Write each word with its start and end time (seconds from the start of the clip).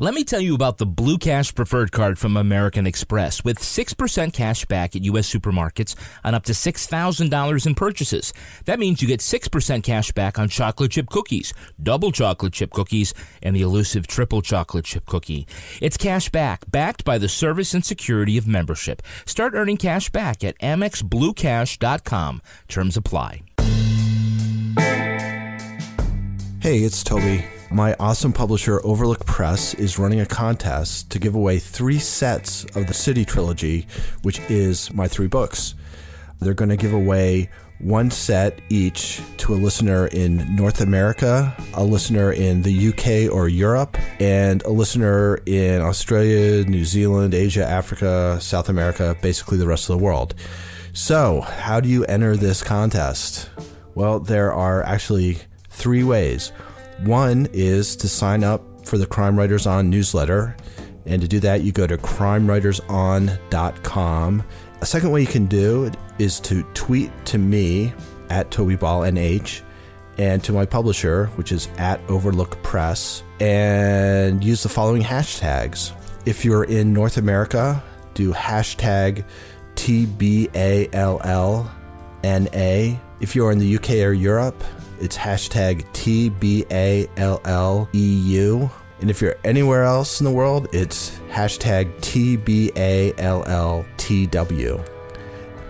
Let 0.00 0.14
me 0.14 0.22
tell 0.22 0.40
you 0.40 0.54
about 0.54 0.78
the 0.78 0.86
Blue 0.86 1.18
Cash 1.18 1.56
Preferred 1.56 1.90
Card 1.90 2.20
from 2.20 2.36
American 2.36 2.86
Express 2.86 3.42
with 3.42 3.58
6% 3.58 4.32
cash 4.32 4.64
back 4.66 4.94
at 4.94 5.02
U.S. 5.02 5.28
supermarkets 5.28 5.96
on 6.22 6.36
up 6.36 6.44
to 6.44 6.52
$6,000 6.52 7.66
in 7.66 7.74
purchases. 7.74 8.32
That 8.66 8.78
means 8.78 9.02
you 9.02 9.08
get 9.08 9.18
6% 9.18 9.82
cash 9.82 10.12
back 10.12 10.38
on 10.38 10.48
chocolate 10.48 10.92
chip 10.92 11.08
cookies, 11.10 11.52
double 11.82 12.12
chocolate 12.12 12.52
chip 12.52 12.70
cookies, 12.70 13.12
and 13.42 13.56
the 13.56 13.62
elusive 13.62 14.06
triple 14.06 14.40
chocolate 14.40 14.84
chip 14.84 15.04
cookie. 15.04 15.48
It's 15.82 15.96
cash 15.96 16.28
back, 16.28 16.70
backed 16.70 17.04
by 17.04 17.18
the 17.18 17.28
service 17.28 17.74
and 17.74 17.84
security 17.84 18.38
of 18.38 18.46
membership. 18.46 19.02
Start 19.26 19.54
earning 19.56 19.78
cash 19.78 20.10
back 20.10 20.44
at 20.44 20.56
AmexBlueCash.com. 20.60 22.42
Terms 22.68 22.96
apply. 22.96 23.42
Hey, 26.60 26.84
it's 26.84 27.02
Toby. 27.02 27.44
My 27.70 27.94
awesome 28.00 28.32
publisher, 28.32 28.80
Overlook 28.82 29.26
Press, 29.26 29.74
is 29.74 29.98
running 29.98 30.20
a 30.20 30.26
contest 30.26 31.10
to 31.10 31.18
give 31.18 31.34
away 31.34 31.58
three 31.58 31.98
sets 31.98 32.64
of 32.74 32.86
the 32.86 32.94
City 32.94 33.26
Trilogy, 33.26 33.86
which 34.22 34.40
is 34.48 34.90
my 34.94 35.06
three 35.06 35.26
books. 35.26 35.74
They're 36.40 36.54
going 36.54 36.70
to 36.70 36.78
give 36.78 36.94
away 36.94 37.50
one 37.78 38.10
set 38.10 38.58
each 38.70 39.20
to 39.36 39.52
a 39.52 39.56
listener 39.56 40.06
in 40.06 40.56
North 40.56 40.80
America, 40.80 41.54
a 41.74 41.84
listener 41.84 42.32
in 42.32 42.62
the 42.62 42.88
UK 42.88 43.30
or 43.30 43.48
Europe, 43.48 43.98
and 44.18 44.62
a 44.62 44.70
listener 44.70 45.38
in 45.44 45.82
Australia, 45.82 46.64
New 46.64 46.86
Zealand, 46.86 47.34
Asia, 47.34 47.66
Africa, 47.66 48.38
South 48.40 48.70
America, 48.70 49.14
basically 49.20 49.58
the 49.58 49.68
rest 49.68 49.90
of 49.90 49.98
the 49.98 50.02
world. 50.02 50.34
So, 50.94 51.42
how 51.42 51.80
do 51.80 51.88
you 51.90 52.06
enter 52.06 52.34
this 52.34 52.62
contest? 52.62 53.50
Well, 53.94 54.20
there 54.20 54.54
are 54.54 54.82
actually 54.84 55.38
three 55.68 56.02
ways. 56.02 56.50
One 57.04 57.48
is 57.52 57.96
to 57.96 58.08
sign 58.08 58.44
up 58.44 58.62
for 58.84 58.96
the 58.98 59.06
Crime 59.06 59.38
Writers 59.38 59.66
On 59.66 59.90
newsletter. 59.90 60.56
And 61.06 61.22
to 61.22 61.28
do 61.28 61.40
that, 61.40 61.62
you 61.62 61.72
go 61.72 61.86
to 61.86 61.96
crimewriterson.com. 61.96 64.44
A 64.80 64.86
second 64.86 65.10
way 65.10 65.20
you 65.20 65.26
can 65.26 65.46
do 65.46 65.84
it 65.84 65.96
is 66.18 66.40
to 66.40 66.62
tweet 66.74 67.10
to 67.26 67.38
me 67.38 67.92
at 68.30 68.50
TobyBallNH 68.50 69.62
and 70.18 70.42
to 70.44 70.52
my 70.52 70.66
publisher, 70.66 71.26
which 71.36 71.52
is 71.52 71.68
at 71.78 72.00
Overlook 72.10 72.62
Press, 72.62 73.22
and 73.40 74.44
use 74.44 74.62
the 74.62 74.68
following 74.68 75.02
hashtags. 75.02 75.92
If 76.26 76.44
you're 76.44 76.64
in 76.64 76.92
North 76.92 77.16
America, 77.16 77.82
do 78.14 78.32
hashtag 78.32 79.24
TBALLNA. 79.76 81.70
If 83.20 83.34
you're 83.34 83.50
in 83.50 83.58
the 83.58 83.76
UK 83.76 83.90
or 83.90 84.12
Europe, 84.12 84.62
it's 85.00 85.16
hashtag 85.16 85.84
TBALLEU. 85.92 87.08
And 89.00 89.10
if 89.10 89.20
you're 89.22 89.36
anywhere 89.44 89.84
else 89.84 90.20
in 90.20 90.24
the 90.24 90.30
world, 90.32 90.68
it's 90.72 91.18
hashtag 91.30 91.94
TBALLTW. 92.00 93.14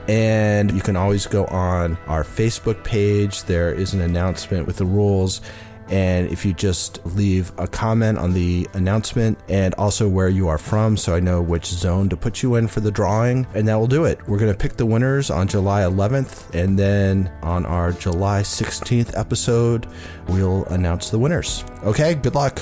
And 0.09 0.73
you 0.73 0.81
can 0.81 0.97
always 0.97 1.27
go 1.27 1.45
on 1.47 1.99
our 2.07 2.25
Facebook 2.25 2.83
page. 2.83 3.45
There 3.45 3.75
is 3.75 3.93
an 3.93 4.01
announcement 4.01 4.67
with 4.67 4.77
the 4.77 4.87
rules. 4.87 5.43
And 5.91 6.31
if 6.31 6.45
you 6.45 6.53
just 6.53 7.05
leave 7.07 7.51
a 7.59 7.67
comment 7.67 8.19
on 8.19 8.33
the 8.33 8.69
announcement 8.75 9.39
and 9.49 9.75
also 9.75 10.09
where 10.09 10.29
you 10.29 10.49
are 10.49 10.59
from, 10.59 10.97
so 10.97 11.15
I 11.15 11.21
know 11.21 11.41
which 11.41 11.67
zone 11.67 12.09
to 12.11 12.17
put 12.17 12.43
you 12.43 12.57
in 12.57 12.69
for 12.69 12.81
the 12.81 12.91
drawing, 12.91 13.47
and 13.55 13.67
that 13.69 13.77
will 13.77 13.87
do 13.87 14.05
it. 14.05 14.19
We're 14.29 14.39
going 14.39 14.53
to 14.53 14.59
pick 14.59 14.77
the 14.77 14.87
winners 14.87 15.31
on 15.31 15.49
July 15.49 15.83
11th, 15.83 16.55
and 16.55 16.79
then 16.79 17.33
on 17.43 17.65
our 17.65 17.93
July 17.93 18.43
16th 18.43 19.17
episode, 19.19 19.87
we'll 20.29 20.65
announce 20.67 21.11
the 21.11 21.19
winners. 21.19 21.65
Okay, 21.85 22.15
good 22.15 22.35
luck. 22.35 22.61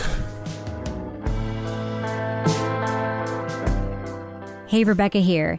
Hey, 4.68 4.84
Rebecca 4.84 5.18
here. 5.18 5.58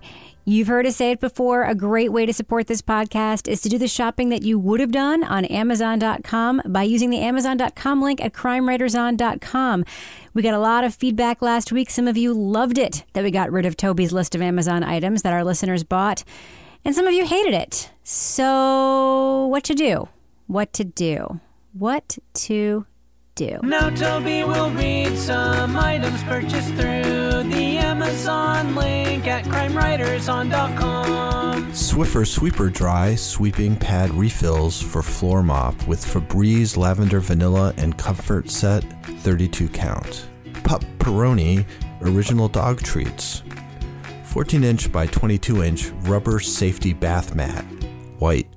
You've 0.50 0.70
heard 0.70 0.86
us 0.86 0.96
say 0.96 1.12
it 1.12 1.20
before. 1.20 1.66
A 1.66 1.76
great 1.76 2.10
way 2.10 2.26
to 2.26 2.32
support 2.32 2.68
this 2.68 2.82
podcast 2.82 3.50
is 3.50 3.60
to 3.60 3.68
do 3.68 3.78
the 3.78 3.90
shopping 3.90 4.30
that 4.30 4.44
you 4.44 4.58
would 4.58 4.80
have 4.80 4.94
done 4.94 5.26
on 5.26 5.44
Amazon.com 5.44 6.62
by 6.68 6.84
using 6.84 7.10
the 7.10 7.20
Amazon.com 7.20 8.02
link 8.02 8.24
at 8.24 8.32
CrimeWritersOn.com. 8.32 9.84
We 10.34 10.42
got 10.42 10.54
a 10.54 10.60
lot 10.60 10.86
of 10.86 10.96
feedback 10.96 11.42
last 11.42 11.74
week. 11.74 11.90
Some 11.90 12.08
of 12.08 12.16
you 12.16 12.34
loved 12.34 12.78
it 12.78 13.04
that 13.12 13.26
we 13.26 13.30
got 13.30 13.52
rid 13.52 13.66
of 13.66 13.76
Toby's 13.76 14.14
list 14.14 14.36
of 14.36 14.42
Amazon 14.42 14.84
items 14.84 15.22
that 15.24 15.34
our 15.34 15.44
listeners 15.44 15.84
bought, 15.84 16.24
and 16.86 16.96
some 16.96 17.06
of 17.06 17.14
you 17.14 17.26
hated 17.26 17.54
it. 17.54 17.92
So, 18.06 19.48
what 19.48 19.66
to 19.66 19.76
do? 19.76 20.08
What 20.46 20.72
to 20.72 20.86
do? 20.86 21.42
What 21.74 22.20
to 22.36 22.86
do? 23.36 23.60
Now 23.64 23.90
Toby 23.90 24.46
will 24.46 24.70
read 24.72 25.18
some 25.18 25.76
items 25.76 26.24
purchased 26.24 26.70
through 26.70 27.44
the 27.52 27.78
Amazon 27.80 28.76
link 28.76 29.07
at 29.38 29.46
crimewriterson.com. 29.46 31.72
Swiffer 31.72 32.26
Sweeper 32.26 32.70
Dry 32.70 33.16
Sweeping 33.16 33.76
Pad 33.76 34.10
Refills 34.12 34.82
for 34.82 35.04
Floor 35.04 35.44
Mop 35.44 35.88
with 35.88 36.04
Febreze 36.04 36.76
Lavender 36.76 37.20
Vanilla 37.20 37.74
and 37.78 37.96
Comfort 37.98 38.50
Set 38.50 38.84
32 39.22 39.70
count. 39.70 40.28
Pup 40.64 40.84
Peroni 40.98 41.66
Original 42.02 42.48
Dog 42.48 42.82
Treats. 42.82 43.44
14 44.24 44.64
inch 44.64 44.92
by 44.92 45.06
22 45.06 45.64
inch 45.64 45.90
rubber 46.02 46.40
safety 46.40 46.94
bath 46.94 47.36
mat. 47.36 47.64
White. 48.18 48.48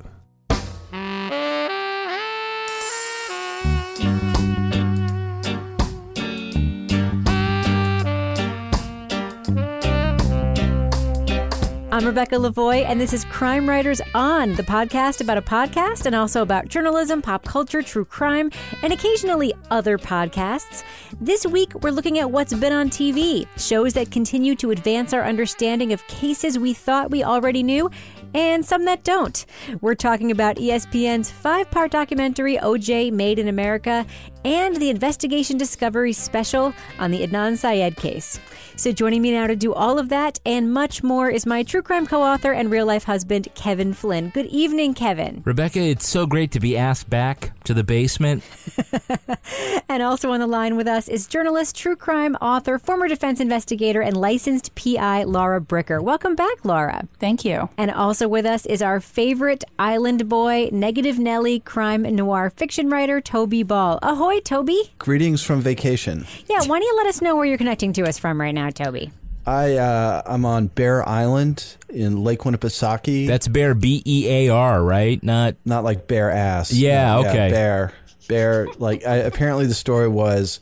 Rebecca 12.10 12.34
Lavoie, 12.34 12.84
and 12.84 13.00
this 13.00 13.12
is 13.12 13.24
Crime 13.26 13.68
Writers 13.68 14.00
On, 14.16 14.52
the 14.54 14.64
podcast 14.64 15.20
about 15.20 15.38
a 15.38 15.42
podcast 15.42 16.06
and 16.06 16.14
also 16.16 16.42
about 16.42 16.66
journalism, 16.66 17.22
pop 17.22 17.44
culture, 17.44 17.82
true 17.82 18.04
crime, 18.04 18.50
and 18.82 18.92
occasionally 18.92 19.54
other 19.70 19.96
podcasts. 19.96 20.82
This 21.20 21.46
week, 21.46 21.72
we're 21.82 21.92
looking 21.92 22.18
at 22.18 22.28
what's 22.28 22.52
been 22.52 22.72
on 22.72 22.90
TV, 22.90 23.46
shows 23.56 23.92
that 23.92 24.10
continue 24.10 24.56
to 24.56 24.72
advance 24.72 25.12
our 25.12 25.22
understanding 25.22 25.92
of 25.92 26.04
cases 26.08 26.58
we 26.58 26.74
thought 26.74 27.12
we 27.12 27.22
already 27.22 27.62
knew 27.62 27.88
and 28.34 28.64
some 28.64 28.84
that 28.86 29.04
don't. 29.04 29.46
We're 29.80 29.94
talking 29.94 30.30
about 30.30 30.56
ESPN's 30.56 31.30
five 31.30 31.70
part 31.70 31.92
documentary, 31.92 32.56
OJ 32.56 33.12
Made 33.12 33.38
in 33.38 33.46
America, 33.46 34.04
and 34.44 34.76
the 34.76 34.90
Investigation 34.90 35.58
Discovery 35.58 36.12
special 36.12 36.72
on 36.98 37.10
the 37.10 37.26
Adnan 37.26 37.56
Syed 37.56 37.96
case. 37.96 38.38
So, 38.76 38.92
joining 38.92 39.20
me 39.20 39.32
now 39.32 39.46
to 39.46 39.56
do 39.56 39.74
all 39.74 39.98
of 39.98 40.08
that 40.08 40.40
and 40.46 40.72
much 40.72 41.02
more 41.02 41.28
is 41.28 41.44
my 41.44 41.62
true 41.62 41.82
crime 41.82 42.06
co 42.06 42.22
author 42.22 42.52
and 42.52 42.70
real 42.70 42.86
life 42.86 43.04
husband, 43.04 43.48
Kevin 43.54 43.92
Flynn. 43.92 44.30
Good 44.30 44.46
evening, 44.46 44.94
Kevin. 44.94 45.42
Rebecca, 45.44 45.80
it's 45.80 46.08
so 46.08 46.26
great 46.26 46.50
to 46.52 46.60
be 46.60 46.76
asked 46.76 47.10
back 47.10 47.52
to 47.64 47.74
the 47.74 47.84
basement. 47.84 48.42
And 49.90 50.04
also 50.04 50.30
on 50.30 50.38
the 50.38 50.46
line 50.46 50.76
with 50.76 50.86
us 50.86 51.08
is 51.08 51.26
journalist, 51.26 51.74
true 51.76 51.96
crime 51.96 52.36
author, 52.36 52.78
former 52.78 53.08
defense 53.08 53.40
investigator, 53.40 54.00
and 54.00 54.16
licensed 54.16 54.72
PI, 54.76 55.24
Laura 55.24 55.60
Bricker. 55.60 56.00
Welcome 56.00 56.36
back, 56.36 56.64
Laura. 56.64 57.08
Thank 57.18 57.44
you. 57.44 57.68
And 57.76 57.90
also 57.90 58.28
with 58.28 58.46
us 58.46 58.66
is 58.66 58.82
our 58.82 59.00
favorite 59.00 59.64
island 59.80 60.28
boy, 60.28 60.68
Negative 60.70 61.18
Nelly, 61.18 61.58
crime 61.58 62.02
noir 62.02 62.50
fiction 62.50 62.88
writer, 62.88 63.20
Toby 63.20 63.64
Ball. 63.64 63.98
Ahoy, 64.00 64.29
Toby. 64.38 64.92
Greetings 64.98 65.42
from 65.42 65.60
vacation. 65.60 66.26
Yeah, 66.48 66.60
why 66.60 66.78
don't 66.78 66.82
you 66.82 66.94
let 66.98 67.06
us 67.06 67.20
know 67.20 67.34
where 67.34 67.44
you're 67.46 67.58
connecting 67.58 67.92
to 67.94 68.02
us 68.02 68.18
from 68.18 68.40
right 68.40 68.54
now, 68.54 68.70
Toby? 68.70 69.10
I 69.46 69.76
uh, 69.76 70.22
I'm 70.26 70.44
on 70.44 70.68
Bear 70.68 71.06
Island 71.08 71.76
in 71.88 72.22
Lake 72.22 72.40
Winnipesaukee. 72.40 73.26
That's 73.26 73.48
Bear 73.48 73.74
B 73.74 74.02
E 74.06 74.28
A 74.28 74.48
R, 74.50 74.82
right? 74.82 75.20
Not 75.22 75.56
not 75.64 75.82
like 75.82 76.06
bear 76.06 76.30
ass. 76.30 76.72
Yeah, 76.72 77.18
okay. 77.18 77.50
bear, 77.50 77.92
bear. 78.28 78.68
Like 78.78 79.04
I, 79.06 79.16
apparently 79.16 79.66
the 79.66 79.74
story 79.74 80.08
was 80.08 80.60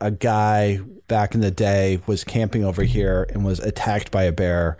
a 0.00 0.10
guy 0.10 0.80
back 1.08 1.34
in 1.34 1.40
the 1.40 1.50
day 1.50 2.00
was 2.06 2.24
camping 2.24 2.64
over 2.64 2.82
here 2.82 3.26
and 3.30 3.44
was 3.44 3.58
attacked 3.60 4.10
by 4.10 4.22
a 4.22 4.32
bear 4.32 4.78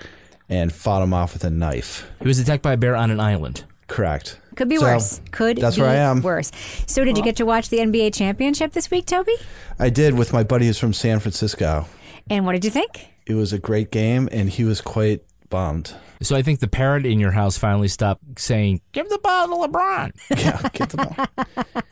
and 0.48 0.72
fought 0.72 1.02
him 1.02 1.12
off 1.12 1.34
with 1.34 1.44
a 1.44 1.50
knife. 1.50 2.08
he 2.20 2.28
was 2.28 2.38
attacked 2.38 2.62
by 2.62 2.72
a 2.72 2.76
bear 2.76 2.96
on 2.96 3.10
an 3.10 3.20
island. 3.20 3.64
Correct. 3.86 4.38
Could 4.56 4.68
be 4.68 4.76
So, 4.76 4.82
worse. 4.82 5.20
Could 5.30 5.58
that's 5.58 5.76
be 5.76 5.82
where 5.82 5.90
I 5.90 5.94
am. 5.96 6.22
worse. 6.22 6.50
So, 6.86 7.04
did 7.04 7.16
you 7.16 7.24
get 7.24 7.36
to 7.36 7.44
watch 7.46 7.68
the 7.68 7.78
NBA 7.78 8.14
championship 8.14 8.72
this 8.72 8.90
week, 8.90 9.06
Toby? 9.06 9.34
I 9.78 9.90
did 9.90 10.14
with 10.14 10.32
my 10.32 10.42
buddy 10.42 10.66
who's 10.66 10.78
from 10.78 10.92
San 10.92 11.20
Francisco. 11.20 11.86
And 12.30 12.44
what 12.46 12.52
did 12.52 12.64
you 12.64 12.70
think? 12.70 13.08
It 13.26 13.34
was 13.34 13.52
a 13.52 13.58
great 13.58 13.90
game, 13.90 14.28
and 14.32 14.48
he 14.50 14.64
was 14.64 14.80
quite 14.80 15.22
bummed. 15.48 15.94
So 16.22 16.36
I 16.36 16.42
think 16.42 16.60
the 16.60 16.68
parent 16.68 17.06
in 17.06 17.18
your 17.20 17.32
house 17.32 17.58
finally 17.58 17.88
stopped 17.88 18.22
saying, 18.38 18.80
"Give 18.92 19.08
the 19.08 19.18
ball 19.18 19.48
to 19.48 19.68
LeBron." 19.68 20.12
Yeah, 20.42 20.60
get 20.72 20.90
the 20.90 20.96
ball. 20.96 21.26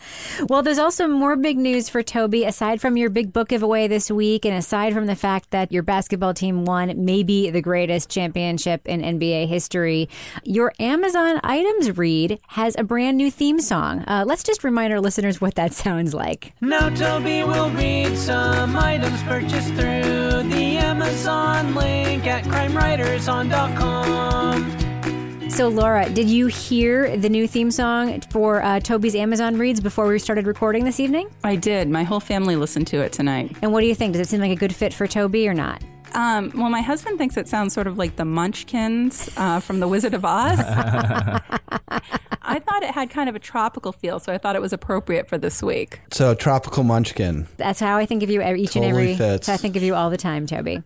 Well, 0.48 0.62
there's 0.62 0.78
also 0.78 1.06
more 1.06 1.36
big 1.36 1.58
news 1.58 1.88
for 1.88 2.02
Toby. 2.02 2.44
Aside 2.44 2.80
from 2.80 2.96
your 2.96 3.10
big 3.10 3.32
book 3.32 3.48
giveaway 3.48 3.88
this 3.88 4.10
week, 4.10 4.44
and 4.44 4.56
aside 4.56 4.94
from 4.94 5.06
the 5.06 5.14
fact 5.16 5.50
that 5.50 5.70
your 5.70 5.82
basketball 5.82 6.32
team 6.34 6.64
won 6.64 7.04
maybe 7.04 7.50
the 7.50 7.60
greatest 7.60 8.08
championship 8.08 8.86
in 8.88 9.02
NBA 9.02 9.48
history, 9.48 10.08
your 10.44 10.72
Amazon 10.80 11.40
items 11.44 11.96
read 11.98 12.40
has 12.48 12.74
a 12.78 12.84
brand 12.84 13.16
new 13.16 13.30
theme 13.30 13.60
song. 13.60 14.04
Uh, 14.06 14.24
let's 14.26 14.42
just 14.42 14.64
remind 14.64 14.92
our 14.92 15.00
listeners 15.00 15.40
what 15.40 15.54
that 15.56 15.72
sounds 15.84 16.14
like. 16.14 16.54
Now 16.60 16.88
Toby 16.88 17.44
will 17.44 17.70
read 17.70 18.16
some 18.16 18.76
items 18.76 19.22
purchased 19.24 19.74
through 19.74 20.48
the 20.48 20.78
Amazon 20.78 21.74
link 21.74 22.26
at 22.26 22.44
crimewriterson.com. 22.44 24.19
So, 25.50 25.68
Laura, 25.68 26.08
did 26.08 26.30
you 26.30 26.46
hear 26.46 27.16
the 27.16 27.28
new 27.28 27.46
theme 27.46 27.70
song 27.70 28.20
for 28.30 28.62
uh, 28.62 28.80
Toby's 28.80 29.14
Amazon 29.14 29.58
reads 29.58 29.80
before 29.80 30.06
we 30.06 30.18
started 30.18 30.46
recording 30.46 30.84
this 30.84 31.00
evening? 31.00 31.28
I 31.44 31.56
did. 31.56 31.90
My 31.90 32.02
whole 32.04 32.20
family 32.20 32.56
listened 32.56 32.86
to 32.88 33.00
it 33.02 33.12
tonight. 33.12 33.54
And 33.60 33.72
what 33.72 33.80
do 33.80 33.86
you 33.86 33.94
think? 33.94 34.14
Does 34.14 34.26
it 34.26 34.30
seem 34.30 34.40
like 34.40 34.52
a 34.52 34.56
good 34.56 34.74
fit 34.74 34.94
for 34.94 35.06
Toby 35.06 35.48
or 35.48 35.54
not? 35.54 35.82
Um, 36.14 36.52
well, 36.54 36.70
my 36.70 36.80
husband 36.82 37.18
thinks 37.18 37.36
it 37.36 37.48
sounds 37.48 37.72
sort 37.72 37.86
of 37.86 37.98
like 37.98 38.16
the 38.16 38.24
Munchkins 38.24 39.28
uh, 39.36 39.60
from 39.60 39.80
The 39.80 39.88
Wizard 39.88 40.14
of 40.14 40.24
Oz. 40.24 40.58
I 42.42 42.58
thought 42.58 42.82
it 42.82 42.90
had 42.90 43.10
kind 43.10 43.28
of 43.28 43.36
a 43.36 43.38
tropical 43.38 43.92
feel, 43.92 44.18
so 44.18 44.32
I 44.32 44.38
thought 44.38 44.56
it 44.56 44.62
was 44.62 44.72
appropriate 44.72 45.28
for 45.28 45.38
this 45.38 45.62
week. 45.62 46.00
So 46.10 46.34
tropical 46.34 46.82
munchkin. 46.82 47.46
That's 47.58 47.78
how 47.78 47.96
I 47.96 48.06
think 48.06 48.22
of 48.24 48.30
you 48.30 48.40
each 48.42 48.74
and 48.76 48.84
Totally 48.84 49.12
every. 49.12 49.16
fits. 49.16 49.48
I 49.48 49.56
think 49.56 49.76
of 49.76 49.82
you 49.82 49.94
all 49.94 50.10
the 50.10 50.16
time, 50.16 50.46
Toby. 50.46 50.82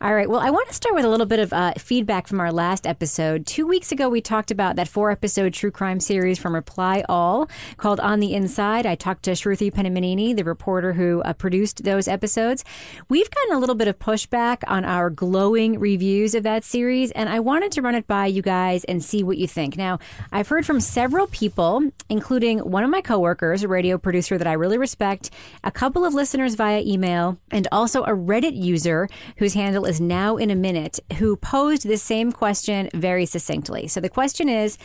All 0.00 0.14
right. 0.14 0.28
Well, 0.28 0.40
I 0.40 0.50
want 0.50 0.68
to 0.68 0.74
start 0.74 0.94
with 0.94 1.04
a 1.04 1.08
little 1.08 1.26
bit 1.26 1.40
of 1.40 1.52
uh, 1.52 1.72
feedback 1.78 2.28
from 2.28 2.38
our 2.40 2.52
last 2.52 2.86
episode. 2.86 3.46
Two 3.46 3.66
weeks 3.66 3.90
ago, 3.90 4.08
we 4.08 4.20
talked 4.20 4.50
about 4.52 4.76
that 4.76 4.86
four-episode 4.86 5.54
true 5.54 5.70
crime 5.72 5.98
series 5.98 6.38
from 6.38 6.54
Reply 6.54 7.04
All 7.08 7.48
called 7.78 7.98
On 8.00 8.20
the 8.20 8.34
Inside. 8.34 8.86
I 8.86 8.94
talked 8.94 9.24
to 9.24 9.32
Shruti 9.32 9.72
Penaminini, 9.72 10.36
the 10.36 10.44
reporter 10.44 10.92
who 10.92 11.22
uh, 11.22 11.32
produced 11.32 11.82
those 11.84 12.06
episodes. 12.06 12.64
We've 13.08 13.28
gotten 13.30 13.56
a 13.56 13.58
little 13.58 13.74
bit 13.74 13.88
of 13.88 13.98
pushback 13.98 14.58
on 14.68 14.84
our 14.84 15.10
glowing 15.10 15.78
reviews 15.78 16.34
of 16.34 16.42
that 16.44 16.64
series, 16.64 17.10
and 17.12 17.28
I 17.28 17.40
wanted 17.40 17.72
to 17.72 17.82
run 17.82 17.94
it 17.94 18.06
by 18.06 18.26
you 18.26 18.42
guys 18.42 18.84
and 18.84 19.02
see 19.02 19.22
what 19.22 19.38
you 19.38 19.46
think. 19.46 19.76
Now, 19.76 19.98
I've 20.30 20.48
heard 20.48 20.66
from 20.66 20.80
several 20.80 21.26
people, 21.26 21.90
including 22.08 22.58
one 22.58 22.84
of 22.84 22.90
my 22.90 23.00
coworkers, 23.00 23.62
a 23.62 23.68
radio 23.68 23.98
producer 23.98 24.38
that 24.38 24.46
I 24.46 24.52
really 24.52 24.78
respect, 24.78 25.30
a 25.64 25.70
couple 25.70 26.04
of 26.04 26.14
listeners 26.14 26.54
via 26.54 26.80
email, 26.80 27.38
and 27.50 27.66
also 27.72 28.04
a 28.04 28.10
Reddit 28.10 28.56
user 28.56 29.08
whose 29.38 29.54
handle 29.54 29.84
is 29.84 30.00
now 30.00 30.36
in 30.36 30.50
a 30.50 30.54
minute, 30.54 31.00
who 31.18 31.36
posed 31.36 31.86
this 31.86 32.02
same 32.02 32.32
question 32.32 32.88
very 32.94 33.26
succinctly. 33.26 33.88
So 33.88 34.00
the 34.00 34.08
question 34.08 34.48
is, 34.48 34.78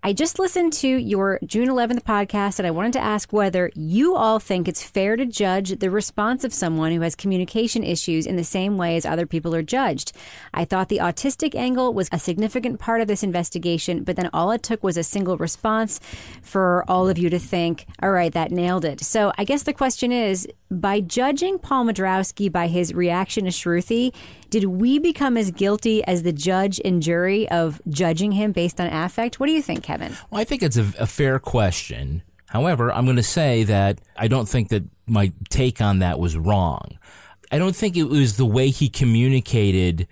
I 0.00 0.12
just 0.12 0.38
listened 0.38 0.72
to 0.74 0.88
your 0.88 1.40
June 1.44 1.68
11th 1.68 2.02
podcast, 2.02 2.60
and 2.60 2.68
I 2.68 2.70
wanted 2.70 2.92
to 2.92 3.00
ask 3.00 3.32
whether 3.32 3.68
you 3.74 4.14
all 4.14 4.38
think 4.38 4.68
it's 4.68 4.80
fair 4.80 5.16
to 5.16 5.26
judge 5.26 5.80
the 5.80 5.90
response 5.90 6.44
of 6.44 6.54
someone 6.54 6.92
who 6.92 7.00
has 7.00 7.16
communication 7.16 7.82
issues 7.82 8.24
in 8.24 8.36
the 8.36 8.44
same 8.44 8.76
way 8.76 8.94
as 8.94 9.04
other 9.04 9.26
people 9.26 9.56
are 9.56 9.62
judged. 9.62 10.12
I 10.54 10.64
thought 10.64 10.88
the 10.88 10.98
autistic 10.98 11.56
angle 11.56 11.92
was 11.92 12.08
a 12.12 12.18
significant 12.20 12.78
part 12.78 13.00
of 13.00 13.08
this 13.08 13.24
investigation, 13.24 14.04
but 14.04 14.14
then 14.14 14.30
all 14.32 14.52
it 14.52 14.62
took 14.62 14.84
was 14.84 14.96
a 14.96 15.02
single 15.02 15.36
response 15.36 15.98
for 16.42 16.84
all 16.86 17.08
of 17.08 17.18
you 17.18 17.28
to 17.30 17.40
think, 17.40 17.86
all 18.00 18.12
right, 18.12 18.32
that 18.32 18.52
nailed 18.52 18.84
it. 18.84 19.00
So 19.00 19.32
I 19.36 19.42
guess 19.42 19.64
the 19.64 19.72
question 19.72 20.12
is 20.12 20.46
by 20.70 21.00
judging 21.00 21.58
Paul 21.58 21.86
Madrowski 21.86 22.52
by 22.52 22.68
his 22.68 22.94
reaction 22.94 23.46
to 23.46 23.50
Shruti, 23.50 24.14
did 24.50 24.64
we 24.64 24.98
become 24.98 25.36
as 25.36 25.50
guilty 25.50 26.02
as 26.04 26.22
the 26.22 26.32
judge 26.32 26.80
and 26.84 27.02
jury 27.02 27.48
of 27.50 27.80
judging 27.88 28.32
him 28.32 28.52
based 28.52 28.80
on 28.80 28.86
affect? 28.86 29.38
What 29.38 29.46
do 29.46 29.52
you 29.52 29.62
think, 29.62 29.82
Kevin? 29.82 30.16
Well, 30.30 30.40
I 30.40 30.44
think 30.44 30.62
it's 30.62 30.76
a, 30.76 30.92
a 30.98 31.06
fair 31.06 31.38
question. 31.38 32.22
However, 32.46 32.92
I'm 32.92 33.04
going 33.04 33.16
to 33.16 33.22
say 33.22 33.64
that 33.64 34.00
I 34.16 34.28
don't 34.28 34.48
think 34.48 34.68
that 34.70 34.84
my 35.06 35.32
take 35.50 35.80
on 35.80 35.98
that 35.98 36.18
was 36.18 36.36
wrong. 36.36 36.98
I 37.50 37.58
don't 37.58 37.76
think 37.76 37.96
it 37.96 38.04
was 38.04 38.36
the 38.36 38.46
way 38.46 38.68
he 38.68 38.88
communicated 38.88 40.06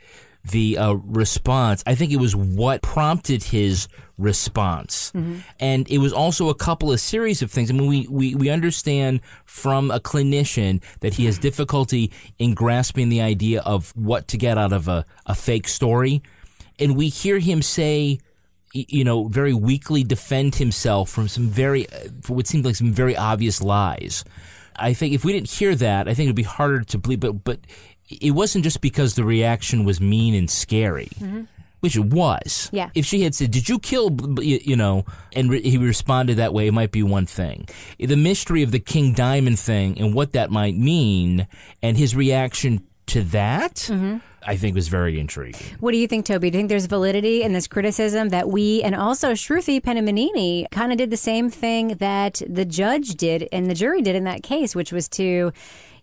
the 0.51 0.79
uh, 0.79 0.93
response. 0.95 1.83
I 1.87 1.95
think 1.95 2.13
it 2.13 2.17
was 2.21 2.35
what 2.37 2.83
prompted 2.83 3.43
his 3.43 3.89
response. 4.19 5.13
And 5.61 5.91
it 5.91 5.99
was 5.99 6.13
also 6.13 6.49
a 6.49 6.55
couple 6.55 6.93
of 6.93 7.01
series 7.01 7.43
of 7.43 7.51
things. 7.51 7.71
I 7.71 7.75
mean, 7.75 7.87
we, 7.87 8.07
we, 8.09 8.35
we 8.35 8.49
understand 8.49 9.21
from 9.45 9.91
a 9.91 10.01
clinician 10.01 10.83
that 11.01 11.15
he 11.15 11.27
has 11.27 11.39
difficulty 11.39 12.13
in 12.39 12.55
grasping 12.55 13.09
the 13.09 13.21
idea 13.21 13.61
of 13.63 13.93
what 13.97 14.29
to 14.29 14.39
get 14.39 14.57
out 14.57 14.73
of 14.73 14.89
a, 14.89 15.05
a 15.27 15.35
fake 15.35 15.69
story. 15.69 16.23
And 16.79 16.97
we 16.97 17.09
hear 17.09 17.39
him 17.39 17.63
say, 17.63 18.19
you 18.73 19.05
know, 19.05 19.29
very 19.29 19.55
weakly 19.55 20.05
defend 20.05 20.57
himself 20.57 21.11
from 21.11 21.29
some 21.29 21.49
very, 21.49 21.89
uh, 21.89 22.09
what 22.29 22.47
seemed 22.47 22.65
like 22.65 22.77
some 22.77 22.93
very 22.93 23.17
obvious 23.17 23.63
lies. 23.63 24.25
I 24.79 24.93
think 24.93 25.15
if 25.15 25.25
we 25.25 25.33
didn't 25.33 25.51
hear 25.51 25.75
that, 25.75 26.09
I 26.09 26.15
think 26.15 26.27
it'd 26.27 26.37
be 26.37 26.43
harder 26.43 26.83
to 26.85 26.99
believe. 26.99 27.21
But 27.21 27.45
but 27.45 27.61
it 28.09 28.33
wasn't 28.33 28.65
just 28.65 28.81
because 28.81 29.15
the 29.15 29.25
reaction 29.25 29.85
was 29.85 30.01
mean 30.01 30.35
and 30.35 30.51
scary, 30.51 31.09
mm-hmm. 31.19 31.43
which 31.81 31.97
it 31.97 32.05
was. 32.07 32.69
Yeah. 32.73 32.91
If 32.95 33.07
she 33.07 33.23
had 33.23 33.35
said, 33.35 33.51
"Did 33.51 33.69
you 33.69 33.79
kill?" 33.79 34.17
You 34.41 34.77
know, 34.77 35.05
and 35.35 35.51
re- 35.51 35.63
he 35.63 35.79
responded 35.79 36.37
that 36.37 36.55
way, 36.55 36.67
it 36.67 36.73
might 36.73 36.93
be 36.93 37.03
one 37.03 37.27
thing. 37.27 37.69
The 37.99 38.17
mystery 38.17 38.63
of 38.63 38.71
the 38.71 38.81
King 38.81 39.13
Diamond 39.13 39.59
thing 39.59 39.99
and 39.99 40.15
what 40.15 40.33
that 40.33 40.51
might 40.51 40.77
mean, 40.77 41.47
and 41.83 41.97
his 41.97 42.15
reaction 42.15 42.87
to 43.07 43.23
that, 43.23 43.75
mm-hmm. 43.77 44.19
I 44.45 44.57
think 44.57 44.75
was 44.75 44.89
very 44.89 45.19
intriguing. 45.19 45.77
What 45.81 45.93
do 45.93 45.99
you 45.99 46.07
think, 46.07 46.27
Toby? 46.27 46.51
Do 46.51 46.59
you 46.59 46.61
think 46.61 46.69
there's 46.69 46.87
validity 46.87 47.43
in 47.43 47.53
this 47.53 47.67
criticism 47.67 48.31
that 48.31 48.49
we 48.49 48.83
and 48.83 48.95
also 48.95 49.33
Shruti 49.33 49.81
Penaminini 49.81 50.71
kind 50.71 50.93
of 50.93 50.99
did 50.99 51.11
the 51.11 51.17
same 51.17 51.51
thing 51.51 51.89
that 51.99 52.43
the 52.49 52.65
judge 52.65 53.15
did 53.15 53.49
and 53.53 53.71
the 53.71 53.75
jury 53.75 54.03
did 54.03 54.17
in 54.17 54.25
that 54.25 54.43
case, 54.43 54.75
which 54.75 54.93
was 54.93 55.09
to, 55.11 55.53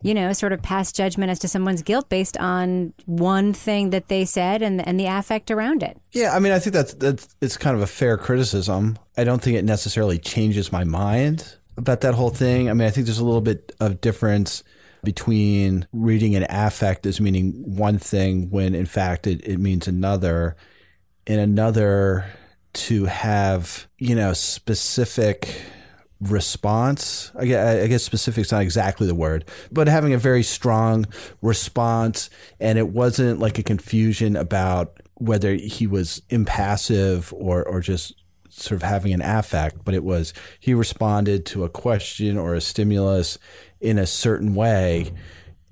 you 0.04 0.14
know, 0.14 0.34
sort 0.34 0.52
of 0.52 0.62
pass 0.62 0.92
judgment 0.92 1.32
as 1.32 1.40
to 1.40 1.48
someone's 1.48 1.82
guilt 1.82 2.10
based 2.10 2.38
on 2.38 2.94
one 3.06 3.54
thing 3.54 3.90
that 3.92 4.10
they 4.10 4.26
said 4.26 4.62
and 4.62 4.86
and 4.86 5.00
the 5.00 5.08
affect 5.08 5.50
around 5.50 5.82
it. 5.82 5.98
Yeah, 6.12 6.36
I 6.36 6.40
mean, 6.40 6.52
I 6.52 6.60
think 6.60 6.74
that's 6.74 6.94
that's 6.94 7.34
it's 7.42 7.58
kind 7.58 7.76
of 7.76 7.82
a 7.82 7.88
fair 7.88 8.18
criticism. 8.18 9.00
I 9.18 9.24
don't 9.24 9.42
think 9.42 9.58
it 9.58 9.64
necessarily 9.64 10.20
changes 10.20 10.72
my 10.72 10.84
mind 10.84 11.56
about 11.78 12.02
that 12.02 12.14
whole 12.14 12.30
thing. 12.30 12.70
I 12.70 12.74
mean, 12.74 12.88
I 12.88 12.92
think 12.92 13.08
there's 13.08 13.20
a 13.20 13.26
little 13.26 13.42
bit 13.42 13.74
of 13.80 14.02
difference 14.02 14.64
between 15.04 15.88
reading 15.92 16.36
an 16.36 16.46
affect 16.50 17.06
as 17.06 17.20
meaning 17.20 17.52
one 17.76 17.98
thing 17.98 18.50
when 18.50 18.76
in 18.76 18.86
fact 18.86 19.26
it, 19.26 19.46
it 19.46 19.60
means 19.60 19.88
another, 19.88 20.56
and 21.26 21.40
another 21.40 22.26
to 22.74 23.06
have 23.06 23.88
you 24.00 24.16
know 24.16 24.34
specific 24.34 25.62
response. 26.30 27.32
I 27.38 27.46
guess, 27.46 28.04
specific's 28.04 28.52
not 28.52 28.62
exactly 28.62 29.08
the 29.08 29.16
word, 29.16 29.46
but 29.72 29.88
having 29.88 30.14
a 30.14 30.18
very 30.18 30.44
strong 30.44 31.06
response, 31.42 32.30
and 32.60 32.78
it 32.78 32.90
wasn't 32.90 33.40
like 33.40 33.60
a 33.60 33.64
confusion 33.64 34.36
about 34.36 35.00
whether 35.16 35.54
he 35.54 35.88
was 35.88 36.22
impassive 36.30 37.34
or 37.34 37.64
or 37.64 37.82
just 37.82 38.14
sort 38.50 38.82
of 38.82 38.88
having 38.88 39.14
an 39.14 39.22
affect, 39.22 39.84
but 39.84 39.94
it 39.94 40.04
was 40.04 40.34
he 40.60 40.74
responded 40.74 41.46
to 41.48 41.64
a 41.64 41.70
question 41.70 42.38
or 42.38 42.54
a 42.54 42.62
stimulus 42.62 43.38
in 43.82 43.98
a 43.98 44.06
certain 44.06 44.54
way. 44.56 45.12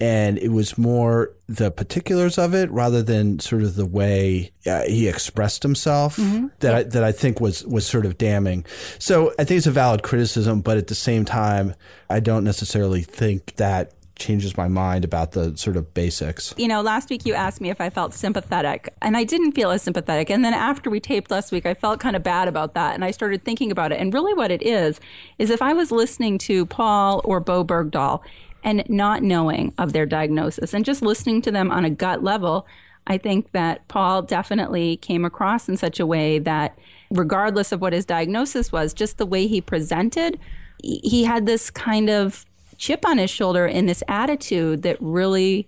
And 0.01 0.39
it 0.39 0.49
was 0.49 0.79
more 0.79 1.31
the 1.47 1.69
particulars 1.69 2.39
of 2.39 2.55
it 2.55 2.71
rather 2.71 3.03
than 3.03 3.39
sort 3.39 3.61
of 3.61 3.75
the 3.75 3.85
way 3.85 4.51
uh, 4.65 4.81
he 4.83 5.07
expressed 5.07 5.61
himself 5.61 6.17
that 6.59 6.73
I, 6.73 6.83
that 6.83 7.03
I 7.03 7.11
think 7.11 7.39
was 7.39 7.63
was 7.67 7.85
sort 7.85 8.07
of 8.07 8.17
damning. 8.17 8.65
So 8.97 9.31
I 9.37 9.43
think 9.43 9.59
it's 9.59 9.67
a 9.67 9.71
valid 9.71 10.01
criticism, 10.01 10.61
but 10.61 10.77
at 10.77 10.87
the 10.87 10.95
same 10.95 11.23
time, 11.23 11.75
I 12.09 12.19
don't 12.19 12.43
necessarily 12.43 13.03
think 13.03 13.55
that 13.57 13.93
changes 14.21 14.55
my 14.55 14.67
mind 14.67 15.03
about 15.03 15.31
the 15.33 15.57
sort 15.57 15.77
of 15.77 15.93
basics. 15.93 16.53
You 16.57 16.67
know, 16.67 16.81
last 16.81 17.09
week 17.09 17.25
you 17.25 17.33
asked 17.33 17.59
me 17.59 17.69
if 17.69 17.81
I 17.81 17.89
felt 17.89 18.13
sympathetic, 18.13 18.93
and 19.01 19.17
I 19.17 19.23
didn't 19.23 19.51
feel 19.53 19.71
as 19.71 19.81
sympathetic. 19.81 20.29
And 20.29 20.45
then 20.45 20.53
after 20.53 20.89
we 20.89 20.99
taped 20.99 21.31
last 21.31 21.51
week, 21.51 21.65
I 21.65 21.73
felt 21.73 21.99
kind 21.99 22.15
of 22.15 22.23
bad 22.23 22.47
about 22.47 22.73
that. 22.75 22.95
And 22.95 23.03
I 23.03 23.11
started 23.11 23.43
thinking 23.43 23.71
about 23.71 23.91
it. 23.91 23.99
And 23.99 24.13
really, 24.13 24.33
what 24.33 24.51
it 24.51 24.61
is, 24.61 24.99
is 25.37 25.49
if 25.49 25.61
I 25.61 25.73
was 25.73 25.91
listening 25.91 26.37
to 26.39 26.65
Paul 26.65 27.21
or 27.23 27.39
Bowe 27.39 27.63
Bergdahl 27.65 28.21
and 28.63 28.83
not 28.87 29.23
knowing 29.23 29.73
of 29.77 29.93
their 29.93 30.05
diagnosis. 30.05 30.73
And 30.73 30.85
just 30.85 31.01
listening 31.01 31.41
to 31.43 31.51
them 31.51 31.71
on 31.71 31.85
a 31.85 31.89
gut 31.89 32.23
level, 32.23 32.67
I 33.07 33.17
think 33.17 33.51
that 33.51 33.87
Paul 33.87 34.21
definitely 34.21 34.97
came 34.97 35.25
across 35.25 35.67
in 35.67 35.77
such 35.77 35.99
a 35.99 36.05
way 36.05 36.39
that, 36.39 36.77
regardless 37.09 37.71
of 37.71 37.81
what 37.81 37.93
his 37.93 38.05
diagnosis 38.05 38.71
was, 38.71 38.93
just 38.93 39.17
the 39.17 39.25
way 39.25 39.47
he 39.47 39.61
presented, 39.61 40.39
he 40.83 41.23
had 41.23 41.45
this 41.45 41.69
kind 41.69 42.09
of 42.09 42.45
chip 42.77 43.05
on 43.05 43.17
his 43.17 43.29
shoulder 43.29 43.65
and 43.65 43.87
this 43.87 44.03
attitude 44.07 44.83
that 44.83 44.97
really 44.99 45.67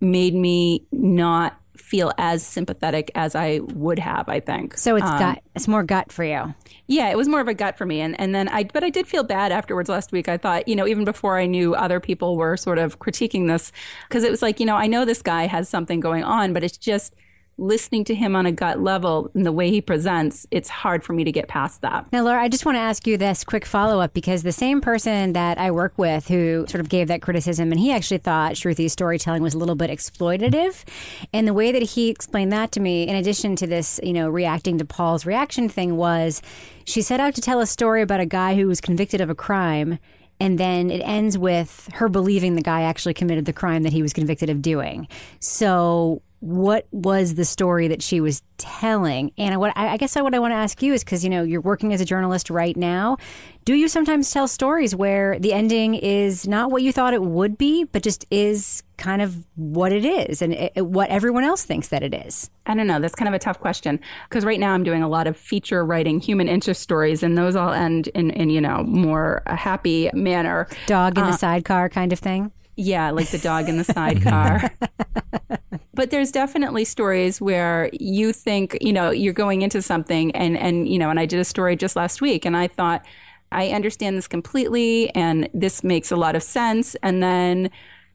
made 0.00 0.34
me 0.34 0.84
not 0.92 1.59
feel 1.90 2.12
as 2.18 2.46
sympathetic 2.46 3.10
as 3.16 3.34
I 3.34 3.58
would 3.74 3.98
have, 3.98 4.28
I 4.28 4.38
think. 4.38 4.78
So 4.78 4.94
it's 4.94 5.04
Um, 5.04 5.18
gut. 5.18 5.42
It's 5.56 5.66
more 5.66 5.82
gut 5.82 6.12
for 6.12 6.22
you. 6.24 6.54
yeah, 6.86 7.10
it 7.10 7.16
was 7.16 7.26
more 7.26 7.40
of 7.40 7.48
a 7.48 7.54
gut 7.54 7.76
for 7.76 7.84
me. 7.84 8.00
And, 8.00 8.18
and 8.20 8.32
then 8.32 8.48
I, 8.48 8.62
but 8.64 8.84
I 8.84 8.90
did 8.90 9.08
feel 9.08 9.24
bad 9.24 9.50
afterwards 9.50 9.88
last 9.88 10.12
week. 10.12 10.28
I 10.28 10.36
thought, 10.36 10.68
you 10.68 10.76
know, 10.76 10.86
even 10.86 11.04
before 11.04 11.36
I 11.36 11.46
knew 11.46 11.74
other 11.74 11.98
people 11.98 12.36
were 12.36 12.56
sort 12.56 12.78
of 12.78 13.00
critiquing 13.00 13.48
this, 13.48 13.72
because 14.08 14.22
it 14.22 14.30
was 14.30 14.40
like, 14.40 14.60
you 14.60 14.66
know, 14.66 14.76
I 14.76 14.86
know 14.86 15.04
this 15.04 15.20
guy 15.22 15.46
has 15.48 15.68
something 15.68 15.98
going 15.98 16.22
on, 16.22 16.52
but 16.52 16.62
it's 16.62 16.78
just 16.78 17.16
listening 17.60 18.04
to 18.04 18.14
him 18.14 18.34
on 18.34 18.46
a 18.46 18.52
gut 18.52 18.80
level 18.80 19.30
and 19.34 19.44
the 19.44 19.52
way 19.52 19.70
he 19.70 19.80
presents, 19.80 20.46
it's 20.50 20.68
hard 20.68 21.04
for 21.04 21.12
me 21.12 21.24
to 21.24 21.30
get 21.30 21.46
past 21.46 21.82
that. 21.82 22.10
Now, 22.10 22.24
Laura, 22.24 22.42
I 22.42 22.48
just 22.48 22.64
want 22.64 22.76
to 22.76 22.80
ask 22.80 23.06
you 23.06 23.16
this 23.16 23.44
quick 23.44 23.66
follow 23.66 24.00
up 24.00 24.14
because 24.14 24.42
the 24.42 24.52
same 24.52 24.80
person 24.80 25.34
that 25.34 25.58
I 25.58 25.70
work 25.70 25.92
with 25.96 26.28
who 26.28 26.64
sort 26.68 26.80
of 26.80 26.88
gave 26.88 27.08
that 27.08 27.22
criticism, 27.22 27.70
and 27.70 27.78
he 27.78 27.92
actually 27.92 28.18
thought 28.18 28.54
Shruti's 28.54 28.92
storytelling 28.92 29.42
was 29.42 29.54
a 29.54 29.58
little 29.58 29.74
bit 29.74 29.90
exploitative. 29.90 30.84
And 31.32 31.46
the 31.46 31.54
way 31.54 31.70
that 31.70 31.82
he 31.82 32.08
explained 32.08 32.52
that 32.52 32.72
to 32.72 32.80
me, 32.80 33.06
in 33.06 33.14
addition 33.14 33.56
to 33.56 33.66
this, 33.66 34.00
you 34.02 34.12
know, 34.12 34.30
reacting 34.30 34.78
to 34.78 34.84
Paul's 34.84 35.26
reaction 35.26 35.68
thing, 35.68 35.96
was 35.96 36.40
she 36.84 37.02
set 37.02 37.20
out 37.20 37.34
to 37.34 37.40
tell 37.40 37.60
a 37.60 37.66
story 37.66 38.00
about 38.00 38.20
a 38.20 38.26
guy 38.26 38.54
who 38.54 38.66
was 38.66 38.80
convicted 38.80 39.20
of 39.20 39.28
a 39.28 39.34
crime 39.34 39.98
and 40.40 40.58
then 40.58 40.90
it 40.90 41.00
ends 41.00 41.36
with 41.36 41.88
her 41.92 42.08
believing 42.08 42.54
the 42.54 42.62
guy 42.62 42.80
actually 42.80 43.12
committed 43.12 43.44
the 43.44 43.52
crime 43.52 43.82
that 43.82 43.92
he 43.92 44.00
was 44.00 44.14
convicted 44.14 44.48
of 44.48 44.62
doing. 44.62 45.06
So 45.38 46.22
what 46.40 46.86
was 46.90 47.34
the 47.34 47.44
story 47.44 47.88
that 47.88 48.02
she 48.02 48.20
was 48.20 48.42
telling? 48.56 49.30
And 49.36 49.60
what 49.60 49.72
I 49.76 49.98
guess 49.98 50.16
what 50.16 50.34
I 50.34 50.38
want 50.38 50.52
to 50.52 50.56
ask 50.56 50.82
you 50.82 50.94
is 50.94 51.04
because 51.04 51.22
you 51.22 51.30
know 51.30 51.42
you're 51.42 51.60
working 51.60 51.92
as 51.92 52.00
a 52.00 52.04
journalist 52.04 52.50
right 52.50 52.76
now. 52.76 53.18
Do 53.66 53.74
you 53.74 53.88
sometimes 53.88 54.30
tell 54.30 54.48
stories 54.48 54.94
where 54.96 55.38
the 55.38 55.52
ending 55.52 55.94
is 55.94 56.48
not 56.48 56.70
what 56.70 56.82
you 56.82 56.92
thought 56.92 57.12
it 57.12 57.22
would 57.22 57.58
be, 57.58 57.84
but 57.84 58.02
just 58.02 58.24
is 58.30 58.82
kind 58.96 59.20
of 59.20 59.46
what 59.54 59.92
it 59.92 60.04
is 60.04 60.40
and 60.42 60.54
it, 60.54 60.86
what 60.86 61.10
everyone 61.10 61.44
else 61.44 61.64
thinks 61.64 61.88
that 61.88 62.02
it 62.02 62.14
is? 62.14 62.50
I 62.64 62.74
don't 62.74 62.86
know. 62.86 63.00
That's 63.00 63.14
kind 63.14 63.28
of 63.28 63.34
a 63.34 63.38
tough 63.38 63.60
question 63.60 64.00
because 64.28 64.44
right 64.44 64.58
now 64.58 64.72
I'm 64.72 64.82
doing 64.82 65.02
a 65.02 65.08
lot 65.08 65.26
of 65.26 65.36
feature 65.36 65.84
writing 65.84 66.20
human 66.20 66.48
interest 66.48 66.80
stories, 66.80 67.22
and 67.22 67.36
those 67.36 67.54
all 67.54 67.72
end 67.72 68.08
in, 68.08 68.30
in 68.30 68.48
you 68.48 68.62
know 68.62 68.82
more 68.84 69.42
a 69.44 69.56
happy 69.56 70.10
manner. 70.14 70.68
Dog 70.86 71.18
in 71.18 71.24
uh, 71.24 71.32
the 71.32 71.36
sidecar 71.36 71.90
kind 71.90 72.14
of 72.14 72.18
thing. 72.18 72.50
Yeah, 72.76 73.10
like 73.10 73.28
the 73.28 73.38
dog 73.38 73.68
in 73.68 73.76
the 73.76 73.84
sidecar. 73.84 74.70
but 76.00 76.08
there's 76.08 76.32
definitely 76.32 76.82
stories 76.82 77.42
where 77.42 77.90
you 77.92 78.32
think, 78.32 78.78
you 78.80 78.90
know, 78.90 79.10
you're 79.10 79.34
going 79.34 79.60
into 79.60 79.82
something 79.82 80.34
and 80.34 80.56
and 80.56 80.88
you 80.88 80.98
know, 80.98 81.10
and 81.10 81.20
I 81.20 81.26
did 81.26 81.38
a 81.38 81.44
story 81.44 81.76
just 81.76 81.94
last 81.94 82.22
week 82.22 82.46
and 82.46 82.56
I 82.56 82.68
thought 82.68 83.04
I 83.52 83.68
understand 83.68 84.16
this 84.16 84.26
completely 84.26 85.14
and 85.14 85.46
this 85.52 85.84
makes 85.84 86.10
a 86.10 86.16
lot 86.16 86.36
of 86.36 86.42
sense. 86.42 86.94
And 87.02 87.22
then 87.22 87.70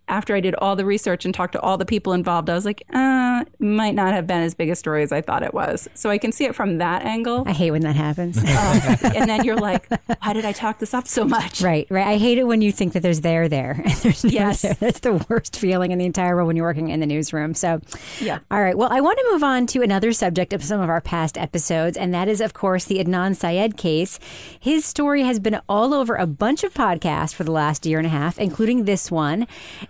after 0.07 0.35
I 0.35 0.39
did 0.39 0.55
all 0.55 0.75
the 0.75 0.85
research 0.85 1.25
and 1.25 1.33
talked 1.33 1.53
to 1.53 1.61
all 1.61 1.77
the 1.77 1.85
people 1.85 2.13
involved, 2.13 2.49
I 2.49 2.53
was 2.53 2.65
like, 2.65 2.83
uh, 2.93 3.45
might 3.59 3.95
not 3.95 4.13
have 4.13 4.27
been 4.27 4.41
as 4.41 4.53
big 4.53 4.69
a 4.69 4.75
story 4.75 5.03
as 5.03 5.11
I 5.11 5.21
thought 5.21 5.43
it 5.43 5.53
was. 5.53 5.87
So 5.93 6.09
I 6.09 6.17
can 6.17 6.31
see 6.31 6.45
it 6.45 6.55
from 6.55 6.77
that 6.77 7.03
angle. 7.03 7.43
I 7.45 7.53
hate 7.53 7.71
when 7.71 7.81
that 7.81 7.95
happens. 7.95 8.37
Uh, 8.37 9.11
and 9.15 9.29
then 9.29 9.43
you're 9.43 9.57
like, 9.57 9.87
why 10.21 10.33
did 10.33 10.45
I 10.45 10.51
talk 10.51 10.79
this 10.79 10.93
up 10.93 11.07
so 11.07 11.25
much? 11.25 11.61
Right, 11.61 11.87
right. 11.89 12.07
I 12.07 12.17
hate 12.17 12.37
it 12.37 12.45
when 12.45 12.61
you 12.61 12.71
think 12.71 12.93
that 12.93 13.01
there's 13.01 13.21
there 13.21 13.47
there. 13.49 13.81
And 13.83 13.93
there's 14.01 14.23
no 14.23 14.29
yes. 14.29 14.61
there. 14.61 14.73
That's 14.75 14.99
the 14.99 15.25
worst 15.29 15.57
feeling 15.57 15.91
in 15.91 15.99
the 15.99 16.05
entire 16.05 16.35
world 16.35 16.47
when 16.47 16.55
you're 16.55 16.65
working 16.65 16.89
in 16.89 16.99
the 16.99 17.05
newsroom. 17.05 17.53
So, 17.53 17.81
yeah. 18.19 18.39
All 18.51 18.61
right. 18.61 18.77
Well, 18.77 18.89
I 18.91 19.01
want 19.01 19.19
to 19.19 19.29
move 19.31 19.43
on 19.43 19.67
to 19.67 19.81
another 19.81 20.13
subject 20.13 20.53
of 20.53 20.63
some 20.63 20.81
of 20.81 20.89
our 20.89 21.01
past 21.01 21.37
episodes, 21.37 21.97
and 21.97 22.13
that 22.13 22.27
is, 22.27 22.41
of 22.41 22.53
course, 22.53 22.85
the 22.85 23.03
Adnan 23.03 23.35
Syed 23.35 23.77
case. 23.77 24.19
His 24.59 24.85
story 24.85 25.23
has 25.23 25.39
been 25.39 25.59
all 25.67 25.93
over 25.93 26.15
a 26.15 26.27
bunch 26.27 26.63
of 26.63 26.73
podcasts 26.73 27.33
for 27.33 27.43
the 27.43 27.51
last 27.51 27.85
year 27.85 27.97
and 27.97 28.07
a 28.07 28.09
half, 28.09 28.37
including 28.39 28.85
this 28.85 29.11
one. 29.11 29.47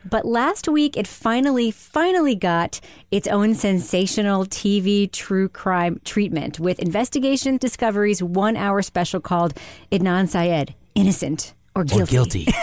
But 0.10 0.26
last 0.26 0.68
week, 0.68 0.96
it 0.96 1.08
finally, 1.08 1.72
finally 1.72 2.36
got 2.36 2.80
its 3.12 3.28
own 3.28 3.56
sensational 3.56 4.46
TV 4.46 5.12
true 5.12 5.50
crime 5.50 6.00
treatment 6.06 6.60
with 6.60 6.80
Investigation 6.80 7.58
Discovery's 7.58 8.22
one 8.22 8.56
hour 8.56 8.82
special 8.82 9.20
called 9.20 9.56
Adnan 9.92 10.30
Syed 10.30 10.76
Innocent 10.94 11.54
or 11.76 11.84
guilty. 11.84 12.04
Or 12.04 12.06
guilty. 12.06 12.48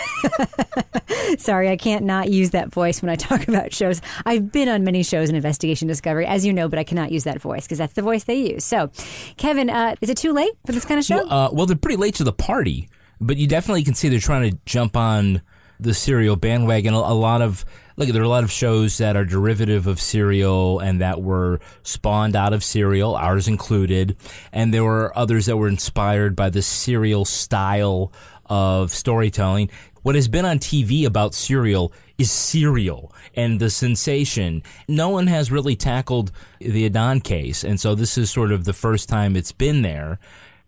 Sorry, 1.39 1.69
I 1.69 1.77
can't 1.77 2.05
not 2.05 2.31
use 2.31 2.51
that 2.51 2.71
voice 2.71 3.03
when 3.03 3.11
I 3.11 3.17
talk 3.17 3.47
about 3.49 3.73
shows. 3.73 4.01
I've 4.25 4.51
been 4.51 4.69
on 4.69 4.85
many 4.85 5.03
shows 5.03 5.29
in 5.29 5.37
Investigation 5.37 5.89
Discovery, 5.89 6.27
as 6.27 6.47
you 6.47 6.53
know, 6.53 6.69
but 6.69 6.79
I 6.79 6.85
cannot 6.85 7.13
use 7.13 7.25
that 7.25 7.41
voice 7.41 7.65
because 7.65 7.79
that's 7.79 7.95
the 7.95 8.03
voice 8.03 8.25
they 8.25 8.53
use. 8.53 8.65
So, 8.65 8.91
Kevin, 9.37 9.69
uh, 9.69 9.97
is 10.01 10.09
it 10.09 10.17
too 10.17 10.33
late 10.33 10.53
for 10.65 10.73
this 10.73 10.85
kind 10.85 10.99
of 10.99 11.05
show? 11.05 11.17
Well, 11.17 11.33
uh, 11.33 11.51
well, 11.53 11.67
they're 11.67 11.77
pretty 11.77 11.97
late 11.97 12.15
to 12.17 12.25
the 12.25 12.33
party, 12.33 12.89
but 13.21 13.37
you 13.37 13.47
definitely 13.47 13.85
can 13.85 13.95
see 13.95 14.09
they're 14.09 14.19
trying 14.19 14.51
to 14.51 14.59
jump 14.65 14.97
on 14.97 15.43
the 15.81 15.95
serial 15.95 16.37
bandwagon. 16.37 16.95
A, 16.95 17.14
lot 17.14 17.43
of 17.43 17.64
look, 17.97 18.09
there 18.09 18.23
are 18.23 18.25
a 18.25 18.29
lot 18.29 18.45
of 18.45 18.50
shows 18.50 18.99
that 18.99 19.17
are 19.17 19.25
derivative 19.25 19.87
of 19.87 20.00
serial 20.00 20.79
and 20.79 21.00
that 21.00 21.23
were 21.23 21.61
spawned 21.83 22.37
out 22.37 22.52
of 22.52 22.64
serial, 22.64 23.14
ours 23.14 23.49
included, 23.49 24.17
and 24.52 24.73
there 24.73 24.85
were 24.85 25.17
others 25.17 25.47
that 25.47 25.57
were 25.57 25.69
inspired 25.69 26.37
by 26.37 26.50
the 26.50 26.62
serial 26.62 27.25
style 27.25 28.12
of 28.47 28.91
storytelling. 28.93 29.71
What 30.02 30.14
has 30.17 30.29
been 30.29 30.45
on 30.45 30.59
TV 30.59 31.05
about 31.05 31.35
serial 31.35 31.93
is 32.19 32.31
serial 32.31 33.14
and 33.35 33.61
the 33.61 33.71
sensation. 33.71 34.62
No 34.88 35.09
one 35.11 35.29
has 35.29 35.52
really 35.52 35.76
tackled 35.76 36.33
the 36.59 36.88
Adnan 36.88 37.23
case, 37.23 37.64
and 37.64 37.81
so 37.81 37.95
this 37.95 38.19
is 38.19 38.31
sort 38.31 38.52
of 38.52 38.64
the 38.64 38.73
first 38.73 39.09
time 39.09 39.37
it's 39.37 39.52
been 39.52 39.83
there. 39.83 40.19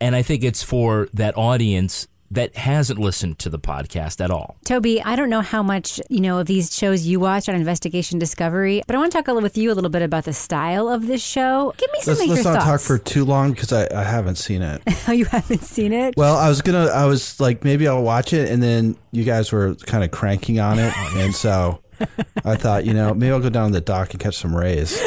And 0.00 0.14
I 0.14 0.23
think 0.23 0.44
it's 0.44 0.62
for 0.62 1.08
that 1.14 1.37
audience 1.37 2.08
that 2.31 2.57
hasn't 2.57 2.99
listened 2.99 3.38
to 3.40 3.49
the 3.49 3.59
podcast 3.59 4.23
at 4.23 4.31
all. 4.31 4.57
Toby, 4.64 5.02
I 5.02 5.16
don't 5.16 5.31
know 5.31 5.40
how 5.40 5.62
much, 5.62 6.00
you 6.09 6.21
know, 6.21 6.38
of 6.38 6.47
these 6.47 6.76
shows 6.76 7.07
you 7.07 7.21
watch 7.21 7.49
on 7.49 7.54
Investigation 7.54 8.19
Discovery, 8.19 8.83
but 8.87 8.97
I 8.97 8.99
want 8.99 9.12
to 9.12 9.19
talk 9.19 9.28
a 9.28 9.33
little 9.33 9.43
with 9.45 9.57
you 9.57 9.71
a 9.71 9.75
little 9.75 9.90
bit 9.90 10.02
about 10.02 10.25
the 10.25 10.33
style 10.33 10.88
of 10.88 11.07
this 11.07 11.23
show. 11.23 11.75
Give 11.76 11.90
me 11.93 12.00
some 12.00 12.12
let's, 12.12 12.23
of 12.23 12.28
let's 12.28 12.45
your 12.45 12.52
not 12.52 12.62
thoughts. 12.62 12.87
talk 12.87 12.87
for 12.87 12.99
too 12.99 13.25
long 13.25 13.52
because 13.52 13.73
I, 13.73 13.88
I 13.95 14.02
haven't 14.02 14.37
seen 14.37 14.62
it. 14.62 14.83
oh, 15.09 15.12
you 15.12 15.26
haven't 15.26 15.62
seen 15.62 15.93
it? 15.93 16.14
Well, 16.16 16.37
I 16.37 16.49
was 16.49 16.62
gonna, 16.62 16.87
I 16.87 17.04
was 17.07 17.38
like, 17.40 17.62
maybe 17.64 17.87
I'll 17.87 18.02
watch 18.02 18.33
it, 18.33 18.50
and 18.50 18.62
then 18.62 18.97
you 19.12 19.25
guys 19.25 19.52
were 19.52 19.75
kind 19.87 20.02
of 20.02 20.11
cranking 20.11 20.59
on 20.59 20.78
it, 20.78 20.93
and 21.16 21.35
so 21.35 21.81
I 22.44 22.56
thought, 22.56 22.84
you 22.84 22.94
know, 22.94 23.14
maybe 23.14 23.32
I'll 23.32 23.40
go 23.40 23.50
down 23.50 23.68
to 23.68 23.74
the 23.74 23.80
dock 23.80 24.12
and 24.12 24.20
catch 24.20 24.36
some 24.36 24.56
rays. 24.56 25.00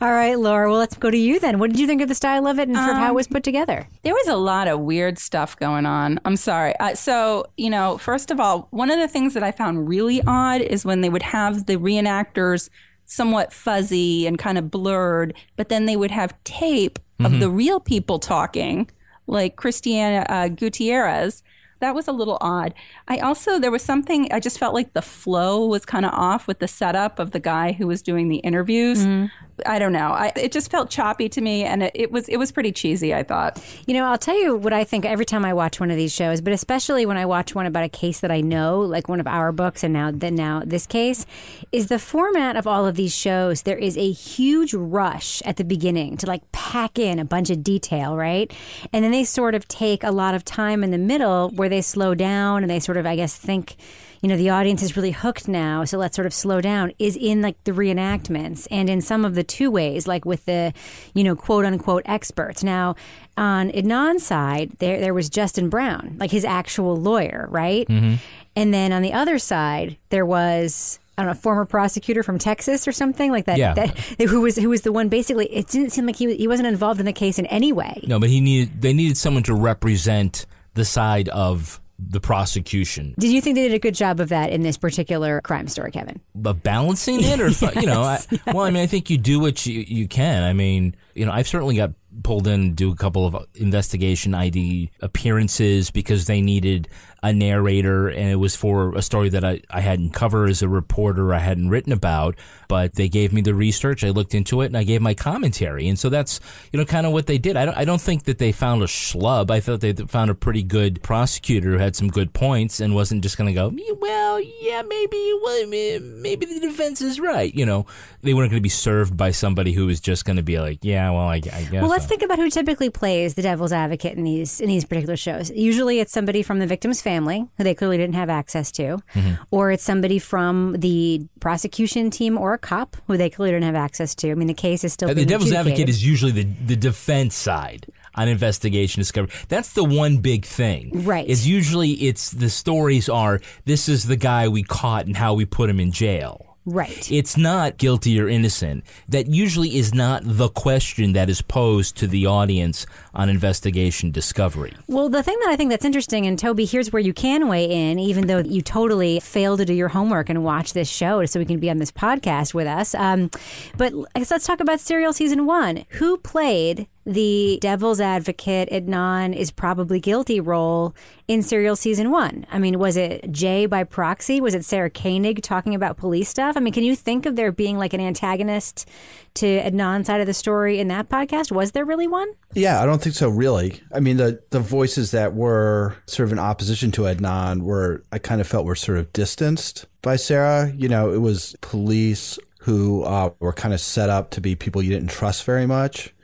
All 0.00 0.12
right, 0.12 0.38
Laura. 0.38 0.70
Well, 0.70 0.78
let's 0.78 0.96
go 0.96 1.10
to 1.10 1.16
you 1.16 1.40
then. 1.40 1.58
What 1.58 1.70
did 1.70 1.80
you 1.80 1.86
think 1.86 2.00
of 2.00 2.08
the 2.08 2.14
style 2.14 2.46
of 2.46 2.58
it 2.58 2.68
and 2.68 2.76
sort 2.76 2.90
of 2.90 2.96
how 2.96 3.10
it 3.10 3.14
was 3.14 3.26
put 3.26 3.42
together? 3.42 3.88
There 4.02 4.14
was 4.14 4.28
a 4.28 4.36
lot 4.36 4.68
of 4.68 4.80
weird 4.80 5.18
stuff 5.18 5.56
going 5.56 5.86
on. 5.86 6.20
I'm 6.24 6.36
sorry. 6.36 6.76
Uh, 6.78 6.94
so, 6.94 7.46
you 7.56 7.70
know, 7.70 7.98
first 7.98 8.30
of 8.30 8.40
all, 8.40 8.68
one 8.70 8.90
of 8.90 8.98
the 8.98 9.08
things 9.08 9.34
that 9.34 9.42
I 9.42 9.52
found 9.52 9.88
really 9.88 10.22
odd 10.26 10.60
is 10.60 10.84
when 10.84 11.00
they 11.00 11.08
would 11.08 11.22
have 11.22 11.66
the 11.66 11.76
reenactors 11.76 12.68
somewhat 13.04 13.52
fuzzy 13.52 14.26
and 14.26 14.38
kind 14.38 14.56
of 14.56 14.70
blurred, 14.70 15.34
but 15.56 15.68
then 15.68 15.86
they 15.86 15.96
would 15.96 16.12
have 16.12 16.34
tape 16.44 16.98
of 17.24 17.38
the 17.38 17.50
real 17.50 17.80
people 17.80 18.18
talking, 18.18 18.90
like 19.26 19.56
Christiana 19.56 20.24
uh, 20.28 20.48
Gutierrez. 20.48 21.42
That 21.80 21.94
was 21.94 22.08
a 22.08 22.12
little 22.12 22.38
odd. 22.40 22.74
I 23.08 23.18
also, 23.18 23.58
there 23.58 23.70
was 23.70 23.82
something, 23.82 24.30
I 24.32 24.40
just 24.40 24.58
felt 24.58 24.74
like 24.74 24.92
the 24.92 25.02
flow 25.02 25.66
was 25.66 25.84
kind 25.84 26.04
of 26.04 26.12
off 26.12 26.46
with 26.46 26.58
the 26.58 26.68
setup 26.68 27.18
of 27.18 27.32
the 27.32 27.40
guy 27.40 27.72
who 27.72 27.86
was 27.86 28.02
doing 28.02 28.28
the 28.28 28.38
interviews. 28.38 29.04
Mm-hmm. 29.04 29.26
I 29.66 29.78
don't 29.78 29.92
know. 29.92 30.08
I, 30.10 30.32
it 30.36 30.52
just 30.52 30.70
felt 30.70 30.90
choppy 30.90 31.28
to 31.30 31.40
me, 31.40 31.64
and 31.64 31.82
it, 31.82 31.92
it 31.94 32.12
was 32.12 32.28
it 32.28 32.36
was 32.36 32.52
pretty 32.52 32.72
cheesy. 32.72 33.14
I 33.14 33.22
thought. 33.22 33.62
You 33.86 33.94
know, 33.94 34.04
I'll 34.04 34.18
tell 34.18 34.38
you 34.38 34.56
what 34.56 34.72
I 34.72 34.84
think 34.84 35.04
every 35.04 35.24
time 35.24 35.44
I 35.44 35.52
watch 35.52 35.80
one 35.80 35.90
of 35.90 35.96
these 35.96 36.12
shows, 36.12 36.40
but 36.40 36.52
especially 36.52 37.06
when 37.06 37.16
I 37.16 37.26
watch 37.26 37.54
one 37.54 37.66
about 37.66 37.84
a 37.84 37.88
case 37.88 38.20
that 38.20 38.30
I 38.30 38.40
know, 38.40 38.80
like 38.80 39.08
one 39.08 39.20
of 39.20 39.26
our 39.26 39.52
books, 39.52 39.82
and 39.84 39.92
now 39.92 40.10
then 40.10 40.34
now 40.34 40.62
this 40.64 40.86
case, 40.86 41.26
is 41.72 41.88
the 41.88 41.98
format 41.98 42.56
of 42.56 42.66
all 42.66 42.86
of 42.86 42.96
these 42.96 43.14
shows. 43.14 43.62
There 43.62 43.78
is 43.78 43.96
a 43.96 44.10
huge 44.10 44.74
rush 44.74 45.42
at 45.42 45.56
the 45.56 45.64
beginning 45.64 46.16
to 46.18 46.26
like 46.26 46.50
pack 46.52 46.98
in 46.98 47.18
a 47.18 47.24
bunch 47.24 47.50
of 47.50 47.62
detail, 47.62 48.16
right? 48.16 48.52
And 48.92 49.04
then 49.04 49.12
they 49.12 49.24
sort 49.24 49.54
of 49.54 49.66
take 49.68 50.04
a 50.04 50.10
lot 50.10 50.34
of 50.34 50.44
time 50.44 50.82
in 50.84 50.90
the 50.90 50.98
middle 50.98 51.50
where 51.50 51.68
they 51.68 51.82
slow 51.82 52.14
down 52.14 52.62
and 52.62 52.70
they 52.70 52.80
sort 52.80 52.96
of, 52.96 53.06
I 53.06 53.16
guess, 53.16 53.36
think 53.36 53.76
you 54.22 54.28
know, 54.28 54.36
the 54.36 54.50
audience 54.50 54.82
is 54.82 54.96
really 54.96 55.12
hooked 55.12 55.48
now, 55.48 55.84
so 55.84 55.96
let's 55.96 56.14
sort 56.14 56.26
of 56.26 56.34
slow 56.34 56.60
down, 56.60 56.92
is 56.98 57.16
in 57.16 57.40
like 57.40 57.62
the 57.64 57.72
reenactments 57.72 58.66
and 58.70 58.90
in 58.90 59.00
some 59.00 59.24
of 59.24 59.34
the 59.34 59.42
two 59.42 59.70
ways, 59.70 60.06
like 60.06 60.24
with 60.24 60.44
the, 60.44 60.72
you 61.14 61.24
know, 61.24 61.34
quote 61.34 61.64
unquote 61.64 62.02
experts. 62.04 62.62
Now, 62.62 62.96
on 63.36 63.70
Adnan's 63.70 64.24
side, 64.24 64.72
there 64.78 65.00
there 65.00 65.14
was 65.14 65.30
Justin 65.30 65.68
Brown, 65.68 66.16
like 66.18 66.30
his 66.30 66.44
actual 66.44 66.96
lawyer, 66.96 67.46
right? 67.50 67.88
Mm-hmm. 67.88 68.16
And 68.56 68.74
then 68.74 68.92
on 68.92 69.02
the 69.02 69.12
other 69.12 69.38
side, 69.38 69.96
there 70.10 70.26
was 70.26 70.98
I 71.16 71.22
don't 71.22 71.26
know, 71.28 71.32
a 71.32 71.42
former 71.42 71.64
prosecutor 71.64 72.22
from 72.22 72.38
Texas 72.38 72.88
or 72.88 72.92
something 72.92 73.30
like 73.30 73.46
that. 73.46 73.58
Yeah. 73.58 73.74
that 73.74 73.98
who 74.28 74.40
was 74.42 74.56
who 74.56 74.68
was 74.68 74.82
the 74.82 74.92
one 74.92 75.08
basically. 75.08 75.46
It 75.46 75.68
didn't 75.68 75.90
seem 75.90 76.06
like 76.06 76.16
he 76.16 76.36
he 76.36 76.48
wasn't 76.48 76.68
involved 76.68 77.00
in 77.00 77.06
the 77.06 77.12
case 77.12 77.38
in 77.38 77.46
any 77.46 77.72
way. 77.72 78.04
No, 78.06 78.18
but 78.20 78.28
he 78.28 78.40
needed 78.40 78.82
they 78.82 78.92
needed 78.92 79.16
someone 79.16 79.42
to 79.44 79.54
represent 79.54 80.46
the 80.74 80.84
side 80.84 81.28
of 81.30 81.80
the 82.08 82.20
prosecution. 82.20 83.14
Did 83.18 83.30
you 83.30 83.40
think 83.40 83.56
they 83.56 83.62
did 83.62 83.74
a 83.74 83.78
good 83.78 83.94
job 83.94 84.20
of 84.20 84.30
that 84.30 84.50
in 84.50 84.62
this 84.62 84.76
particular 84.76 85.40
crime 85.40 85.68
story, 85.68 85.90
Kevin? 85.90 86.20
But 86.34 86.62
balancing 86.62 87.18
it, 87.20 87.40
or 87.40 87.48
you 87.80 87.86
know, 87.86 88.02
I, 88.02 88.20
well, 88.46 88.60
I 88.60 88.70
mean, 88.70 88.82
I 88.82 88.86
think 88.86 89.10
you 89.10 89.18
do 89.18 89.40
what 89.40 89.66
you 89.66 89.84
you 89.86 90.08
can. 90.08 90.42
I 90.42 90.52
mean, 90.52 90.94
you 91.14 91.26
know, 91.26 91.32
I've 91.32 91.48
certainly 91.48 91.76
got 91.76 91.92
pulled 92.22 92.46
in 92.46 92.70
to 92.70 92.74
do 92.74 92.90
a 92.90 92.96
couple 92.96 93.26
of 93.26 93.46
investigation 93.54 94.34
ID 94.34 94.90
appearances 95.00 95.90
because 95.90 96.26
they 96.26 96.40
needed 96.40 96.88
a 97.22 97.32
narrator, 97.32 98.08
and 98.08 98.30
it 98.30 98.36
was 98.36 98.56
for 98.56 98.94
a 98.96 99.02
story 99.02 99.28
that 99.28 99.44
I, 99.44 99.60
I 99.68 99.80
hadn't 99.80 100.10
covered 100.10 100.48
as 100.48 100.62
a 100.62 100.68
reporter, 100.68 101.34
I 101.34 101.38
hadn't 101.38 101.68
written 101.68 101.92
about, 101.92 102.34
but 102.66 102.94
they 102.94 103.08
gave 103.08 103.32
me 103.32 103.42
the 103.42 103.54
research, 103.54 104.02
I 104.02 104.08
looked 104.08 104.34
into 104.34 104.62
it, 104.62 104.66
and 104.66 104.76
I 104.76 104.84
gave 104.84 105.02
my 105.02 105.12
commentary. 105.12 105.86
And 105.88 105.98
so 105.98 106.08
that's, 106.08 106.40
you 106.72 106.78
know, 106.78 106.86
kind 106.86 107.06
of 107.06 107.12
what 107.12 107.26
they 107.26 107.36
did. 107.36 107.56
I 107.56 107.66
don't, 107.66 107.76
I 107.76 107.84
don't 107.84 108.00
think 108.00 108.24
that 108.24 108.38
they 108.38 108.52
found 108.52 108.82
a 108.82 108.86
schlub. 108.86 109.50
I 109.50 109.60
thought 109.60 109.80
they 109.80 109.92
found 109.92 110.30
a 110.30 110.34
pretty 110.34 110.62
good 110.62 111.02
prosecutor 111.02 111.72
who 111.72 111.78
had 111.78 111.94
some 111.94 112.08
good 112.08 112.32
points 112.32 112.80
and 112.80 112.94
wasn't 112.94 113.22
just 113.22 113.36
going 113.36 113.48
to 113.48 113.54
go, 113.54 113.70
well, 114.00 114.40
yeah, 114.40 114.80
maybe, 114.80 115.32
well, 115.42 115.66
maybe 115.66 116.46
the 116.46 116.60
defense 116.60 117.02
is 117.02 117.20
right. 117.20 117.54
You 117.54 117.66
know, 117.66 117.84
they 118.22 118.32
weren't 118.32 118.50
going 118.50 118.60
to 118.60 118.62
be 118.62 118.70
served 118.70 119.14
by 119.14 119.30
somebody 119.30 119.72
who 119.72 119.84
was 119.84 120.00
just 120.00 120.24
going 120.24 120.36
to 120.36 120.42
be 120.42 120.58
like, 120.58 120.78
yeah, 120.82 121.10
well, 121.10 121.28
I, 121.28 121.34
I 121.34 121.40
guess. 121.40 121.72
Well, 121.72 121.88
let's 121.88 122.04
so. 122.04 122.08
think 122.08 122.22
about 122.22 122.38
who 122.38 122.48
typically 122.48 122.88
plays 122.88 123.34
the 123.34 123.42
devil's 123.42 123.72
advocate 123.72 124.16
in 124.16 124.24
these 124.24 124.58
in 124.60 124.68
these 124.68 124.86
particular 124.86 125.16
shows. 125.16 125.50
Usually, 125.50 126.00
it's 126.00 126.12
somebody 126.12 126.42
from 126.42 126.60
the 126.60 126.66
victim's 126.66 127.02
family 127.02 127.09
who 127.56 127.64
they 127.64 127.74
clearly 127.74 127.96
didn't 127.98 128.14
have 128.14 128.30
access 128.30 128.70
to, 128.72 128.98
Mm-hmm. 129.14 129.42
or 129.50 129.70
it's 129.72 129.82
somebody 129.84 130.18
from 130.18 130.74
the 130.78 131.26
prosecution 131.40 132.10
team 132.10 132.38
or 132.38 132.54
a 132.54 132.58
cop 132.58 132.96
who 133.06 133.16
they 133.16 133.28
clearly 133.30 133.52
didn't 133.52 133.64
have 133.66 133.74
access 133.74 134.14
to. 134.16 134.30
I 134.30 134.34
mean, 134.34 134.48
the 134.48 134.54
case 134.54 134.84
is 134.84 134.92
still 134.92 135.10
Uh, 135.10 135.14
the 135.14 135.24
devil's 135.24 135.52
advocate 135.52 135.88
is 135.88 136.04
usually 136.06 136.32
the 136.32 136.44
the 136.66 136.76
defense 136.76 137.34
side 137.34 137.86
on 138.14 138.28
investigation 138.28 139.00
discovery. 139.00 139.30
That's 139.48 139.72
the 139.72 139.84
one 139.84 140.18
big 140.18 140.44
thing. 140.44 141.04
Right. 141.04 141.26
Is 141.28 141.46
usually 141.46 141.90
it's 142.08 142.30
the 142.30 142.50
stories 142.50 143.08
are 143.08 143.40
this 143.64 143.88
is 143.88 144.04
the 144.06 144.16
guy 144.16 144.48
we 144.48 144.62
caught 144.62 145.06
and 145.06 145.16
how 145.16 145.34
we 145.34 145.44
put 145.44 145.68
him 145.70 145.80
in 145.80 145.92
jail. 145.92 146.49
Right. 146.64 147.10
It's 147.10 147.36
not 147.36 147.78
guilty 147.78 148.20
or 148.20 148.28
innocent. 148.28 148.84
That 149.08 149.26
usually 149.26 149.76
is 149.76 149.94
not 149.94 150.22
the 150.24 150.48
question 150.48 151.12
that 151.12 151.28
is 151.30 151.42
posed 151.42 151.96
to 151.98 152.06
the 152.06 152.26
audience 152.26 152.86
on 153.14 153.28
investigation 153.28 154.10
discovery. 154.10 154.74
Well, 154.86 155.08
the 155.08 155.22
thing 155.22 155.38
that 155.40 155.50
I 155.50 155.56
think 155.56 155.70
that's 155.70 155.84
interesting, 155.84 156.26
and 156.26 156.38
Toby, 156.38 156.64
here's 156.64 156.92
where 156.92 157.00
you 157.00 157.12
can 157.12 157.48
weigh 157.48 157.70
in, 157.70 157.98
even 157.98 158.26
though 158.26 158.38
you 158.38 158.62
totally 158.62 159.20
failed 159.20 159.58
to 159.60 159.64
do 159.64 159.74
your 159.74 159.88
homework 159.88 160.28
and 160.28 160.44
watch 160.44 160.72
this 160.72 160.88
show 160.88 161.24
so 161.26 161.40
we 161.40 161.46
can 161.46 161.58
be 161.58 161.70
on 161.70 161.78
this 161.78 161.92
podcast 161.92 162.54
with 162.54 162.66
us. 162.66 162.94
Um, 162.94 163.30
but 163.76 163.92
let's 164.14 164.46
talk 164.46 164.60
about 164.60 164.80
Serial 164.80 165.12
Season 165.12 165.46
1. 165.46 165.84
Who 165.90 166.18
played 166.18 166.86
the 167.06 167.58
devil's 167.62 168.00
advocate, 168.00 168.68
Adnan 168.70 169.34
is 169.34 169.50
probably 169.50 170.00
guilty 170.00 170.38
role 170.38 170.94
in 171.26 171.42
Serial 171.42 171.74
Season 171.74 172.10
1? 172.10 172.46
I 172.50 172.58
mean, 172.58 172.78
was 172.78 172.96
it 172.96 173.32
Jay 173.32 173.66
by 173.66 173.84
proxy? 173.84 174.40
Was 174.40 174.54
it 174.54 174.64
Sarah 174.64 174.90
Koenig 174.90 175.42
talking 175.42 175.74
about 175.74 175.96
police 175.96 176.28
stuff? 176.28 176.56
I 176.56 176.60
mean, 176.60 176.74
can 176.74 176.84
you 176.84 176.94
think 176.94 177.24
of 177.24 177.36
there 177.36 177.52
being 177.52 177.78
like 177.78 177.94
an 177.94 178.00
antagonist 178.00 178.88
to 179.34 179.46
Adnan's 179.46 180.08
side 180.08 180.20
of 180.20 180.26
the 180.26 180.34
story 180.34 180.78
in 180.78 180.88
that 180.88 181.08
podcast? 181.08 181.50
Was 181.50 181.72
there 181.72 181.84
really 181.84 182.06
one? 182.06 182.28
Yeah, 182.54 182.82
I 182.82 182.86
don't 182.86 183.02
think 183.02 183.14
so, 183.14 183.28
really. 183.28 183.80
I 183.94 184.00
mean, 184.00 184.18
the, 184.18 184.42
the 184.50 184.60
voices 184.60 185.10
that 185.12 185.34
were 185.34 185.96
sort 186.06 186.28
of 186.28 186.32
in 186.32 186.38
opposition 186.38 186.90
to 186.92 187.02
Adnan 187.02 187.62
were, 187.62 188.02
I 188.12 188.18
kind 188.18 188.40
of 188.40 188.46
felt 188.46 188.66
were 188.66 188.74
sort 188.74 188.98
of 188.98 189.12
distanced 189.14 189.86
by 190.02 190.16
Sarah. 190.16 190.70
You 190.76 190.88
know, 190.88 191.12
it 191.12 191.18
was 191.18 191.56
police 191.62 192.38
who 192.60 193.04
uh, 193.04 193.30
were 193.40 193.54
kind 193.54 193.72
of 193.72 193.80
set 193.80 194.10
up 194.10 194.30
to 194.32 194.40
be 194.40 194.54
people 194.54 194.82
you 194.82 194.90
didn't 194.90 195.10
trust 195.10 195.44
very 195.44 195.66
much. 195.66 196.14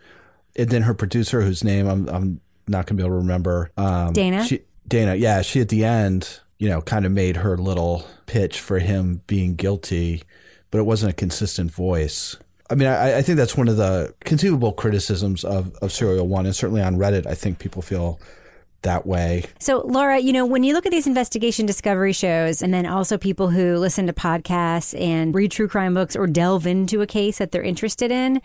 And 0.59 0.69
then 0.69 0.83
her 0.83 0.95
producer, 0.95 1.43
whose 1.43 1.63
name 1.63 1.87
I'm, 1.87 2.09
I'm 2.09 2.41
not 2.67 2.87
going 2.87 2.97
to 2.97 3.03
be 3.03 3.03
able 3.03 3.17
to 3.17 3.21
remember. 3.21 3.71
Um, 3.77 4.13
Dana? 4.13 4.45
She, 4.45 4.61
Dana, 4.89 5.15
yeah. 5.15 5.43
She 5.43 5.61
at 5.61 5.69
the 5.69 5.85
end, 5.85 6.41
you 6.59 6.69
know, 6.69 6.81
kind 6.81 7.05
of 7.05 7.13
made 7.13 7.37
her 7.37 7.59
little 7.59 8.07
pitch 8.27 8.61
for 8.61 8.79
him 8.79 9.23
being 9.27 9.55
guilty, 9.55 10.23
but 10.71 10.79
it 10.79 10.85
wasn't 10.85 11.13
a 11.13 11.15
consistent 11.15 11.71
voice. 11.71 12.37
I 12.69 12.75
mean, 12.75 12.89
I, 12.89 13.19
I 13.19 13.23
think 13.23 13.37
that's 13.37 13.57
one 13.57 13.69
of 13.69 13.77
the 13.77 14.15
conceivable 14.21 14.73
criticisms 14.73 15.45
of, 15.45 15.75
of 15.77 15.93
Serial 15.93 16.27
One, 16.27 16.47
and 16.47 16.57
certainly 16.57 16.83
on 16.83 16.97
Reddit, 16.97 17.27
I 17.27 17.35
think 17.35 17.59
people 17.59 17.83
feel 17.83 18.19
that 18.83 19.07
way. 19.07 19.45
So, 19.59 19.83
Laura, 19.87 20.19
you 20.19 20.33
know, 20.33 20.47
when 20.47 20.63
you 20.63 20.75
look 20.75 20.87
at 20.87 20.93
these 20.93 21.07
investigation 21.07 21.67
discovery 21.67 22.13
shows, 22.13 22.63
and 22.63 22.73
then 22.75 22.87
also 22.87 23.19
people 23.19 23.51
who 23.51 23.79
listen 23.79 24.07
to 24.07 24.13
podcasts 24.13 24.99
and 25.01 25.35
read 25.35 25.51
true 25.51 25.69
crime 25.69 25.95
books 25.95 26.17
or 26.17 26.27
delve 26.27 26.67
into 26.67 27.03
a 27.03 27.07
case 27.07 27.39
that 27.39 27.53
they're 27.53 27.63
interested 27.63 28.11
in, 28.11 28.41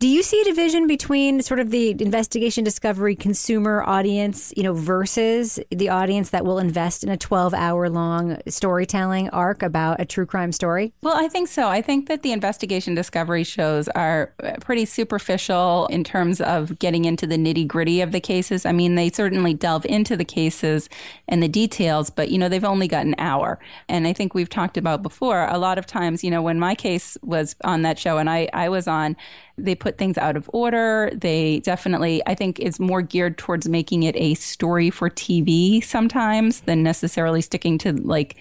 do 0.00 0.06
you 0.06 0.22
see 0.22 0.40
a 0.40 0.44
division 0.44 0.86
between 0.86 1.42
sort 1.42 1.58
of 1.58 1.70
the 1.70 1.90
investigation 1.90 2.62
discovery 2.62 3.16
consumer 3.16 3.82
audience, 3.84 4.52
you 4.56 4.62
know, 4.62 4.72
versus 4.72 5.58
the 5.70 5.88
audience 5.88 6.30
that 6.30 6.44
will 6.44 6.60
invest 6.60 7.02
in 7.02 7.08
a 7.08 7.16
12 7.16 7.52
hour 7.52 7.90
long 7.90 8.38
storytelling 8.46 9.28
arc 9.30 9.60
about 9.60 10.00
a 10.00 10.04
true 10.04 10.24
crime 10.24 10.52
story? 10.52 10.92
Well, 11.02 11.16
I 11.16 11.26
think 11.26 11.48
so. 11.48 11.66
I 11.68 11.82
think 11.82 12.06
that 12.06 12.22
the 12.22 12.30
investigation 12.30 12.94
discovery 12.94 13.42
shows 13.42 13.88
are 13.88 14.32
uh, 14.40 14.52
pretty 14.60 14.84
superficial 14.84 15.88
in 15.88 16.04
terms 16.04 16.40
of 16.40 16.78
getting 16.78 17.04
into 17.04 17.26
the 17.26 17.36
nitty 17.36 17.66
gritty 17.66 18.00
of 18.00 18.12
the 18.12 18.20
cases. 18.20 18.64
I 18.64 18.70
mean, 18.70 18.94
they 18.94 19.10
certainly 19.10 19.52
delve 19.52 19.84
into 19.86 20.16
the 20.16 20.24
cases 20.24 20.88
and 21.26 21.42
the 21.42 21.48
details, 21.48 22.08
but, 22.08 22.30
you 22.30 22.38
know, 22.38 22.48
they've 22.48 22.62
only 22.62 22.86
got 22.86 23.04
an 23.04 23.16
hour. 23.18 23.58
And 23.88 24.06
I 24.06 24.12
think 24.12 24.32
we've 24.32 24.48
talked 24.48 24.76
about 24.76 25.02
before, 25.02 25.48
a 25.48 25.58
lot 25.58 25.76
of 25.76 25.86
times, 25.86 26.22
you 26.22 26.30
know, 26.30 26.40
when 26.40 26.60
my 26.60 26.76
case 26.76 27.18
was 27.24 27.56
on 27.64 27.82
that 27.82 27.98
show 27.98 28.18
and 28.18 28.30
I, 28.30 28.48
I 28.52 28.68
was 28.68 28.86
on, 28.86 29.16
they 29.58 29.74
put 29.74 29.98
things 29.98 30.16
out 30.18 30.36
of 30.36 30.48
order. 30.52 31.10
They 31.14 31.60
definitely, 31.60 32.22
I 32.26 32.34
think, 32.34 32.58
is 32.60 32.80
more 32.80 33.02
geared 33.02 33.38
towards 33.38 33.68
making 33.68 34.02
it 34.04 34.16
a 34.16 34.34
story 34.34 34.90
for 34.90 35.10
TV 35.10 35.82
sometimes 35.82 36.60
than 36.60 36.82
necessarily 36.82 37.40
sticking 37.40 37.78
to 37.78 37.92
like 37.92 38.36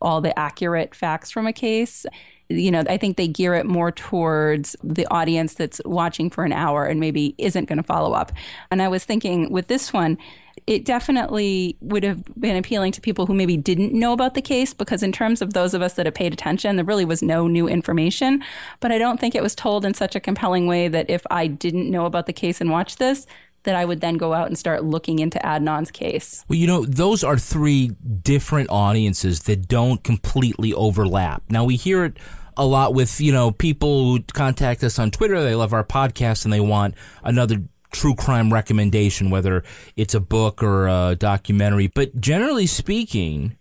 all 0.00 0.20
the 0.20 0.36
accurate 0.38 0.94
facts 0.94 1.30
from 1.30 1.46
a 1.46 1.52
case. 1.52 2.04
You 2.48 2.70
know, 2.70 2.84
I 2.88 2.96
think 2.98 3.16
they 3.16 3.28
gear 3.28 3.54
it 3.54 3.66
more 3.66 3.92
towards 3.92 4.76
the 4.82 5.06
audience 5.10 5.54
that's 5.54 5.80
watching 5.84 6.28
for 6.28 6.44
an 6.44 6.52
hour 6.52 6.84
and 6.84 7.00
maybe 7.00 7.34
isn't 7.38 7.66
going 7.66 7.78
to 7.78 7.82
follow 7.82 8.12
up. 8.12 8.32
And 8.70 8.82
I 8.82 8.88
was 8.88 9.04
thinking 9.04 9.50
with 9.50 9.68
this 9.68 9.92
one, 9.92 10.18
it 10.66 10.84
definitely 10.84 11.76
would 11.80 12.04
have 12.04 12.22
been 12.38 12.56
appealing 12.56 12.92
to 12.92 13.00
people 13.00 13.26
who 13.26 13.34
maybe 13.34 13.56
didn't 13.56 13.92
know 13.92 14.12
about 14.12 14.34
the 14.34 14.42
case 14.42 14.74
because 14.74 15.02
in 15.02 15.12
terms 15.12 15.42
of 15.42 15.52
those 15.52 15.74
of 15.74 15.82
us 15.82 15.94
that 15.94 16.06
have 16.06 16.14
paid 16.14 16.32
attention 16.32 16.76
there 16.76 16.84
really 16.84 17.04
was 17.04 17.22
no 17.22 17.46
new 17.46 17.68
information 17.68 18.42
but 18.80 18.92
i 18.92 18.98
don't 18.98 19.18
think 19.18 19.34
it 19.34 19.42
was 19.42 19.54
told 19.54 19.84
in 19.84 19.94
such 19.94 20.14
a 20.14 20.20
compelling 20.20 20.66
way 20.66 20.88
that 20.88 21.08
if 21.08 21.22
i 21.30 21.46
didn't 21.46 21.90
know 21.90 22.06
about 22.06 22.26
the 22.26 22.32
case 22.32 22.60
and 22.60 22.70
watched 22.70 22.98
this 22.98 23.26
that 23.64 23.74
i 23.74 23.84
would 23.84 24.00
then 24.00 24.16
go 24.16 24.32
out 24.34 24.46
and 24.46 24.58
start 24.58 24.84
looking 24.84 25.18
into 25.18 25.38
adnan's 25.38 25.90
case 25.90 26.44
Well, 26.48 26.58
you 26.58 26.66
know, 26.66 26.84
those 26.84 27.22
are 27.24 27.38
three 27.38 27.88
different 28.22 28.70
audiences 28.70 29.40
that 29.44 29.68
don't 29.68 30.02
completely 30.02 30.72
overlap. 30.72 31.42
Now, 31.48 31.64
we 31.64 31.76
hear 31.76 32.04
it 32.04 32.18
a 32.56 32.66
lot 32.66 32.94
with, 32.94 33.20
you 33.20 33.32
know, 33.32 33.50
people 33.50 34.12
who 34.12 34.22
contact 34.34 34.84
us 34.84 34.98
on 34.98 35.10
Twitter. 35.10 35.42
They 35.42 35.54
love 35.54 35.72
our 35.72 35.84
podcast 35.84 36.44
and 36.44 36.52
they 36.52 36.60
want 36.60 36.94
another 37.22 37.62
true 37.92 38.14
crime 38.14 38.52
recommendation, 38.52 39.30
whether 39.30 39.62
it's 39.96 40.14
a 40.14 40.20
book 40.20 40.62
or 40.62 40.88
a 40.88 41.14
documentary. 41.18 41.86
But 41.86 42.20
generally 42.20 42.66
speaking, 42.66 43.56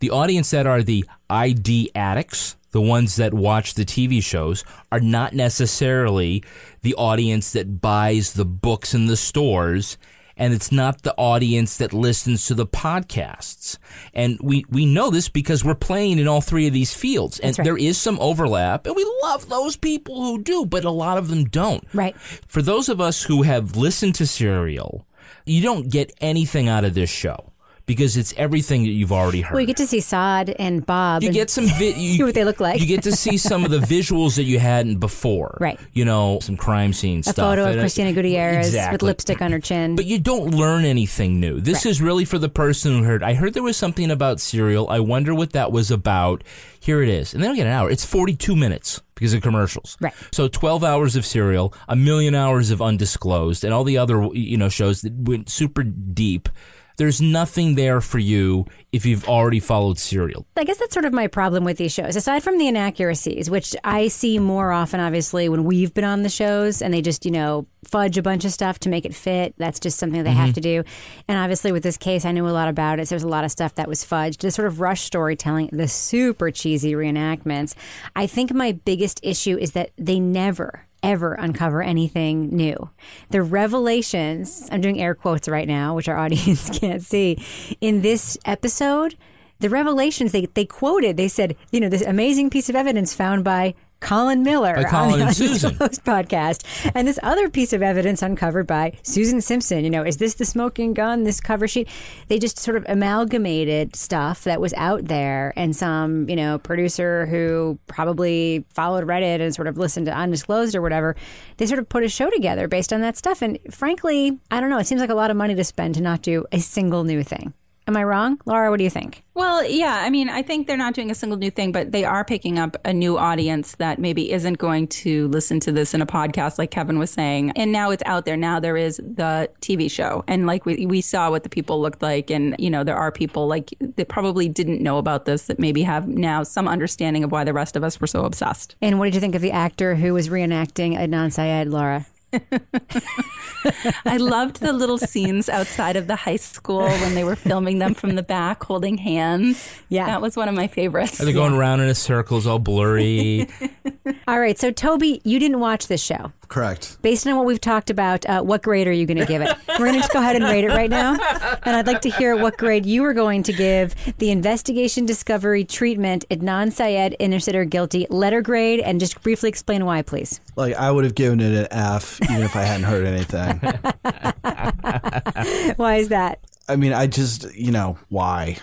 the 0.00 0.10
audience 0.10 0.50
that 0.50 0.66
are 0.66 0.82
the 0.82 1.04
ID 1.30 1.90
addicts, 1.94 2.56
the 2.72 2.80
ones 2.80 3.16
that 3.16 3.32
watch 3.32 3.74
the 3.74 3.84
TV 3.84 4.22
shows, 4.22 4.64
are 4.90 5.00
not 5.00 5.32
necessarily 5.32 6.42
the 6.82 6.94
audience 6.94 7.52
that 7.52 7.80
buys 7.80 8.32
the 8.32 8.44
books 8.44 8.94
in 8.94 9.06
the 9.06 9.16
stores. 9.16 9.96
And 10.36 10.52
it's 10.52 10.72
not 10.72 11.02
the 11.02 11.14
audience 11.16 11.76
that 11.76 11.92
listens 11.92 12.46
to 12.46 12.54
the 12.54 12.66
podcasts. 12.66 13.78
And 14.12 14.38
we, 14.42 14.64
we 14.68 14.86
know 14.86 15.10
this 15.10 15.28
because 15.28 15.64
we're 15.64 15.74
playing 15.74 16.18
in 16.18 16.28
all 16.28 16.40
three 16.40 16.66
of 16.66 16.72
these 16.72 16.94
fields. 16.94 17.38
And 17.38 17.56
right. 17.58 17.64
there 17.64 17.78
is 17.78 17.98
some 17.98 18.18
overlap. 18.20 18.86
And 18.86 18.96
we 18.96 19.06
love 19.22 19.48
those 19.48 19.76
people 19.76 20.22
who 20.22 20.42
do, 20.42 20.66
but 20.66 20.84
a 20.84 20.90
lot 20.90 21.18
of 21.18 21.28
them 21.28 21.44
don't. 21.44 21.84
Right. 21.94 22.16
For 22.18 22.62
those 22.62 22.88
of 22.88 23.00
us 23.00 23.22
who 23.22 23.42
have 23.42 23.76
listened 23.76 24.16
to 24.16 24.26
Serial, 24.26 25.06
you 25.44 25.62
don't 25.62 25.90
get 25.90 26.12
anything 26.20 26.68
out 26.68 26.84
of 26.84 26.94
this 26.94 27.10
show 27.10 27.53
because 27.86 28.16
it's 28.16 28.32
everything 28.36 28.82
that 28.84 28.90
you've 28.90 29.12
already 29.12 29.42
heard. 29.42 29.52
Well, 29.54 29.60
you 29.60 29.66
get 29.66 29.76
to 29.78 29.86
see 29.86 30.00
Sod 30.00 30.50
and 30.58 30.84
Bob. 30.86 31.22
You 31.22 31.28
and 31.28 31.34
get 31.34 31.50
some 31.50 31.66
vi- 31.66 31.94
you, 31.96 32.16
see 32.16 32.22
what 32.22 32.34
they 32.34 32.44
look 32.44 32.60
like. 32.60 32.80
You 32.80 32.86
get 32.86 33.02
to 33.02 33.12
see 33.12 33.36
some 33.36 33.64
of 33.64 33.70
the 33.70 33.78
visuals 33.94 34.36
that 34.36 34.44
you 34.44 34.58
hadn't 34.58 34.98
before. 35.00 35.58
Right. 35.60 35.78
You 35.92 36.04
know, 36.04 36.38
some 36.40 36.56
crime 36.56 36.92
scene 36.92 37.20
a 37.20 37.22
stuff. 37.24 37.36
photo 37.36 37.70
of 37.70 37.78
Cristina 37.78 38.12
Gutierrez 38.12 38.74
with 38.92 39.02
lipstick 39.02 39.42
on 39.42 39.52
her 39.52 39.60
chin. 39.60 39.96
But 39.96 40.06
you 40.06 40.18
don't 40.18 40.54
learn 40.54 40.84
anything 40.84 41.40
new. 41.40 41.60
This 41.60 41.84
Right. 41.84 41.90
is 41.90 42.00
really 42.00 42.24
for 42.24 42.38
the 42.38 42.48
person 42.48 42.92
who 42.98 43.02
heard. 43.04 43.22
I 43.22 43.34
heard 43.34 43.52
there 43.54 43.62
was 43.62 43.76
something 43.76 44.10
about 44.10 44.40
Serial. 44.40 44.88
I 44.88 45.00
wonder 45.00 45.34
what 45.34 45.52
that 45.52 45.70
was 45.70 45.90
about. 45.90 46.42
Here 46.80 47.02
it 47.02 47.08
is. 47.08 47.34
And 47.34 47.42
they 47.42 47.46
don't 47.46 47.56
get 47.56 47.66
an 47.66 47.72
hour. 47.72 47.90
It's 47.90 48.04
42 48.04 48.54
minutes 48.56 49.00
because 49.14 49.32
of 49.32 49.42
commercials. 49.42 49.96
Right. 50.00 50.12
So 50.32 50.48
12 50.48 50.84
hours 50.84 51.16
of 51.16 51.24
serial, 51.24 51.72
a 51.88 51.96
million 51.96 52.34
hours 52.34 52.70
of 52.70 52.82
undisclosed, 52.82 53.64
and 53.64 53.72
all 53.72 53.84
the 53.84 53.96
other, 53.98 54.28
you 54.32 54.56
know, 54.58 54.68
shows 54.68 55.00
that 55.02 55.12
went 55.14 55.48
super 55.48 55.82
deep. 55.82 56.48
There's 56.96 57.20
nothing 57.20 57.74
there 57.74 58.00
for 58.00 58.18
you 58.18 58.66
if 58.92 59.04
you've 59.04 59.28
already 59.28 59.60
followed 59.60 59.98
serial. 59.98 60.46
I 60.56 60.64
guess 60.64 60.78
that's 60.78 60.94
sort 60.94 61.04
of 61.04 61.12
my 61.12 61.26
problem 61.26 61.64
with 61.64 61.76
these 61.76 61.92
shows. 61.92 62.16
Aside 62.16 62.42
from 62.42 62.58
the 62.58 62.68
inaccuracies, 62.68 63.50
which 63.50 63.74
I 63.82 64.08
see 64.08 64.38
more 64.38 64.70
often, 64.70 65.00
obviously, 65.00 65.48
when 65.48 65.64
we've 65.64 65.92
been 65.92 66.04
on 66.04 66.22
the 66.22 66.28
shows 66.28 66.80
and 66.80 66.94
they 66.94 67.02
just, 67.02 67.24
you 67.24 67.30
know, 67.32 67.66
fudge 67.84 68.16
a 68.16 68.22
bunch 68.22 68.44
of 68.44 68.52
stuff 68.52 68.78
to 68.80 68.88
make 68.88 69.04
it 69.04 69.14
fit. 69.14 69.54
That's 69.58 69.80
just 69.80 69.98
something 69.98 70.22
they 70.22 70.30
have 70.30 70.50
mm-hmm. 70.50 70.54
to 70.54 70.60
do. 70.60 70.84
And 71.28 71.38
obviously, 71.38 71.72
with 71.72 71.82
this 71.82 71.96
case, 71.96 72.24
I 72.24 72.32
knew 72.32 72.46
a 72.46 72.50
lot 72.50 72.68
about 72.68 72.98
it. 72.98 73.08
So 73.08 73.14
there's 73.14 73.22
a 73.24 73.28
lot 73.28 73.44
of 73.44 73.50
stuff 73.50 73.74
that 73.74 73.88
was 73.88 74.04
fudged. 74.04 74.38
The 74.38 74.50
sort 74.50 74.68
of 74.68 74.80
rush 74.80 75.02
storytelling, 75.02 75.70
the 75.72 75.88
super 75.88 76.50
cheesy 76.50 76.92
reenactments. 76.92 77.74
I 78.14 78.26
think 78.26 78.52
my 78.52 78.72
biggest 78.72 79.20
issue 79.22 79.56
is 79.58 79.72
that 79.72 79.90
they 79.98 80.20
never, 80.20 80.86
ever 81.04 81.34
uncover 81.34 81.82
anything 81.82 82.48
new. 82.48 82.90
The 83.30 83.42
revelations, 83.42 84.68
I'm 84.72 84.80
doing 84.80 85.00
air 85.00 85.14
quotes 85.14 85.46
right 85.48 85.68
now, 85.68 85.94
which 85.94 86.08
our 86.08 86.16
audience 86.24 86.76
can't 86.78 87.02
see, 87.02 87.44
in 87.80 88.00
this 88.00 88.38
episode, 88.44 89.16
the 89.60 89.70
revelations 89.70 90.32
they, 90.32 90.46
they 90.46 90.64
quoted, 90.64 91.16
they 91.16 91.28
said, 91.28 91.56
you 91.70 91.78
know, 91.78 91.88
this 91.88 92.02
amazing 92.02 92.50
piece 92.50 92.68
of 92.68 92.74
evidence 92.74 93.14
found 93.14 93.44
by 93.44 93.74
Colin 94.00 94.42
Miller 94.42 94.74
By 94.74 94.84
Colin 94.84 95.12
on 95.12 95.18
the 95.18 95.24
and 95.26 95.36
Susan. 95.36 95.70
Undisclosed 95.70 96.04
podcast, 96.04 96.90
and 96.94 97.08
this 97.08 97.18
other 97.22 97.48
piece 97.48 97.72
of 97.72 97.82
evidence 97.82 98.22
uncovered 98.22 98.66
by 98.66 98.92
Susan 99.02 99.40
Simpson. 99.40 99.82
You 99.82 99.90
know, 99.90 100.02
is 100.02 100.18
this 100.18 100.34
the 100.34 100.44
smoking 100.44 100.92
gun? 100.92 101.24
This 101.24 101.40
cover 101.40 101.66
sheet? 101.66 101.88
They 102.28 102.38
just 102.38 102.58
sort 102.58 102.76
of 102.76 102.84
amalgamated 102.88 103.96
stuff 103.96 104.44
that 104.44 104.60
was 104.60 104.74
out 104.74 105.06
there, 105.06 105.52
and 105.56 105.74
some 105.74 106.28
you 106.28 106.36
know 106.36 106.58
producer 106.58 107.26
who 107.26 107.78
probably 107.86 108.64
followed 108.70 109.06
Reddit 109.06 109.40
and 109.40 109.54
sort 109.54 109.68
of 109.68 109.78
listened 109.78 110.06
to 110.06 110.12
Undisclosed 110.12 110.74
or 110.74 110.82
whatever. 110.82 111.16
They 111.56 111.66
sort 111.66 111.78
of 111.78 111.88
put 111.88 112.04
a 112.04 112.08
show 112.08 112.28
together 112.30 112.68
based 112.68 112.92
on 112.92 113.00
that 113.00 113.16
stuff, 113.16 113.42
and 113.42 113.58
frankly, 113.70 114.38
I 114.50 114.60
don't 114.60 114.70
know. 114.70 114.78
It 114.78 114.86
seems 114.86 115.00
like 115.00 115.10
a 115.10 115.14
lot 115.14 115.30
of 115.30 115.36
money 115.36 115.54
to 115.54 115.64
spend 115.64 115.94
to 115.94 116.02
not 116.02 116.22
do 116.22 116.44
a 116.52 116.60
single 116.60 117.04
new 117.04 117.22
thing. 117.22 117.54
Am 117.86 117.96
I 117.96 118.04
wrong, 118.04 118.40
Laura? 118.46 118.70
What 118.70 118.78
do 118.78 118.84
you 118.84 118.90
think? 118.90 119.22
Well, 119.34 119.62
yeah. 119.66 120.00
I 120.02 120.10
mean, 120.10 120.30
I 120.30 120.40
think 120.42 120.66
they're 120.66 120.76
not 120.76 120.94
doing 120.94 121.10
a 121.10 121.14
single 121.14 121.36
new 121.36 121.50
thing, 121.50 121.70
but 121.70 121.92
they 121.92 122.04
are 122.04 122.24
picking 122.24 122.58
up 122.58 122.76
a 122.84 122.92
new 122.92 123.18
audience 123.18 123.74
that 123.76 123.98
maybe 123.98 124.32
isn't 124.32 124.58
going 124.58 124.88
to 124.88 125.28
listen 125.28 125.60
to 125.60 125.72
this 125.72 125.92
in 125.92 126.00
a 126.00 126.06
podcast, 126.06 126.56
like 126.56 126.70
Kevin 126.70 126.98
was 126.98 127.10
saying. 127.10 127.50
And 127.56 127.72
now 127.72 127.90
it's 127.90 128.02
out 128.06 128.24
there. 128.24 128.36
Now 128.36 128.58
there 128.58 128.76
is 128.76 128.96
the 128.98 129.50
TV 129.60 129.90
show. 129.90 130.24
And 130.28 130.46
like 130.46 130.64
we, 130.64 130.86
we 130.86 131.00
saw 131.02 131.30
what 131.30 131.42
the 131.42 131.48
people 131.48 131.80
looked 131.80 132.00
like. 132.00 132.30
And, 132.30 132.56
you 132.58 132.70
know, 132.70 132.84
there 132.84 132.96
are 132.96 133.12
people 133.12 133.48
like 133.48 133.74
that 133.80 134.08
probably 134.08 134.48
didn't 134.48 134.80
know 134.80 134.96
about 134.96 135.26
this 135.26 135.46
that 135.46 135.58
maybe 135.58 135.82
have 135.82 136.08
now 136.08 136.42
some 136.42 136.66
understanding 136.66 137.22
of 137.22 137.32
why 137.32 137.44
the 137.44 137.52
rest 137.52 137.76
of 137.76 137.84
us 137.84 138.00
were 138.00 138.06
so 138.06 138.24
obsessed. 138.24 138.76
And 138.80 138.98
what 138.98 139.06
did 139.06 139.14
you 139.14 139.20
think 139.20 139.34
of 139.34 139.42
the 139.42 139.52
actor 139.52 139.96
who 139.96 140.14
was 140.14 140.30
reenacting 140.30 140.96
Adnan 140.96 141.32
Syed, 141.32 141.68
Laura? 141.68 142.06
I 144.04 144.16
loved 144.16 144.60
the 144.60 144.72
little 144.72 144.98
scenes 144.98 145.48
outside 145.48 145.96
of 145.96 146.06
the 146.06 146.16
high 146.16 146.36
school 146.36 146.82
when 146.82 147.14
they 147.14 147.24
were 147.24 147.36
filming 147.36 147.78
them 147.78 147.94
from 147.94 148.14
the 148.14 148.22
back 148.22 148.62
holding 148.64 148.98
hands. 148.98 149.68
Yeah. 149.88 150.06
That 150.06 150.20
was 150.20 150.36
one 150.36 150.48
of 150.48 150.54
my 150.54 150.66
favorites. 150.66 151.20
Are 151.20 151.24
They're 151.24 151.34
going 151.34 151.54
around 151.54 151.80
in 151.80 151.88
a 151.88 151.94
circle, 151.94 152.38
it's 152.38 152.46
all 152.46 152.58
blurry. 152.58 153.48
All 154.28 154.40
right, 154.40 154.58
so 154.58 154.70
Toby, 154.70 155.20
you 155.24 155.38
didn't 155.38 155.60
watch 155.60 155.86
this 155.88 156.02
show. 156.02 156.32
Correct. 156.48 156.98
Based 157.02 157.26
on 157.26 157.36
what 157.36 157.46
we've 157.46 157.60
talked 157.60 157.90
about, 157.90 158.24
uh, 158.26 158.42
what 158.42 158.62
grade 158.62 158.86
are 158.86 158.92
you 158.92 159.06
going 159.06 159.18
to 159.18 159.26
give 159.26 159.42
it? 159.42 159.56
We're 159.68 159.78
going 159.78 159.94
to 159.94 160.00
just 160.00 160.12
go 160.12 160.20
ahead 160.20 160.36
and 160.36 160.44
rate 160.44 160.64
it 160.64 160.68
right 160.68 160.90
now. 160.90 161.16
And 161.64 161.76
I'd 161.76 161.86
like 161.86 162.02
to 162.02 162.10
hear 162.10 162.36
what 162.36 162.56
grade 162.56 162.86
you 162.86 163.04
are 163.04 163.14
going 163.14 163.42
to 163.44 163.52
give 163.52 163.94
the 164.18 164.30
investigation 164.30 165.06
discovery 165.06 165.64
treatment 165.64 166.24
Adnan 166.30 166.72
Syed 166.72 167.16
innocent 167.18 167.56
or 167.56 167.64
guilty 167.64 168.06
letter 168.10 168.42
grade, 168.42 168.80
and 168.80 169.00
just 169.00 169.22
briefly 169.22 169.48
explain 169.48 169.84
why, 169.84 170.02
please. 170.02 170.40
Like 170.56 170.74
I 170.74 170.90
would 170.90 171.04
have 171.04 171.14
given 171.14 171.40
it 171.40 171.54
an 171.54 171.68
F 171.70 172.20
even 172.22 172.42
if 172.42 172.56
I 172.56 172.62
hadn't 172.62 172.84
heard 172.84 173.06
anything. 173.06 173.60
Why 175.76 175.96
is 175.96 176.08
that? 176.08 176.40
I 176.68 176.76
mean, 176.76 176.92
I 176.92 177.06
just 177.06 177.52
you 177.54 177.72
know 177.72 177.98
why? 178.08 178.56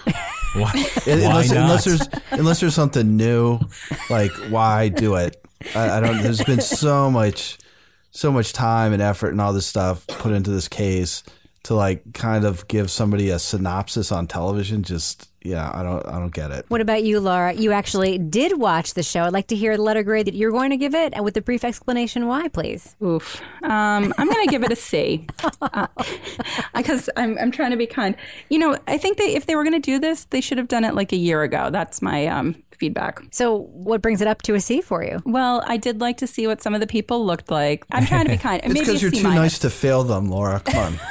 Why, 0.56 0.72
unless, 1.06 1.52
not? 1.52 1.58
unless 1.58 1.86
there's 1.86 2.10
unless 2.32 2.60
there's 2.60 2.76
something 2.76 3.16
new, 3.16 3.60
like 4.10 4.32
why 4.50 4.90
do 4.90 5.16
it? 5.16 5.44
I, 5.76 5.98
I 5.98 6.00
don't. 6.00 6.22
There's 6.22 6.44
been 6.44 6.62
so 6.62 7.12
much, 7.12 7.58
so 8.12 8.32
much 8.32 8.54
time 8.54 8.94
and 8.94 9.02
effort 9.02 9.30
and 9.30 9.42
all 9.42 9.54
this 9.54 9.66
stuff 9.66 10.06
put 10.08 10.34
into 10.34 10.52
this 10.52 10.68
case 10.68 11.24
to 11.64 11.76
like 11.76 12.14
kind 12.14 12.46
of 12.46 12.68
give 12.68 12.90
somebody 12.90 13.30
a 13.30 13.40
synopsis 13.40 14.12
on 14.12 14.28
television. 14.28 14.84
Just 14.84 15.30
yeah, 15.44 15.72
I 15.74 15.82
don't. 15.82 16.06
I 16.06 16.20
don't 16.20 16.34
get 16.34 16.52
it. 16.52 16.66
What 16.68 16.82
about 16.82 17.04
you, 17.04 17.20
Laura? 17.20 17.54
You 17.54 17.72
actually 17.72 18.18
did 18.20 18.60
watch 18.60 18.94
the 18.94 19.02
show. 19.02 19.24
I'd 19.24 19.34
like 19.34 19.48
to 19.48 19.56
hear 19.56 19.76
the 19.76 19.82
letter 19.82 20.04
grade 20.04 20.28
that 20.28 20.36
you're 20.36 20.52
going 20.52 20.70
to 20.70 20.78
give 20.78 20.94
it, 20.94 21.14
and 21.14 21.24
with 21.24 21.36
a 21.38 21.42
brief 21.42 21.64
explanation 21.64 22.28
why, 22.28 22.48
please. 22.48 22.96
Oof. 23.04 23.42
Um, 23.64 24.14
I'm 24.18 24.30
going 24.30 24.46
to 24.46 24.52
give 24.52 24.64
it 24.64 24.72
a 24.72 24.76
C 24.76 25.28
because 26.76 27.10
I'm, 27.18 27.38
I'm 27.40 27.52
trying 27.52 27.72
to 27.72 27.78
be 27.78 27.88
kind. 27.88 28.16
You 28.50 28.60
know, 28.60 28.78
I 28.88 28.98
think 28.98 29.18
that 29.18 29.30
if 29.30 29.48
they 29.48 29.56
were 29.56 29.64
going 29.64 29.80
to 29.80 29.80
do 29.80 29.98
this, 29.98 30.26
they 30.26 30.42
should 30.42 30.60
have 30.60 30.68
done 30.68 30.84
it 30.84 30.94
like 30.94 31.12
a 31.12 31.18
year 31.18 31.42
ago. 31.42 31.70
That's 31.72 32.02
my 32.04 32.28
um, 32.28 32.62
feedback. 32.82 33.22
So, 33.32 33.70
what 33.74 34.02
brings 34.02 34.22
it 34.22 34.28
up 34.28 34.42
to 34.42 34.56
a 34.56 34.60
C 34.60 34.82
for 34.82 35.04
you? 35.04 35.22
Well, 35.24 35.64
I 35.68 35.78
did 35.78 36.02
like 36.02 36.18
to 36.18 36.28
see 36.28 36.48
what 36.48 36.64
some 36.64 36.74
of 36.74 36.82
the 36.82 36.88
people 36.88 37.24
looked 37.24 37.52
like. 37.52 37.86
I'm 37.92 38.08
trying 38.08 38.26
to 38.26 38.32
be 38.32 38.38
kind. 38.50 38.60
It's 38.64 38.74
because 38.74 39.02
you're 39.02 39.12
C 39.12 39.18
too 39.18 39.24
minus. 39.24 39.40
nice 39.40 39.60
to 39.60 39.70
fail 39.70 40.04
them, 40.04 40.30
Laura. 40.30 40.60
Come 40.60 40.78
on. 40.78 41.00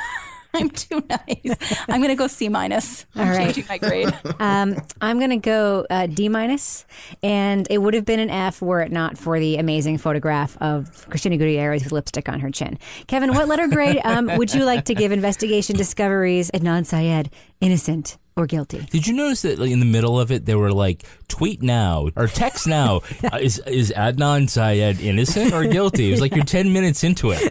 I'm 0.52 0.68
too 0.68 1.00
nice. 1.08 1.84
I'm 1.88 2.00
going 2.00 2.08
to 2.08 2.16
go 2.16 2.26
C 2.26 2.48
minus. 2.48 3.06
I'm 3.14 3.28
right. 3.28 3.44
changing 3.44 3.66
my 3.68 3.78
grade. 3.78 4.12
Um, 4.40 4.76
I'm 5.00 5.18
going 5.18 5.30
to 5.30 5.36
go 5.36 5.86
uh, 5.90 6.06
D 6.06 6.28
minus, 6.28 6.86
and 7.22 7.66
it 7.70 7.78
would 7.78 7.92
have 7.94 8.06
been 8.06 8.18
an 8.18 8.30
F 8.30 8.62
were 8.62 8.80
it 8.80 8.90
not 8.90 9.18
for 9.18 9.38
the 9.38 9.58
amazing 9.58 9.98
photograph 9.98 10.56
of 10.60 11.06
Cristina 11.08 11.36
Gutierrez 11.36 11.84
with 11.84 11.92
lipstick 11.92 12.28
on 12.28 12.40
her 12.40 12.50
chin. 12.50 12.78
Kevin, 13.06 13.32
what 13.34 13.46
letter 13.46 13.68
grade 13.68 14.00
um, 14.02 14.26
would 14.38 14.52
you 14.54 14.64
like 14.64 14.86
to 14.86 14.94
give 14.94 15.12
Investigation 15.12 15.76
Discoveries 15.76 16.50
Adnan 16.52 16.86
Syed 16.86 17.30
innocent 17.60 18.16
or 18.36 18.46
guilty? 18.46 18.86
Did 18.90 19.06
you 19.06 19.14
notice 19.14 19.42
that 19.42 19.58
like, 19.58 19.70
in 19.70 19.80
the 19.80 19.86
middle 19.86 20.18
of 20.18 20.30
it, 20.30 20.46
they 20.46 20.54
were 20.54 20.72
like, 20.72 21.04
tweet 21.28 21.62
now 21.62 22.08
or 22.16 22.26
text 22.26 22.66
now. 22.66 23.00
Uh, 23.32 23.36
is, 23.36 23.58
is 23.66 23.92
Adnan 23.96 24.48
Syed 24.48 25.00
innocent 25.00 25.52
or 25.52 25.64
guilty? 25.66 26.08
It 26.08 26.12
was 26.12 26.20
like 26.20 26.34
you're 26.34 26.44
10 26.44 26.72
minutes 26.72 27.04
into 27.04 27.32
it. 27.32 27.42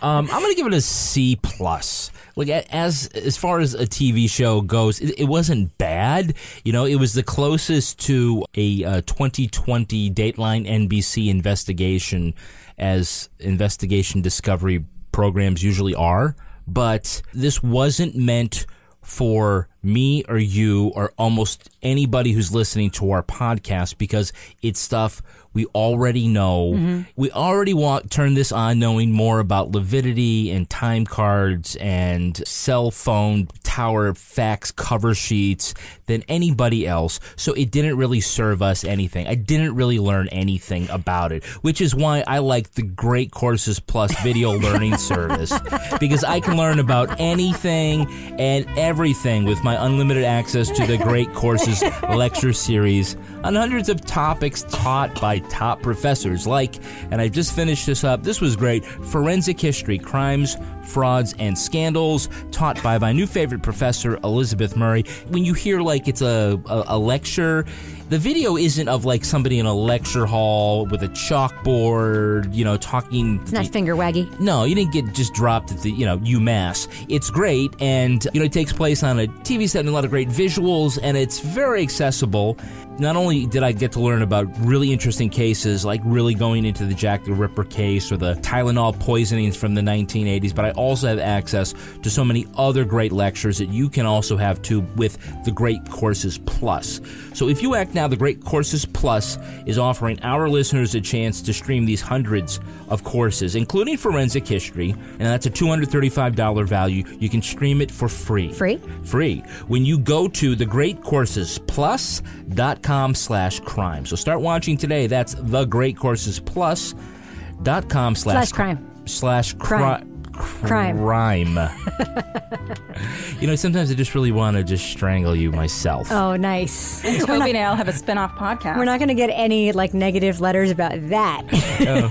Um, 0.00 0.28
I'm 0.30 0.40
going 0.40 0.52
to 0.52 0.56
give 0.56 0.66
it 0.66 0.74
a 0.74 0.80
C 0.80 1.36
plus. 1.42 2.10
Like 2.36 2.48
as 2.48 3.06
as 3.08 3.36
far 3.36 3.60
as 3.60 3.74
a 3.74 3.86
TV 3.86 4.28
show 4.28 4.60
goes, 4.60 5.00
it, 5.00 5.20
it 5.20 5.24
wasn't 5.24 5.76
bad. 5.78 6.34
You 6.64 6.72
know, 6.72 6.84
it 6.84 6.96
was 6.96 7.14
the 7.14 7.22
closest 7.22 7.98
to 8.06 8.44
a 8.54 8.84
uh, 8.84 9.00
2020 9.02 10.10
Dateline 10.10 10.68
NBC 10.68 11.28
investigation 11.28 12.34
as 12.78 13.28
investigation 13.38 14.20
discovery 14.20 14.84
programs 15.12 15.62
usually 15.62 15.94
are. 15.94 16.36
But 16.66 17.22
this 17.32 17.62
wasn't 17.62 18.16
meant 18.16 18.66
for 19.04 19.68
me 19.82 20.24
or 20.28 20.38
you 20.38 20.88
or 20.94 21.12
almost 21.18 21.70
anybody 21.82 22.32
who's 22.32 22.54
listening 22.54 22.90
to 22.90 23.10
our 23.10 23.22
podcast 23.22 23.98
because 23.98 24.32
it's 24.62 24.80
stuff 24.80 25.22
we 25.54 25.66
already 25.66 26.28
know. 26.28 26.72
Mm-hmm. 26.74 27.00
We 27.16 27.30
already 27.30 27.74
want 27.74 28.10
turn 28.10 28.34
this 28.34 28.52
on 28.52 28.78
knowing 28.78 29.12
more 29.12 29.38
about 29.38 29.70
lividity 29.70 30.50
and 30.50 30.68
time 30.68 31.06
cards 31.06 31.76
and 31.76 32.36
cell 32.46 32.90
phone 32.90 33.48
tower 33.62 34.14
fax 34.14 34.70
cover 34.70 35.14
sheets 35.14 35.74
than 36.06 36.22
anybody 36.28 36.86
else. 36.86 37.18
So 37.36 37.52
it 37.54 37.70
didn't 37.70 37.96
really 37.96 38.20
serve 38.20 38.62
us 38.62 38.84
anything. 38.84 39.26
I 39.26 39.34
didn't 39.34 39.74
really 39.74 39.98
learn 39.98 40.28
anything 40.28 40.88
about 40.90 41.32
it, 41.32 41.44
which 41.62 41.80
is 41.80 41.94
why 41.94 42.22
I 42.26 42.38
like 42.38 42.72
the 42.72 42.82
Great 42.82 43.30
Courses 43.30 43.80
Plus 43.80 44.16
video 44.22 44.52
learning 44.58 44.96
service 44.96 45.52
because 45.98 46.24
I 46.24 46.40
can 46.40 46.56
learn 46.56 46.78
about 46.78 47.20
anything 47.20 48.06
and 48.38 48.66
everything 48.76 49.44
with 49.44 49.62
my 49.64 49.84
unlimited 49.84 50.24
access 50.24 50.68
to 50.70 50.86
the 50.86 50.98
Great 50.98 51.32
Courses 51.32 51.82
lecture 52.02 52.52
series 52.52 53.16
on 53.42 53.54
hundreds 53.54 53.88
of 53.88 54.00
topics 54.04 54.64
taught 54.68 55.20
by 55.20 55.38
top 55.50 55.82
professors 55.82 56.46
like, 56.46 56.76
and 57.10 57.20
I 57.20 57.28
just 57.28 57.54
finished 57.54 57.86
this 57.86 58.04
up, 58.04 58.22
this 58.22 58.40
was 58.40 58.56
great, 58.56 58.84
forensic 58.84 59.60
history, 59.60 59.98
crimes, 59.98 60.56
frauds, 60.82 61.34
and 61.38 61.58
scandals, 61.58 62.28
taught 62.50 62.82
by 62.82 62.98
my 62.98 63.12
new 63.12 63.26
favorite 63.26 63.62
professor, 63.62 64.18
Elizabeth 64.24 64.76
Murray. 64.76 65.04
When 65.28 65.44
you 65.44 65.54
hear 65.54 65.80
like 65.80 66.08
it's 66.08 66.22
a, 66.22 66.60
a, 66.66 66.84
a 66.88 66.98
lecture, 66.98 67.64
the 68.10 68.18
video 68.18 68.56
isn't 68.56 68.88
of 68.88 69.04
like 69.04 69.24
somebody 69.24 69.58
in 69.58 69.66
a 69.66 69.74
lecture 69.74 70.26
hall 70.26 70.86
with 70.86 71.02
a 71.02 71.08
chalkboard, 71.08 72.54
you 72.54 72.64
know, 72.64 72.76
talking. 72.76 73.40
It's 73.42 73.52
not 73.52 73.66
finger 73.66 73.96
waggy. 73.96 74.38
No, 74.38 74.64
you 74.64 74.74
didn't 74.74 74.92
get 74.92 75.12
just 75.14 75.32
dropped 75.32 75.72
at 75.72 75.80
the, 75.80 75.90
you 75.90 76.04
know, 76.04 76.18
UMass. 76.18 76.88
It's 77.08 77.30
great, 77.30 77.74
and, 77.80 78.26
you 78.32 78.40
know, 78.40 78.46
it 78.46 78.52
takes 78.52 78.72
place 78.72 79.02
on 79.02 79.20
a 79.20 79.26
TV 79.26 79.68
set 79.68 79.80
and 79.80 79.88
a 79.88 79.92
lot 79.92 80.04
of 80.04 80.10
great 80.10 80.28
visuals, 80.28 80.98
and 81.02 81.16
it's 81.16 81.40
very 81.40 81.82
accessible. 81.82 82.58
Not 82.98 83.16
only 83.16 83.46
did 83.46 83.64
I 83.64 83.72
get 83.72 83.90
to 83.92 84.00
learn 84.00 84.22
about 84.22 84.46
really 84.60 84.92
interesting 84.92 85.28
cases, 85.28 85.84
like 85.84 86.00
really 86.04 86.34
going 86.34 86.64
into 86.64 86.84
the 86.84 86.94
Jack 86.94 87.24
the 87.24 87.32
Ripper 87.32 87.64
case 87.64 88.12
or 88.12 88.16
the 88.16 88.34
Tylenol 88.34 88.98
poisonings 89.00 89.56
from 89.56 89.74
the 89.74 89.80
1980s, 89.80 90.54
but 90.54 90.64
I 90.64 90.70
also 90.72 91.08
have 91.08 91.18
access 91.18 91.74
to 92.02 92.10
so 92.10 92.24
many 92.24 92.46
other 92.56 92.84
great 92.84 93.10
lectures 93.10 93.58
that 93.58 93.70
you 93.70 93.88
can 93.88 94.06
also 94.06 94.36
have 94.36 94.62
too 94.62 94.82
with 94.94 95.18
the 95.44 95.50
Great 95.50 95.90
Courses 95.90 96.38
Plus. 96.38 97.00
So 97.32 97.48
if 97.48 97.62
you 97.62 97.74
act 97.74 97.93
now, 97.94 98.08
the 98.08 98.16
Great 98.16 98.44
Courses 98.44 98.84
Plus 98.84 99.38
is 99.66 99.78
offering 99.78 100.20
our 100.22 100.48
listeners 100.48 100.94
a 100.94 101.00
chance 101.00 101.40
to 101.42 101.52
stream 101.52 101.84
these 101.86 102.00
hundreds 102.00 102.60
of 102.88 103.02
courses, 103.04 103.54
including 103.56 103.96
forensic 103.96 104.46
history, 104.46 104.90
and 104.90 105.20
that's 105.20 105.46
a 105.46 105.50
$235 105.50 106.66
value. 106.66 107.02
You 107.18 107.28
can 107.28 107.42
stream 107.42 107.80
it 107.80 107.90
for 107.90 108.08
free. 108.08 108.52
Free? 108.52 108.78
Free. 109.04 109.38
When 109.68 109.84
you 109.84 109.98
go 109.98 110.28
to 110.28 110.54
thegreatcoursesplus.com 110.56 113.14
slash 113.14 113.60
crime. 113.60 114.06
So 114.06 114.16
start 114.16 114.40
watching 114.40 114.76
today. 114.76 115.06
That's 115.06 115.36
thegreatcoursesplus.com 115.36 118.14
Slash 118.14 118.52
crime. 118.52 118.90
Slash 119.06 119.54
Crime. 119.54 120.13
Crime. 120.34 120.98
Crime. 120.98 121.54
crime. 121.54 122.76
you 123.40 123.46
know, 123.46 123.54
sometimes 123.56 123.90
I 123.90 123.94
just 123.94 124.14
really 124.14 124.32
want 124.32 124.56
to 124.56 124.64
just 124.64 124.86
strangle 124.86 125.34
you 125.34 125.50
myself. 125.52 126.10
Oh, 126.10 126.36
nice. 126.36 127.02
Toby 127.24 127.50
and 127.50 127.58
I'll 127.58 127.76
have 127.76 127.88
a 127.88 127.92
spin-off 127.92 128.32
podcast. 128.32 128.76
We're 128.76 128.84
not 128.84 128.98
going 128.98 129.08
to 129.08 129.14
get 129.14 129.30
any 129.30 129.72
like 129.72 129.94
negative 129.94 130.40
letters 130.40 130.70
about 130.70 130.92
that. 131.10 131.42
Oh. 131.86 132.08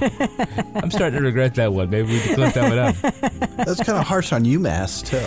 I'm 0.76 0.92
starting 0.92 1.20
to 1.20 1.26
regret 1.26 1.56
that 1.56 1.72
one. 1.74 1.90
Maybe 1.90 2.12
we 2.12 2.20
can 2.20 2.36
clip 2.36 2.54
that 2.54 2.70
one 2.70 2.78
up. 2.80 2.96
That's 3.66 3.82
kind 3.82 3.98
of 3.98 4.06
harsh 4.06 4.34
on 4.34 4.44
UMass 4.44 5.04
too. 5.04 5.18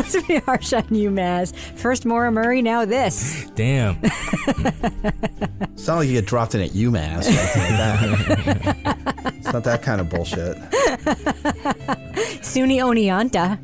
It's 0.00 0.12
pretty 0.12 0.44
harsh 0.44 0.72
on 0.72 0.82
UMass. 0.84 1.54
First 1.78 2.04
Maura 2.04 2.32
Murray, 2.32 2.62
now 2.62 2.84
this. 2.84 3.48
Damn. 3.54 3.98
It's 4.02 5.86
not 5.86 5.96
like 5.96 6.08
you 6.08 6.14
get 6.14 6.26
dropped 6.26 6.54
in 6.54 6.60
at 6.62 6.70
UMass 6.70 7.26
or 7.26 7.32
like 7.60 8.74
that. 8.74 8.98
It's 9.06 9.52
not 9.52 9.64
that 9.64 9.82
kind 9.82 10.00
of 10.00 10.08
bullshit. 10.08 10.56
SUNY 12.40 12.78
Oneonta. 12.80 13.58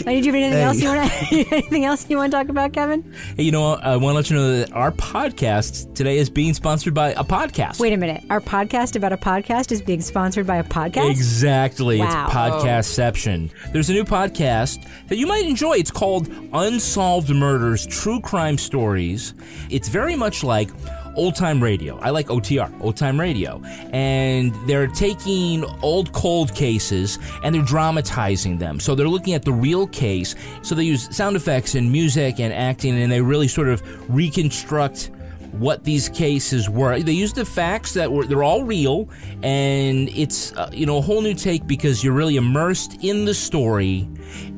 Uh, 0.00 0.04
Did 0.10 0.24
you 0.24 0.32
have 0.32 0.40
anything 0.42 0.52
Hey. 0.52 0.62
else 0.62 0.80
you 0.80 0.88
want? 0.88 1.32
anything 1.52 1.84
else 1.84 2.08
you 2.10 2.16
want 2.16 2.32
to 2.32 2.38
talk 2.38 2.48
about, 2.48 2.72
Kevin? 2.72 3.14
Hey, 3.36 3.44
you 3.44 3.52
know, 3.52 3.74
I 3.74 3.96
want 3.96 4.12
to 4.12 4.16
let 4.16 4.30
you 4.30 4.36
know 4.36 4.56
that 4.58 4.72
our 4.72 4.90
podcast 4.92 5.94
today 5.94 6.18
is 6.18 6.28
being 6.30 6.54
sponsored 6.54 6.94
by 6.94 7.10
a 7.12 7.24
podcast. 7.24 7.78
Wait 7.80 7.92
a 7.92 7.96
minute. 7.96 8.24
Our 8.30 8.40
podcast 8.40 8.96
about 8.96 9.12
a 9.12 9.16
podcast 9.16 9.70
is 9.72 9.80
being 9.82 10.00
sponsored 10.00 10.46
by 10.46 10.56
a 10.56 10.64
podcast. 10.64 11.10
Exactly. 11.10 11.98
Wow. 11.98 12.24
It's 12.26 12.34
Podcastception. 12.34 13.50
There's 13.72 13.90
a 13.90 13.92
new 13.92 14.04
podcast 14.04 14.86
that 15.08 15.16
you 15.16 15.26
might 15.26 15.44
enjoy. 15.46 15.74
It's 15.74 15.90
called 15.90 16.28
Unsolved 16.52 17.30
Murders 17.30 17.86
True 17.86 18.20
Crime 18.20 18.58
Stories. 18.58 19.34
It's 19.70 19.88
very 19.88 20.16
much 20.16 20.42
like 20.42 20.70
old 21.16 21.34
time 21.34 21.62
radio. 21.62 21.98
I 21.98 22.10
like 22.10 22.26
OTR, 22.26 22.72
old 22.80 22.96
time 22.96 23.18
radio. 23.18 23.60
And 23.92 24.54
they're 24.66 24.86
taking 24.88 25.64
old 25.82 26.12
cold 26.12 26.54
cases 26.54 27.18
and 27.42 27.54
they're 27.54 27.62
dramatizing 27.62 28.58
them. 28.58 28.80
So 28.80 28.94
they're 28.94 29.08
looking 29.08 29.34
at 29.34 29.44
the 29.44 29.52
real 29.52 29.86
case. 29.86 30.34
So 30.62 30.74
they 30.74 30.84
use 30.84 31.14
sound 31.14 31.36
effects 31.36 31.74
and 31.74 31.90
music 31.90 32.40
and 32.40 32.52
acting 32.52 33.00
and 33.00 33.10
they 33.10 33.20
really 33.20 33.48
sort 33.48 33.68
of 33.68 33.82
reconstruct 34.14 35.10
what 35.52 35.84
these 35.84 36.08
cases 36.08 36.68
were. 36.68 36.98
They 37.00 37.12
used 37.12 37.36
the 37.36 37.44
facts 37.44 37.94
that 37.94 38.10
were 38.10 38.26
they're 38.26 38.42
all 38.42 38.64
real, 38.64 39.08
and 39.42 40.08
it's 40.10 40.52
uh, 40.54 40.70
you 40.72 40.86
know 40.86 40.98
a 40.98 41.00
whole 41.00 41.20
new 41.20 41.34
take 41.34 41.66
because 41.66 42.02
you're 42.02 42.14
really 42.14 42.36
immersed 42.36 43.02
in 43.04 43.24
the 43.24 43.34
story, 43.34 44.08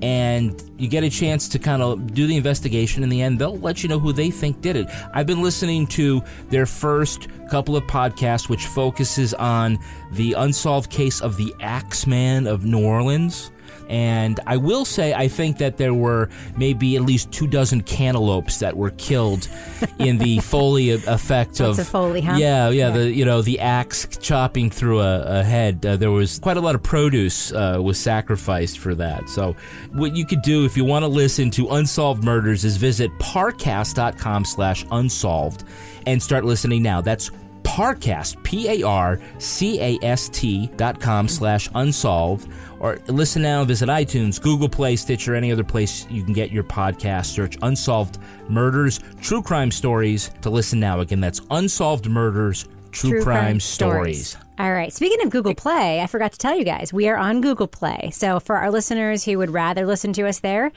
and 0.02 0.62
you 0.78 0.88
get 0.88 1.04
a 1.04 1.10
chance 1.10 1.48
to 1.48 1.58
kind 1.58 1.82
of 1.82 2.14
do 2.14 2.26
the 2.26 2.36
investigation. 2.36 3.02
In 3.02 3.08
the 3.08 3.22
end, 3.22 3.38
they'll 3.38 3.58
let 3.58 3.82
you 3.82 3.88
know 3.88 3.98
who 3.98 4.12
they 4.12 4.30
think 4.30 4.60
did 4.60 4.76
it. 4.76 4.88
I've 5.12 5.26
been 5.26 5.42
listening 5.42 5.86
to 5.88 6.22
their 6.50 6.66
first 6.66 7.28
couple 7.50 7.76
of 7.76 7.84
podcasts, 7.84 8.48
which 8.48 8.66
focuses 8.66 9.34
on 9.34 9.78
the 10.12 10.32
unsolved 10.34 10.90
case 10.90 11.20
of 11.20 11.36
the 11.36 11.54
Axeman 11.60 12.46
of 12.46 12.64
New 12.64 12.84
Orleans. 12.84 13.50
And 13.88 14.40
I 14.46 14.56
will 14.56 14.84
say, 14.84 15.14
I 15.14 15.28
think 15.28 15.58
that 15.58 15.76
there 15.76 15.94
were 15.94 16.28
maybe 16.56 16.96
at 16.96 17.02
least 17.02 17.30
two 17.32 17.46
dozen 17.46 17.82
cantaloupes 17.82 18.58
that 18.58 18.76
were 18.76 18.90
killed 18.90 19.48
in 19.98 20.18
the 20.18 20.38
Foley 20.40 20.90
effect 20.90 21.60
Lots 21.60 21.78
of 21.78 21.78
of 21.78 21.88
Foley, 21.88 22.20
huh? 22.20 22.36
Yeah, 22.36 22.70
yeah, 22.70 22.90
The 22.90 23.10
you 23.10 23.24
know 23.24 23.42
the 23.42 23.60
axe 23.60 24.06
chopping 24.20 24.70
through 24.70 25.00
a, 25.00 25.40
a 25.40 25.44
head. 25.44 25.84
Uh, 25.84 25.96
there 25.96 26.10
was 26.10 26.38
quite 26.38 26.56
a 26.56 26.60
lot 26.60 26.74
of 26.74 26.82
produce 26.82 27.52
uh, 27.52 27.78
was 27.82 27.98
sacrificed 27.98 28.78
for 28.78 28.94
that. 28.94 29.28
So, 29.28 29.56
what 29.92 30.16
you 30.16 30.26
could 30.26 30.42
do 30.42 30.64
if 30.64 30.76
you 30.76 30.84
want 30.84 31.02
to 31.02 31.08
listen 31.08 31.50
to 31.52 31.68
unsolved 31.70 32.24
murders 32.24 32.64
is 32.64 32.76
visit 32.76 33.10
parcast.com/unsolved 33.18 35.64
and 36.06 36.22
start 36.22 36.44
listening 36.44 36.82
now. 36.82 37.00
That's 37.00 37.30
Parcast, 37.64 38.40
P 38.44 38.68
A 38.68 38.86
R 38.86 39.18
C 39.38 39.80
A 39.80 39.98
S 40.02 40.28
T 40.28 40.68
dot 40.76 41.00
com 41.00 41.26
slash 41.26 41.68
unsolved. 41.74 42.48
Or 42.78 42.98
listen 43.08 43.42
now, 43.42 43.64
visit 43.64 43.88
iTunes, 43.88 44.40
Google 44.40 44.68
Play, 44.68 44.94
Stitcher, 44.96 45.34
any 45.34 45.50
other 45.50 45.64
place 45.64 46.06
you 46.10 46.22
can 46.22 46.34
get 46.34 46.52
your 46.52 46.64
podcast. 46.64 47.26
Search 47.26 47.56
Unsolved 47.62 48.18
Murders, 48.48 49.00
True 49.22 49.42
Crime 49.42 49.70
Stories 49.70 50.30
to 50.42 50.50
listen 50.50 50.80
now. 50.80 51.00
Again, 51.00 51.20
that's 51.20 51.40
Unsolved 51.50 52.08
Murders, 52.08 52.68
True, 52.92 53.22
Crime, 53.22 53.58
Stories. 53.58 54.36
All 54.58 54.72
right. 54.72 54.92
Speaking 54.92 55.24
of 55.26 55.30
Google 55.30 55.54
Play, 55.54 56.00
I 56.00 56.06
forgot 56.06 56.32
to 56.32 56.38
tell 56.38 56.56
you 56.56 56.64
guys, 56.64 56.92
we 56.92 57.08
are 57.08 57.16
on 57.16 57.40
Google 57.40 57.66
Play. 57.66 58.10
So 58.12 58.38
for 58.38 58.56
our 58.56 58.70
listeners 58.70 59.24
who 59.24 59.38
would 59.38 59.50
rather 59.50 59.84
listen 59.84 60.12
to 60.12 60.28
us 60.28 60.38
there, 60.40 60.70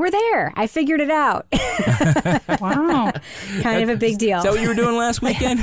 we're 0.00 0.10
there. 0.10 0.52
I 0.56 0.66
figured 0.66 1.00
it 1.00 1.10
out. 1.10 1.46
wow. 2.60 3.12
kind 3.60 3.82
of 3.82 3.90
a 3.90 3.96
big 3.96 4.18
deal. 4.18 4.38
Is 4.38 4.44
that 4.44 4.52
what 4.52 4.62
you 4.62 4.68
were 4.68 4.74
doing 4.74 4.96
last 4.96 5.20
weekend? 5.20 5.60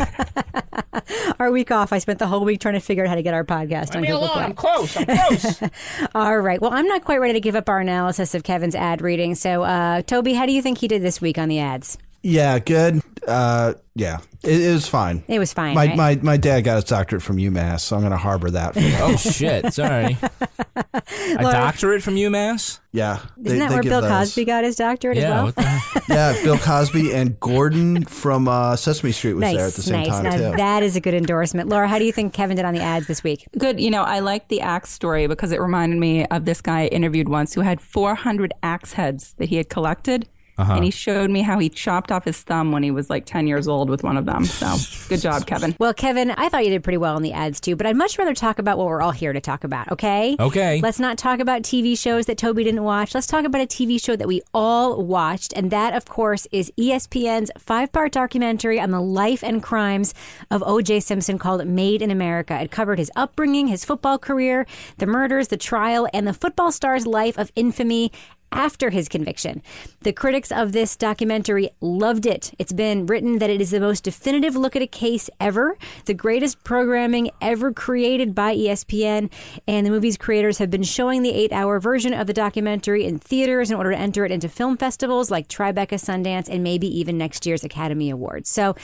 our 1.39 1.51
week 1.51 1.71
off, 1.71 1.91
I 1.91 1.97
spent 1.97 2.19
the 2.19 2.27
whole 2.27 2.45
week 2.45 2.61
trying 2.61 2.75
to 2.75 2.79
figure 2.79 3.03
out 3.03 3.09
how 3.09 3.15
to 3.15 3.23
get 3.23 3.33
our 3.33 3.43
podcast 3.43 3.95
on 3.95 4.03
Google 4.03 4.27
Play. 4.27 4.53
close. 4.53 4.95
I'm 4.95 5.05
close. 5.05 5.63
All 6.15 6.39
right. 6.39 6.61
Well, 6.61 6.71
I'm 6.71 6.85
not 6.85 7.03
quite 7.03 7.19
ready 7.19 7.33
to 7.33 7.39
give 7.39 7.55
up 7.55 7.67
our 7.67 7.79
analysis 7.79 8.35
of 8.35 8.43
Kevin's 8.43 8.75
ad 8.75 9.01
reading. 9.01 9.33
So, 9.33 9.63
uh, 9.63 10.03
Toby, 10.03 10.33
how 10.33 10.45
do 10.45 10.51
you 10.51 10.61
think 10.61 10.77
he 10.77 10.87
did 10.87 11.01
this 11.01 11.19
week 11.19 11.39
on 11.39 11.49
the 11.49 11.59
ads? 11.59 11.97
Yeah, 12.21 12.59
good. 12.59 13.01
Uh, 13.27 13.73
yeah, 13.93 14.19
it, 14.43 14.61
it 14.61 14.71
was 14.73 14.87
fine. 14.87 15.21
It 15.27 15.37
was 15.39 15.51
fine. 15.51 15.75
My, 15.75 15.87
right? 15.87 15.95
my 15.97 16.15
my 16.21 16.37
dad 16.37 16.61
got 16.61 16.75
his 16.75 16.85
doctorate 16.85 17.21
from 17.21 17.37
UMass, 17.37 17.81
so 17.81 17.95
I'm 17.95 18.01
going 18.01 18.11
to 18.11 18.17
harbor 18.17 18.49
that. 18.51 18.73
For 18.73 18.79
oh, 19.01 19.17
shit. 19.17 19.73
Sorry. 19.73 20.17
A 20.75 21.41
doctorate 21.41 22.03
from 22.03 22.15
UMass? 22.15 22.79
yeah, 22.91 23.19
Isn't 23.43 23.59
that 23.59 23.71
where 23.71 23.83
Bill 23.83 24.01
Cosby 24.01 24.45
got 24.45 24.63
his 24.63 24.75
doctorate 24.75 25.17
as 25.17 25.23
Yeah. 25.23 25.29
well? 25.31 25.45
What 25.45 25.55
the 25.55 25.63
hell? 25.63 26.01
yeah, 26.09 26.43
Bill 26.43 26.57
Cosby 26.57 27.13
and 27.13 27.39
Gordon 27.39 28.05
from 28.05 28.47
uh, 28.47 28.75
Sesame 28.75 29.11
Street 29.11 29.33
was 29.33 29.41
there 29.41 29.67
at 29.67 29.73
the 29.73 29.77
Nice, 29.77 29.85
same 29.85 29.93
nice. 29.93 30.07
time 30.09 30.23
Now 30.23 30.51
too. 30.51 30.57
that 30.57 30.83
is 30.83 30.95
a 30.95 31.01
good 31.01 31.13
endorsement. 31.13 31.69
Laura, 31.69 31.87
how 31.87 31.97
do 31.99 32.05
you 32.05 32.11
think 32.11 32.33
Kevin 32.33 32.55
did 32.55 32.65
on 32.65 32.73
the 32.73 32.81
ads 32.81 33.07
this 33.07 33.23
week? 33.23 33.47
Good. 33.57 33.79
You 33.79 33.89
know, 33.91 34.03
I 34.03 34.19
like 34.19 34.47
the 34.47 34.61
axe 34.61 34.91
story 34.91 35.27
because 35.27 35.51
it 35.51 35.59
reminded 35.59 35.99
me 35.99 36.25
of 36.27 36.45
this 36.45 36.61
guy 36.61 36.81
I 36.83 36.85
interviewed 36.87 37.27
once 37.29 37.53
who 37.53 37.61
had 37.61 37.81
400 37.81 38.53
axe 38.63 38.93
heads 38.93 39.33
that 39.37 39.49
he 39.49 39.57
had 39.57 39.69
collected. 39.69 40.27
Uh-huh. 40.57 40.73
And 40.73 40.83
he 40.83 40.91
showed 40.91 41.29
me 41.29 41.41
how 41.41 41.59
he 41.59 41.69
chopped 41.69 42.11
off 42.11 42.25
his 42.25 42.41
thumb 42.41 42.71
when 42.71 42.83
he 42.83 42.91
was 42.91 43.09
like 43.09 43.25
10 43.25 43.47
years 43.47 43.67
old 43.67 43.89
with 43.89 44.03
one 44.03 44.17
of 44.17 44.25
them. 44.25 44.45
So 44.45 44.75
good 45.07 45.21
job, 45.21 45.45
Kevin. 45.45 45.75
Well, 45.79 45.93
Kevin, 45.93 46.31
I 46.31 46.49
thought 46.49 46.63
you 46.65 46.71
did 46.71 46.83
pretty 46.83 46.97
well 46.97 47.15
in 47.15 47.23
the 47.23 47.33
ads 47.33 47.59
too, 47.59 47.75
but 47.75 47.85
I'd 47.85 47.95
much 47.95 48.17
rather 48.17 48.33
talk 48.33 48.57
about 48.57 48.77
what 48.77 48.87
we're 48.87 49.01
all 49.01 49.11
here 49.11 49.33
to 49.33 49.41
talk 49.41 49.63
about, 49.63 49.91
okay? 49.91 50.35
Okay. 50.39 50.79
Let's 50.81 50.99
not 50.99 51.17
talk 51.17 51.39
about 51.39 51.61
TV 51.61 51.97
shows 51.97 52.25
that 52.25 52.37
Toby 52.37 52.63
didn't 52.63 52.83
watch. 52.83 53.13
Let's 53.13 53.27
talk 53.27 53.45
about 53.45 53.61
a 53.61 53.67
TV 53.67 54.03
show 54.03 54.15
that 54.15 54.27
we 54.27 54.41
all 54.53 55.03
watched, 55.03 55.53
and 55.53 55.69
that, 55.71 55.93
of 55.93 56.05
course, 56.05 56.47
is 56.51 56.71
ESPN's 56.77 57.51
five 57.57 57.91
part 57.91 58.11
documentary 58.11 58.79
on 58.79 58.91
the 58.91 59.01
life 59.01 59.43
and 59.43 59.61
crimes 59.61 60.13
of 60.49 60.63
O.J. 60.65 61.01
Simpson 61.01 61.37
called 61.37 61.65
Made 61.67 62.01
in 62.01 62.09
America. 62.09 62.59
It 62.59 62.71
covered 62.71 62.99
his 62.99 63.11
upbringing, 63.15 63.67
his 63.67 63.85
football 63.85 64.17
career, 64.17 64.65
the 64.97 65.05
murders, 65.05 65.49
the 65.49 65.57
trial, 65.57 66.07
and 66.13 66.27
the 66.27 66.33
football 66.33 66.71
star's 66.71 67.05
life 67.05 67.37
of 67.37 67.51
infamy 67.55 68.11
after 68.51 68.89
his 68.89 69.07
conviction. 69.09 69.61
The 70.01 70.13
critics 70.13 70.51
of 70.51 70.71
this 70.71 70.95
documentary 70.95 71.69
loved 71.81 72.25
it. 72.25 72.53
It's 72.57 72.73
been 72.73 73.05
written 73.05 73.39
that 73.39 73.49
it 73.49 73.61
is 73.61 73.71
the 73.71 73.79
most 73.79 74.03
definitive 74.03 74.55
look 74.55 74.75
at 74.75 74.81
a 74.81 74.87
case 74.87 75.29
ever, 75.39 75.77
the 76.05 76.13
greatest 76.13 76.63
programming 76.63 77.31
ever 77.41 77.71
created 77.73 78.33
by 78.33 78.55
ESPN, 78.55 79.31
and 79.67 79.85
the 79.85 79.91
movie's 79.91 80.17
creators 80.17 80.57
have 80.57 80.69
been 80.69 80.83
showing 80.83 81.21
the 81.23 81.33
eight 81.33 81.51
hour 81.51 81.79
version 81.79 82.13
of 82.13 82.27
the 82.27 82.33
documentary 82.33 83.05
in 83.05 83.19
theaters 83.19 83.69
in 83.69 83.77
order 83.77 83.91
to 83.91 83.97
enter 83.97 84.25
it 84.25 84.31
into 84.31 84.49
film 84.49 84.77
festivals 84.77 85.29
like 85.29 85.47
Tribeca, 85.47 85.95
Sundance, 85.99 86.49
and 86.49 86.63
maybe 86.63 86.87
even 86.87 87.17
next 87.17 87.45
year's 87.45 87.63
Academy 87.63 88.09
Awards. 88.09 88.49
So, 88.49 88.75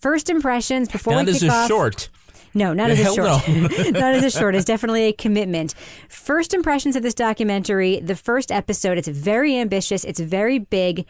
first 0.00 0.28
impressions 0.30 0.88
before 0.88 1.14
Not 1.14 1.26
we 1.26 1.32
kick 1.32 1.42
a 1.50 1.52
off. 1.52 1.68
short. 1.68 2.08
No, 2.54 2.72
not 2.72 2.90
as 2.90 3.00
a 3.00 3.04
short. 3.14 3.48
no. 3.48 3.66
not 3.90 4.14
as 4.14 4.24
a 4.24 4.30
short. 4.30 4.54
It's 4.54 4.64
definitely 4.64 5.04
a 5.04 5.12
commitment. 5.12 5.74
First 6.08 6.54
impressions 6.54 6.94
of 6.96 7.02
this 7.02 7.14
documentary, 7.14 8.00
the 8.00 8.16
first 8.16 8.52
episode, 8.52 8.96
it's 8.96 9.08
very 9.08 9.56
ambitious, 9.58 10.04
it's 10.04 10.20
very 10.20 10.58
big, 10.58 11.06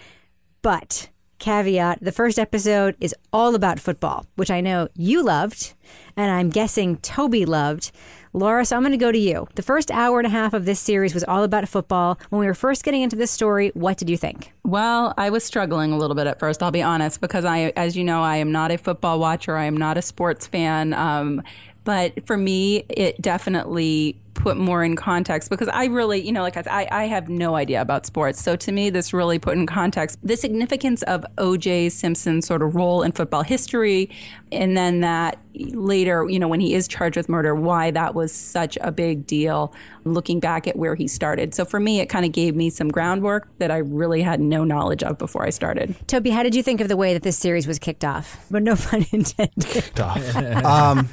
but 0.63 1.11
caveat, 1.39 1.99
the 2.01 2.13
first 2.13 2.39
episode 2.39 2.97
is 3.01 3.15
all 3.33 3.55
about 3.55 3.79
football, 3.79 4.25
which 4.37 4.51
I 4.51 4.63
know 4.63 4.89
you 4.95 5.23
loved, 5.23 5.75
and 6.17 6.31
I'm 6.31 6.49
guessing 6.49 6.97
Toby 6.99 7.45
loved. 7.45 7.91
Laura, 8.37 8.65
so 8.65 8.75
I'm 8.75 8.83
going 8.83 8.91
to 8.91 8.99
go 8.99 9.13
to 9.13 9.19
you. 9.19 9.47
The 9.55 9.63
first 9.63 9.93
hour 9.93 10.19
and 10.19 10.27
a 10.27 10.31
half 10.31 10.55
of 10.55 10.65
this 10.65 10.81
series 10.81 11.15
was 11.15 11.23
all 11.23 11.45
about 11.45 11.69
football. 11.69 12.19
When 12.31 12.41
we 12.41 12.47
were 12.47 12.55
first 12.55 12.83
getting 12.83 13.03
into 13.03 13.15
this 13.15 13.31
story, 13.31 13.71
what 13.75 13.97
did 13.97 14.11
you 14.11 14.17
think? 14.17 14.53
Well, 14.65 15.15
I 15.17 15.31
was 15.31 15.45
struggling 15.45 15.93
a 15.93 15.97
little 15.97 16.17
bit 16.17 16.27
at 16.27 16.41
first, 16.41 16.61
I'll 16.61 16.73
be 16.73 16.83
honest, 16.83 17.21
because 17.21 17.45
I, 17.45 17.73
as 17.77 17.97
you 17.97 18.03
know, 18.03 18.23
I 18.23 18.39
am 18.39 18.51
not 18.51 18.73
a 18.73 18.77
football 18.77 19.21
watcher. 19.21 19.57
I 19.57 19.67
am 19.67 19.77
not 19.77 19.97
a 19.97 20.03
sports 20.03 20.49
fan. 20.49 20.95
Um, 20.95 21.45
but 21.85 22.27
for 22.27 22.37
me, 22.37 22.85
it 22.89 23.21
definitely 23.21 24.19
put 24.35 24.57
more 24.57 24.85
in 24.85 24.97
context 24.97 25.49
because 25.49 25.69
I 25.69 25.87
really, 25.87 26.21
you 26.21 26.33
know, 26.33 26.43
like 26.43 26.57
I, 26.57 26.89
I 26.91 27.05
have 27.07 27.29
no 27.29 27.55
idea 27.55 27.81
about 27.81 28.05
sports. 28.05 28.43
So 28.43 28.57
to 28.57 28.73
me, 28.73 28.91
this 28.91 29.13
really 29.13 29.39
put 29.39 29.57
in 29.57 29.67
context 29.67 30.19
the 30.23 30.37
significance 30.37 31.03
of 31.05 31.25
O.J. 31.39 31.89
Simpson's 31.89 32.47
sort 32.47 32.63
of 32.63 32.75
role 32.75 33.03
in 33.03 33.13
football 33.13 33.43
history. 33.43 34.11
And 34.53 34.77
then 34.77 35.01
that 35.01 35.39
later, 35.55 36.29
you 36.29 36.39
know, 36.39 36.49
when 36.49 36.61
he 36.61 36.75
is 36.75 36.87
charged 36.89 37.17
with 37.17 37.29
murder, 37.29 37.55
why 37.55 37.91
that 37.93 38.15
was 38.15 38.33
such 38.33 38.77
a 38.81 38.93
big 38.93 39.27
deal 39.27 39.73
looking 40.05 40.41
back 40.41 40.67
at 40.67 40.77
where 40.77 40.95
he 40.95 41.09
started. 41.09 41.55
So 41.55 41.65
for 41.65 41.81
me, 41.81 42.01
it 42.01 42.07
kind 42.07 42.27
of 42.27 42.33
gave 42.33 42.55
me 42.55 42.71
some 42.71 42.89
groundwork 42.89 43.49
that 43.59 43.71
I 43.71 43.79
really 43.79 44.21
had 44.21 44.41
no 44.41 44.65
knowledge 44.65 45.03
of 45.03 45.17
before 45.17 45.45
I 45.47 45.51
started. 45.51 45.97
Toby, 46.07 46.31
how 46.31 46.43
did 46.43 46.55
you 46.55 46.63
think 46.63 46.81
of 46.81 46.89
the 46.89 46.97
way 46.97 47.15
that 47.15 47.23
this 47.23 47.39
series 47.39 47.67
was 47.67 47.79
kicked 47.79 48.05
off? 48.05 48.45
But 48.51 48.63
no 48.63 48.77
pun 48.77 49.07
intended. 49.13 49.91
Tough. 49.95 50.37
um, 50.65 51.09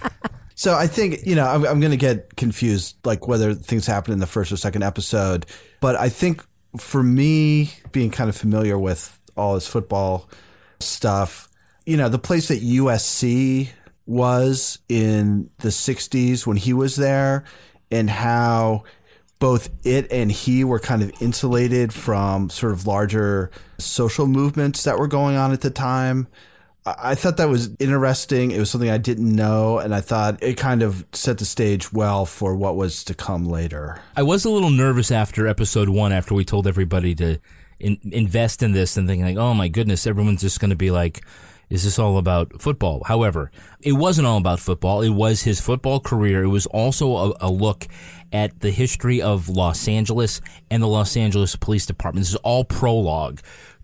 So 0.62 0.76
I 0.76 0.86
think 0.86 1.26
you 1.26 1.34
know 1.34 1.48
I'm, 1.48 1.66
I'm 1.66 1.80
going 1.80 1.90
to 1.90 1.98
get 1.98 2.36
confused, 2.36 2.96
like 3.04 3.28
whether 3.28 3.56
things 3.56 3.88
happen 3.88 4.14
in 4.14 4.20
the 4.20 4.28
first 4.28 4.52
or 4.52 4.58
second 4.58 4.84
episode. 4.84 5.48
But 5.80 5.96
I 5.96 6.10
think 6.10 6.46
for 6.78 7.02
me, 7.02 7.72
being 7.92 8.12
kind 8.12 8.30
of 8.30 8.38
familiar 8.38 8.78
with 8.78 9.20
all 9.36 9.56
his 9.56 9.66
football 9.66 10.30
stuff, 10.80 11.50
you 11.88 11.98
know, 11.98 12.10
the 12.10 12.20
place 12.20 12.50
that 12.50 12.62
USC 12.62 13.70
was 14.06 14.78
in 14.88 15.50
the 15.58 15.70
'60s 15.70 16.46
when 16.46 16.58
he 16.58 16.74
was 16.74 16.96
there, 16.96 17.44
and 17.90 18.08
how 18.08 18.84
both 19.40 19.72
it 19.84 20.12
and 20.12 20.32
he 20.32 20.64
were 20.64 20.80
kind 20.80 21.02
of 21.02 21.12
insulated 21.20 21.92
from 21.92 22.52
sort 22.52 22.72
of 22.72 22.86
larger 22.86 23.50
social 23.80 24.28
movements 24.28 24.84
that 24.84 25.00
were 25.00 25.08
going 25.08 25.38
on 25.38 25.54
at 25.54 25.62
the 25.62 25.72
time. 25.72 26.28
I 26.84 27.14
thought 27.14 27.38
that 27.38 27.48
was 27.48 27.70
interesting. 27.80 28.50
It 28.50 28.58
was 28.58 28.72
something 28.72 28.90
I 28.90 28.98
didn't 28.98 29.36
know, 29.36 29.78
and 29.78 29.94
I 29.94 30.02
thought 30.02 30.42
it 30.42 30.58
kind 30.58 30.82
of 30.82 31.06
set 31.14 31.38
the 31.38 31.46
stage 31.46 31.94
well 31.94 32.26
for 32.26 32.56
what 32.56 32.76
was 32.76 33.04
to 33.04 33.14
come 33.14 33.46
later. 33.46 34.02
I 34.16 34.24
was 34.24 34.46
a 34.46 34.50
little 34.50 34.72
nervous 34.72 35.12
after 35.12 35.48
episode 35.48 35.90
one, 35.90 36.12
after 36.12 36.34
we 36.34 36.44
told 36.44 36.66
everybody 36.66 37.14
to 37.16 37.40
in, 37.80 38.00
invest 38.12 38.64
in 38.64 38.72
this 38.72 38.98
and 38.98 39.08
thinking 39.08 39.26
like, 39.26 39.38
oh 39.38 39.54
my 39.54 39.68
goodness, 39.68 40.08
everyone's 40.08 40.42
just 40.42 40.60
going 40.60 40.72
to 40.72 40.76
be 40.76 40.90
like, 40.90 41.24
is 41.70 41.84
this 41.84 42.00
all 42.00 42.18
about 42.18 42.62
football? 42.62 43.04
However, 43.06 43.52
it 43.82 43.94
wasn't 43.94 44.28
all 44.28 44.38
about 44.38 44.60
football. 44.60 45.02
It 45.02 45.10
was 45.10 45.44
his 45.44 45.62
football 45.62 46.00
career. 46.00 46.44
It 46.44 46.50
was 46.50 46.66
also 46.66 47.16
a, 47.16 47.34
a 47.42 47.50
look 47.50 47.88
at 48.34 48.60
the 48.60 48.72
history 48.72 49.22
of 49.22 49.50
Los 49.50 49.88
Angeles 49.88 50.42
and 50.70 50.82
the 50.82 50.88
Los 50.88 51.16
Angeles 51.16 51.56
Police 51.56 51.86
Department. 51.86 52.26
This 52.26 52.34
is 52.34 52.40
all 52.44 52.66
prologue 52.66 53.40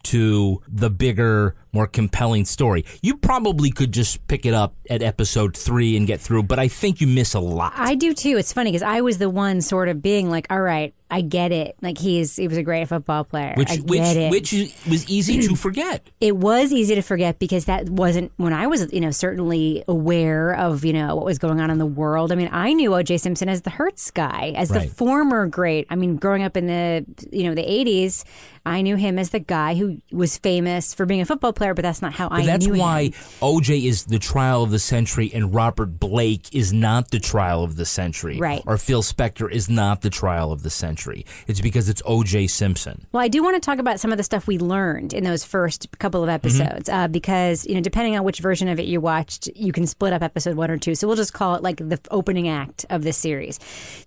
to 0.08 0.62
the 0.68 0.90
bigger, 0.90 1.56
more 1.72 1.88
compelling 1.88 2.46
story. 2.46 2.86
You 3.02 3.18
probably 3.18 3.72
could 3.72 3.92
just 3.92 4.26
pick 4.28 4.46
it 4.46 4.54
up 4.54 4.76
at 4.90 5.02
episode 5.02 5.56
three 5.56 5.98
and 5.98 6.08
get 6.08 6.22
through, 6.22 6.44
but 6.44 6.60
I 6.60 6.68
think 6.68 7.02
you 7.02 7.08
miss 7.08 7.34
a 7.34 7.40
lot. 7.40 7.74
I 7.76 7.96
do 7.96 8.14
too. 8.14 8.38
It's 8.38 8.54
funny 8.54 8.72
because 8.72 8.84
I 8.84 9.02
was 9.02 9.18
the 9.18 9.30
one 9.30 9.62
sort 9.62 9.90
of 9.90 10.02
being 10.02 10.30
like, 10.30 10.48
all 10.50 10.62
right, 10.62 10.94
I 11.10 11.22
get 11.22 11.52
it. 11.52 11.76
Like 11.82 11.98
he's 11.98 12.36
he 12.36 12.48
was 12.48 12.58
a 12.58 12.64
great 12.64 12.88
football 12.88 13.24
player. 13.24 13.54
which 13.58 13.70
I 13.70 13.78
get 13.78 13.86
which 13.86 14.02
it. 14.18 14.32
which 14.32 14.52
was 14.90 15.10
easy 15.10 15.42
to 15.48 15.56
forget. 15.68 16.08
it 16.20 16.36
was 16.36 16.74
easy 16.74 16.96
to 16.96 17.02
forget 17.02 17.40
because 17.40 17.66
that 17.66 17.90
wasn't 17.90 18.32
when 18.38 18.54
I 18.54 18.68
was, 18.68 18.92
you 18.92 19.00
know, 19.00 19.12
certainly 19.12 19.84
aware 19.88 20.54
of, 20.54 20.84
you 20.84 20.94
know, 20.94 21.16
what 21.16 21.26
was 21.26 21.38
going 21.40 21.62
on 21.62 21.70
in 21.70 21.78
the 21.78 21.86
world. 21.86 22.32
I 22.32 22.36
mean, 22.36 22.50
I 22.52 22.74
knew 22.74 22.94
O.J. 22.94 23.18
Simpson 23.20 23.48
as 23.50 23.62
the 23.62 23.70
Hertz 23.70 24.12
guy, 24.12 24.54
as 24.56 24.70
the 24.70 24.82
former 24.82 25.48
great. 25.48 25.88
I 25.90 25.96
mean, 25.96 26.18
growing 26.18 26.44
up 26.44 26.58
in 26.58 26.68
the, 26.68 27.06
you 27.32 27.44
know, 27.46 27.56
the 27.56 27.64
80s, 27.64 28.24
I 28.66 28.82
knew 28.82 28.98
him 28.98 29.18
as 29.18 29.30
the 29.30 29.40
guy 29.40 29.76
who 29.76 30.02
was 30.12 30.38
famous 30.38 30.94
for 30.94 31.06
being 31.06 31.22
a 31.22 31.26
football 31.26 31.54
player, 31.54 31.74
but 31.74 31.84
that's 31.84 32.02
not 32.02 32.14
how 32.14 32.28
I 32.30 32.42
But 32.42 32.46
that's 32.48 32.66
knew 32.68 32.80
why. 32.80 33.12
OJ 33.42 33.86
is 33.86 34.06
the 34.06 34.20
trial 34.20 34.64
of 34.64 34.72
the 34.72 34.80
century 34.80 35.32
and 35.34 35.54
Robert 35.56 36.00
Blake 36.00 36.54
is 36.54 36.74
not 36.74 37.12
the 37.12 37.20
trial 37.20 37.64
of 37.64 37.78
the 37.78 37.86
century. 37.86 38.38
Right. 38.40 38.62
Or 38.68 38.78
Phil 38.78 39.04
Spector 39.04 39.50
is 39.50 39.70
not 39.70 40.02
the 40.02 40.10
trial 40.10 40.52
of 40.52 40.64
the 40.64 40.70
century. 40.70 40.97
It's 41.48 41.62
because 41.62 41.90
it's 41.90 42.02
OJ 42.04 42.50
Simpson. 42.50 43.06
Well, 43.12 43.24
I 43.24 43.28
do 43.28 43.44
want 43.44 43.56
to 43.56 43.60
talk 43.60 43.80
about 43.80 44.00
some 44.00 44.12
of 44.12 44.18
the 44.18 44.24
stuff 44.24 44.48
we 44.48 44.58
learned 44.58 45.14
in 45.14 45.24
those 45.24 45.44
first 45.44 45.88
couple 46.00 46.24
of 46.24 46.30
episodes, 46.30 46.90
uh, 46.90 47.08
because 47.08 47.66
you 47.66 47.76
know, 47.76 47.82
depending 47.82 48.18
on 48.18 48.24
which 48.24 48.40
version 48.40 48.68
of 48.68 48.80
it 48.80 48.86
you 48.86 49.00
watched, 49.00 49.48
you 49.56 49.72
can 49.72 49.86
split 49.88 50.14
up 50.14 50.22
episode 50.22 50.58
one 50.58 50.72
or 50.72 50.78
two. 50.78 50.96
So 50.96 51.08
we'll 51.08 51.16
just 51.16 51.34
call 51.34 51.56
it 51.56 51.64
like 51.64 51.78
the 51.78 52.00
opening 52.12 52.48
act 52.48 52.86
of 52.90 53.04
this 53.04 53.18
series. 53.18 53.60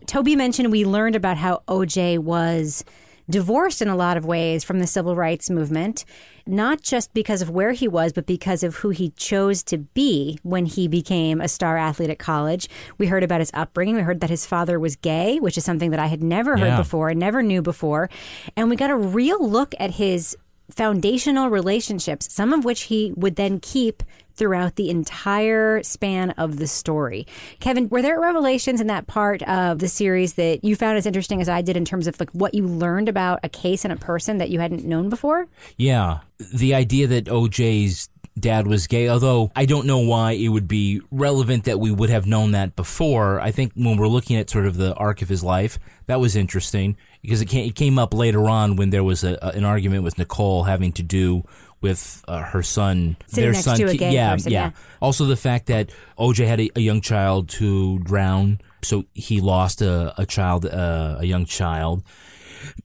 Toby 0.07 0.37
mentioned 0.37 0.71
we 0.71 0.85
learned 0.85 1.17
about 1.17 1.37
how 1.37 1.63
OJ 1.69 2.19
was 2.19 2.85
divorced 3.31 3.81
in 3.81 3.89
a 3.89 3.97
lot 3.97 4.17
of 4.17 4.27
ways 4.27 4.65
from 4.65 4.81
the 4.81 4.87
civil 4.87 5.15
rights 5.17 5.49
movement, 5.49 6.05
not 6.47 6.83
just 6.83 7.15
because 7.15 7.41
of 7.43 7.49
where 7.51 7.73
he 7.73 7.87
was, 7.89 8.13
but 8.13 8.27
because 8.27 8.63
of 8.63 8.77
who 8.77 8.91
he 8.91 9.11
chose 9.11 9.63
to 9.63 9.79
be 9.79 10.39
when 10.43 10.67
he 10.67 10.89
became 10.89 11.41
a 11.41 11.49
star 11.49 11.77
athlete 11.77 12.11
at 12.11 12.19
college. 12.19 12.69
We 12.99 13.07
heard 13.07 13.23
about 13.23 13.41
his 13.41 13.51
upbringing. 13.55 13.95
We 13.97 14.03
heard 14.03 14.21
that 14.21 14.31
his 14.31 14.47
father 14.47 14.79
was 14.81 14.97
gay, 14.97 15.39
which 15.39 15.57
is 15.57 15.65
something 15.65 15.91
that 15.93 16.01
I 16.01 16.07
had 16.09 16.23
never 16.23 16.57
heard 16.57 16.67
Yeah. 16.67 16.77
before, 16.77 17.15
never 17.15 17.43
knew 17.43 17.63
before. 17.63 18.11
And 18.57 18.69
we 18.69 18.77
got 18.77 18.91
a 18.91 18.97
real 18.97 19.47
look 19.49 19.75
at 19.79 19.93
his 19.93 20.37
foundational 20.71 21.49
relationships, 21.51 22.33
some 22.33 22.53
of 22.53 22.65
which 22.65 22.83
he 22.83 23.13
would 23.17 23.37
then 23.37 23.59
keep 23.61 24.03
throughout 24.41 24.77
the 24.77 24.89
entire 24.89 25.83
span 25.83 26.31
of 26.31 26.57
the 26.57 26.67
story. 26.67 27.27
Kevin, 27.61 27.91
were 27.91 28.01
there 28.01 28.19
revelations 28.19 28.81
in 28.81 28.87
that 28.87 29.07
part 29.07 29.43
of 29.43 29.81
the 29.81 29.89
series 29.89 30.33
that 30.35 30.65
you 30.65 30.75
found 30.75 30.97
as 30.97 31.05
interesting 31.05 31.43
as 31.43 31.49
I 31.51 31.61
did 31.61 31.77
in 31.77 31.85
terms 31.85 32.07
of 32.07 32.19
like 32.19 32.31
what 32.31 32.55
you 32.55 32.67
learned 32.67 33.11
about 33.11 33.41
a 33.43 33.51
case 33.51 33.85
and 33.85 33.93
a 33.93 33.97
person 33.97 34.39
that 34.39 34.49
you 34.49 34.59
hadn't 34.59 34.87
known 34.87 35.11
before? 35.11 35.47
Yeah. 35.77 36.21
The 36.55 36.75
idea 36.75 37.07
that 37.09 37.27
OJ's 37.27 38.09
dad 38.39 38.67
was 38.67 38.87
gay, 38.87 39.11
although 39.11 39.53
I 39.55 39.67
don't 39.67 39.87
know 39.87 39.99
why 39.99 40.33
it 40.33 40.49
would 40.49 40.67
be 40.67 41.03
relevant 41.11 41.65
that 41.65 41.79
we 41.79 41.91
would 41.91 42.09
have 42.09 42.27
known 42.27 42.53
that 42.53 42.77
before. 42.77 43.41
I 43.41 43.51
think 43.51 43.73
when 43.75 43.99
we're 43.99 44.09
looking 44.09 44.37
at 44.39 44.49
sort 44.49 44.65
of 44.65 44.79
the 44.79 44.95
arc 44.95 45.21
of 45.21 45.29
his 45.29 45.45
life, 45.45 45.79
that 46.07 46.19
was 46.19 46.35
interesting 46.35 46.97
because 47.21 47.43
it 47.43 47.75
came, 47.75 47.99
up 47.99 48.15
later 48.15 48.49
on 48.49 48.77
when 48.77 48.89
there 48.89 49.05
was 49.05 49.23
a, 49.23 49.37
an 49.55 49.65
argument 49.65 50.03
with 50.03 50.17
Nicole 50.17 50.65
having 50.65 50.93
to 50.93 51.03
do 51.03 51.45
with 51.81 52.23
uh, 52.29 52.43
her 52.43 52.63
son, 52.63 53.17
Sitting 53.27 53.45
their 53.45 53.53
next 53.53 53.65
son. 53.65 53.79
to 53.79 53.89
a 53.89 53.97
gay 53.97 54.13
yeah, 54.13 54.35
person, 54.35 54.53
yeah, 54.53 54.65
yeah. 54.67 54.71
Also, 55.01 55.25
the 55.25 55.37
fact 55.37 55.67
that 55.67 55.91
OJ 56.19 56.47
had 56.47 56.61
a, 56.61 56.71
a 56.77 56.81
young 56.81 57.01
child 57.01 57.49
to 57.51 57.99
drown, 58.01 58.61
so 58.83 59.05
he 59.15 59.41
lost 59.41 59.83
a, 59.83 60.15
a 60.21 60.27
child, 60.27 60.67
uh, 60.67 61.17
a 61.19 61.25
young 61.25 61.47
child. 61.47 62.03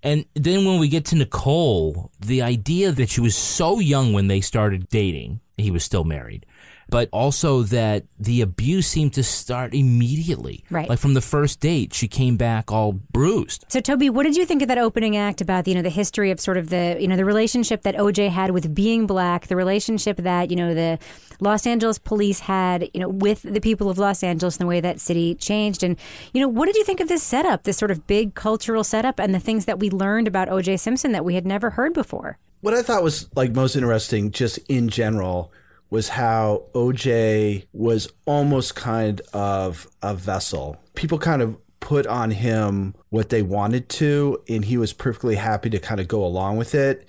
And 0.04 0.26
then 0.36 0.66
when 0.66 0.80
we 0.80 0.88
get 0.88 1.06
to 1.06 1.16
Nicole, 1.16 2.12
the 2.20 2.42
idea 2.42 2.92
that 2.92 3.10
she 3.10 3.22
was 3.22 3.36
so 3.36 3.80
young 3.80 4.14
when 4.14 4.28
they 4.28 4.40
started 4.40 4.88
dating, 4.90 5.42
he 5.58 5.72
was 5.72 5.84
still 5.84 6.04
married, 6.04 6.46
but 6.90 7.10
also 7.12 7.64
that 7.64 8.06
the 8.20 8.42
abuse 8.42 8.88
seemed 8.88 9.14
to 9.14 9.24
start 9.24 9.74
immediately. 9.74 10.64
Right. 10.70 10.88
Like 10.90 11.00
from 11.00 11.14
the 11.14 11.22
first 11.22 11.60
date, 11.60 11.94
she 11.94 12.08
came 12.08 12.38
back 12.38 12.72
all 12.72 12.94
bruised. 12.94 13.66
So, 13.70 13.80
Toby, 13.80 14.10
what 14.10 14.24
did 14.24 14.36
you 14.36 14.46
think 14.46 14.62
of 14.62 14.68
that 14.68 14.78
opening 14.78 15.18
act 15.18 15.42
about 15.42 15.68
you 15.68 15.76
know 15.76 15.82
the 15.82 15.90
history 15.90 16.32
of 16.32 16.40
sort 16.40 16.58
of 16.58 16.70
the 16.70 16.98
you 17.00 17.08
know 17.08 17.16
the 17.16 17.26
relationship 17.26 17.82
that 17.84 17.96
OJ 17.96 18.30
had 18.30 18.52
with 18.52 18.74
being 18.74 19.08
black, 19.08 19.48
the 19.48 19.56
relationship 19.56 20.18
that 20.18 20.50
you 20.50 20.56
know 20.56 20.74
the 20.74 21.00
Los 21.40 21.68
Angeles 21.68 21.98
police 21.98 22.42
had 22.42 22.90
you 22.94 23.00
know 23.00 23.10
with 23.10 23.42
the 23.42 23.60
people 23.60 23.90
of 23.90 23.98
Los 23.98 24.24
Angeles, 24.24 24.58
and 24.58 24.62
the 24.62 24.70
way 24.70 24.82
that 24.82 25.00
city 25.00 25.36
changed, 25.36 25.84
and 25.84 25.98
you 26.34 26.42
know 26.42 26.48
what 26.48 26.66
did 26.66 26.76
you 26.76 26.84
think 26.84 27.00
of 27.00 27.08
this 27.08 27.24
setup, 27.24 27.64
this 27.64 27.78
sort 27.78 27.92
of 27.92 28.08
big 28.08 28.36
cultural 28.36 28.84
setup, 28.84 29.20
and 29.20 29.34
the 29.34 29.40
things 29.40 29.66
that 29.66 29.80
we 29.80 29.90
learned 29.90 30.28
about 30.28 30.48
OJ 30.48 30.80
Simpson 30.80 31.12
that 31.12 31.26
we 31.26 31.36
had 31.36 31.46
never 31.46 31.72
heard 31.72 31.94
before? 31.94 32.38
What 32.62 32.74
I 32.74 32.82
thought 32.82 33.04
was 33.04 33.30
like 33.36 33.52
most 33.52 33.76
interesting, 33.76 34.32
just 34.32 34.58
in 34.70 34.90
general, 34.90 35.52
was 35.96 36.10
how 36.10 36.66
OJ 36.74 37.66
was 37.72 38.12
almost 38.26 38.76
kind 38.76 39.22
of 39.32 39.88
a 40.02 40.14
vessel. 40.14 40.76
People 40.94 41.18
kind 41.18 41.42
of 41.42 41.56
put 41.80 42.06
on 42.06 42.32
him 42.32 42.94
what 43.12 43.30
they 43.30 43.42
wanted 43.42 43.88
to, 43.88 44.38
and 44.50 44.66
he 44.66 44.76
was 44.76 44.92
perfectly 44.92 45.36
happy 45.36 45.70
to 45.70 45.80
kind 45.80 46.02
of 46.02 46.10
go 46.10 46.26
along 46.26 46.58
with 46.58 46.76
it. 46.76 47.08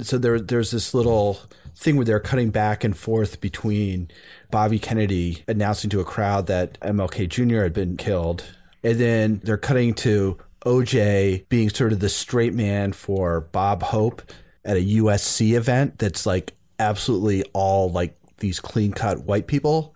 So 0.00 0.16
there, 0.16 0.40
there's 0.40 0.70
this 0.70 0.94
little 0.94 1.40
thing 1.76 1.96
where 1.96 2.06
they're 2.06 2.20
cutting 2.20 2.48
back 2.48 2.84
and 2.84 2.96
forth 2.96 3.38
between 3.42 4.10
Bobby 4.50 4.78
Kennedy 4.78 5.44
announcing 5.46 5.90
to 5.90 6.00
a 6.00 6.04
crowd 6.04 6.46
that 6.46 6.80
MLK 6.80 7.28
Jr. 7.28 7.64
had 7.64 7.74
been 7.74 7.98
killed, 7.98 8.44
and 8.82 8.98
then 8.98 9.42
they're 9.44 9.58
cutting 9.58 9.92
to 9.92 10.38
OJ 10.64 11.46
being 11.50 11.68
sort 11.68 11.92
of 11.92 12.00
the 12.00 12.08
straight 12.08 12.54
man 12.54 12.94
for 12.94 13.42
Bob 13.42 13.82
Hope 13.82 14.22
at 14.64 14.78
a 14.78 14.80
USC 14.80 15.52
event 15.52 15.98
that's 15.98 16.24
like 16.24 16.54
absolutely 16.78 17.44
all 17.52 17.90
like 17.92 18.16
these 18.42 18.60
clean 18.60 18.92
cut 18.92 19.24
white 19.24 19.46
people. 19.46 19.94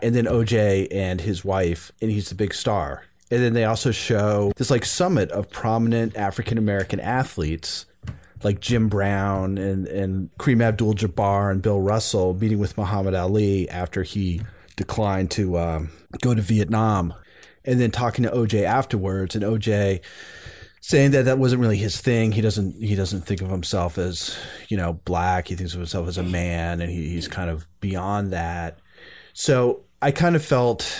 And 0.00 0.14
then 0.14 0.24
OJ 0.24 0.88
and 0.90 1.20
his 1.20 1.44
wife, 1.44 1.92
and 2.00 2.10
he's 2.10 2.30
the 2.30 2.34
big 2.34 2.54
star. 2.54 3.02
And 3.30 3.42
then 3.42 3.52
they 3.52 3.64
also 3.64 3.90
show 3.90 4.52
this 4.56 4.70
like 4.70 4.86
summit 4.86 5.30
of 5.32 5.50
prominent 5.50 6.16
African 6.16 6.56
American 6.56 7.00
athletes 7.00 7.84
like 8.42 8.60
Jim 8.60 8.88
Brown 8.88 9.58
and, 9.58 9.86
and 9.88 10.30
Kareem 10.38 10.62
Abdul 10.62 10.94
Jabbar 10.94 11.50
and 11.50 11.60
Bill 11.60 11.80
Russell 11.80 12.34
meeting 12.34 12.58
with 12.58 12.78
Muhammad 12.78 13.14
Ali 13.14 13.68
after 13.68 14.02
he 14.02 14.40
declined 14.76 15.30
to 15.32 15.58
um, 15.58 15.90
go 16.22 16.34
to 16.34 16.40
Vietnam. 16.40 17.12
And 17.64 17.78
then 17.78 17.90
talking 17.90 18.24
to 18.24 18.30
OJ 18.30 18.62
afterwards, 18.64 19.34
and 19.34 19.44
OJ 19.44 20.00
saying 20.88 21.10
that 21.10 21.26
that 21.26 21.38
wasn't 21.38 21.60
really 21.60 21.76
his 21.76 22.00
thing. 22.00 22.32
He 22.32 22.40
doesn't 22.40 22.82
he 22.82 22.94
doesn't 22.94 23.20
think 23.20 23.42
of 23.42 23.50
himself 23.50 23.98
as 23.98 24.34
you 24.68 24.76
know 24.78 24.94
black. 25.04 25.48
He 25.48 25.54
thinks 25.54 25.74
of 25.74 25.80
himself 25.80 26.08
as 26.08 26.16
a 26.16 26.22
man, 26.22 26.80
and 26.80 26.90
he, 26.90 27.10
he's 27.10 27.28
kind 27.28 27.50
of 27.50 27.68
beyond 27.80 28.32
that. 28.32 28.78
So 29.34 29.82
I 30.00 30.12
kind 30.12 30.34
of 30.34 30.42
felt 30.42 30.90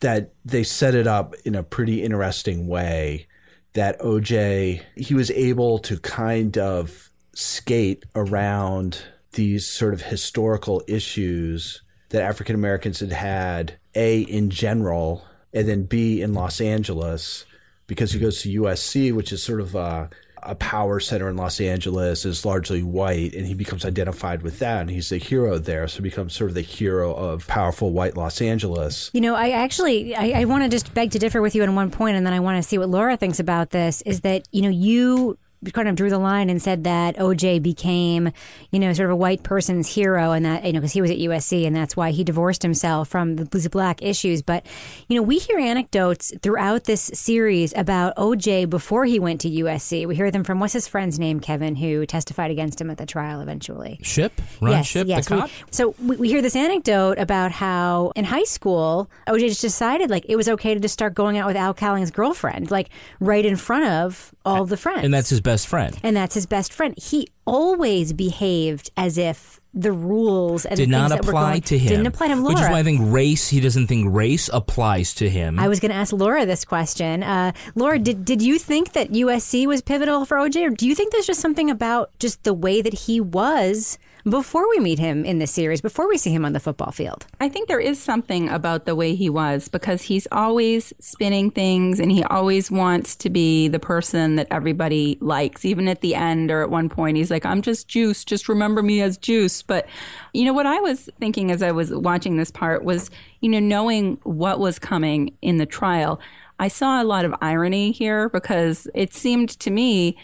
that 0.00 0.32
they 0.46 0.62
set 0.62 0.94
it 0.94 1.06
up 1.06 1.34
in 1.44 1.54
a 1.54 1.62
pretty 1.62 2.02
interesting 2.02 2.68
way. 2.68 3.26
That 3.74 4.00
OJ 4.00 4.80
he 4.96 5.14
was 5.14 5.30
able 5.32 5.78
to 5.80 5.98
kind 5.98 6.56
of 6.56 7.10
skate 7.34 8.06
around 8.14 9.02
these 9.32 9.68
sort 9.68 9.92
of 9.92 10.00
historical 10.00 10.82
issues 10.88 11.82
that 12.08 12.22
African 12.22 12.54
Americans 12.54 13.00
had 13.00 13.12
had 13.12 13.78
a 13.94 14.22
in 14.22 14.48
general, 14.48 15.22
and 15.52 15.68
then 15.68 15.82
b 15.82 16.22
in 16.22 16.32
Los 16.32 16.62
Angeles 16.62 17.44
because 17.88 18.12
he 18.12 18.20
goes 18.20 18.42
to 18.42 18.60
USC, 18.60 19.12
which 19.12 19.32
is 19.32 19.42
sort 19.42 19.60
of 19.60 19.74
a 19.74 20.08
a 20.42 20.54
power 20.54 21.00
center 21.00 21.28
in 21.28 21.36
Los 21.36 21.60
Angeles 21.60 22.24
is 22.24 22.44
largely 22.44 22.82
white, 22.82 23.34
and 23.34 23.44
he 23.44 23.54
becomes 23.54 23.84
identified 23.84 24.42
with 24.42 24.60
that, 24.60 24.82
and 24.82 24.90
he's 24.90 25.08
the 25.08 25.18
hero 25.18 25.58
there. 25.58 25.88
So 25.88 25.96
he 25.96 26.02
becomes 26.02 26.32
sort 26.32 26.50
of 26.50 26.54
the 26.54 26.62
hero 26.62 27.12
of 27.12 27.46
powerful 27.48 27.92
white 27.92 28.16
Los 28.16 28.40
Angeles. 28.40 29.10
You 29.12 29.20
know, 29.20 29.34
I 29.34 29.50
actually 29.50 30.14
I, 30.14 30.42
I 30.42 30.44
want 30.44 30.64
to 30.64 30.68
just 30.68 30.94
beg 30.94 31.10
to 31.12 31.18
differ 31.18 31.42
with 31.42 31.54
you 31.54 31.62
on 31.62 31.74
one 31.74 31.90
point, 31.90 32.16
and 32.16 32.24
then 32.24 32.32
I 32.32 32.40
want 32.40 32.62
to 32.62 32.68
see 32.68 32.78
what 32.78 32.88
Laura 32.88 33.16
thinks 33.16 33.40
about 33.40 33.70
this. 33.70 34.02
Is 34.02 34.20
that 34.20 34.46
you 34.52 34.62
know 34.62 34.68
you 34.68 35.38
kind 35.72 35.88
of 35.88 35.96
drew 35.96 36.08
the 36.10 36.18
line 36.18 36.50
and 36.50 36.60
said 36.62 36.84
that 36.84 37.16
OJ 37.16 37.62
became, 37.62 38.30
you 38.70 38.78
know, 38.78 38.92
sort 38.92 39.06
of 39.06 39.12
a 39.12 39.16
white 39.16 39.42
person's 39.42 39.94
hero, 39.94 40.32
and 40.32 40.44
that 40.44 40.64
you 40.64 40.72
know 40.72 40.80
because 40.80 40.92
he 40.92 41.00
was 41.00 41.10
at 41.10 41.18
USC, 41.18 41.66
and 41.66 41.74
that's 41.74 41.96
why 41.96 42.10
he 42.10 42.24
divorced 42.24 42.62
himself 42.62 43.08
from 43.08 43.36
the 43.36 43.44
Blues 43.44 43.66
Black 43.68 44.02
issues. 44.02 44.42
But 44.42 44.64
you 45.08 45.16
know, 45.16 45.22
we 45.22 45.38
hear 45.38 45.58
anecdotes 45.58 46.32
throughout 46.42 46.84
this 46.84 47.10
series 47.14 47.72
about 47.76 48.14
OJ 48.16 48.70
before 48.70 49.04
he 49.04 49.18
went 49.18 49.40
to 49.42 49.50
USC. 49.50 50.06
We 50.06 50.14
hear 50.16 50.30
them 50.30 50.44
from 50.44 50.60
what's 50.60 50.72
his 50.72 50.86
friend's 50.88 51.18
name, 51.18 51.40
Kevin, 51.40 51.76
who 51.76 52.06
testified 52.06 52.50
against 52.50 52.80
him 52.80 52.90
at 52.90 52.98
the 52.98 53.06
trial 53.06 53.40
eventually. 53.40 53.98
Shipp, 54.02 54.40
Ron 54.60 54.72
yes, 54.72 54.86
Shipp, 54.86 55.06
yes. 55.08 55.26
the 55.28 55.34
We- 55.34 55.40
cop. 55.40 55.50
so 55.70 55.94
we, 56.02 56.16
we 56.16 56.28
hear 56.28 56.42
this 56.42 56.56
anecdote 56.56 57.18
about 57.18 57.52
how 57.52 58.12
in 58.16 58.24
high 58.24 58.44
school 58.44 59.10
OJ 59.28 59.40
just 59.48 59.60
decided 59.62 60.10
like 60.10 60.24
it 60.28 60.36
was 60.36 60.48
okay 60.48 60.74
to 60.74 60.80
just 60.80 60.94
start 60.94 61.14
going 61.14 61.36
out 61.38 61.46
with 61.46 61.56
Al 61.56 61.74
Cowlings' 61.74 62.10
girlfriend, 62.10 62.70
like 62.70 62.88
right 63.20 63.44
in 63.44 63.56
front 63.56 63.84
of 63.84 64.32
all 64.44 64.64
the 64.64 64.76
friends, 64.76 65.04
and 65.04 65.12
that's 65.12 65.28
his 65.28 65.40
best 65.52 65.66
friend. 65.66 65.98
and 66.02 66.16
that's 66.16 66.34
his 66.34 66.46
best 66.46 66.72
friend. 66.72 66.94
He 66.96 67.28
always 67.46 68.12
behaved 68.12 68.90
as 68.96 69.16
if 69.18 69.60
the 69.74 69.92
rules 69.92 70.64
and 70.64 70.76
Did 70.76 70.88
the 70.88 70.90
not 70.90 71.10
things 71.10 71.20
that 71.20 71.24
were 71.26 71.30
apply 71.32 71.50
going, 71.52 71.62
to 71.62 71.78
him. 71.78 71.88
Didn't 71.88 72.06
apply 72.06 72.26
to 72.28 72.32
him. 72.32 72.42
Laura. 72.42 72.54
Which 72.54 72.64
is 72.64 72.70
why 72.70 72.78
I 72.78 72.82
think 72.82 73.00
race. 73.04 73.48
He 73.48 73.60
doesn't 73.60 73.86
think 73.86 74.12
race 74.14 74.48
applies 74.52 75.14
to 75.14 75.28
him. 75.28 75.58
I 75.58 75.68
was 75.68 75.78
going 75.78 75.90
to 75.90 75.96
ask 75.96 76.12
Laura 76.12 76.44
this 76.46 76.64
question. 76.64 77.22
Uh, 77.22 77.52
Laura, 77.74 77.98
did 77.98 78.24
did 78.24 78.42
you 78.42 78.58
think 78.58 78.92
that 78.92 79.10
USC 79.12 79.66
was 79.66 79.82
pivotal 79.82 80.24
for 80.24 80.36
OJ, 80.38 80.66
or 80.66 80.70
do 80.70 80.86
you 80.88 80.94
think 80.94 81.12
there's 81.12 81.26
just 81.26 81.40
something 81.40 81.70
about 81.70 82.10
just 82.18 82.42
the 82.44 82.54
way 82.54 82.80
that 82.82 82.94
he 82.94 83.20
was 83.20 83.98
before 84.30 84.68
we 84.68 84.80
meet 84.80 84.98
him 84.98 85.24
in 85.24 85.38
this 85.38 85.50
series, 85.50 85.80
before 85.80 86.08
we 86.08 86.18
see 86.18 86.30
him 86.30 86.44
on 86.44 86.52
the 86.52 86.60
football 86.60 86.92
field? 86.92 87.26
I 87.40 87.48
think 87.48 87.68
there 87.68 87.80
is 87.80 88.00
something 88.00 88.48
about 88.48 88.86
the 88.86 88.94
way 88.94 89.14
he 89.14 89.30
was 89.30 89.68
because 89.68 90.02
he's 90.02 90.26
always 90.32 90.92
spinning 90.98 91.50
things 91.50 92.00
and 92.00 92.10
he 92.10 92.24
always 92.24 92.70
wants 92.70 93.16
to 93.16 93.30
be 93.30 93.68
the 93.68 93.78
person 93.78 94.36
that 94.36 94.48
everybody 94.50 95.18
likes. 95.20 95.64
Even 95.64 95.88
at 95.88 96.00
the 96.00 96.14
end 96.14 96.50
or 96.50 96.62
at 96.62 96.70
one 96.70 96.88
point, 96.88 97.16
he's 97.16 97.30
like, 97.30 97.46
I'm 97.46 97.62
just 97.62 97.88
juice. 97.88 98.24
Just 98.24 98.48
remember 98.48 98.82
me 98.82 99.00
as 99.00 99.18
juice. 99.18 99.62
But, 99.62 99.86
you 100.32 100.44
know, 100.44 100.52
what 100.52 100.66
I 100.66 100.80
was 100.80 101.08
thinking 101.18 101.50
as 101.50 101.62
I 101.62 101.72
was 101.72 101.92
watching 101.92 102.36
this 102.36 102.50
part 102.50 102.84
was, 102.84 103.10
you 103.40 103.48
know, 103.48 103.60
knowing 103.60 104.18
what 104.24 104.58
was 104.58 104.78
coming 104.78 105.36
in 105.42 105.58
the 105.58 105.66
trial, 105.66 106.20
I 106.58 106.68
saw 106.68 107.00
a 107.00 107.04
lot 107.04 107.24
of 107.24 107.34
irony 107.40 107.92
here 107.92 108.28
because 108.28 108.88
it 108.94 109.14
seemed 109.14 109.50
to 109.60 109.70
me 109.70 110.16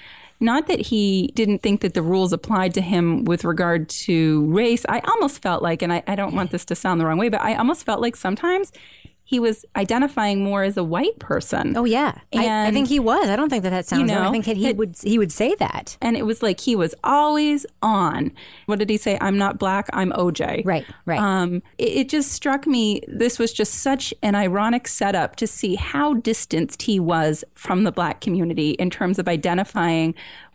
not 0.45 0.68
that 0.68 0.80
he 0.80 1.32
didn't 1.34 1.62
think 1.62 1.80
that 1.80 1.95
the 1.95 2.03
rules 2.03 2.32
applied 2.32 2.74
to 2.74 2.80
him 2.80 3.24
with 3.24 3.45
regard 3.45 3.88
to 3.88 4.47
race. 4.53 4.84
I 4.88 5.01
almost 5.01 5.42
felt 5.42 5.62
like, 5.62 5.82
and 5.82 5.92
I, 5.92 6.03
I 6.07 6.14
don't 6.14 6.34
want 6.34 6.51
this 6.51 6.64
to 6.66 6.74
sound 6.74 7.01
the 7.01 7.07
wrong 7.07 7.18
way, 7.18 7.30
but 7.30 7.40
I 7.40 7.55
almost 7.55 7.84
felt 7.84 8.01
like 8.01 8.14
sometimes 8.14 8.70
he 9.27 9.41
was 9.41 9.64
identifying 9.75 10.45
more 10.45 10.62
as 10.62 10.77
a 10.77 10.85
white 10.85 11.18
person. 11.18 11.77
Oh 11.77 11.85
yeah, 11.85 12.18
I, 12.35 12.68
I 12.68 12.70
think 12.70 12.89
he 12.89 13.01
was. 13.01 13.29
I 13.29 13.37
don't 13.37 13.49
think 13.49 13.62
that 13.62 13.70
that 13.70 13.87
sounds. 13.87 14.11
You 14.11 14.16
wrong. 14.16 14.27
I 14.27 14.31
think 14.31 14.45
that 14.45 14.57
he 14.59 14.68
it- 14.68 14.77
would 14.77 14.97
he 15.03 15.18
would 15.18 15.33
say 15.33 15.55
that. 15.57 15.97
And 16.03 16.16
it 16.16 16.27
was 16.27 16.43
like 16.43 16.61
he 16.61 16.77
was 16.77 16.95
always 17.03 17.64
on. 17.83 18.33
What 18.66 18.79
did 18.79 18.91
he 18.91 18.97
say? 18.99 19.16
I'm 19.20 19.39
not 19.39 19.59
black, 19.59 19.89
I'm 19.95 20.12
OJ. 20.12 20.64
Right, 20.66 20.85
right. 21.07 21.18
Um, 21.18 21.62
it, 21.79 21.89
it 21.89 22.09
just 22.11 22.33
struck 22.33 22.66
me 22.66 23.01
this 23.09 23.39
was 23.39 23.53
just 23.53 23.75
such 23.77 24.12
an 24.22 24.35
ironic 24.35 24.87
setup 24.87 25.37
to 25.37 25.47
see 25.47 25.75
how 25.77 26.14
distanced 26.14 26.83
he 26.83 27.01
was 27.01 27.45
from 27.55 27.85
the 27.85 27.93
black 27.93 28.20
community 28.20 28.72
in 28.72 28.91
terms 28.91 29.18
of 29.18 29.27
identifying 29.27 30.14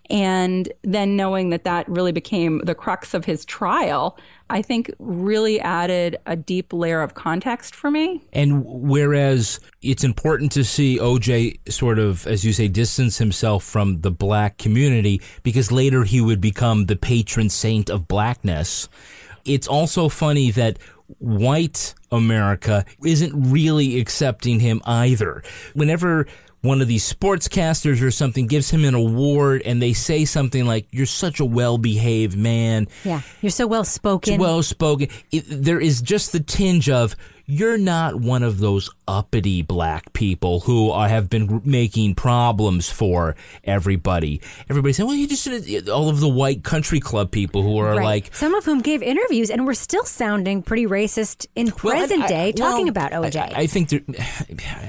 and 0.09 0.71
then 0.81 1.15
knowing 1.15 1.49
that 1.49 1.63
that 1.65 1.87
really 1.87 2.11
became 2.11 2.59
the 2.65 2.73
crux 2.73 3.13
of 3.13 3.25
his 3.25 3.45
trial, 3.45 4.17
I 4.49 4.63
think 4.63 4.91
really 4.97 5.59
added 5.59 6.17
a 6.25 6.35
deep 6.35 6.73
layer 6.73 7.01
of 7.01 7.13
context 7.13 7.75
for 7.75 7.91
me. 7.91 8.23
And 8.33 8.63
whereas 8.65 9.59
it's 9.81 10.03
important 10.03 10.51
to 10.53 10.63
see 10.63 10.97
OJ 10.97 11.71
sort 11.71 11.99
of, 11.99 12.25
as 12.25 12.43
you 12.43 12.53
say, 12.53 12.67
distance 12.67 13.19
himself 13.19 13.63
from 13.63 14.01
the 14.01 14.11
black 14.11 14.57
community 14.57 15.21
because 15.43 15.71
later 15.71 16.03
he 16.03 16.21
would 16.21 16.41
become 16.41 16.87
the 16.87 16.95
patron 16.95 17.49
saint 17.49 17.91
of 17.91 18.07
blackness, 18.07 18.89
it's 19.45 19.67
also 19.67 20.09
funny 20.09 20.49
that 20.51 20.79
white 21.19 21.93
America 22.11 22.85
isn't 23.05 23.51
really 23.51 23.99
accepting 23.99 24.59
him 24.59 24.81
either. 24.85 25.43
Whenever 25.73 26.27
one 26.61 26.81
of 26.81 26.87
these 26.87 27.11
sportscasters 27.11 28.01
or 28.01 28.11
something 28.11 28.47
gives 28.47 28.69
him 28.69 28.83
an 28.83 28.93
award 28.93 29.61
and 29.63 29.81
they 29.81 29.93
say 29.93 30.25
something 30.25 30.65
like, 30.65 30.87
You're 30.91 31.05
such 31.05 31.39
a 31.39 31.45
well 31.45 31.77
behaved 31.77 32.37
man 32.37 32.87
Yeah, 33.03 33.21
you're 33.41 33.49
so 33.49 33.65
well 33.67 33.83
spoken. 33.85 34.39
well 34.39 34.61
spoken. 34.63 35.07
There 35.31 35.79
is 35.79 36.01
just 36.01 36.31
the 36.33 36.39
tinge 36.41 36.89
of 36.89 37.15
you're 37.51 37.79
not 37.79 38.15
one 38.21 38.43
of 38.43 38.59
those 38.59 38.91
uppity 39.07 39.63
black 39.63 40.13
people 40.13 40.59
who 40.59 40.93
have 40.93 41.29
been 41.31 41.61
making 41.65 42.13
problems 42.13 42.89
for 42.91 43.35
everybody. 43.63 44.39
Everybody 44.69 44.93
saying, 44.93 45.07
"Well, 45.07 45.15
you 45.17 45.27
just 45.27 45.47
all 45.89 46.09
of 46.09 46.19
the 46.19 46.29
white 46.29 46.63
country 46.63 46.99
club 46.99 47.31
people 47.31 47.63
who 47.63 47.79
are 47.79 47.95
Right. 47.95 48.03
like." 48.05 48.35
some 48.35 48.53
of 48.53 48.65
whom 48.65 48.81
gave 48.81 49.01
interviews 49.01 49.49
and 49.49 49.65
were 49.65 49.73
still 49.73 50.03
sounding 50.05 50.61
pretty 50.61 50.85
racist 50.85 51.47
in 51.55 51.73
Well, 51.83 51.95
I- 51.95 51.99
present 52.01 52.23
I- 52.23 52.27
day, 52.27 52.53
well, 52.55 52.71
talking 52.71 52.87
about 52.87 53.13
OJ. 53.13 53.39
I, 53.39 53.61
I 53.61 53.67
think 53.67 53.91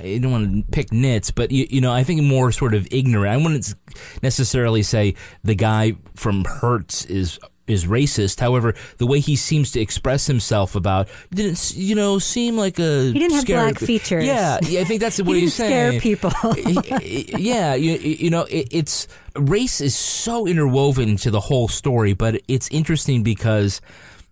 I 0.04 0.18
don't 0.20 0.30
want 0.30 0.66
to 0.66 0.70
pick 0.70 0.92
nits, 0.92 1.30
but 1.30 1.50
you, 1.50 1.66
you 1.70 1.80
know, 1.80 1.92
I 1.92 2.04
think 2.04 2.22
more 2.22 2.52
sort 2.52 2.74
of 2.74 2.86
ignorant. 2.90 3.32
I 3.32 3.36
wouldn't 3.38 3.74
necessarily 4.22 4.82
say 4.82 5.14
the 5.42 5.54
guy 5.54 5.94
from 6.14 6.44
Hertz 6.44 7.06
is 7.06 7.38
is 7.70 7.86
racist. 7.86 8.40
However, 8.40 8.74
the 8.98 9.06
way 9.06 9.20
he 9.20 9.36
seems 9.36 9.72
to 9.72 9.80
express 9.80 10.26
himself 10.26 10.74
about 10.74 11.08
didn't 11.32 11.72
you 11.74 11.94
know 11.94 12.18
seem 12.18 12.56
like 12.56 12.78
a 12.78 13.04
He 13.04 13.18
didn't 13.18 13.36
have 13.36 13.46
black 13.46 13.78
features. 13.78 14.24
Yeah, 14.24 14.58
yeah, 14.62 14.80
I 14.80 14.84
think 14.84 15.00
that's 15.00 15.18
what 15.22 15.36
He 15.36 15.42
he's 15.42 15.56
didn't 15.56 15.68
scare 15.68 16.00
people. 16.00 16.32
yeah, 17.38 17.74
you, 17.74 17.92
you 17.92 18.30
know, 18.30 18.42
it, 18.42 18.68
it's 18.70 19.08
race 19.36 19.80
is 19.80 19.94
so 19.94 20.46
interwoven 20.46 21.16
to 21.18 21.30
the 21.30 21.40
whole 21.40 21.68
story, 21.68 22.12
but 22.12 22.40
it's 22.48 22.68
interesting 22.70 23.22
because 23.22 23.80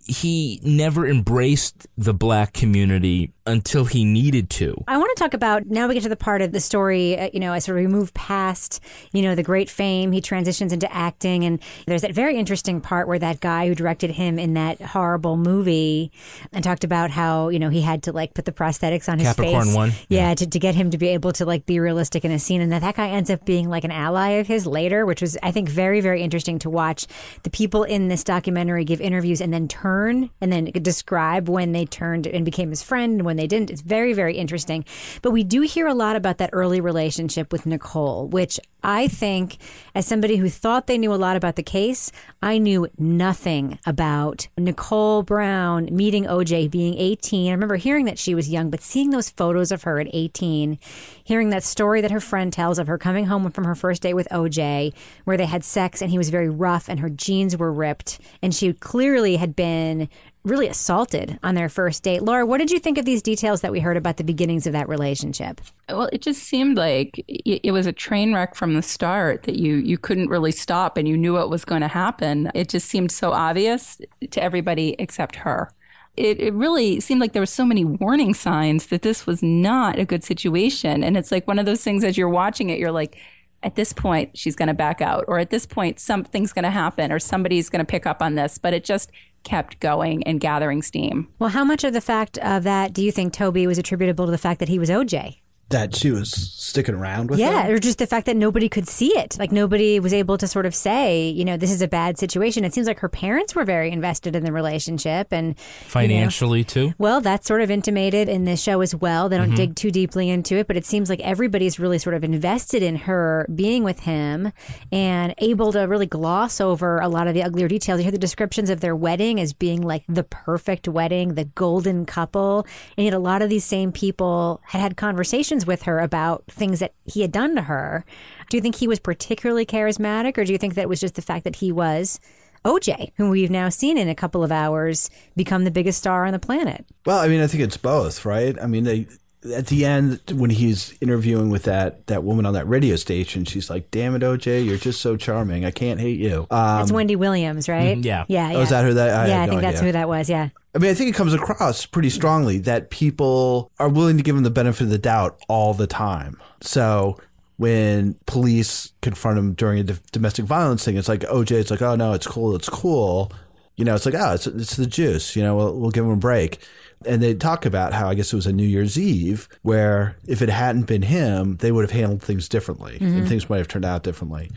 he 0.07 0.59
never 0.65 1.07
embraced 1.07 1.87
the 1.97 2.15
black 2.15 2.55
community 2.55 3.33
until 3.49 3.87
he 3.87 4.05
needed 4.05 4.51
to. 4.51 4.77
I 4.87 4.99
want 4.99 5.17
to 5.17 5.23
talk 5.23 5.35
about 5.35 5.67
now 5.67 5.89
we 5.89 5.95
get 5.95 6.03
to 6.03 6.09
the 6.09 6.17
part 6.17 6.43
of 6.43 6.53
the 6.53 6.61
story, 6.61 7.19
uh, 7.19 7.31
you 7.33 7.41
know, 7.41 7.55
as 7.55 7.65
sort 7.65 7.79
of 7.79 7.85
we 7.85 7.89
move 7.89 8.13
past, 8.15 8.81
you 9.13 9.23
know, 9.23 9.35
the 9.35 9.43
great 9.43 9.71
fame, 9.71 10.13
he 10.13 10.21
transitions 10.21 10.73
into 10.73 10.93
acting. 10.93 11.45
And 11.45 11.61
there's 11.87 12.03
that 12.03 12.13
very 12.13 12.37
interesting 12.37 12.81
part 12.81 13.09
where 13.09 13.19
that 13.19 13.41
guy 13.41 13.67
who 13.67 13.75
directed 13.75 14.11
him 14.11 14.39
in 14.39 14.55
that 14.55 14.81
horrible 14.81 15.37
movie 15.37 16.13
and 16.53 16.63
talked 16.63 16.85
about 16.85 17.11
how, 17.11 17.49
you 17.49 17.59
know, 17.59 17.71
he 17.71 17.81
had 17.81 18.03
to 18.05 18.13
like 18.13 18.35
put 18.35 18.45
the 18.45 18.53
prosthetics 18.53 19.09
on 19.11 19.19
his 19.19 19.29
Capricorn 19.29 19.65
face. 19.65 19.75
One? 19.75 19.93
Yeah, 20.09 20.35
to, 20.35 20.47
to 20.47 20.59
get 20.59 20.75
him 20.75 20.91
to 20.91 20.99
be 20.99 21.09
able 21.09 21.33
to 21.33 21.47
like 21.47 21.65
be 21.65 21.81
realistic 21.81 22.25
in 22.25 22.31
a 22.31 22.39
scene. 22.39 22.61
And 22.61 22.71
that, 22.73 22.83
that 22.83 22.97
guy 22.97 23.09
ends 23.09 23.31
up 23.31 23.47
being 23.47 23.71
like 23.71 23.85
an 23.85 23.91
ally 23.91 24.31
of 24.31 24.47
his 24.47 24.67
later, 24.67 25.07
which 25.07 25.23
was, 25.23 25.39
I 25.43 25.53
think, 25.53 25.69
very, 25.69 26.01
very 26.01 26.23
interesting 26.23 26.59
to 26.61 26.71
watch. 26.71 27.07
The 27.45 27.51
people 27.51 27.85
in 27.85 28.09
this 28.09 28.23
documentary 28.23 28.85
give 28.85 29.01
interviews 29.01 29.41
and 29.41 29.53
then 29.55 29.69
turn 29.69 30.29
and 30.41 30.53
then 30.53 30.67
describe 30.67 31.49
when 31.49 31.73
they 31.73 31.87
turned 31.87 32.27
and 32.27 32.45
became 32.45 32.71
his 32.71 32.83
friend 32.83 33.15
and 33.15 33.25
when 33.25 33.38
they 33.39 33.47
didn't. 33.47 33.71
It's 33.71 33.81
very, 33.81 34.13
very 34.13 34.37
interesting. 34.37 34.85
But 35.23 35.31
we 35.31 35.45
do 35.45 35.63
hear 35.63 35.87
a 35.87 35.95
lot 35.95 36.17
about 36.17 36.39
that 36.39 36.51
early 36.53 36.81
relationship 36.81 37.53
with 37.53 37.67
Nicole, 37.67 38.29
which 38.29 38.59
I 38.83 39.09
think, 39.09 39.57
as 39.95 40.07
somebody 40.07 40.37
who 40.37 40.49
thought 40.49 40.87
they 40.87 40.99
knew 40.99 41.13
a 41.13 41.17
lot 41.17 41.37
about 41.37 41.57
the 41.57 41.63
case, 41.65 42.13
I 42.41 42.59
knew 42.59 42.89
nothing 42.97 43.79
about 43.85 44.47
Nicole 44.57 45.23
Brown 45.25 45.89
meeting 45.91 46.25
OJ 46.25 46.71
being 46.71 46.95
18. 46.95 47.49
I 47.49 47.53
remember 47.53 47.77
hearing 47.77 48.05
that 48.05 48.21
she 48.21 48.37
was 48.37 48.49
young, 48.49 48.71
but 48.71 48.81
seeing 48.81 49.11
those 49.11 49.31
photos 49.31 49.73
of 49.73 49.83
her 49.83 49.99
at 49.99 50.09
18, 50.13 50.79
hearing 51.25 51.51
that 51.51 51.65
story 51.65 52.01
that 52.01 52.13
her 52.13 52.21
friend 52.21 52.53
tells 52.53 52.79
of 52.79 52.87
her 52.87 52.99
coming 52.99 53.27
home 53.27 53.51
from 53.51 53.65
her 53.65 53.75
first 53.75 54.03
date 54.03 54.15
with 54.15 54.29
OJ, 54.31 54.95
where 55.25 55.37
they 55.37 55.47
had 55.47 55.65
sex 55.65 56.01
and 56.01 56.13
he 56.13 56.19
was 56.19 56.31
very 56.31 56.49
rough 56.49 56.89
and 56.89 57.01
her 57.01 57.11
jeans 57.11 57.57
were 57.57 57.73
ripped, 57.73 58.21
and 58.43 58.55
she 58.55 58.73
clearly 58.73 59.37
had 59.37 59.57
been 59.57 60.09
really 60.49 60.69
assaulted 60.69 61.39
on 61.43 61.55
their 61.55 61.69
first 61.69 62.03
date. 62.03 62.23
Laura, 62.23 62.45
what 62.45 62.59
did 62.59 62.71
you 62.71 62.79
think 62.79 62.99
of 62.99 63.05
these 63.05 63.23
details 63.23 63.61
that 63.61 63.73
we 63.73 63.81
heard 63.81 63.97
about 63.97 64.17
the 64.17 64.25
beginnings 64.25 64.67
of 64.67 64.73
that 64.73 64.89
relationship? 64.89 65.61
Well, 65.89 66.09
it 66.13 66.21
just 66.21 66.43
seemed 66.43 66.77
like 66.77 67.25
it 67.29 67.73
was 67.73 67.87
a 67.87 67.93
train 67.93 68.35
wreck 68.35 68.55
from 68.55 68.75
the 68.75 68.83
start 68.83 69.45
that 69.45 69.57
you 69.57 69.77
you 69.77 69.99
couldn't 69.99 70.29
really 70.29 70.53
stop 70.53 70.97
and 70.97 71.09
you 71.09 71.17
knew 71.17 71.35
what 71.35 71.51
was 71.51 71.65
going 71.65 71.83
to 71.83 71.89
happen. 71.89 72.51
It 72.55 72.69
just 72.69 72.89
seemed 72.89 73.13
so 73.13 73.33
obvious 73.33 74.01
to 74.31 74.43
everybody 74.43 74.97
except 74.99 75.37
her. 75.37 75.71
It, 76.17 76.41
it 76.41 76.53
really 76.53 76.99
seemed 76.99 77.21
like 77.21 77.33
there 77.33 77.43
were 77.43 77.47
so 77.47 77.65
many 77.65 77.85
warning 77.85 78.35
signs 78.35 78.87
that 78.87 79.03
this 79.03 79.25
was 79.25 79.41
not 79.43 80.01
a 80.01 80.05
good 80.05 80.25
situation. 80.25 81.05
And 81.05 81.17
it's 81.17 81.31
like 81.31 81.47
one 81.47 81.61
of 81.61 81.67
those 81.67 81.85
things 81.85 82.03
as 82.03 82.19
you're 82.19 82.29
watching 82.29 82.71
it, 82.71 82.79
you're 82.81 82.91
like, 82.91 83.17
at 83.63 83.75
this 83.75 83.93
point, 83.93 84.37
she's 84.37 84.55
going 84.55 84.69
to 84.69 84.75
back 84.75 85.01
out, 85.01 85.25
or 85.27 85.39
at 85.39 85.51
this 85.51 85.67
point, 85.67 85.99
something's 85.99 86.53
going 86.53 86.65
to 86.65 86.71
happen, 86.71 87.11
or 87.11 87.19
somebody's 87.19 87.69
going 87.69 87.85
to 87.85 87.91
pick 87.91 88.07
up 88.07 88.23
on 88.23 88.37
this. 88.37 88.57
But 88.57 88.73
it 88.73 88.85
just 88.85 89.11
kept 89.43 89.81
going 89.81 90.23
and 90.25 90.41
gathering 90.41 90.83
steam. 90.83 91.29
Well, 91.39 91.51
how 91.51 91.65
much 91.65 91.85
of 91.85 91.93
the 91.93 92.01
fact 92.01 92.39
of 92.39 92.65
that 92.65 92.93
do 92.93 93.03
you 93.03 93.13
think 93.13 93.33
Toby 93.33 93.67
was 93.67 93.79
attributable 93.79 94.27
to 94.27 94.31
the 94.31 94.39
fact 94.39 94.61
that 94.61 94.69
he 94.69 94.79
was 94.79 94.91
OJ? 94.91 95.39
That 95.71 95.95
she 95.95 96.11
was 96.11 96.31
sticking 96.31 96.95
around 96.95 97.31
with 97.31 97.39
Yeah, 97.39 97.65
him. 97.65 97.75
or 97.75 97.79
just 97.79 97.99
the 97.99 98.07
fact 98.07 98.27
that 98.27 98.37
nobody 98.37 98.69
could 98.69 98.89
see 98.89 99.17
it. 99.19 99.37
Like 99.39 99.53
nobody 99.53 100.01
was 100.01 100.15
able 100.15 100.39
to 100.39 100.47
sort 100.47 100.65
of 100.67 100.75
say, 100.75 101.29
you 101.29 101.45
know, 101.45 101.57
this 101.57 101.71
is 101.71 101.83
a 101.83 101.89
bad 101.89 102.19
situation. 102.19 102.65
It 102.65 102.73
seems 102.73 102.87
like 102.87 103.01
her 103.01 103.09
parents 103.09 103.55
were 103.55 103.65
very 103.65 103.91
invested 103.91 104.35
in 104.35 104.45
the 104.45 104.53
relationship 104.53 105.33
and 105.33 105.49
you 105.49 105.53
know, 105.55 105.89
Financially, 105.89 106.65
too. 106.65 106.95
well, 106.99 107.21
that's 107.21 107.47
sort 107.47 107.61
of 107.61 107.71
intimated 107.71 108.29
in 108.29 108.45
this 108.45 108.63
show 108.63 108.81
as 108.81 108.95
well. 108.95 109.29
They 109.29 109.37
don't 109.37 109.49
mm-hmm. 109.49 109.57
dig 109.57 109.77
too 109.77 109.91
deeply 109.91 110.31
into 110.31 110.57
it, 110.57 110.67
but 110.67 110.77
it 110.77 110.87
seems 110.87 111.11
like 111.11 111.21
everybody's 111.21 111.79
really 111.79 111.99
sort 111.99 112.15
of 112.15 112.25
invested 112.25 112.83
in 112.83 112.97
her 112.97 113.47
being 113.55 113.85
with 113.85 114.01
him 114.01 114.53
and 114.91 115.35
able 115.39 115.73
to 115.73 115.81
really 115.81 116.07
gloss 116.07 116.61
over 116.61 116.99
a 116.99 117.09
lot 117.09 117.29
of 117.29 117.35
the 117.35 117.43
uglier 117.43 117.69
details. 117.69 117.99
You 118.01 118.05
hear 118.05 118.13
the 118.13 118.19
descriptions 118.19 118.71
of 118.71 118.81
their 118.81 118.97
wedding 118.97 119.39
as 119.39 119.53
being 119.53 119.83
like 119.83 120.05
the 120.09 120.25
perfect 120.25 120.89
wedding, 120.89 121.35
the 121.35 121.45
golden 121.45 122.07
couple. 122.07 122.67
And 122.97 123.05
yet 123.05 123.13
a 123.13 123.19
lot 123.19 123.43
of 123.43 123.51
these 123.51 123.65
same 123.65 123.93
people 123.93 124.63
had 124.65 124.81
had 124.81 124.97
conversations 124.97 125.58
with 125.67 125.83
her 125.83 125.99
about 126.01 126.45
things 126.49 126.81
that 126.81 126.95
he 127.05 127.23
had 127.23 127.33
done 127.33 127.55
to 127.57 127.63
her. 127.63 128.05
Do 128.51 128.57
you 128.57 128.61
think 128.61 128.77
he 128.77 128.89
was 128.89 128.99
particularly 128.99 129.67
charismatic 129.67 130.39
or 130.39 130.45
do 130.45 130.53
you 130.53 130.59
think 130.59 130.75
that 130.75 130.83
it 130.83 130.89
was 130.89 131.01
just 131.01 131.15
the 131.15 131.23
fact 131.23 131.45
that 131.45 131.57
he 131.57 131.73
was 131.73 132.21
OJ, 132.65 133.13
whom 133.17 133.31
we've 133.31 133.51
now 133.51 133.69
seen 133.69 133.97
in 133.99 134.09
a 134.09 134.15
couple 134.15 134.43
of 134.43 134.53
hours 134.53 135.11
become 135.37 135.65
the 135.65 135.71
biggest 135.71 135.99
star 135.99 136.25
on 136.25 136.33
the 136.33 136.39
planet? 136.39 136.85
Well, 137.07 137.19
I 137.19 137.29
mean, 137.29 137.41
I 137.41 137.47
think 137.47 137.63
it's 137.63 137.77
both, 137.77 138.25
right? 138.25 138.57
I 138.61 138.67
mean, 138.67 138.85
they 138.85 139.07
at 139.55 139.69
the 139.69 139.85
end 139.85 140.21
when 140.35 140.51
he's 140.51 140.97
interviewing 141.01 141.49
with 141.51 141.63
that 141.65 142.07
that 142.09 142.25
woman 142.25 142.45
on 142.45 142.55
that 142.55 142.69
radio 142.69 142.97
station, 142.97 143.45
she's 143.45 143.71
like, 143.71 143.91
"Damn 143.91 144.17
it, 144.17 144.23
OJ, 144.23 144.67
you're 144.67 144.77
just 144.79 145.01
so 145.01 145.17
charming. 145.17 145.65
I 145.65 145.71
can't 145.71 146.01
hate 146.01 146.19
you." 146.19 146.41
Um, 146.51 146.79
That's 146.79 146.93
Wendy 146.93 147.17
Williams, 147.17 147.69
right? 147.69 147.97
yeah. 147.99 148.25
Yeah. 148.29 148.53
oh, 148.55 148.63
is 148.63 148.71
that 148.71 148.85
who 148.85 148.95
that? 148.95 149.11
I 149.11 149.29
yeah, 149.29 149.35
had 149.35 149.43
I 149.43 149.47
no 149.47 149.51
think 149.53 149.63
that's 149.63 149.81
who 149.81 149.93
that 149.93 150.09
was. 150.09 150.29
Yeah. 150.29 150.49
I 150.79 150.81
mean, 150.81 150.93
I 150.93 150.95
think 150.95 151.11
it 151.11 151.17
comes 151.17 151.35
across 151.35 151.87
pretty 151.87 152.09
strongly 152.09 152.59
that 152.59 152.91
people 152.91 153.73
are 153.81 153.89
willing 153.89 154.17
to 154.17 154.23
give 154.23 154.37
him 154.37 154.45
the 154.45 154.51
benefit 154.51 154.83
of 154.83 154.91
the 154.91 154.99
doubt 154.99 155.43
all 155.49 155.75
the 155.75 155.89
time. 155.89 156.41
So 156.61 157.19
when 157.57 158.15
police 158.27 158.93
confront 159.03 159.41
him 159.41 159.55
during 159.55 159.81
a 159.81 159.83
d- 159.83 159.95
domestic 160.13 160.45
violence 160.45 160.85
thing, 160.85 160.97
it's 160.97 161.09
like 161.09 161.23
OJ. 161.23 161.51
It's 161.51 161.73
like, 161.73 161.83
oh 161.83 161.97
no, 161.97 162.13
it's 162.13 162.29
cool, 162.29 162.55
it's 162.55 162.69
cool. 162.69 163.33
You 163.75 163.85
know, 163.85 163.97
it's 163.97 164.07
like, 164.07 164.15
oh, 164.15 164.35
it's, 164.35 164.47
it's 164.47 164.77
the 164.77 164.87
juice. 164.87 165.35
You 165.35 165.43
know, 165.43 165.57
we'll, 165.57 165.77
we'll 165.77 165.91
give 165.91 166.05
him 166.05 166.13
a 166.13 166.17
break. 166.17 166.65
And 167.05 167.21
they 167.21 167.35
talk 167.35 167.67
about 167.67 167.93
how 167.93 168.09
I 168.09 168.15
guess 168.15 168.33
it 168.33 168.37
was 168.37 168.47
a 168.47 168.53
New 168.53 168.63
Year's 168.63 168.97
Eve 168.97 169.49
where 169.63 170.15
if 170.29 170.43
it 170.43 170.49
hadn't 170.49 170.85
been 170.85 171.03
him, 171.03 171.57
they 171.57 171.73
would 171.73 171.83
have 171.83 171.91
handled 171.91 172.23
things 172.23 172.49
differently, 172.49 172.99
and 173.01 173.17
mm-hmm. 173.17 173.27
things 173.27 173.51
might 173.51 173.59
have 173.59 173.67
turned 173.67 173.85
out 173.85 174.05
differently. 174.05 174.53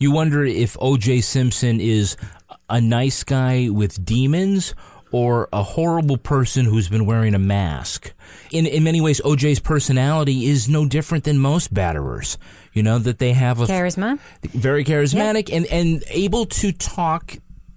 You 0.00 0.10
wonder 0.10 0.44
if 0.44 0.76
O.J. 0.80 1.20
Simpson 1.20 1.80
is 1.80 2.16
a 2.68 2.80
nice 2.80 3.22
guy 3.22 3.68
with 3.70 4.04
demons 4.04 4.74
or 5.12 5.48
a 5.52 5.62
horrible 5.62 6.16
person 6.16 6.64
who's 6.64 6.88
been 6.88 7.06
wearing 7.06 7.34
a 7.34 7.38
mask. 7.38 8.12
In 8.52 8.66
in 8.66 8.84
many 8.84 9.00
ways, 9.00 9.20
O.J.'s 9.24 9.60
personality 9.60 10.46
is 10.46 10.68
no 10.68 10.86
different 10.86 11.24
than 11.24 11.38
most 11.38 11.72
batterers. 11.72 12.36
You 12.72 12.82
know 12.82 12.98
that 12.98 13.18
they 13.18 13.32
have 13.32 13.60
a 13.60 13.66
Charisma. 13.66 14.18
very 14.42 14.84
charismatic 14.84 15.52
and 15.52 15.66
and 15.66 16.04
able 16.08 16.46
to 16.46 16.72
talk 16.72 17.36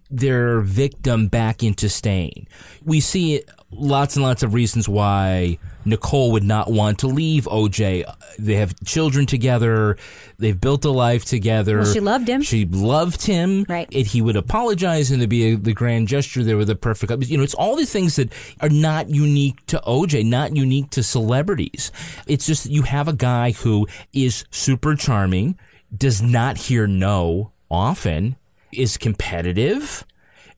their 0.10 0.62
victim 0.62 1.28
back 1.28 1.64
into 1.64 1.90
staying. 1.90 2.48
We 2.84 3.00
see 3.00 3.44
lots 3.72 4.16
and 4.16 4.24
lots 4.24 4.44
of 4.44 4.54
reasons 4.54 4.88
why 4.88 5.58
Nicole 5.86 6.32
would 6.32 6.44
not 6.44 6.72
want 6.72 7.00
to 7.00 7.08
leave 7.08 7.46
OJ. 7.46 8.04
They 8.40 8.56
have 8.56 8.74
children 8.86 9.26
together. 9.26 9.98
They've 10.38 10.60
built 10.60 10.86
a 10.86 10.92
life 10.92 11.26
together. 11.26 11.78
Well, 11.78 11.94
she 11.94 12.00
loved 12.00 12.28
him. 12.28 12.42
She 12.42 12.66
loved 12.66 13.26
him. 13.26 13.66
Right. 13.68 13.88
If 13.92 14.08
he 14.08 14.22
would 14.22 14.36
apologize 14.36 15.12
and 15.12 15.20
there'd 15.20 15.30
be 15.30 15.54
a, 15.54 15.58
the 15.58 15.74
grand 15.74 16.08
gesture 16.08 16.44
there 16.44 16.58
with 16.58 16.68
the 16.68 16.76
perfect, 16.76 17.26
you 17.28 17.38
know, 17.38 17.44
it's 17.44 17.54
all 17.54 17.76
these 17.76 17.92
things 17.92 18.16
that 18.16 18.32
are 18.62 18.70
not 18.70 19.10
unique 19.10 19.66
to 19.68 19.82
OJ, 19.86 20.26
not 20.26 20.56
unique 20.56 20.90
to 20.92 21.04
celebrities. 21.04 21.92
It's 22.28 22.46
just 22.46 22.64
that 22.64 22.72
you 22.72 22.84
have 22.84 23.08
a 23.08 23.14
guy 23.14 23.52
who 23.52 23.88
is 24.14 24.46
super 24.52 24.96
charming, 24.96 25.58
does 25.96 26.22
not 26.22 26.58
hear 26.58 26.88
no 26.88 27.52
often, 27.70 28.36
is 28.72 28.98
competitive 28.98 30.06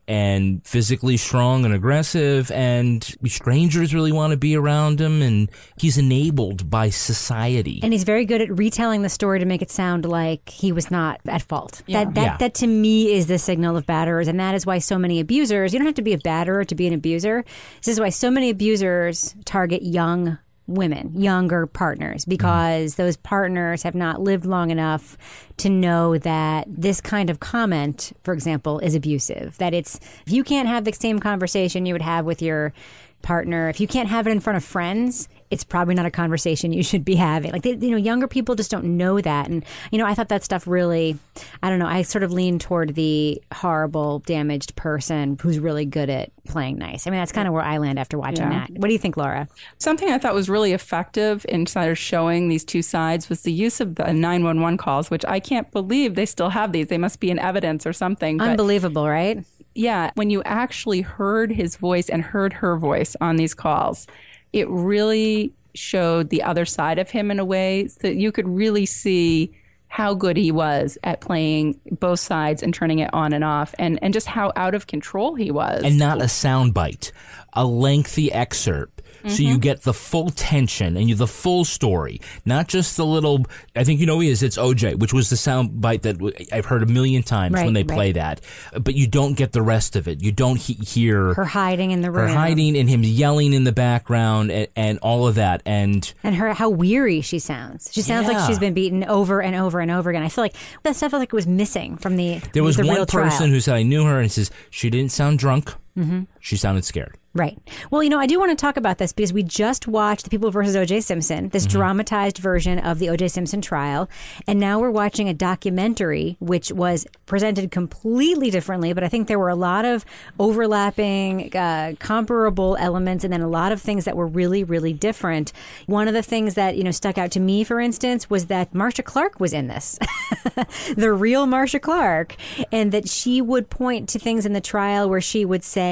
and 0.07 0.65
physically 0.65 1.17
strong 1.17 1.65
and 1.65 1.73
aggressive 1.73 2.51
and 2.51 3.03
strangers 3.25 3.93
really 3.93 4.11
want 4.11 4.31
to 4.31 4.37
be 4.37 4.55
around 4.55 5.01
him 5.01 5.21
and 5.21 5.49
he's 5.77 5.97
enabled 5.97 6.69
by 6.69 6.89
society. 6.89 7.79
And 7.81 7.91
he's 7.91 8.03
very 8.03 8.25
good 8.25 8.41
at 8.41 8.55
retelling 8.55 9.01
the 9.01 9.09
story 9.09 9.39
to 9.39 9.45
make 9.45 9.61
it 9.61 9.71
sound 9.71 10.05
like 10.05 10.49
he 10.49 10.71
was 10.71 10.91
not 10.91 11.19
at 11.27 11.41
fault. 11.41 11.81
That 11.89 12.13
that 12.15 12.21
Yeah. 12.21 12.37
that 12.37 12.53
to 12.55 12.67
me 12.67 13.13
is 13.13 13.27
the 13.27 13.39
signal 13.39 13.77
of 13.77 13.85
batterers, 13.85 14.27
and 14.27 14.39
that 14.39 14.53
is 14.55 14.65
why 14.65 14.77
so 14.79 14.97
many 14.99 15.19
abusers. 15.19 15.73
You 15.73 15.79
don't 15.79 15.85
have 15.87 15.95
to 15.95 16.01
be 16.01 16.13
a 16.13 16.19
batterer 16.19 16.65
to 16.67 16.75
be 16.75 16.87
an 16.87 16.93
abuser. 16.93 17.43
This 17.83 17.93
is 17.93 17.99
why 17.99 18.09
so 18.09 18.29
many 18.29 18.49
abusers 18.49 19.35
target 19.45 19.81
young 19.83 20.37
women, 20.67 21.19
younger 21.19 21.67
partners, 21.67 22.25
because 22.25 22.95
those 22.95 23.17
partners 23.17 23.83
have 23.83 23.95
not 23.95 24.21
lived 24.21 24.45
long 24.45 24.71
enough 24.71 25.17
to 25.57 25.69
know 25.69 26.17
that 26.17 26.65
this 26.67 26.99
kind 27.01 27.29
of 27.29 27.39
comment, 27.39 28.13
for 28.23 28.33
example, 28.33 28.79
is 28.79 28.95
abusive. 28.95 29.57
That 29.57 29.73
it's 29.73 29.99
if 30.25 30.33
you 30.33 30.43
can't 30.43 30.67
have 30.67 30.85
the 30.85 30.93
same 30.93 31.19
conversation 31.19 31.85
you 31.85 31.93
would 31.93 32.01
have 32.01 32.25
with 32.25 32.41
your 32.41 32.73
partner, 33.21 33.69
if 33.69 33.79
you 33.79 33.87
can't 33.87 34.09
have 34.09 34.27
it 34.27 34.31
in 34.31 34.39
front 34.39 34.57
of 34.57 34.63
friends, 34.63 35.29
it's 35.51 35.63
probably 35.63 35.93
not 35.93 36.05
a 36.05 36.11
conversation 36.11 36.73
you 36.73 36.81
should 36.83 37.05
be 37.05 37.15
having. 37.15 37.51
Like, 37.51 37.61
they, 37.61 37.71
you 37.75 37.91
know, 37.91 37.97
younger 37.97 38.27
people 38.27 38.55
just 38.55 38.71
don't 38.71 38.97
know 38.97 39.21
that. 39.21 39.47
And, 39.47 39.63
you 39.91 39.97
know, 39.99 40.05
I 40.05 40.13
thought 40.15 40.29
that 40.29 40.43
stuff 40.43 40.65
really, 40.67 41.17
I 41.61 41.69
don't 41.69 41.77
know, 41.79 41.85
I 41.87 42.01
sort 42.01 42.23
of 42.23 42.31
lean 42.31 42.57
toward 42.57 42.95
the 42.95 43.41
horrible, 43.53 44.19
damaged 44.19 44.75
person 44.75 45.37
who's 45.41 45.59
really 45.59 45.85
good 45.85 46.09
at 46.09 46.31
playing 46.47 46.77
nice. 46.77 47.05
I 47.05 47.11
mean, 47.11 47.19
that's 47.19 47.31
kind 47.31 47.47
of 47.47 47.53
where 47.53 47.63
I 47.63 47.77
land 47.77 47.99
after 47.99 48.17
watching 48.17 48.51
Yeah. 48.51 48.65
that. 48.67 48.71
What 48.71 48.87
do 48.87 48.93
you 48.93 48.99
think, 48.99 49.17
Laura? 49.17 49.47
Something 49.77 50.09
I 50.09 50.17
thought 50.17 50.33
was 50.33 50.49
really 50.49 50.73
effective 50.73 51.45
in 51.47 51.65
sort 51.67 51.85
of 51.85 51.91
uh, 51.91 51.95
showing 51.95 52.49
these 52.49 52.63
two 52.65 52.81
sides 52.81 53.29
was 53.29 53.41
the 53.43 53.53
use 53.53 53.79
of 53.79 53.95
the 53.95 54.11
911 54.13 54.77
calls, 54.77 55.11
which 55.11 55.25
I 55.25 55.39
can't 55.39 55.71
believe 55.71 56.15
they 56.15 56.25
still 56.25 56.49
have 56.49 56.71
these. 56.71 56.87
They 56.87 56.97
must 56.97 57.19
be 57.19 57.29
in 57.29 57.37
evidence 57.39 57.85
or 57.85 57.93
something. 57.93 58.37
But 58.37 58.49
Unbelievable, 58.49 59.07
right? 59.07 59.43
yeah, 59.75 60.09
when 60.15 60.29
you 60.29 60.41
actually 60.43 61.01
heard 61.01 61.51
his 61.51 61.75
voice 61.75 62.09
and 62.09 62.21
heard 62.23 62.53
her 62.53 62.77
voice 62.77 63.15
on 63.21 63.35
these 63.35 63.53
calls, 63.53 64.07
it 64.55 64.69
really 64.69 65.51
showed 65.73 66.29
the 66.29 66.41
other 66.41 66.65
side 66.65 66.97
of 66.97 67.09
him 67.09 67.29
in 67.29 67.37
a 67.37 67.45
way 67.45 67.87
so 67.87 67.99
that 68.03 68.15
you 68.15 68.31
could 68.31 68.47
really 68.47 68.85
see 68.85 69.51
how 69.89 70.13
good 70.13 70.37
he 70.37 70.51
was 70.51 70.97
at 71.03 71.21
playing 71.21 71.79
both 71.99 72.19
sides 72.19 72.63
and 72.63 72.73
turning 72.73 72.99
it 72.99 73.09
on 73.13 73.33
and 73.33 73.43
off 73.43 73.75
and, 73.77 73.99
and 74.01 74.13
just 74.13 74.27
how 74.27 74.51
out 74.55 74.73
of 74.73 74.87
control 74.87 75.35
he 75.35 75.51
was. 75.51 75.83
and 75.83 75.99
not 75.99 76.21
a 76.21 76.25
soundbite, 76.25 77.11
a 77.53 77.65
lengthy 77.65 78.31
excerpt. 78.31 78.94
So 79.27 79.41
you 79.41 79.51
mm-hmm. 79.51 79.59
get 79.59 79.81
the 79.81 79.93
full 79.93 80.29
tension 80.29 80.97
and 80.97 81.09
you 81.09 81.15
the 81.15 81.27
full 81.27 81.65
story, 81.65 82.21
not 82.45 82.67
just 82.67 82.97
the 82.97 83.05
little. 83.05 83.45
I 83.75 83.83
think 83.83 83.99
you 83.99 84.05
know 84.05 84.15
who 84.15 84.21
he 84.21 84.29
is. 84.29 84.43
It's 84.43 84.57
OJ, 84.57 84.99
which 84.99 85.13
was 85.13 85.29
the 85.29 85.37
sound 85.37 85.81
bite 85.81 86.03
that 86.03 86.47
I've 86.51 86.65
heard 86.65 86.83
a 86.83 86.85
million 86.85 87.23
times 87.23 87.53
Right, 87.53 87.65
when 87.65 87.73
they 87.73 87.83
right. 87.83 87.95
play 87.95 88.11
that. 88.13 88.41
But 88.79 88.95
you 88.95 89.07
don't 89.07 89.33
get 89.33 89.51
the 89.51 89.61
rest 89.61 89.95
of 89.95 90.07
it. 90.07 90.21
You 90.21 90.31
don't 90.31 90.57
he- 90.57 90.73
hear 90.73 91.33
Her 91.33 91.45
hiding 91.45 91.91
in 91.91 92.01
the 92.01 92.11
room, 92.11 92.29
her 92.29 92.35
hiding 92.35 92.77
and 92.77 92.89
him 92.89 93.03
yelling 93.03 93.53
in 93.53 93.63
the 93.63 93.71
background 93.71 94.51
and, 94.51 94.67
and 94.75 94.99
all 94.99 95.27
of 95.27 95.35
that. 95.35 95.61
And 95.65 96.11
and 96.23 96.35
her 96.35 96.53
how 96.53 96.69
weary 96.69 97.21
she 97.21 97.39
sounds. 97.39 97.89
She 97.91 98.01
sounds 98.01 98.27
like 98.27 98.47
she's 98.47 98.59
been 98.59 98.73
beaten 98.73 99.03
over 99.05 99.41
and 99.41 99.55
over 99.55 99.79
and 99.79 99.91
over 99.91 100.09
again. 100.09 100.23
I 100.23 100.29
feel 100.29 100.43
like 100.43 100.55
that 100.83 100.95
stuff 100.95 101.13
like 101.13 101.29
it 101.29 101.33
was 101.33 101.47
missing 101.47 101.97
from 101.97 102.15
the 102.17 102.41
there 102.53 102.63
was 102.63 102.77
the 102.77 102.85
one 102.85 102.95
real 102.95 103.05
person 103.05 103.37
trial. 103.37 103.49
who 103.49 103.59
said 103.59 103.75
I 103.75 103.83
knew 103.83 104.05
her 104.05 104.19
and 104.19 104.31
says 104.31 104.51
she 104.69 104.89
didn't 104.89 105.11
sound 105.11 105.39
drunk. 105.39 105.73
Mm-hmm. 105.97 106.23
She 106.39 106.57
sounded 106.57 106.85
scared. 106.85 107.17
Right. 107.35 107.59
Well, 107.91 108.01
you 108.01 108.09
know, 108.09 108.17
I 108.17 108.27
do 108.27 108.39
want 108.39 108.51
to 108.51 108.55
talk 108.55 108.77
about 108.77 108.97
this 108.97 109.11
because 109.11 109.33
we 109.33 109.43
just 109.43 109.89
watched 109.89 110.23
The 110.23 110.29
People 110.29 110.51
versus 110.51 110.73
O.J. 110.73 111.01
Simpson, 111.01 111.49
this 111.49 111.65
dramatized 111.65 112.37
version 112.37 112.79
of 112.79 112.97
the 112.97 113.09
O.J. 113.09 113.27
Simpson 113.27 113.59
trial, 113.59 114.09
and 114.47 114.57
now 114.57 114.79
we're 114.79 114.89
watching 114.89 115.27
a 115.27 115.33
documentary 115.33 116.37
which 116.39 116.71
was 116.71 117.05
presented 117.25 117.71
completely 117.71 118.49
differently. 118.49 118.93
But 118.93 119.03
I 119.03 119.09
think 119.09 119.27
there 119.27 119.37
were 119.37 119.49
a 119.49 119.55
lot 119.55 119.83
of 119.83 120.05
overlapping, 120.39 121.53
uh, 121.53 121.95
comparable 121.99 122.77
elements, 122.79 123.25
and 123.25 123.33
then 123.33 123.41
a 123.41 123.49
lot 123.49 123.73
of 123.73 123.81
things 123.81 124.05
that 124.05 124.15
were 124.15 124.27
really, 124.27 124.63
really 124.63 124.93
different. 124.93 125.51
One 125.87 126.07
of 126.07 126.13
the 126.13 126.23
things 126.23 126.53
that 126.53 126.77
you 126.77 126.85
know 126.85 126.91
stuck 126.91 127.17
out 127.17 127.31
to 127.31 127.41
me, 127.41 127.65
for 127.65 127.81
instance, 127.81 128.29
was 128.29 128.45
that 128.45 128.73
Marcia 128.73 129.03
Clark 129.03 129.41
was 129.41 129.51
in 129.51 129.67
this, 129.67 129.99
the 130.95 131.11
real 131.11 131.47
Marcia 131.47 131.81
Clark, 131.81 132.37
and 132.71 132.93
that 132.93 133.09
she 133.09 133.41
would 133.41 133.69
point 133.69 134.07
to 134.07 134.19
things 134.19 134.45
in 134.45 134.53
the 134.53 134.61
trial 134.61 135.09
where 135.09 135.19
she 135.19 135.43
would 135.43 135.65
say 135.65 135.84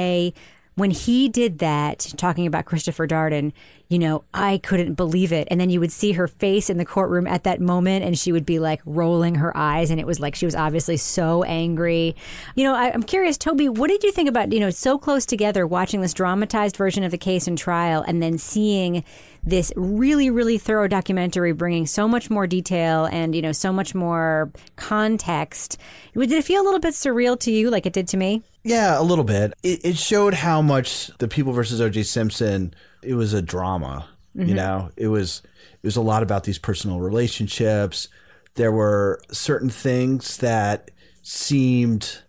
when 0.76 0.90
he 0.90 1.28
did 1.28 1.60
that, 1.60 2.00
talking 2.16 2.48
about 2.48 2.64
Christopher 2.64 3.06
Darden, 3.06 3.52
you 3.88 3.96
know, 3.96 4.24
I 4.34 4.58
couldn't 4.58 4.94
believe 4.94 5.32
it. 5.32 5.46
And 5.48 5.60
then 5.60 5.70
you 5.70 5.78
would 5.78 5.92
see 5.92 6.12
her 6.12 6.26
face 6.26 6.68
in 6.68 6.78
the 6.78 6.84
courtroom 6.84 7.28
at 7.28 7.44
that 7.44 7.60
moment, 7.60 8.04
and 8.04 8.18
she 8.18 8.32
would 8.32 8.44
be 8.44 8.58
like 8.58 8.80
rolling 8.84 9.36
her 9.36 9.56
eyes, 9.56 9.90
and 9.90 10.00
it 10.00 10.06
was 10.06 10.18
like 10.18 10.34
she 10.34 10.46
was 10.46 10.56
obviously 10.56 10.96
so 10.96 11.44
angry. 11.44 12.16
You 12.56 12.64
know, 12.64 12.74
I, 12.74 12.92
I'm 12.92 13.04
curious, 13.04 13.38
Toby, 13.38 13.68
what 13.68 13.88
did 13.88 14.02
you 14.02 14.10
think 14.10 14.28
about, 14.28 14.50
you 14.52 14.58
know, 14.58 14.70
so 14.70 14.98
close 14.98 15.24
together 15.24 15.64
watching 15.64 16.00
this 16.00 16.12
dramatized 16.12 16.76
version 16.76 17.04
of 17.04 17.12
the 17.12 17.18
case 17.18 17.46
and 17.46 17.56
trial, 17.56 18.02
and 18.02 18.20
then 18.20 18.36
seeing 18.36 19.04
this 19.44 19.72
really, 19.76 20.28
really 20.28 20.58
thorough 20.58 20.88
documentary 20.88 21.52
bringing 21.52 21.86
so 21.86 22.08
much 22.08 22.30
more 22.30 22.48
detail 22.48 23.04
and, 23.12 23.36
you 23.36 23.42
know, 23.42 23.52
so 23.52 23.72
much 23.72 23.94
more 23.94 24.50
context? 24.74 25.78
Did 26.14 26.32
it 26.32 26.44
feel 26.44 26.62
a 26.62 26.64
little 26.64 26.80
bit 26.80 26.94
surreal 26.94 27.38
to 27.40 27.52
you, 27.52 27.70
like 27.70 27.86
it 27.86 27.92
did 27.92 28.08
to 28.08 28.16
me? 28.16 28.42
Yeah, 28.64 28.98
a 28.98 29.02
little 29.02 29.24
bit. 29.24 29.52
It, 29.62 29.84
it 29.84 29.96
showed 29.96 30.34
how 30.34 30.62
much 30.62 31.08
the 31.18 31.28
People 31.28 31.52
versus 31.52 31.80
O.J. 31.80 32.02
Simpson. 32.04 32.74
It 33.02 33.14
was 33.14 33.34
a 33.34 33.42
drama. 33.42 34.08
You 34.34 34.46
mm-hmm. 34.46 34.56
know, 34.56 34.90
it 34.96 35.08
was 35.08 35.42
it 35.44 35.86
was 35.86 35.96
a 35.96 36.02
lot 36.02 36.22
about 36.22 36.44
these 36.44 36.58
personal 36.58 37.00
relationships. 37.00 38.08
There 38.54 38.72
were 38.72 39.20
certain 39.30 39.70
things 39.70 40.38
that 40.38 40.90
seemed 41.22 42.22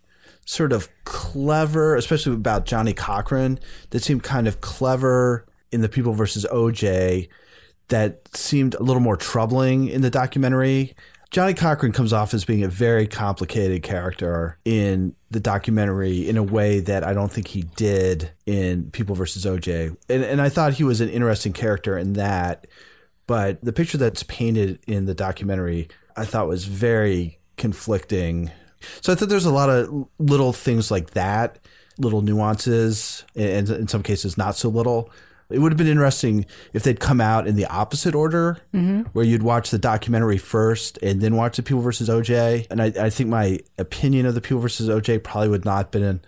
sort 0.45 0.71
of 0.71 0.89
clever, 1.05 1.95
especially 1.95 2.33
about 2.33 2.65
Johnnie 2.65 2.93
Cochran, 2.93 3.59
that 3.89 4.03
seemed 4.03 4.23
kind 4.23 4.47
of 4.47 4.61
clever 4.61 5.47
in 5.71 5.81
the 5.81 5.89
People 5.89 6.13
versus 6.13 6.45
OJ 6.51 7.27
that 7.87 8.27
seemed 8.35 8.73
a 8.75 8.83
little 8.83 9.01
more 9.01 9.17
troubling 9.17 9.87
in 9.87 10.01
the 10.01 10.09
documentary. 10.09 10.95
Johnnie 11.35 11.53
Cochran 11.53 11.91
comes 11.91 12.13
off 12.13 12.33
as 12.33 12.45
being 12.45 12.63
a 12.63 12.69
very 12.69 13.07
complicated 13.07 13.83
character 13.83 14.57
in 14.63 15.13
the 15.31 15.41
documentary 15.41 16.29
in 16.29 16.37
a 16.37 16.43
way 16.43 16.79
that 16.79 17.03
I 17.03 17.13
don't 17.13 17.29
think 17.29 17.49
he 17.49 17.63
did 17.75 18.31
in 18.45 18.89
People 18.91 19.15
versus 19.15 19.43
OJ. 19.43 19.97
And, 20.07 20.23
and 20.23 20.41
I 20.41 20.47
thought 20.47 20.75
he 20.75 20.85
was 20.85 21.01
an 21.01 21.09
interesting 21.09 21.51
character 21.51 21.97
in 21.97 22.13
that. 22.13 22.67
But 23.27 23.61
the 23.61 23.73
picture 23.73 23.97
that's 23.97 24.23
painted 24.23 24.79
in 24.87 25.07
the 25.07 25.13
documentary, 25.13 25.89
I 26.15 26.23
thought 26.23 26.47
was 26.47 26.63
very 26.63 27.37
conflicting. 27.57 28.49
So 29.01 29.11
I 29.11 29.17
thought 29.17 29.27
there's 29.27 29.45
a 29.45 29.51
lot 29.51 29.69
of 29.69 30.07
little 30.17 30.53
things 30.53 30.89
like 30.89 31.09
that, 31.11 31.59
little 31.97 32.21
nuances, 32.21 33.25
and 33.35 33.69
in 33.69 33.89
some 33.89 34.03
cases, 34.03 34.37
not 34.37 34.55
so 34.55 34.69
little. 34.69 35.11
It 35.49 35.59
would 35.59 35.71
have 35.71 35.77
been 35.77 35.87
interesting 35.87 36.45
if 36.73 36.83
they'd 36.83 36.99
come 36.99 37.21
out 37.21 37.47
in 37.47 37.55
the 37.55 37.65
opposite 37.67 38.15
order, 38.15 38.57
mm-hmm. 38.73 39.01
where 39.13 39.25
you'd 39.25 39.43
watch 39.43 39.69
the 39.69 39.77
documentary 39.77 40.37
first 40.37 40.97
and 41.03 41.21
then 41.21 41.35
watch 41.35 41.57
the 41.57 41.63
People 41.63 41.81
versus 41.81 42.09
OJ. 42.09 42.67
And 42.71 42.81
I, 42.81 42.85
I 42.99 43.09
think 43.09 43.29
my 43.29 43.59
opinion 43.77 44.25
of 44.25 44.33
the 44.33 44.41
People 44.41 44.59
versus 44.59 44.89
OJ 44.89 45.23
probably 45.23 45.49
would 45.49 45.65
not 45.65 45.77
have 45.77 45.91
been 45.91 46.21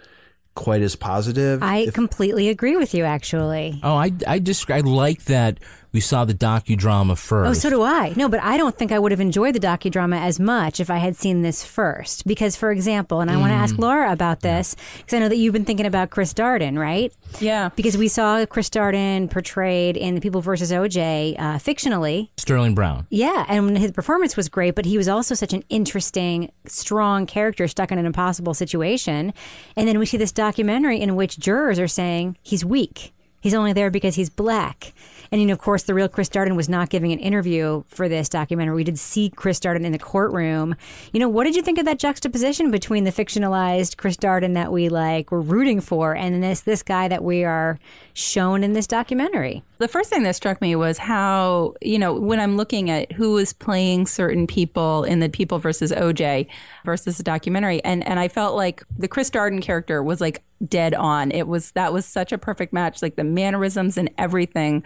quite 0.57 0.82
as 0.82 0.95
positive. 0.95 1.63
I 1.63 1.88
completely 1.93 2.49
agree 2.49 2.76
with 2.76 2.93
you, 2.93 3.05
actually. 3.05 3.80
Oh, 3.84 3.95
I 3.95 4.11
I 4.28 4.39
just 4.39 4.70
I 4.70 4.82
like 4.82 5.26
that 5.26 5.59
we 5.98 6.02
saw 6.02 6.24
the 6.26 6.34
docudrama 6.36 7.18
first. 7.18 7.50
Oh, 7.50 7.54
so 7.54 7.72
do 7.72 7.82
I. 7.82 8.14
No, 8.16 8.30
but 8.30 8.39
I 8.43 8.56
don't 8.56 8.78
think 8.78 8.91
I 8.91 9.00
would 9.00 9.12
have 9.12 9.20
enjoyed 9.20 9.56
the 9.56 9.60
docudrama 9.60 10.22
as 10.22 10.39
much 10.39 10.80
if 10.80 10.91
I 10.91 10.98
had 10.98 11.16
seen 11.16 11.41
this 11.41 11.66
first. 11.66 12.28
Because, 12.28 12.56
for 12.56 12.72
example, 12.72 13.20
and 13.20 13.32
I 13.32 13.38
want 13.38 13.50
to 13.50 13.56
ask 13.56 13.80
Laura 13.80 14.12
about 14.12 14.41
this, 14.41 14.76
because 14.98 15.16
I 15.16 15.20
know 15.20 15.28
that 15.28 15.38
you've 15.38 15.54
been 15.54 15.66
thinking 15.66 15.88
about 15.88 16.12
Chris 16.12 16.36
Darden, 16.36 16.78
right? 16.78 17.12
Yeah. 17.39 17.70
Because 17.76 17.98
we 17.98 18.10
saw 18.10 18.45
Chris 18.45 18.70
Darden 18.70 19.28
portrayed 19.28 19.98
in 19.98 20.14
The 20.14 20.22
People 20.22 20.39
versus 20.39 20.72
OJ 20.72 21.36
uh, 21.39 21.58
fictionally. 21.58 22.30
Sterling 22.38 22.76
Brown. 22.76 23.08
Yeah, 23.10 23.48
and 23.50 23.76
his 23.76 23.91
performance 23.91 24.38
was 24.38 24.50
great, 24.50 24.76
but 24.76 24.86
he 24.86 25.00
was 25.00 25.08
also 25.08 25.34
such 25.34 25.52
an 25.52 25.64
interesting, 25.68 26.52
strong 26.68 27.26
character 27.26 27.68
stuck 27.68 27.91
in 27.91 27.98
an 27.98 28.06
impossible 28.06 28.54
situation. 28.54 29.34
And 29.76 29.88
then 29.88 29.98
we 29.98 30.06
see 30.06 30.18
this 30.18 30.32
documentary 30.32 31.02
in 31.02 31.16
which 31.16 31.39
jurors 31.39 31.80
are 31.80 31.88
saying 31.88 32.38
he's 32.43 32.64
weak. 32.64 33.16
He's 33.41 33.54
only 33.54 33.74
there 33.74 33.89
because 33.89 34.16
he's 34.16 34.30
black. 34.30 34.93
And, 35.32 35.41
you 35.41 35.47
know, 35.47 35.53
of 35.53 35.59
course, 35.59 35.84
the 35.84 35.93
real 35.93 36.07
Chris 36.07 36.30
Darden 36.30 36.55
was 36.55 36.69
not 36.69 36.89
giving 36.89 37.11
an 37.11 37.19
interview 37.19 37.84
for 37.88 38.07
this 38.07 38.30
documentary. 38.30 38.75
We 38.75 38.84
did 38.84 38.99
see 38.99 39.30
Chris 39.30 39.59
Darden 39.59 39.86
in 39.86 39.91
the 39.91 39.99
courtroom. 39.99 40.75
You 41.11 41.19
know, 41.19 41.30
what 41.30 41.45
did 41.45 41.55
you 41.55 41.61
think 41.61 41.78
of 41.78 41.86
that 41.86 41.99
juxtaposition 41.99 42.71
between 42.71 43.03
the 43.03 43.11
fictionalized 43.11 43.97
Chris 43.97 44.17
Darden 44.17 44.53
that 44.53 44.71
we 44.71 44.89
like 44.89 45.32
were 45.32 45.41
rooting 45.41 45.82
for 45.82 46.15
and 46.15 46.41
this 46.41 46.61
this 46.61 46.84
guy 46.84 47.07
that 47.07 47.23
we 47.23 47.43
are 47.43 47.80
shown 48.13 48.63
in 48.63 48.73
this 48.73 48.88
documentary? 48.88 49.63
The 49.78 49.88
first 49.88 50.09
thing 50.09 50.23
that 50.23 50.36
struck 50.36 50.61
me 50.61 50.75
was 50.75 50.97
how, 50.97 51.75
you 51.82 51.99
know, 51.99 52.13
when 52.13 52.39
I'm 52.39 52.57
looking 52.57 52.89
at 52.89 53.11
who 53.11 53.38
is 53.38 53.53
playing 53.53 54.07
certain 54.07 54.47
people 54.47 55.03
in 55.03 55.19
the 55.19 55.30
People 55.30 55.59
versus 55.59 55.91
OJ 55.91 56.47
versus 56.84 57.17
the 57.17 57.23
documentary, 57.23 57.84
and, 57.84 58.07
and 58.07 58.19
I 58.19 58.28
felt 58.28 58.55
like 58.55 58.84
the 58.97 59.07
Chris 59.07 59.30
Darden 59.30 59.61
character 59.61 60.01
was 60.01 60.19
like 60.19 60.43
dead 60.68 60.93
on. 60.93 61.32
It 61.32 61.47
was, 61.47 61.72
that 61.72 61.93
was 61.93 62.05
such 62.05 62.32
a 62.32 62.38
perfect 62.38 62.74
match, 62.74 63.01
like 63.01 63.16
the 63.16 63.24
mannerisms 63.24 63.97
and 63.97 64.10
everything. 64.18 64.84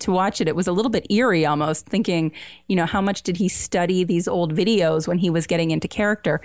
To 0.00 0.12
watch 0.12 0.40
it, 0.40 0.48
it 0.48 0.54
was 0.54 0.66
a 0.66 0.72
little 0.72 0.90
bit 0.90 1.10
eerie 1.10 1.44
almost, 1.44 1.86
thinking, 1.86 2.32
you 2.68 2.76
know, 2.76 2.86
how 2.86 3.00
much 3.00 3.22
did 3.22 3.36
he 3.36 3.48
study 3.48 4.04
these 4.04 4.28
old 4.28 4.54
videos 4.54 5.08
when 5.08 5.18
he 5.18 5.30
was 5.30 5.46
getting 5.46 5.70
into 5.70 5.88
character? 5.88 6.40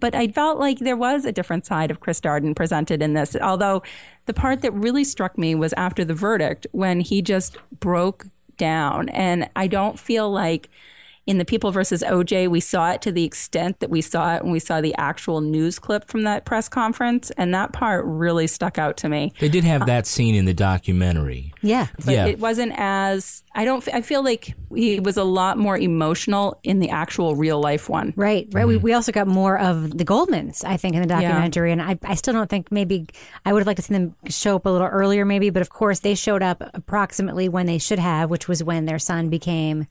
But 0.00 0.14
I 0.14 0.28
felt 0.28 0.58
like 0.58 0.80
there 0.80 0.96
was 0.96 1.24
a 1.24 1.32
different 1.32 1.64
side 1.64 1.90
of 1.90 2.00
Chris 2.00 2.20
Darden 2.20 2.54
presented 2.54 3.02
in 3.02 3.14
this, 3.14 3.36
although 3.36 3.82
the 4.26 4.34
part 4.34 4.60
that 4.62 4.72
really 4.72 5.04
struck 5.04 5.38
me 5.38 5.54
was 5.54 5.72
after 5.74 6.04
the 6.04 6.14
verdict 6.14 6.66
when 6.72 7.00
he 7.00 7.22
just 7.22 7.56
broke 7.80 8.26
down. 8.56 9.08
And 9.10 9.48
I 9.56 9.68
don't 9.68 9.98
feel 9.98 10.30
like 10.30 10.68
in 11.28 11.36
the 11.36 11.44
People 11.44 11.70
versus 11.72 12.02
OJ, 12.02 12.48
we 12.48 12.58
saw 12.58 12.90
it 12.92 13.02
to 13.02 13.12
the 13.12 13.22
extent 13.22 13.80
that 13.80 13.90
we 13.90 14.00
saw 14.00 14.36
it 14.36 14.44
when 14.44 14.50
we 14.50 14.58
saw 14.58 14.80
the 14.80 14.94
actual 14.96 15.42
news 15.42 15.78
clip 15.78 16.08
from 16.08 16.22
that 16.22 16.46
press 16.46 16.70
conference. 16.70 17.30
And 17.36 17.52
that 17.52 17.74
part 17.74 18.06
really 18.06 18.46
stuck 18.46 18.78
out 18.78 18.96
to 18.98 19.10
me. 19.10 19.34
They 19.38 19.50
did 19.50 19.62
have 19.64 19.82
uh, 19.82 19.84
that 19.84 20.06
scene 20.06 20.34
in 20.34 20.46
the 20.46 20.54
documentary. 20.54 21.52
Yeah. 21.60 21.88
But 22.02 22.14
Yeah. 22.14 22.26
it 22.26 22.38
wasn't 22.38 22.72
as, 22.78 23.44
I 23.54 23.66
don't, 23.66 23.86
I 23.92 24.00
feel 24.00 24.24
like 24.24 24.54
he 24.74 25.00
was 25.00 25.18
a 25.18 25.22
lot 25.22 25.58
more 25.58 25.76
emotional 25.76 26.58
in 26.62 26.78
the 26.78 26.88
actual 26.88 27.36
real 27.36 27.60
life 27.60 27.90
one. 27.90 28.14
Right, 28.16 28.48
right. 28.52 28.66
We, 28.66 28.76
mm-hmm. 28.76 28.84
we 28.84 28.92
also 28.94 29.12
got 29.12 29.28
more 29.28 29.58
of 29.58 29.98
the 29.98 30.06
Goldmans, 30.06 30.64
I 30.64 30.78
think, 30.78 30.94
in 30.94 31.02
the 31.02 31.08
documentary. 31.08 31.72
And 31.72 31.82
I, 31.82 31.98
I 32.04 32.14
still 32.14 32.32
don't 32.32 32.48
think 32.48 32.72
maybe 32.72 33.06
I 33.44 33.52
would 33.52 33.60
have 33.60 33.66
liked 33.66 33.76
to 33.76 33.82
see 33.82 33.92
them 33.92 34.14
show 34.30 34.56
up 34.56 34.64
a 34.64 34.70
little 34.70 34.86
earlier, 34.86 35.26
maybe. 35.26 35.50
But 35.50 35.60
of 35.60 35.68
course, 35.68 35.98
they 36.00 36.14
showed 36.14 36.42
up 36.42 36.62
approximately 36.72 37.50
when 37.50 37.66
they 37.66 37.76
should 37.76 37.98
have, 37.98 38.30
which 38.30 38.48
was 38.48 38.64
when 38.64 38.86
their 38.86 38.98
son 38.98 39.28
became 39.28 39.88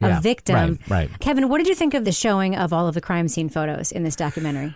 a 0.00 0.08
Yeah, 0.08 0.20
victim. 0.20 0.54
right, 0.54 0.90
right. 0.90 1.20
Kevin, 1.20 1.48
what 1.48 1.58
did 1.58 1.66
you 1.66 1.74
think 1.74 1.94
of 1.94 2.04
the 2.04 2.12
showing 2.12 2.54
of 2.56 2.72
all 2.72 2.86
of 2.88 2.94
the 2.94 3.00
crime 3.00 3.28
scene 3.28 3.48
photos 3.48 3.90
in 3.92 4.02
this 4.04 4.16
documentary? 4.16 4.74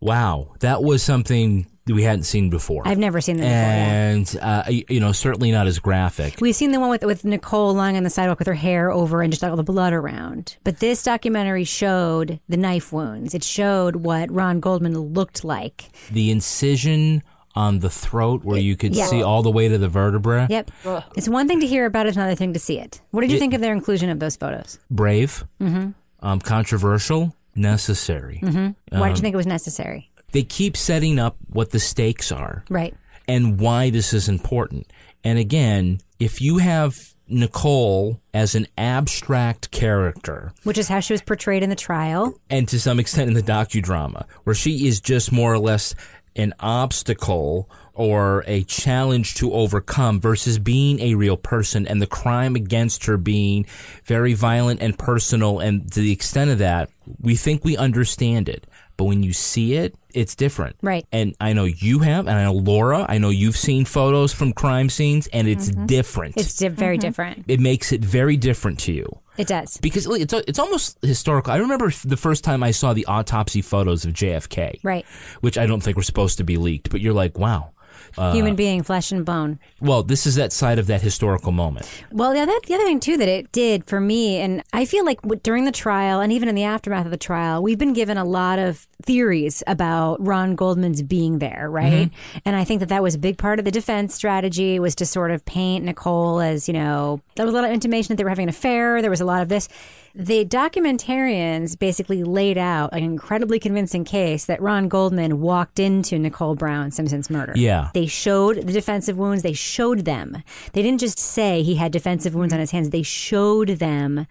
Wow, 0.00 0.54
that 0.60 0.82
was 0.82 1.02
something 1.02 1.66
that 1.84 1.92
we 1.94 2.04
hadn't 2.04 2.22
seen 2.22 2.48
before. 2.48 2.82
I've 2.86 2.96
never 2.98 3.20
seen 3.20 3.36
them 3.36 3.44
before. 3.44 4.38
and 4.38 4.38
uh, 4.40 4.62
you 4.88 4.98
know, 4.98 5.12
certainly 5.12 5.50
not 5.52 5.66
as 5.66 5.78
graphic. 5.78 6.38
We've 6.40 6.56
seen 6.56 6.72
the 6.72 6.80
one 6.80 6.88
with 6.88 7.04
with 7.04 7.24
Nicole 7.24 7.74
lying 7.74 7.98
on 7.98 8.02
the 8.04 8.08
sidewalk 8.10 8.38
with 8.38 8.48
her 8.48 8.54
hair 8.54 8.90
over 8.90 9.20
and 9.20 9.30
just 9.30 9.44
all 9.44 9.56
the 9.56 9.62
blood 9.62 9.92
around. 9.92 10.56
But 10.64 10.78
this 10.78 11.02
documentary 11.02 11.64
showed 11.64 12.40
the 12.48 12.56
knife 12.56 12.92
wounds. 12.94 13.34
It 13.34 13.44
showed 13.44 13.96
what 13.96 14.30
Ron 14.30 14.60
Goldman 14.60 14.96
looked 14.98 15.44
like. 15.44 15.90
The 16.10 16.30
incision 16.30 17.22
on 17.54 17.80
the 17.80 17.90
throat, 17.90 18.44
where 18.44 18.58
you 18.58 18.76
could 18.76 18.94
Yeah. 18.94 19.06
see 19.06 19.22
all 19.22 19.42
the 19.42 19.50
way 19.50 19.68
to 19.68 19.76
the 19.78 19.88
vertebra. 19.88 20.46
Yep. 20.50 20.70
It's 21.16 21.28
one 21.28 21.48
thing 21.48 21.60
to 21.60 21.66
hear 21.66 21.84
about 21.86 22.06
it, 22.06 22.10
it's 22.10 22.16
another 22.16 22.34
thing 22.36 22.52
to 22.52 22.58
see 22.60 22.78
it. 22.78 23.00
What 23.10 23.22
did 23.22 23.32
you 23.32 23.38
think 23.38 23.54
of 23.54 23.60
their 23.60 23.72
inclusion 23.72 24.08
of 24.10 24.18
those 24.20 24.36
photos? 24.36 24.78
Brave, 24.90 25.44
Mm-hmm. 25.60 25.90
um, 26.26 26.40
controversial, 26.40 27.34
necessary. 27.56 28.38
Why 28.42 28.50
Um, 28.52 28.74
did 29.08 29.16
you 29.18 29.22
think 29.22 29.34
it 29.34 29.36
was 29.36 29.46
necessary? 29.46 30.10
They 30.32 30.42
keep 30.44 30.76
setting 30.76 31.18
up 31.18 31.36
what 31.48 31.70
the 31.70 31.80
stakes 31.80 32.30
are. 32.32 32.64
Right. 32.70 32.94
and 33.28 33.60
why 33.60 33.90
this 33.90 34.12
is 34.12 34.28
important. 34.28 34.86
And 35.22 35.38
again, 35.38 36.00
if 36.18 36.40
you 36.40 36.58
have 36.58 36.96
Nicole 37.28 38.20
as 38.34 38.56
an 38.56 38.66
abstract 38.76 39.70
character, 39.70 40.52
Which 40.64 40.78
is 40.78 40.88
how 40.88 40.98
she 41.00 41.12
was 41.12 41.22
portrayed 41.22 41.62
in 41.62 41.70
the 41.70 41.76
trial. 41.76 42.34
and 42.48 42.66
to 42.68 42.80
some 42.80 42.98
extent 42.98 43.28
in 43.28 43.34
the 43.34 43.42
docudrama, 43.42 44.24
where 44.44 44.54
she 44.54 44.88
is 44.88 45.00
just 45.00 45.30
more 45.30 45.52
or 45.52 45.58
less 45.60 45.94
an 46.36 46.54
obstacle 46.60 47.68
or 47.94 48.44
a 48.46 48.62
challenge 48.64 49.34
to 49.34 49.52
overcome 49.52 50.20
versus 50.20 50.58
being 50.58 51.00
a 51.00 51.14
real 51.14 51.36
person 51.36 51.86
and 51.86 52.00
the 52.00 52.06
crime 52.06 52.56
against 52.56 53.04
her 53.04 53.16
being 53.16 53.66
very 54.04 54.32
violent 54.32 54.80
and 54.80 54.98
personal 54.98 55.58
and 55.58 55.92
to 55.92 56.00
the 56.00 56.12
extent 56.12 56.50
of 56.50 56.58
that 56.58 56.88
we 57.20 57.34
think 57.34 57.64
we 57.64 57.76
understand 57.76 58.48
it 58.48 58.66
but 59.00 59.06
when 59.06 59.22
you 59.22 59.32
see 59.32 59.68
it 59.82 59.94
it's 60.12 60.34
different 60.34 60.76
Right. 60.82 61.06
and 61.10 61.34
i 61.40 61.54
know 61.54 61.64
you 61.64 62.00
have 62.00 62.26
and 62.28 62.36
i 62.38 62.44
know 62.44 62.52
laura 62.52 63.06
i 63.08 63.16
know 63.16 63.30
you've 63.30 63.56
seen 63.56 63.86
photos 63.86 64.30
from 64.38 64.52
crime 64.52 64.90
scenes 64.90 65.26
and 65.32 65.48
it's 65.48 65.70
mm-hmm. 65.70 65.86
different 65.86 66.36
It's 66.36 66.58
di- 66.58 66.68
very 66.68 66.98
mm-hmm. 66.98 67.08
different. 67.08 67.44
it 67.48 67.60
makes 67.60 67.92
it 67.96 68.04
very 68.04 68.36
different 68.36 68.78
to 68.80 68.92
you 68.92 69.08
It 69.38 69.46
does. 69.46 69.78
because 69.78 70.04
look, 70.06 70.20
it's 70.20 70.34
it's 70.50 70.58
almost 70.58 70.98
historical. 71.00 71.50
I 71.56 71.56
remember 71.66 71.88
the 72.04 72.18
first 72.26 72.44
time 72.44 72.60
I 72.62 72.72
saw 72.72 72.92
the 72.92 73.06
autopsy 73.06 73.62
photos 73.62 74.04
of 74.04 74.12
JFK, 74.12 74.80
Right. 74.84 75.06
which 75.40 75.56
I 75.56 75.64
don't 75.64 75.82
think 75.82 75.96
were 75.96 76.02
supposed 76.12 76.36
to 76.38 76.44
be 76.44 76.56
leaked, 76.58 76.90
but 76.92 77.00
you're 77.00 77.14
like, 77.24 77.38
wow. 77.38 77.70
Uh, 78.18 78.32
Human 78.32 78.56
being, 78.56 78.82
flesh 78.82 79.12
and 79.12 79.24
bone. 79.24 79.58
Well, 79.80 80.02
this 80.02 80.26
is 80.26 80.34
that 80.36 80.52
side 80.52 80.78
of 80.78 80.86
that 80.88 81.00
historical 81.02 81.52
moment. 81.52 81.88
Well, 82.12 82.34
yeah, 82.34 82.44
that, 82.44 82.60
the 82.66 82.74
other 82.74 82.84
thing 82.84 83.00
too 83.00 83.16
that 83.16 83.28
it 83.28 83.52
did 83.52 83.84
for 83.86 84.00
me, 84.00 84.38
and 84.38 84.62
I 84.72 84.84
feel 84.84 85.04
like 85.04 85.20
during 85.42 85.64
the 85.64 85.72
trial 85.72 86.20
and 86.20 86.32
even 86.32 86.48
in 86.48 86.54
the 86.54 86.64
aftermath 86.64 87.04
of 87.04 87.10
the 87.10 87.16
trial, 87.16 87.62
we've 87.62 87.78
been 87.78 87.92
given 87.92 88.16
a 88.16 88.24
lot 88.24 88.58
of 88.58 88.86
theories 89.02 89.62
about 89.66 90.24
Ron 90.24 90.54
Goldman's 90.54 91.02
being 91.02 91.38
there, 91.38 91.68
right? 91.70 92.10
And 92.44 92.56
I 92.56 92.64
think 92.64 92.80
that 92.80 92.88
that 92.90 93.02
was 93.02 93.14
a 93.14 93.18
big 93.18 93.38
part 93.38 93.58
of 93.58 93.64
the 93.64 93.70
defense 93.70 94.14
strategy 94.14 94.78
was 94.78 94.94
to 94.96 95.06
sort 95.06 95.30
of 95.30 95.44
paint 95.44 95.84
Nicole 95.84 96.40
as 96.40 96.68
you 96.68 96.74
know 96.74 97.20
there 97.36 97.46
was 97.46 97.54
a 97.54 97.56
lot 97.56 97.64
of 97.64 97.70
intimation 97.72 98.12
that 98.12 98.16
they 98.16 98.24
were 98.24 98.30
having 98.30 98.44
an 98.44 98.48
affair. 98.50 99.00
There 99.00 99.10
was 99.10 99.20
a 99.20 99.24
lot 99.24 99.42
of 99.42 99.48
this. 99.48 99.68
The 100.14 100.44
documentarians 100.44 101.78
basically 101.78 102.24
laid 102.24 102.58
out 102.58 102.92
an 102.92 103.02
incredibly 103.04 103.58
convincing 103.60 104.04
case 104.04 104.44
that 104.46 104.60
Ron 104.60 104.88
Goldman 104.88 105.40
walked 105.40 105.78
into 105.78 106.18
Nicole 106.18 106.54
Brown 106.56 106.90
Simpson's 106.90 107.30
murder. 107.30 107.52
Yeah. 107.56 107.90
They 107.94 108.06
showed 108.06 108.56
the 108.66 108.72
defensive 108.72 109.16
wounds. 109.16 109.42
They 109.42 109.52
showed 109.52 110.04
them. 110.04 110.42
They 110.72 110.82
didn't 110.82 111.00
just 111.00 111.18
say 111.18 111.62
he 111.62 111.76
had 111.76 111.92
defensive 111.92 112.34
wounds 112.34 112.52
on 112.52 112.60
his 112.60 112.72
hands. 112.72 112.90
They 112.90 113.02
showed 113.02 113.68
them. 113.68 114.26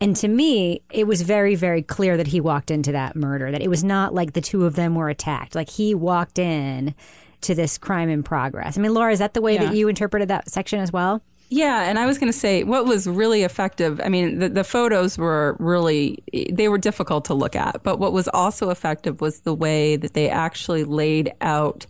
And 0.00 0.16
to 0.16 0.28
me, 0.28 0.82
it 0.90 1.06
was 1.06 1.22
very, 1.22 1.54
very 1.54 1.82
clear 1.82 2.16
that 2.16 2.28
he 2.28 2.40
walked 2.40 2.70
into 2.70 2.90
that 2.92 3.14
murder, 3.14 3.50
that 3.50 3.62
it 3.62 3.68
was 3.68 3.84
not 3.84 4.14
like 4.14 4.32
the 4.32 4.40
two 4.40 4.64
of 4.64 4.74
them 4.74 4.94
were 4.94 5.10
attacked. 5.10 5.54
Like 5.54 5.68
he 5.70 5.94
walked 5.94 6.38
in 6.38 6.94
to 7.42 7.54
this 7.54 7.78
crime 7.78 8.08
in 8.08 8.22
progress. 8.22 8.76
I 8.76 8.80
mean, 8.80 8.94
Laura, 8.94 9.12
is 9.12 9.18
that 9.18 9.34
the 9.34 9.40
way 9.42 9.54
Yeah. 9.54 9.66
that 9.66 9.74
you 9.76 9.88
interpreted 9.88 10.28
that 10.28 10.50
section 10.50 10.80
as 10.80 10.92
well? 10.92 11.22
Yeah, 11.52 11.82
and 11.82 11.98
I 11.98 12.06
was 12.06 12.16
going 12.16 12.32
to 12.32 12.38
say 12.38 12.62
what 12.62 12.86
was 12.86 13.08
really 13.08 13.42
effective. 13.42 14.00
I 14.04 14.08
mean, 14.08 14.38
the, 14.38 14.48
the 14.48 14.62
photos 14.62 15.18
were 15.18 15.56
really 15.58 16.22
they 16.52 16.68
were 16.68 16.78
difficult 16.78 17.24
to 17.24 17.34
look 17.34 17.56
at, 17.56 17.82
but 17.82 17.98
what 17.98 18.12
was 18.12 18.28
also 18.28 18.70
effective 18.70 19.20
was 19.20 19.40
the 19.40 19.54
way 19.54 19.96
that 19.96 20.14
they 20.14 20.28
actually 20.28 20.84
laid 20.84 21.32
out 21.40 21.86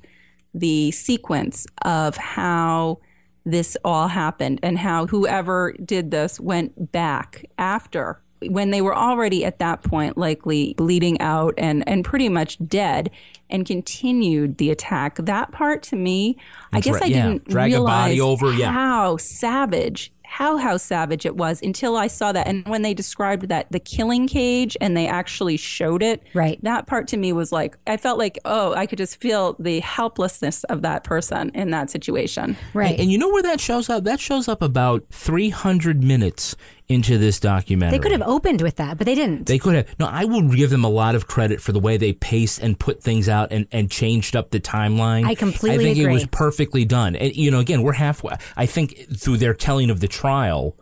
the 0.54 0.90
sequence 0.92 1.66
of 1.82 2.16
how 2.16 3.00
this 3.44 3.76
all 3.84 4.08
happened 4.08 4.60
and 4.62 4.78
how 4.78 5.06
whoever 5.06 5.74
did 5.84 6.10
this 6.10 6.40
went 6.40 6.90
back 6.90 7.44
after 7.58 8.22
when 8.48 8.70
they 8.70 8.80
were 8.80 8.96
already 8.96 9.44
at 9.44 9.58
that 9.58 9.82
point 9.82 10.16
likely 10.16 10.74
bleeding 10.76 11.20
out 11.20 11.54
and, 11.58 11.86
and 11.88 12.04
pretty 12.04 12.28
much 12.28 12.58
dead 12.66 13.10
and 13.50 13.66
continued 13.66 14.58
the 14.58 14.70
attack. 14.70 15.16
That 15.16 15.52
part 15.52 15.82
to 15.84 15.96
me, 15.96 16.36
I 16.72 16.80
guess 16.80 16.94
right, 16.94 17.02
I 17.02 17.06
yeah. 17.06 17.26
didn't 17.28 17.48
Drag 17.48 17.72
a 17.72 17.74
realize 17.76 18.08
body 18.10 18.20
over, 18.20 18.52
yeah. 18.52 18.70
how 18.72 19.16
savage 19.16 20.12
how 20.22 20.56
how 20.58 20.76
savage 20.76 21.26
it 21.26 21.34
was 21.36 21.60
until 21.60 21.96
I 21.96 22.06
saw 22.06 22.30
that 22.30 22.46
and 22.46 22.64
when 22.68 22.82
they 22.82 22.94
described 22.94 23.48
that 23.48 23.66
the 23.72 23.80
killing 23.80 24.28
cage 24.28 24.76
and 24.80 24.96
they 24.96 25.08
actually 25.08 25.56
showed 25.56 26.04
it 26.04 26.22
Right. 26.34 26.62
that 26.62 26.86
part 26.86 27.08
to 27.08 27.16
me 27.16 27.32
was 27.32 27.50
like 27.50 27.76
I 27.88 27.96
felt 27.96 28.16
like 28.16 28.38
oh 28.44 28.72
I 28.74 28.86
could 28.86 28.98
just 28.98 29.16
feel 29.20 29.56
the 29.58 29.80
helplessness 29.80 30.62
of 30.64 30.82
that 30.82 31.02
person 31.02 31.50
in 31.52 31.70
that 31.72 31.90
situation 31.90 32.56
Right. 32.74 32.92
And, 32.92 33.00
and 33.00 33.10
you 33.10 33.18
know 33.18 33.28
where 33.28 33.42
that 33.42 33.60
shows 33.60 33.90
up? 33.90 34.04
That 34.04 34.20
shows 34.20 34.46
up 34.46 34.62
about 34.62 35.04
300 35.10 36.04
minutes 36.04 36.54
into 36.90 37.18
this 37.18 37.38
documentary. 37.38 37.96
they 37.96 38.02
could 38.02 38.12
have 38.12 38.22
opened 38.28 38.60
with 38.62 38.76
that, 38.76 38.98
but 38.98 39.04
they 39.06 39.14
didn't. 39.14 39.46
They 39.46 39.58
could 39.58 39.76
have. 39.76 39.98
No, 40.00 40.06
I 40.06 40.24
will 40.24 40.42
give 40.42 40.70
them 40.70 40.84
a 40.84 40.88
lot 40.88 41.14
of 41.14 41.28
credit 41.28 41.60
for 41.60 41.70
the 41.70 41.78
way 41.78 41.96
they 41.96 42.12
paced 42.12 42.60
and 42.60 42.78
put 42.78 43.00
things 43.00 43.28
out 43.28 43.52
and, 43.52 43.68
and 43.70 43.90
changed 43.90 44.34
up 44.34 44.50
the 44.50 44.58
timeline. 44.58 45.24
I 45.24 45.36
completely 45.36 45.76
I 45.76 45.78
think 45.78 45.98
agree. 45.98 46.10
it 46.10 46.14
was 46.14 46.26
perfectly 46.26 46.84
done. 46.84 47.14
And, 47.14 47.34
you 47.36 47.50
know, 47.50 47.60
again, 47.60 47.82
we're 47.82 47.92
halfway. 47.92 48.36
I 48.56 48.66
think 48.66 49.06
through 49.16 49.36
their 49.36 49.54
telling 49.54 49.88
of 49.90 50.00
the 50.00 50.08
trial, 50.08 50.76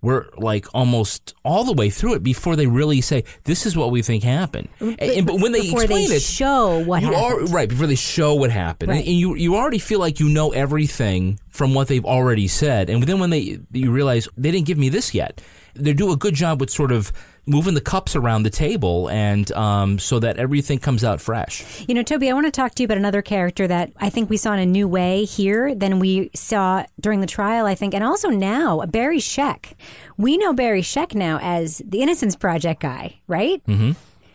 we're 0.00 0.26
like 0.36 0.66
almost 0.74 1.34
all 1.44 1.64
the 1.64 1.72
way 1.72 1.90
through 1.90 2.14
it 2.14 2.22
before 2.22 2.54
they 2.54 2.66
really 2.68 3.00
say, 3.00 3.24
this 3.44 3.66
is 3.66 3.76
what 3.76 3.90
we 3.90 4.00
think 4.00 4.22
happened. 4.22 4.68
Mm, 4.80 4.96
and, 4.98 5.10
and- 5.10 5.26
but 5.26 5.40
when 5.40 5.52
they 5.52 5.62
before 5.62 5.82
explain 5.82 6.08
they 6.08 6.16
it, 6.16 6.22
show 6.22 6.78
what 6.84 7.02
you 7.02 7.12
are 7.14 7.30
happened. 7.30 7.50
right 7.52 7.68
before 7.68 7.86
they 7.88 7.96
show 7.96 8.34
what 8.34 8.50
happened, 8.50 8.90
Right. 8.90 8.98
and, 9.00 9.08
and 9.08 9.16
you 9.16 9.34
you 9.34 9.56
already 9.56 9.78
feel 9.80 9.98
like 9.98 10.20
you 10.20 10.28
know 10.28 10.50
everything 10.52 11.40
from 11.50 11.74
what 11.74 11.88
they've 11.88 12.04
already 12.04 12.46
said, 12.46 12.88
and 12.90 13.02
then 13.02 13.18
when 13.18 13.30
they 13.30 13.58
you 13.72 13.90
realize 13.90 14.28
they 14.36 14.50
didn't 14.52 14.66
give 14.66 14.78
me 14.78 14.88
this 14.88 15.14
yet, 15.14 15.40
they 15.74 15.92
do 15.92 16.12
a 16.12 16.16
good 16.16 16.34
job 16.34 16.60
with 16.60 16.70
sort 16.70 16.92
of 16.92 17.12
moving 17.48 17.74
the 17.74 17.80
cups 17.80 18.14
around 18.14 18.42
the 18.42 18.50
table, 18.50 19.08
and 19.10 19.50
um, 19.52 19.98
so 19.98 20.18
that 20.18 20.36
everything 20.36 20.78
comes 20.78 21.02
out 21.02 21.20
fresh. 21.20 21.84
You 21.88 21.94
know, 21.94 22.02
Toby, 22.02 22.30
I 22.30 22.34
want 22.34 22.46
to 22.46 22.52
talk 22.52 22.74
to 22.74 22.82
you 22.82 22.84
about 22.84 22.98
another 22.98 23.22
character 23.22 23.66
that 23.66 23.92
I 23.96 24.10
think 24.10 24.30
we 24.30 24.36
saw 24.36 24.52
in 24.52 24.60
a 24.60 24.66
new 24.66 24.86
way 24.86 25.24
here 25.24 25.74
than 25.74 25.98
we 25.98 26.30
saw 26.34 26.84
during 27.00 27.20
the 27.20 27.26
trial, 27.26 27.66
I 27.66 27.74
think, 27.74 27.94
and 27.94 28.04
also 28.04 28.28
now, 28.28 28.84
Barry 28.86 29.18
Scheck. 29.18 29.74
We 30.16 30.36
know 30.36 30.52
Barry 30.52 30.82
Scheck 30.82 31.14
now 31.14 31.38
as 31.42 31.82
the 31.84 32.02
Innocence 32.02 32.36
Project 32.36 32.80
guy, 32.80 33.18
right? 33.26 33.64
Mm-hmm. 33.66 33.92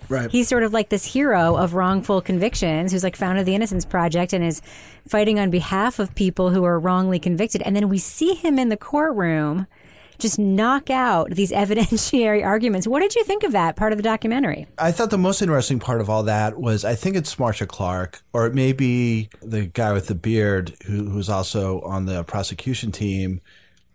Right. 0.09 0.30
He's 0.30 0.47
sort 0.47 0.64
of 0.64 0.74
like 0.74 0.89
this 0.89 1.05
hero 1.05 1.55
of 1.55 1.74
wrongful 1.74 2.22
convictions 2.22 2.91
who's 2.91 3.03
like 3.03 3.16
founded 3.16 3.45
the 3.45 3.55
Innocence 3.55 3.86
Project 3.86 4.34
and 4.34 4.43
is 4.43 4.61
fighting 5.07 5.39
on 5.39 5.49
behalf 5.49 5.97
of 5.97 6.14
people 6.14 6.49
who 6.49 6.64
are 6.66 6.80
wrongly 6.80 7.20
convicted. 7.20 7.61
And 7.61 7.76
then 7.76 7.89
we 7.89 7.97
see 7.97 8.34
him 8.36 8.59
in 8.59 8.70
the 8.70 8.78
courtroom 8.78 9.66
just 10.20 10.38
knock 10.39 10.89
out 10.89 11.30
these 11.32 11.51
evidentiary 11.64 12.45
arguments. 12.45 12.88
What 12.88 13.01
did 13.01 13.16
you 13.16 13.24
think 13.24 13.43
of 13.43 13.51
that 13.53 13.76
part 13.76 13.91
of 13.93 13.97
the 13.97 14.03
documentary? 14.03 14.68
I 14.78 14.91
thought 14.91 15.09
the 15.09 15.18
most 15.18 15.41
interesting 15.41 15.80
part 15.80 16.01
of 16.01 16.09
all 16.09 16.24
that 16.24 16.59
was 16.59 16.86
I 16.86 16.95
think 16.95 17.16
it's 17.16 17.38
Marcia 17.38 17.66
Clark, 17.66 18.24
or 18.34 18.45
it 18.45 18.53
may 18.53 18.74
be 18.74 19.30
the 19.41 19.66
guy 19.66 19.93
with 19.93 20.07
the 20.07 20.16
beard 20.16 20.76
who, 20.86 21.09
who's 21.09 21.30
also 21.30 21.82
on 21.82 22.05
the 22.05 22.24
prosecution 22.24 22.91
team, 22.91 23.41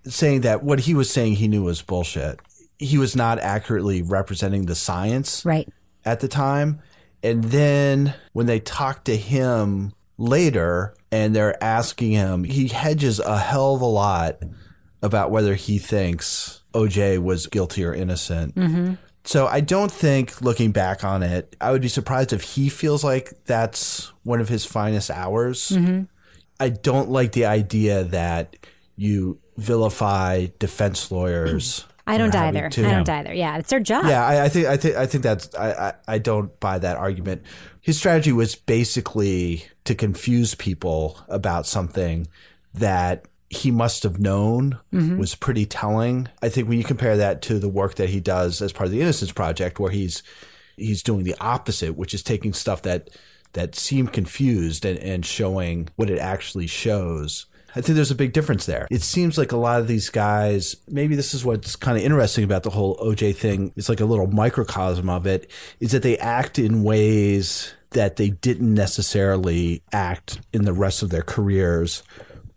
saying 0.05 0.43
that 0.43 0.63
what 0.63 0.81
he 0.81 0.95
was 0.95 1.11
saying 1.11 1.35
he 1.35 1.49
knew 1.49 1.65
was 1.65 1.83
bullshit. 1.83 2.41
He 2.79 2.97
was 2.99 3.17
not 3.17 3.39
accurately 3.41 4.03
representing 4.03 4.67
the 4.67 4.75
science 4.75 5.45
Right. 5.45 5.69
at 6.05 6.21
the 6.21 6.29
time. 6.29 6.81
And 7.23 7.43
then 7.45 8.15
when 8.33 8.47
they 8.47 8.61
talk 8.61 9.05
to 9.05 9.17
him 9.17 9.93
later 10.17 10.95
and 11.11 11.35
they're 11.35 11.63
asking 11.63 12.13
him, 12.13 12.45
he 12.45 12.69
hedges 12.69 13.19
a 13.19 13.37
hell 13.39 13.75
of 13.75 13.81
a 13.81 13.87
lot 13.87 14.39
about 15.03 15.31
whether 15.31 15.55
he 15.55 15.79
thinks 15.79 16.63
OJ 16.75 17.19
was 17.19 17.47
guilty 17.47 17.85
or 17.85 17.95
innocent. 17.95 18.99
So 19.25 19.47
I 19.47 19.61
don't 19.61 19.93
think, 19.93 20.41
looking 20.41 20.73
back 20.73 21.05
on 21.05 21.23
it, 21.23 21.55
I 21.61 21.71
would 21.73 21.83
be 21.83 21.89
surprised 21.89 22.33
if 22.33 22.43
he 22.43 22.69
feels 22.71 23.05
like 23.05 23.33
that's 23.45 24.11
one 24.23 24.41
of 24.41 24.49
his 24.49 24.65
finest 24.65 25.11
hours. 25.11 25.77
I 26.61 26.69
don't 26.71 27.11
like 27.11 27.33
the 27.33 27.45
idea 27.47 28.05
that 28.05 28.57
you 28.97 29.39
vilify 29.57 30.47
defense 30.59 31.11
lawyers. 31.11 31.85
I 32.07 32.17
don't 32.17 32.35
either. 32.35 32.71
to- 32.71 32.87
I 32.87 32.91
don't 32.91 33.09
either. 33.09 33.35
Yeah, 33.35 33.59
it's 33.59 33.69
their 33.69 33.81
job. 33.81 34.07
yeah, 34.07 34.27
I, 34.27 34.45
I 34.45 34.49
think 34.49 34.67
I 34.67 34.77
think 34.79 34.97
I 34.97 35.05
think 35.07 35.23
that's 35.23 35.55
I, 35.55 35.73
I 35.73 35.93
I 36.15 36.19
don't 36.19 36.59
buy 36.59 36.79
that 36.79 36.97
argument. 36.97 37.43
His 37.83 37.99
strategy 37.99 38.33
was 38.33 38.55
basically 38.55 39.67
to 39.85 39.95
confuse 39.95 40.55
people 40.55 41.19
about 41.29 41.67
something 41.67 42.27
that 42.75 43.27
he 43.51 43.71
must 43.71 44.03
have 44.03 44.19
known 44.19 44.79
mm-hmm. 44.93 45.19
was 45.19 45.35
pretty 45.35 45.65
telling. 45.65 46.29
I 46.43 46.49
think 46.49 46.69
when 46.69 46.79
you 46.79 46.85
compare 46.85 47.17
that 47.17 47.43
to 47.43 47.59
the 47.59 47.69
work 47.69 47.95
that 47.95 48.11
he 48.11 48.21
does 48.21 48.61
as 48.61 48.73
part 48.73 48.87
of 48.87 48.93
the 48.93 49.01
Innocence 49.01 49.33
Project, 49.33 49.79
where 49.79 49.91
he's 49.91 50.23
he's 50.77 51.03
doing 51.03 51.25
the 51.25 51.37
opposite, 51.41 51.97
which 51.97 52.15
is 52.15 52.23
taking 52.23 52.53
stuff 52.53 52.83
that 52.83 53.11
that 53.55 53.75
seemed 53.75 54.13
confused 54.13 54.85
and, 54.85 54.99
and 54.99 55.25
showing 55.25 55.89
what 55.97 56.11
it 56.11 56.19
actually 56.19 56.67
shows. 56.67 57.47
I 57.77 57.81
think 57.81 57.97
there's 57.97 58.11
a 58.11 58.17
big 58.17 58.33
difference 58.33 58.67
there. 58.67 58.89
It 58.91 59.03
seems 59.03 59.39
like 59.39 59.53
a 59.53 59.57
lot 59.57 59.81
of 59.81 59.89
these 59.89 60.11
guys, 60.11 60.77
maybe 60.89 61.15
this 61.15 61.35
is 61.35 61.45
what's 61.45 61.77
kind 61.77 61.97
of 61.97 62.03
interesting 62.03 62.45
about 62.45 62.63
the 62.63 62.71
whole 62.71 62.97
OJ 62.97 63.37
thing. 63.37 63.73
It's 63.77 63.89
like 63.89 64.01
a 64.01 64.07
little 64.07 64.27
microcosm 64.27 65.09
of 65.09 65.27
it, 65.27 65.51
is 65.79 65.93
that 65.93 66.03
they 66.03 66.19
act 66.19 66.59
in 66.59 66.83
ways 66.83 67.75
that 67.91 68.17
they 68.17 68.31
didn't 68.31 68.75
necessarily 68.75 69.83
act 69.93 70.41
in 70.53 70.65
the 70.65 70.73
rest 70.73 71.03
of 71.03 71.11
their 71.11 71.23
careers, 71.23 72.03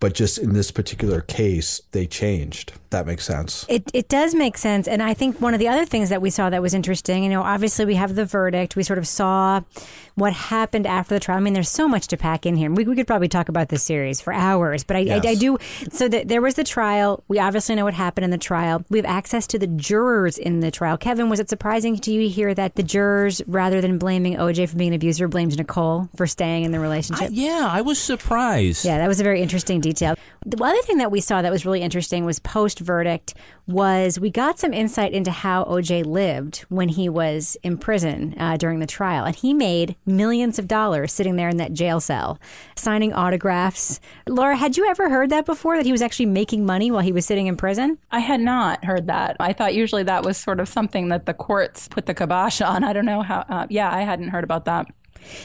but 0.01 0.13
just 0.13 0.37
in 0.39 0.51
this 0.51 0.71
particular 0.71 1.21
case, 1.21 1.79
they 1.91 2.07
changed. 2.07 2.73
That 2.91 3.07
makes 3.07 3.25
sense. 3.25 3.65
It, 3.69 3.89
it 3.93 4.09
does 4.09 4.35
make 4.35 4.57
sense. 4.57 4.85
And 4.85 5.01
I 5.01 5.13
think 5.13 5.39
one 5.39 5.53
of 5.53 5.61
the 5.61 5.69
other 5.69 5.85
things 5.85 6.09
that 6.09 6.21
we 6.21 6.29
saw 6.29 6.49
that 6.49 6.61
was 6.61 6.73
interesting, 6.73 7.23
you 7.23 7.29
know, 7.29 7.41
obviously 7.41 7.85
we 7.85 7.95
have 7.95 8.15
the 8.15 8.25
verdict. 8.25 8.75
We 8.75 8.83
sort 8.83 8.99
of 8.99 9.07
saw 9.07 9.61
what 10.15 10.33
happened 10.33 10.85
after 10.85 11.15
the 11.15 11.21
trial. 11.21 11.37
I 11.37 11.39
mean, 11.39 11.53
there's 11.53 11.69
so 11.69 11.87
much 11.87 12.07
to 12.07 12.17
pack 12.17 12.45
in 12.45 12.57
here. 12.57 12.69
We, 12.69 12.83
we 12.83 12.97
could 12.97 13.07
probably 13.07 13.29
talk 13.29 13.47
about 13.47 13.69
this 13.69 13.81
series 13.81 14.19
for 14.19 14.33
hours, 14.33 14.83
but 14.83 14.97
I, 14.97 15.05
I, 15.09 15.21
I 15.23 15.35
do. 15.35 15.57
So 15.89 16.09
the, 16.09 16.25
there 16.25 16.41
was 16.41 16.55
the 16.55 16.65
trial. 16.65 17.23
We 17.29 17.39
obviously 17.39 17.75
know 17.75 17.85
what 17.85 17.93
happened 17.93 18.25
in 18.25 18.29
the 18.29 18.37
trial. 18.37 18.83
We 18.89 18.97
have 18.97 19.05
access 19.05 19.47
to 19.47 19.59
the 19.59 19.67
jurors 19.67 20.37
in 20.37 20.59
the 20.59 20.69
trial. 20.69 20.97
Kevin, 20.97 21.29
was 21.29 21.39
it 21.39 21.47
surprising 21.47 21.97
to 21.97 22.11
you 22.11 22.23
to 22.23 22.27
hear 22.27 22.53
that 22.53 22.75
the 22.75 22.83
jurors, 22.83 23.41
rather 23.47 23.79
than 23.79 23.99
blaming 23.99 24.35
OJ 24.35 24.67
for 24.67 24.75
being 24.75 24.89
an 24.89 24.95
abuser, 24.95 25.29
blamed 25.29 25.57
Nicole 25.57 26.09
for 26.17 26.27
staying 26.27 26.65
in 26.65 26.73
the 26.73 26.79
relationship? 26.81 27.29
Yeah, 27.31 27.69
I 27.71 27.79
was 27.79 27.99
surprised. 27.99 28.83
Yeah, 28.83 28.97
that 28.97 29.07
was 29.07 29.21
a 29.21 29.23
very 29.23 29.41
interesting 29.41 29.79
detail. 29.79 30.15
The 30.45 30.61
other 30.61 30.81
thing 30.81 30.97
that 30.97 31.09
we 31.09 31.21
saw 31.21 31.41
that 31.41 31.51
was 31.51 31.65
really 31.65 31.81
interesting 31.81 32.25
was 32.25 32.39
post 32.39 32.80
verdict 32.81 33.33
was 33.67 34.19
we 34.19 34.29
got 34.29 34.59
some 34.59 34.73
insight 34.73 35.13
into 35.13 35.31
how 35.31 35.63
OJ 35.65 36.05
lived 36.05 36.59
when 36.69 36.89
he 36.89 37.07
was 37.07 37.55
in 37.63 37.77
prison 37.77 38.35
uh, 38.37 38.57
during 38.57 38.79
the 38.79 38.87
trial, 38.87 39.25
and 39.25 39.35
he 39.35 39.53
made 39.53 39.95
millions 40.05 40.59
of 40.59 40.67
dollars 40.67 41.13
sitting 41.13 41.35
there 41.35 41.49
in 41.49 41.57
that 41.57 41.73
jail 41.73 41.99
cell, 41.99 42.39
signing 42.75 43.13
autographs. 43.13 43.99
Laura, 44.27 44.55
had 44.55 44.77
you 44.77 44.87
ever 44.87 45.09
heard 45.09 45.29
that 45.29 45.45
before? 45.45 45.77
That 45.77 45.85
he 45.85 45.91
was 45.91 46.01
actually 46.01 46.25
making 46.25 46.65
money 46.65 46.91
while 46.91 47.01
he 47.01 47.11
was 47.11 47.25
sitting 47.25 47.47
in 47.47 47.55
prison? 47.55 47.97
I 48.11 48.19
had 48.19 48.41
not 48.41 48.83
heard 48.83 49.07
that. 49.07 49.37
I 49.39 49.53
thought 49.53 49.73
usually 49.73 50.03
that 50.03 50.23
was 50.23 50.37
sort 50.37 50.59
of 50.59 50.67
something 50.67 51.09
that 51.09 51.25
the 51.25 51.33
courts 51.33 51.87
put 51.87 52.05
the 52.05 52.13
kibosh 52.13 52.61
on. 52.61 52.83
I 52.83 52.93
don't 52.93 53.05
know 53.05 53.21
how. 53.21 53.45
Uh, 53.47 53.67
yeah, 53.69 53.93
I 53.93 54.01
hadn't 54.01 54.29
heard 54.29 54.43
about 54.43 54.65
that. 54.65 54.87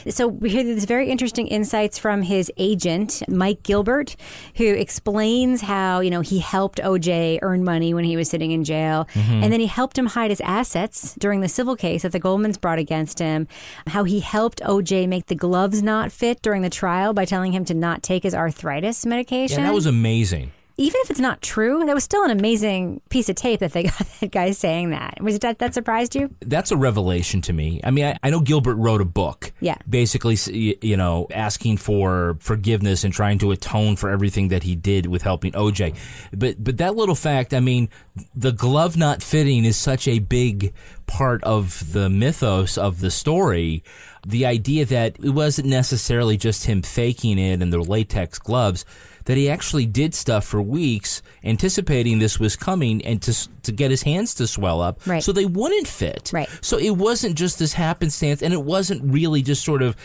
So 0.09 0.27
we 0.27 0.49
hear 0.49 0.63
these 0.63 0.85
very 0.85 1.09
interesting 1.09 1.47
insights 1.47 1.97
from 1.97 2.21
his 2.21 2.51
agent, 2.57 3.23
Mike 3.27 3.63
Gilbert, 3.63 4.15
who 4.55 4.65
explains 4.65 5.61
how, 5.61 5.99
you 5.99 6.09
know, 6.09 6.21
he 6.21 6.39
helped 6.39 6.79
OJ 6.79 7.39
earn 7.41 7.63
money 7.63 7.93
when 7.93 8.03
he 8.03 8.15
was 8.15 8.29
sitting 8.29 8.51
in 8.51 8.63
jail. 8.63 9.07
Mm-hmm. 9.13 9.43
And 9.43 9.53
then 9.53 9.59
he 9.59 9.67
helped 9.67 9.97
him 9.97 10.07
hide 10.07 10.29
his 10.29 10.41
assets 10.41 11.15
during 11.19 11.41
the 11.41 11.49
civil 11.49 11.75
case 11.75 12.03
that 12.03 12.11
the 12.11 12.19
Goldmans 12.19 12.59
brought 12.59 12.79
against 12.79 13.19
him. 13.19 13.47
How 13.87 14.03
he 14.03 14.19
helped 14.19 14.61
OJ 14.61 15.07
make 15.07 15.27
the 15.27 15.35
gloves 15.35 15.81
not 15.81 16.11
fit 16.11 16.41
during 16.41 16.61
the 16.61 16.69
trial 16.69 17.13
by 17.13 17.25
telling 17.25 17.51
him 17.51 17.65
to 17.65 17.73
not 17.73 18.03
take 18.03 18.23
his 18.23 18.33
arthritis 18.33 19.05
medication. 19.05 19.59
Yeah, 19.59 19.67
that 19.67 19.73
was 19.73 19.85
amazing. 19.85 20.51
Even 20.79 20.99
if 21.03 21.09
it's 21.09 21.19
not 21.19 21.41
true, 21.41 21.83
that 21.85 21.95
was 21.95 22.03
still 22.03 22.23
an 22.23 22.29
amazing 22.29 23.01
piece 23.09 23.29
of 23.29 23.35
tape 23.35 23.61
that 23.61 23.73
they 23.73 23.83
got 23.97 24.07
that 24.19 24.31
guy 24.31 24.51
saying 24.51 24.91
that. 24.91 25.19
Was 25.21 25.39
that 25.39 25.59
that 25.59 25.73
surprised 25.73 26.15
you? 26.15 26.33
That's 26.41 26.71
a 26.71 26.77
revelation 26.77 27.41
to 27.43 27.53
me. 27.53 27.81
I 27.83 27.91
mean, 27.91 28.05
I, 28.05 28.17
I 28.21 28.29
know 28.29 28.39
Gilbert 28.39 28.75
wrote 28.75 29.01
a 29.01 29.05
book. 29.05 29.51
Yeah. 29.59 29.77
Basically, 29.89 30.37
you 30.81 30.95
know, 30.95 31.27
asking 31.33 31.77
for 31.77 32.37
forgiveness 32.39 33.03
and 33.03 33.13
trying 33.13 33.39
to 33.39 33.51
atone 33.51 33.95
for 33.95 34.09
everything 34.09 34.49
that 34.49 34.63
he 34.63 34.75
did 34.75 35.07
with 35.07 35.23
helping 35.23 35.53
OJ. 35.53 35.95
But 36.31 36.63
but 36.63 36.77
that 36.77 36.95
little 36.95 37.15
fact, 37.15 37.53
I 37.53 37.59
mean, 37.59 37.89
the 38.35 38.51
glove 38.51 38.97
not 38.97 39.23
fitting 39.23 39.65
is 39.65 39.77
such 39.77 40.07
a 40.07 40.19
big 40.19 40.73
part 41.07 41.43
of 41.43 41.93
the 41.93 42.09
mythos 42.09 42.77
of 42.77 42.99
the 42.99 43.09
story. 43.09 43.83
The 44.25 44.45
idea 44.45 44.85
that 44.85 45.17
it 45.23 45.29
wasn't 45.29 45.69
necessarily 45.69 46.37
just 46.37 46.65
him 46.65 46.81
faking 46.81 47.39
it 47.39 47.61
and 47.61 47.71
the 47.73 47.79
latex 47.79 48.37
gloves. 48.37 48.85
That 49.27 49.37
he 49.37 49.49
actually 49.49 49.85
did 49.85 50.13
stuff 50.15 50.43
for 50.45 50.61
weeks, 50.61 51.21
anticipating 51.43 52.19
this 52.19 52.39
was 52.39 52.55
coming, 52.55 53.03
and 53.05 53.21
to 53.21 53.33
to 53.63 53.71
get 53.71 53.91
his 53.91 54.03
hands 54.03 54.33
to 54.35 54.47
swell 54.47 54.81
up, 54.81 54.99
Right. 55.05 55.23
so 55.23 55.31
they 55.31 55.45
wouldn't 55.45 55.87
fit. 55.87 56.31
Right. 56.33 56.49
So 56.61 56.77
it 56.77 56.91
wasn't 56.97 57.35
just 57.35 57.59
this 57.59 57.73
happenstance, 57.73 58.41
and 58.41 58.53
it 58.53 58.63
wasn't 58.63 59.01
really 59.03 59.41
just 59.41 59.63
sort 59.63 59.81
of 59.81 59.95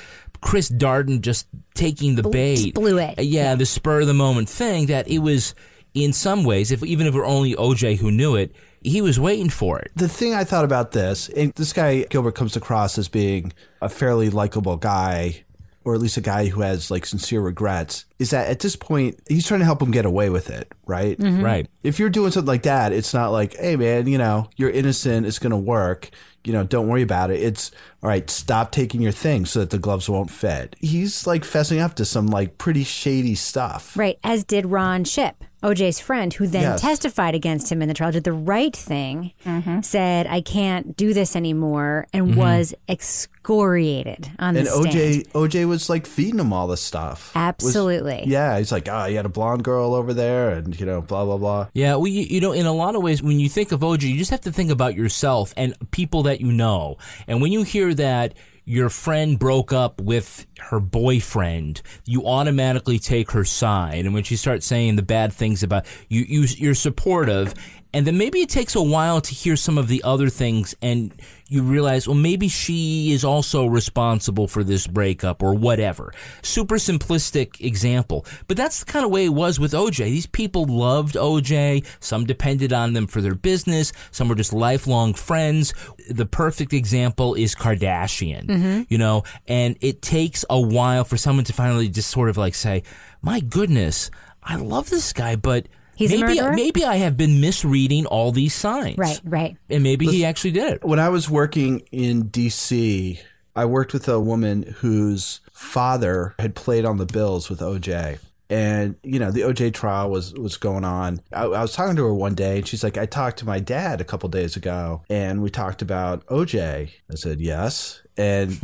Chris 0.40 0.68
Darden 0.70 1.20
just 1.20 1.46
taking 1.74 2.16
the 2.16 2.24
bait, 2.24 2.74
blew 2.74 2.98
it. 2.98 3.18
Uh, 3.18 3.22
Yeah, 3.22 3.54
the 3.54 3.66
spur 3.66 4.00
of 4.00 4.06
the 4.06 4.14
moment 4.14 4.48
thing. 4.48 4.86
That 4.86 5.06
it 5.08 5.18
was 5.18 5.54
in 5.94 6.12
some 6.12 6.42
ways, 6.44 6.70
if 6.72 6.82
even 6.84 7.06
if 7.06 7.14
it 7.14 7.18
were 7.18 7.24
only 7.26 7.54
OJ 7.54 7.98
who 7.98 8.10
knew 8.10 8.34
it, 8.36 8.54
he 8.82 9.00
was 9.00 9.20
waiting 9.20 9.48
for 9.50 9.78
it. 9.78 9.92
The 9.94 10.08
thing 10.08 10.34
I 10.34 10.42
thought 10.42 10.64
about 10.64 10.90
this, 10.92 11.28
and 11.28 11.52
this 11.54 11.72
guy 11.72 12.04
Gilbert 12.10 12.34
comes 12.34 12.56
across 12.56 12.98
as 12.98 13.08
being 13.08 13.52
a 13.80 13.88
fairly 13.88 14.28
likable 14.30 14.76
guy, 14.76 15.44
or 15.84 15.94
at 15.94 16.00
least 16.00 16.16
a 16.16 16.20
guy 16.20 16.46
who 16.46 16.60
has 16.60 16.90
like 16.90 17.06
sincere 17.06 17.40
regrets, 17.40 18.04
is 18.18 18.30
that 18.30 18.48
at 18.48 18.60
this 18.60 18.76
point 18.76 19.20
he's 19.28 19.46
trying 19.46 19.60
to 19.60 19.66
help 19.66 19.82
him 19.82 19.90
get 19.90 20.04
away 20.04 20.30
with 20.30 20.50
it, 20.50 20.72
right? 20.86 21.18
Mm-hmm. 21.18 21.42
Right. 21.42 21.68
If 21.82 21.98
you're 21.98 22.10
doing 22.10 22.30
something 22.30 22.46
like 22.48 22.64
that, 22.64 22.92
it's 22.92 23.14
not 23.14 23.30
like, 23.30 23.56
hey 23.56 23.76
man, 23.76 24.06
you 24.06 24.18
know, 24.18 24.48
you're 24.56 24.70
innocent, 24.70 25.26
it's 25.26 25.38
gonna 25.38 25.58
work. 25.58 26.10
You 26.44 26.52
know, 26.52 26.64
don't 26.64 26.88
worry 26.88 27.02
about 27.02 27.30
it. 27.30 27.40
It's 27.40 27.70
all 28.02 28.08
right, 28.08 28.28
stop 28.28 28.72
taking 28.72 29.00
your 29.00 29.12
thing 29.12 29.46
so 29.46 29.60
that 29.60 29.70
the 29.70 29.78
gloves 29.78 30.08
won't 30.08 30.30
fit. 30.30 30.74
He's 30.80 31.24
like 31.24 31.42
fessing 31.42 31.80
up 31.80 31.94
to 31.94 32.04
some 32.04 32.26
like 32.26 32.58
pretty 32.58 32.82
shady 32.82 33.36
stuff. 33.36 33.96
Right, 33.96 34.18
as 34.24 34.42
did 34.42 34.66
Ron 34.66 35.04
Shipp, 35.04 35.44
OJ's 35.62 36.00
friend, 36.00 36.34
who 36.34 36.48
then 36.48 36.62
Yes. 36.62 36.80
testified 36.80 37.36
against 37.36 37.70
him 37.70 37.80
in 37.80 37.86
the 37.86 37.94
trial, 37.94 38.10
did 38.10 38.24
the 38.24 38.32
right 38.32 38.74
thing, 38.74 39.32
mm-hmm. 39.46 39.82
said, 39.82 40.26
I 40.26 40.40
can't 40.40 40.96
do 40.96 41.14
this 41.14 41.36
anymore, 41.36 42.08
and 42.12 42.30
mm-hmm. 42.30 42.40
was 42.40 42.74
excoriated 42.88 44.28
on 44.40 44.54
the 44.54 44.60
And. 44.60 44.68
OJ 44.68 45.28
OJ 45.32 45.68
was 45.68 45.88
like 45.88 46.06
feeding 46.06 46.40
him 46.40 46.52
all 46.52 46.66
this 46.66 46.80
stuff. 46.82 47.32
Was- 47.34 47.42
Absolutely. 47.42 48.24
yeah, 48.26 48.58
he's 48.58 48.72
like, 48.72 48.88
ah, 48.90 49.04
oh, 49.04 49.06
you 49.06 49.16
had 49.16 49.26
a 49.26 49.28
blonde 49.28 49.62
girl 49.62 49.94
over 49.94 50.12
there, 50.12 50.50
and 50.50 50.78
you 50.78 50.86
know, 50.86 51.00
blah 51.00 51.24
blah 51.24 51.38
blah. 51.38 51.68
Yeah, 51.72 51.94
well, 51.94 52.08
you, 52.08 52.22
you 52.22 52.40
know, 52.40 52.50
in 52.50 52.66
a 52.66 52.72
lot 52.72 52.96
of 52.96 53.02
ways, 53.02 53.22
when 53.22 53.38
you 53.38 53.48
think 53.48 53.70
of 53.70 53.80
OJ, 53.80 54.02
you 54.02 54.16
just 54.16 54.32
have 54.32 54.40
to 54.40 54.52
think 54.52 54.72
about 54.72 54.96
yourself 54.96 55.54
and 55.56 55.76
people 55.92 56.24
that 56.24 56.31
you 56.40 56.52
know. 56.52 56.96
And 57.26 57.40
when 57.42 57.52
you 57.52 57.62
hear 57.62 57.94
that 57.94 58.34
your 58.64 58.88
friend 58.88 59.38
broke 59.38 59.72
up 59.72 60.00
with 60.00 60.46
her 60.58 60.78
boyfriend, 60.78 61.82
you 62.06 62.26
automatically 62.26 62.98
take 62.98 63.32
her 63.32 63.44
side. 63.44 64.04
And 64.04 64.14
when 64.14 64.22
she 64.22 64.36
starts 64.36 64.66
saying 64.66 64.96
the 64.96 65.02
bad 65.02 65.32
things 65.32 65.62
about 65.62 65.86
you, 66.08 66.22
you 66.22 66.42
you're 66.42 66.74
supportive. 66.74 67.54
And 67.94 68.06
then 68.06 68.16
maybe 68.16 68.40
it 68.40 68.48
takes 68.48 68.74
a 68.74 68.82
while 68.82 69.20
to 69.20 69.34
hear 69.34 69.56
some 69.56 69.76
of 69.76 69.88
the 69.88 70.02
other 70.02 70.28
things 70.28 70.74
and 70.80 71.12
you 71.48 71.62
realize, 71.62 72.08
well, 72.08 72.16
maybe 72.16 72.48
she 72.48 73.12
is 73.12 73.24
also 73.24 73.66
responsible 73.66 74.48
for 74.48 74.64
this 74.64 74.86
breakup 74.86 75.42
or 75.42 75.52
whatever. 75.52 76.14
Super 76.40 76.76
simplistic 76.76 77.60
example. 77.60 78.24
But 78.48 78.56
that's 78.56 78.80
the 78.80 78.90
kind 78.90 79.04
of 79.04 79.10
way 79.10 79.26
it 79.26 79.34
was 79.34 79.60
with 79.60 79.72
OJ. 79.72 79.98
These 79.98 80.26
people 80.26 80.64
loved 80.64 81.14
OJ. 81.14 81.84
Some 82.00 82.24
depended 82.24 82.72
on 82.72 82.94
them 82.94 83.06
for 83.06 83.20
their 83.20 83.34
business. 83.34 83.92
Some 84.10 84.28
were 84.28 84.34
just 84.34 84.54
lifelong 84.54 85.12
friends. 85.12 85.74
The 86.08 86.24
perfect 86.24 86.72
example 86.72 87.34
is 87.34 87.54
Kardashian, 87.54 88.46
mm-hmm. 88.46 88.82
you 88.88 88.96
know, 88.96 89.24
and 89.46 89.76
it 89.82 90.00
takes 90.00 90.46
a 90.48 90.58
while 90.58 91.04
for 91.04 91.18
someone 91.18 91.44
to 91.44 91.52
finally 91.52 91.90
just 91.90 92.08
sort 92.08 92.30
of 92.30 92.38
like 92.38 92.54
say, 92.54 92.82
my 93.20 93.40
goodness, 93.40 94.10
I 94.42 94.56
love 94.56 94.88
this 94.88 95.12
guy, 95.12 95.36
but 95.36 95.68
He's 96.02 96.12
a 96.12 96.24
maybe, 96.24 96.40
murderer? 96.40 96.54
maybe 96.54 96.84
I 96.84 96.96
have 96.96 97.16
been 97.16 97.40
misreading 97.40 98.06
all 98.06 98.32
these 98.32 98.54
signs. 98.54 98.98
Right, 98.98 99.20
right. 99.24 99.56
And 99.70 99.82
maybe 99.82 100.06
he 100.06 100.24
actually 100.24 100.52
did 100.52 100.74
it. 100.74 100.84
When 100.84 100.98
I 100.98 101.08
was 101.08 101.30
working 101.30 101.80
in 101.92 102.24
DC, 102.24 103.20
I 103.54 103.64
worked 103.64 103.92
with 103.92 104.08
a 104.08 104.18
woman 104.18 104.74
whose 104.78 105.40
father 105.52 106.34
had 106.38 106.54
played 106.54 106.84
on 106.84 106.98
the 106.98 107.06
Bills 107.06 107.48
with 107.48 107.60
OJ. 107.60 108.18
And 108.50 108.96
you 109.02 109.18
know 109.18 109.30
the 109.30 109.42
OJ 109.42 109.72
trial 109.72 110.10
was 110.10 110.34
was 110.34 110.58
going 110.58 110.84
on. 110.84 111.22
I, 111.32 111.44
I 111.44 111.62
was 111.62 111.72
talking 111.72 111.96
to 111.96 112.04
her 112.04 112.12
one 112.12 112.34
day, 112.34 112.58
and 112.58 112.68
she's 112.68 112.84
like, 112.84 112.98
"I 112.98 113.06
talked 113.06 113.38
to 113.38 113.46
my 113.46 113.60
dad 113.60 114.02
a 114.02 114.04
couple 114.04 114.28
days 114.28 114.56
ago, 114.56 115.00
and 115.08 115.42
we 115.42 115.48
talked 115.48 115.80
about 115.80 116.26
OJ." 116.26 116.90
I 117.10 117.14
said, 117.14 117.40
"Yes," 117.40 118.02
and 118.18 118.60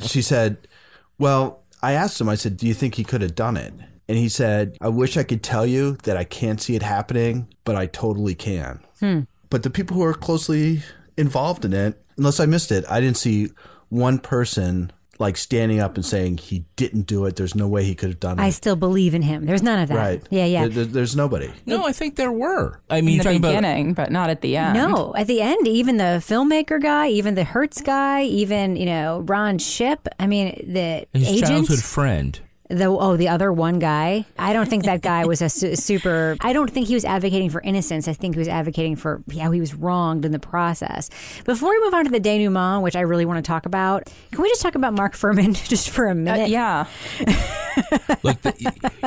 she 0.00 0.20
said, 0.20 0.66
"Well, 1.16 1.62
I 1.80 1.92
asked 1.92 2.20
him. 2.20 2.28
I 2.28 2.34
said, 2.34 2.56
do 2.56 2.66
you 2.66 2.74
think 2.74 2.96
he 2.96 3.04
could 3.04 3.22
have 3.22 3.36
done 3.36 3.56
it?" 3.56 3.72
And 4.08 4.18
he 4.18 4.28
said, 4.28 4.76
"I 4.80 4.88
wish 4.88 5.16
I 5.16 5.22
could 5.22 5.42
tell 5.42 5.64
you 5.66 5.96
that 6.04 6.16
I 6.16 6.24
can't 6.24 6.60
see 6.60 6.74
it 6.76 6.82
happening, 6.82 7.48
but 7.64 7.74
I 7.76 7.86
totally 7.86 8.34
can." 8.34 8.80
Hmm. 9.00 9.20
But 9.50 9.62
the 9.62 9.70
people 9.70 9.96
who 9.96 10.02
are 10.04 10.14
closely 10.14 10.82
involved 11.16 11.64
in 11.64 11.72
it, 11.72 12.00
unless 12.18 12.40
I 12.40 12.46
missed 12.46 12.70
it, 12.72 12.84
I 12.88 13.00
didn't 13.00 13.16
see 13.16 13.48
one 13.88 14.18
person 14.18 14.90
like 15.20 15.36
standing 15.36 15.78
up 15.78 15.94
and 15.94 16.04
saying 16.04 16.36
he 16.38 16.64
didn't 16.74 17.02
do 17.06 17.24
it. 17.24 17.36
There's 17.36 17.54
no 17.54 17.68
way 17.68 17.84
he 17.84 17.94
could 17.94 18.08
have 18.08 18.18
done 18.18 18.40
it. 18.40 18.42
I 18.42 18.50
still 18.50 18.74
believe 18.74 19.14
in 19.14 19.22
him. 19.22 19.46
There's 19.46 19.62
none 19.62 19.78
of 19.78 19.88
that. 19.88 19.94
right? 19.96 20.22
Yeah, 20.28 20.44
yeah. 20.44 20.62
There- 20.62 20.70
there- 20.70 20.84
there's 20.86 21.14
nobody. 21.14 21.50
No, 21.66 21.86
I 21.86 21.92
think 21.92 22.16
there 22.16 22.32
were. 22.32 22.80
I 22.90 23.00
mean, 23.00 23.10
in 23.10 23.14
you're 23.14 23.18
the 23.18 23.24
talking 23.24 23.36
about 23.38 23.48
beginning, 23.62 23.94
but 23.94 24.10
not 24.10 24.28
at 24.28 24.40
the 24.40 24.56
end. 24.56 24.74
No, 24.74 25.14
at 25.16 25.28
the 25.28 25.40
end, 25.40 25.68
even 25.68 25.98
the 25.98 26.20
filmmaker 26.26 26.82
guy, 26.82 27.08
even 27.10 27.36
the 27.36 27.44
Hertz 27.44 27.80
guy, 27.80 28.24
even 28.24 28.74
you 28.74 28.86
know 28.86 29.22
Ron 29.24 29.58
Shipp. 29.58 30.08
I 30.18 30.26
mean, 30.26 30.46
the 30.66 31.06
his 31.16 31.28
agent, 31.28 31.46
childhood 31.48 31.78
friend. 31.82 32.40
The 32.74 32.86
oh 32.86 33.16
the 33.16 33.28
other 33.28 33.52
one 33.52 33.78
guy. 33.78 34.24
I 34.38 34.52
don't 34.52 34.68
think 34.68 34.84
that 34.84 35.00
guy 35.02 35.24
was 35.26 35.40
a 35.42 35.48
su- 35.48 35.76
super. 35.76 36.36
I 36.40 36.52
don't 36.52 36.70
think 36.70 36.88
he 36.88 36.94
was 36.94 37.04
advocating 37.04 37.50
for 37.50 37.60
innocence. 37.60 38.08
I 38.08 38.12
think 38.14 38.34
he 38.34 38.38
was 38.38 38.48
advocating 38.48 38.96
for 38.96 39.22
how 39.38 39.50
he 39.50 39.60
was 39.60 39.74
wronged 39.74 40.24
in 40.24 40.32
the 40.32 40.38
process. 40.38 41.10
Before 41.44 41.70
we 41.70 41.80
move 41.80 41.94
on 41.94 42.04
to 42.06 42.10
the 42.10 42.20
denouement, 42.20 42.82
which 42.82 42.96
I 42.96 43.00
really 43.02 43.24
want 43.26 43.44
to 43.44 43.46
talk 43.48 43.66
about, 43.66 44.10
can 44.32 44.42
we 44.42 44.48
just 44.48 44.62
talk 44.62 44.74
about 44.74 44.92
Mark 44.94 45.14
Fuhrman 45.14 45.54
just 45.68 45.90
for 45.90 46.06
a 46.06 46.10
Uh, 46.10 46.14
minute? 46.14 46.48
yeah. 46.48 46.86
Like, 48.22 48.40
the, 48.42 48.54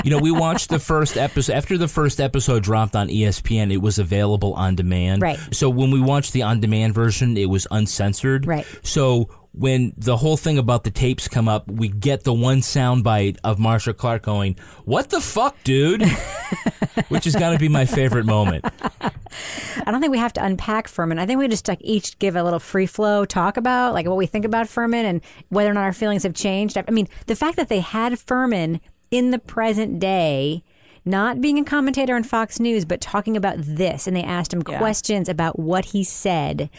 you 0.03 0.11
know, 0.11 0.17
we 0.19 0.29
watched 0.31 0.69
the 0.69 0.77
first 0.79 1.15
episode. 1.17 1.53
After 1.53 1.77
the 1.77 1.87
first 1.87 2.19
episode 2.19 2.63
dropped 2.63 2.95
on 2.95 3.07
ESPN, 3.07 3.71
it 3.71 3.77
was 3.77 3.97
available 3.97 4.53
on 4.53 4.75
demand. 4.75 5.21
Right. 5.21 5.39
So 5.51 5.69
when 5.69 5.89
we 5.89 6.01
watched 6.01 6.33
the 6.33 6.41
on 6.43 6.59
demand 6.59 6.93
version, 6.93 7.37
it 7.37 7.45
was 7.49 7.65
uncensored. 7.71 8.45
Right. 8.45 8.65
So 8.83 9.29
when 9.57 9.93
the 9.97 10.17
whole 10.17 10.37
thing 10.37 10.57
about 10.57 10.83
the 10.83 10.91
tapes 10.91 11.27
come 11.27 11.47
up, 11.47 11.69
we 11.69 11.87
get 11.87 12.23
the 12.23 12.33
one 12.33 12.59
soundbite 12.61 13.37
of 13.43 13.59
Marcia 13.59 13.93
Clark 13.93 14.23
going, 14.23 14.55
"What 14.85 15.09
the 15.09 15.21
fuck, 15.21 15.55
dude?" 15.63 16.03
Which 17.09 17.27
is 17.27 17.35
going 17.35 17.53
to 17.53 17.59
be 17.59 17.69
my 17.69 17.85
favorite 17.85 18.25
moment. 18.25 18.65
I 19.01 19.91
don't 19.91 20.01
think 20.01 20.11
we 20.11 20.17
have 20.17 20.33
to 20.33 20.43
unpack 20.43 20.87
Fuhrman. 20.87 21.19
I 21.19 21.25
think 21.25 21.39
we 21.39 21.47
just 21.47 21.67
like 21.67 21.79
each 21.81 22.17
give 22.19 22.35
a 22.35 22.43
little 22.43 22.59
free 22.59 22.85
flow 22.87 23.23
talk 23.25 23.55
about 23.57 23.93
like 23.93 24.05
what 24.07 24.17
we 24.17 24.25
think 24.25 24.45
about 24.45 24.67
Fuhrman 24.67 25.03
and 25.03 25.21
whether 25.49 25.69
or 25.69 25.73
not 25.73 25.83
our 25.83 25.93
feelings 25.93 26.23
have 26.23 26.33
changed. 26.33 26.77
I 26.77 26.89
mean, 26.91 27.07
the 27.27 27.35
fact 27.35 27.55
that 27.57 27.69
they 27.69 27.79
had 27.79 28.13
Fuhrman 28.13 28.79
in 29.11 29.31
the 29.31 29.39
present 29.39 29.99
day, 29.99 30.63
not 31.05 31.39
being 31.39 31.57
a 31.59 31.63
commentator 31.63 32.15
on 32.15 32.23
Fox 32.23 32.59
News, 32.59 32.83
but 32.83 32.99
talking 32.99 33.37
about 33.37 33.55
this, 33.59 34.07
and 34.07 34.15
they 34.17 34.23
asked 34.23 34.53
him 34.53 34.63
Yeah. 34.67 34.77
questions 34.79 35.29
about 35.29 35.57
what 35.59 35.85
he 35.85 36.03
said. 36.03 36.69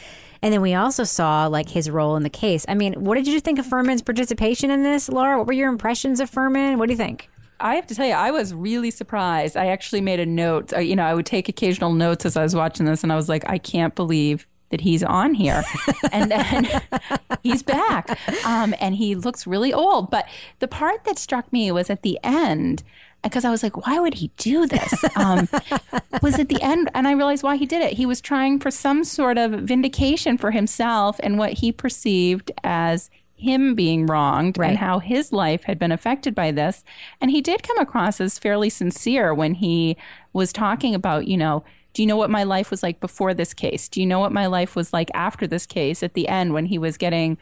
And 0.42 0.52
then 0.52 0.60
we 0.60 0.74
also 0.74 1.04
saw 1.04 1.46
like 1.46 1.68
his 1.70 1.90
role 1.90 2.16
in 2.16 2.22
the 2.22 2.30
case. 2.30 2.64
I 2.68 2.74
mean, 2.74 2.94
what 3.04 3.16
did 3.16 3.26
you 3.26 3.40
think 3.40 3.58
of 3.58 3.66
Fuhrman's 3.66 4.02
participation 4.02 4.70
in 4.70 4.82
this, 4.82 5.08
Laura? 5.08 5.36
What 5.38 5.46
were 5.46 5.52
your 5.52 5.68
impressions 5.68 6.20
of 6.20 6.30
Fuhrman? 6.30 6.76
What 6.78 6.86
do 6.86 6.92
you 6.92 6.96
think? 6.96 7.28
I 7.60 7.74
have 7.74 7.86
to 7.88 7.94
tell 7.94 8.06
you, 8.06 8.12
I 8.12 8.30
was 8.30 8.54
really 8.54 8.90
surprised. 8.92 9.56
I 9.56 9.66
actually 9.66 10.00
made 10.00 10.20
a 10.20 10.26
note. 10.26 10.72
uh, 10.72 10.78
You 10.78 10.94
know, 10.94 11.04
I 11.04 11.14
would 11.14 11.26
take 11.26 11.48
occasional 11.48 11.92
notes 11.92 12.24
as 12.24 12.36
I 12.36 12.42
was 12.44 12.54
watching 12.54 12.86
this, 12.86 13.02
and 13.02 13.12
I 13.12 13.16
was 13.16 13.28
like, 13.28 13.42
I 13.50 13.58
can't 13.58 13.96
believe 13.96 14.46
that 14.70 14.82
he's 14.82 15.02
on 15.02 15.34
here. 15.34 15.64
and 16.12 16.30
then 16.30 16.68
he's 17.42 17.64
back. 17.64 18.16
Um, 18.46 18.74
and 18.80 18.94
he 18.94 19.16
looks 19.16 19.44
really 19.46 19.72
old. 19.72 20.08
But 20.10 20.28
the 20.60 20.68
part 20.68 21.02
that 21.04 21.18
struck 21.18 21.52
me 21.52 21.72
was 21.72 21.90
at 21.90 22.02
the 22.02 22.16
end, 22.22 22.84
because 23.22 23.44
I 23.44 23.50
was 23.50 23.62
like, 23.62 23.86
why 23.86 23.98
would 23.98 24.14
he 24.14 24.30
do 24.36 24.66
this? 24.66 25.04
Um, 25.16 25.48
was 26.22 26.38
at 26.38 26.48
the 26.48 26.62
end, 26.62 26.90
and 26.94 27.08
I 27.08 27.12
realized 27.12 27.42
why 27.42 27.56
he 27.56 27.66
did 27.66 27.82
it. 27.82 27.94
He 27.94 28.06
was 28.06 28.20
trying 28.20 28.60
for 28.60 28.70
some 28.70 29.04
sort 29.04 29.38
of 29.38 29.52
vindication 29.52 30.38
for 30.38 30.50
himself 30.50 31.18
and 31.22 31.38
what 31.38 31.54
he 31.54 31.72
perceived 31.72 32.52
as 32.64 33.10
him 33.34 33.74
being 33.74 34.06
wronged 34.06 34.58
Right. 34.58 34.70
and 34.70 34.78
how 34.78 34.98
his 34.98 35.32
life 35.32 35.64
had 35.64 35.78
been 35.78 35.92
affected 35.92 36.34
by 36.34 36.50
this. 36.50 36.84
And 37.20 37.30
he 37.30 37.40
did 37.40 37.62
come 37.62 37.78
across 37.78 38.20
as 38.20 38.38
fairly 38.38 38.68
sincere 38.68 39.32
when 39.32 39.54
he 39.54 39.96
was 40.32 40.52
talking 40.52 40.94
about, 40.94 41.28
you 41.28 41.36
know, 41.36 41.62
do 41.94 42.02
you 42.02 42.06
know 42.06 42.16
what 42.16 42.30
my 42.30 42.42
life 42.42 42.70
was 42.70 42.82
like 42.82 42.98
before 43.00 43.34
this 43.34 43.54
case? 43.54 43.88
Do 43.88 44.00
you 44.00 44.06
know 44.06 44.18
what 44.18 44.32
my 44.32 44.46
life 44.46 44.74
was 44.76 44.92
like 44.92 45.10
after 45.14 45.46
this 45.46 45.66
case 45.66 46.02
at 46.02 46.14
the 46.14 46.28
end 46.28 46.52
when 46.52 46.66
he 46.66 46.78
was 46.78 46.96
getting 46.96 47.38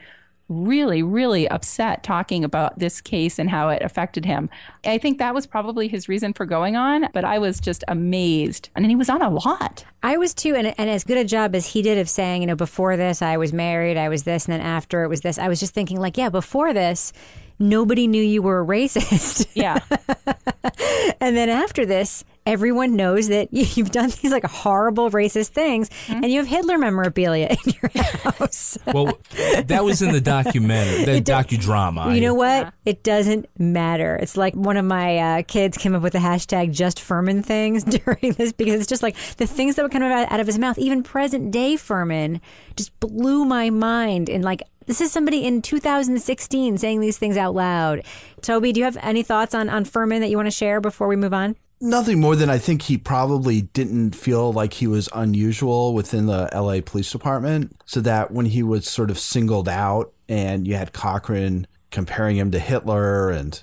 really, 0.49 1.03
really 1.03 1.49
upset 1.49 2.03
talking 2.03 2.45
about 2.45 2.79
this 2.79 3.01
case 3.01 3.39
and 3.39 3.51
how 3.51 3.69
it 3.69 3.83
affected 3.83 4.25
him? 4.25 4.49
I 4.85 4.99
think 4.99 5.19
that 5.19 5.35
was 5.35 5.47
probably 5.47 5.89
his 5.89 6.09
reason 6.09 6.33
for 6.33 6.47
going 6.47 6.77
on, 6.77 7.09
but 7.13 7.25
I 7.25 7.39
was 7.39 7.61
just 7.61 7.83
amazed. 7.89 8.71
And 8.77 8.87
he 8.87 8.97
was 8.97 9.09
on 9.09 9.23
a 9.23 9.31
lot. 9.31 9.85
I 10.03 10.17
was 10.17 10.35
too, 10.35 10.55
and, 10.55 10.75
and 10.79 10.89
as 10.89 11.05
good 11.05 11.19
a 11.19 11.25
job 11.25 11.55
as 11.55 11.67
he 11.67 11.83
did 11.83 11.99
of 11.99 12.09
saying, 12.09 12.43
you 12.43 12.47
know, 12.47 12.57
before 12.57 12.97
this 12.97 13.23
I 13.23 13.37
was 13.37 13.53
married, 13.53 13.97
I 13.97 14.09
was 14.09 14.23
this, 14.23 14.47
and 14.47 14.53
then 14.53 14.61
after 14.61 15.03
it 15.03 15.09
was 15.09 15.23
this. 15.23 15.39
I 15.39 15.49
was 15.49 15.61
just 15.61 15.75
thinking, 15.75 16.01
like, 16.01 16.17
yeah, 16.17 16.29
before 16.29 16.73
this, 16.73 17.13
nobody 17.59 18.07
knew 18.07 18.23
you 18.23 18.43
were 18.43 18.61
a 18.61 18.67
racist, 18.67 19.47
Yeah. 19.55 19.79
and 21.21 21.37
then 21.37 21.49
after 21.49 21.85
this, 21.87 22.25
everyone 22.47 22.97
knows 22.97 23.29
that 23.29 23.53
you- 23.53 23.67
you've 23.75 23.91
done 23.91 24.11
these 24.23 24.33
like 24.33 24.45
horrible 24.45 25.11
racist 25.11 25.49
things 25.49 25.91
Mm-hmm. 26.07 26.23
and 26.25 26.33
you 26.33 26.39
have 26.39 26.47
Hitler 26.47 26.79
memorabilia 26.79 27.49
in 27.67 27.75
your 27.83 27.91
house. 28.23 28.79
Well, 28.87 29.19
that 29.65 29.85
was 29.85 30.03
in 30.03 30.13
the 30.13 30.21
documentary, 30.21 31.05
the 31.15 31.21
docudrama. 31.21 32.15
You 32.15 32.21
know 32.21 32.41
I- 32.41 32.63
what? 32.63 32.75
It 32.85 33.03
doesn't 33.03 33.47
matter. 33.59 34.17
It's 34.17 34.37
like 34.37 34.55
one 34.55 34.77
of 34.77 34.85
my 34.85 35.19
uh, 35.19 35.43
kids 35.43 35.77
came 35.77 35.95
up 35.95 36.03
with 36.03 36.13
the 36.13 36.21
hashtag 36.21 36.73
just 36.73 36.99
Fuhrman 36.99 37.45
things 37.45 37.83
during 37.85 38.33
this 38.35 38.53
because 38.53 38.81
it's 38.81 38.87
just 38.89 39.03
like 39.03 39.17
the 39.37 39.47
things 39.47 39.75
that 39.75 39.83
would 39.83 39.91
come 39.93 40.03
out, 40.03 40.31
out 40.31 40.41
of 40.41 40.47
his 40.47 40.59
mouth, 40.59 40.79
even 40.79 41.03
present 41.03 41.51
day 41.51 41.75
Fuhrman, 41.75 42.41
just 42.77 42.99
blew 43.01 43.45
my 43.45 43.71
mind. 43.71 44.29
And 44.31 44.45
like, 44.45 44.63
this 44.87 45.01
is 45.01 45.11
somebody 45.11 45.45
in 45.45 45.63
2016 45.63 46.79
saying 46.79 47.01
these 47.01 47.19
things 47.19 47.37
out 47.37 47.55
loud. 47.55 48.03
Toby, 48.41 48.73
do 48.73 48.79
you 48.81 48.85
have 48.85 48.97
any 49.03 49.23
thoughts 49.25 49.55
on, 49.55 49.69
on 49.69 49.85
Fuhrman 49.85 50.21
that 50.21 50.29
you 50.31 50.37
want 50.37 50.47
to 50.47 50.51
share 50.53 50.81
before 50.81 51.09
we 51.09 51.17
move 51.17 51.35
on? 51.35 51.57
Nothing 51.81 52.21
more 52.21 52.37
than 52.37 52.49
I 52.49 52.59
think 52.59 52.83
he 52.83 52.97
probably 52.97 53.63
didn't 53.63 54.13
feel 54.13 54.53
like 54.53 54.73
he 54.73 54.87
was 54.87 55.09
unusual 55.15 55.93
within 55.93 56.27
the 56.27 56.49
LA 56.55 56.81
Police 56.85 57.13
Department. 57.13 57.77
So 57.85 58.01
that 58.01 58.31
when 58.31 58.47
he 58.47 58.63
was 58.63 58.89
sort 58.89 59.11
of 59.11 59.19
singled 59.19 59.69
out 59.69 60.13
and 60.29 60.67
you 60.67 60.75
had 60.75 60.93
Cochran 60.93 61.67
comparing 61.91 62.37
him 62.37 62.51
to 62.53 62.59
Hitler 62.59 63.31
and 63.31 63.63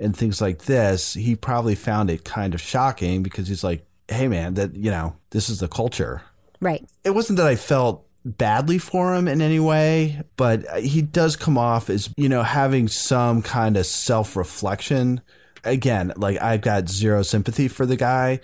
and 0.00 0.16
things 0.16 0.40
like 0.40 0.66
this, 0.66 1.14
he 1.14 1.34
probably 1.34 1.74
found 1.74 2.08
it 2.08 2.24
kind 2.24 2.54
of 2.54 2.60
shocking 2.60 3.24
because 3.24 3.48
he's 3.48 3.64
like, 3.64 3.84
hey 4.06 4.28
man, 4.28 4.54
that 4.54 4.76
you 4.76 4.90
know, 4.90 5.16
this 5.30 5.48
is 5.48 5.58
the 5.58 5.68
culture. 5.68 6.22
Right. 6.60 6.84
It 7.04 7.10
wasn't 7.10 7.38
that 7.38 7.46
I 7.46 7.56
felt 7.56 8.04
badly 8.24 8.78
for 8.78 9.14
him 9.14 9.28
in 9.28 9.40
any 9.40 9.60
way, 9.60 10.22
but 10.36 10.68
uh, 10.68 10.76
he 10.76 11.02
does 11.02 11.36
come 11.36 11.56
off 11.56 11.88
as, 11.88 12.10
you 12.16 12.28
know, 12.28 12.42
having 12.42 12.88
some 12.88 13.42
kind 13.42 13.76
of 13.76 13.86
self 13.86 14.36
reflection. 14.36 15.20
Again, 15.64 16.12
like 16.16 16.40
I've 16.40 16.60
got 16.60 16.88
zero 16.88 17.22
sympathy 17.22 17.68
for 17.68 17.86
the 17.86 17.96
guy, 17.96 18.40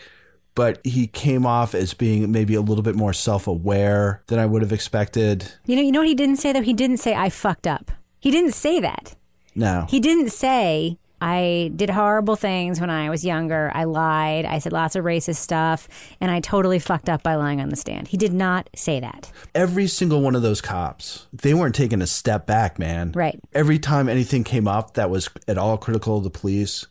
but 0.54 0.80
he 0.84 1.06
came 1.06 1.46
off 1.46 1.74
as 1.74 1.94
being 1.94 2.30
maybe 2.30 2.54
a 2.54 2.60
little 2.60 2.82
bit 2.82 2.94
more 2.94 3.12
self 3.12 3.46
aware 3.46 4.22
than 4.26 4.38
I 4.38 4.46
would 4.46 4.62
have 4.62 4.72
expected. 4.72 5.52
You 5.66 5.76
know, 5.76 5.82
you 5.82 5.92
know 5.92 6.00
what 6.00 6.08
he 6.08 6.14
didn't 6.14 6.36
say 6.36 6.52
though? 6.52 6.62
He 6.62 6.72
didn't 6.72 6.98
say 6.98 7.14
I 7.14 7.28
fucked 7.30 7.66
up. 7.66 7.90
He 8.20 8.30
didn't 8.30 8.52
say 8.52 8.80
that. 8.80 9.14
No. 9.54 9.86
He 9.88 10.00
didn't 10.00 10.30
say, 10.30 10.98
I 11.20 11.72
did 11.74 11.90
horrible 11.90 12.36
things 12.36 12.80
when 12.80 12.90
I 12.90 13.08
was 13.08 13.24
younger. 13.24 13.70
I 13.74 13.84
lied. 13.84 14.44
I 14.44 14.58
said 14.58 14.72
lots 14.72 14.96
of 14.96 15.04
racist 15.04 15.36
stuff. 15.36 15.88
And 16.20 16.30
I 16.30 16.40
totally 16.40 16.78
fucked 16.78 17.08
up 17.08 17.22
by 17.22 17.36
lying 17.36 17.60
on 17.60 17.70
the 17.70 17.76
stand. 17.76 18.08
He 18.08 18.16
did 18.16 18.32
not 18.32 18.68
say 18.74 19.00
that. 19.00 19.30
Every 19.54 19.86
single 19.86 20.20
one 20.20 20.34
of 20.34 20.42
those 20.42 20.60
cops, 20.60 21.26
they 21.32 21.54
weren't 21.54 21.74
taking 21.74 22.02
a 22.02 22.06
step 22.06 22.46
back, 22.46 22.78
man. 22.78 23.12
Right. 23.12 23.40
Every 23.52 23.78
time 23.78 24.08
anything 24.08 24.44
came 24.44 24.68
up 24.68 24.94
that 24.94 25.08
was 25.08 25.30
at 25.48 25.56
all 25.56 25.78
critical 25.78 26.18
of 26.18 26.24
the 26.24 26.30
police, 26.30 26.86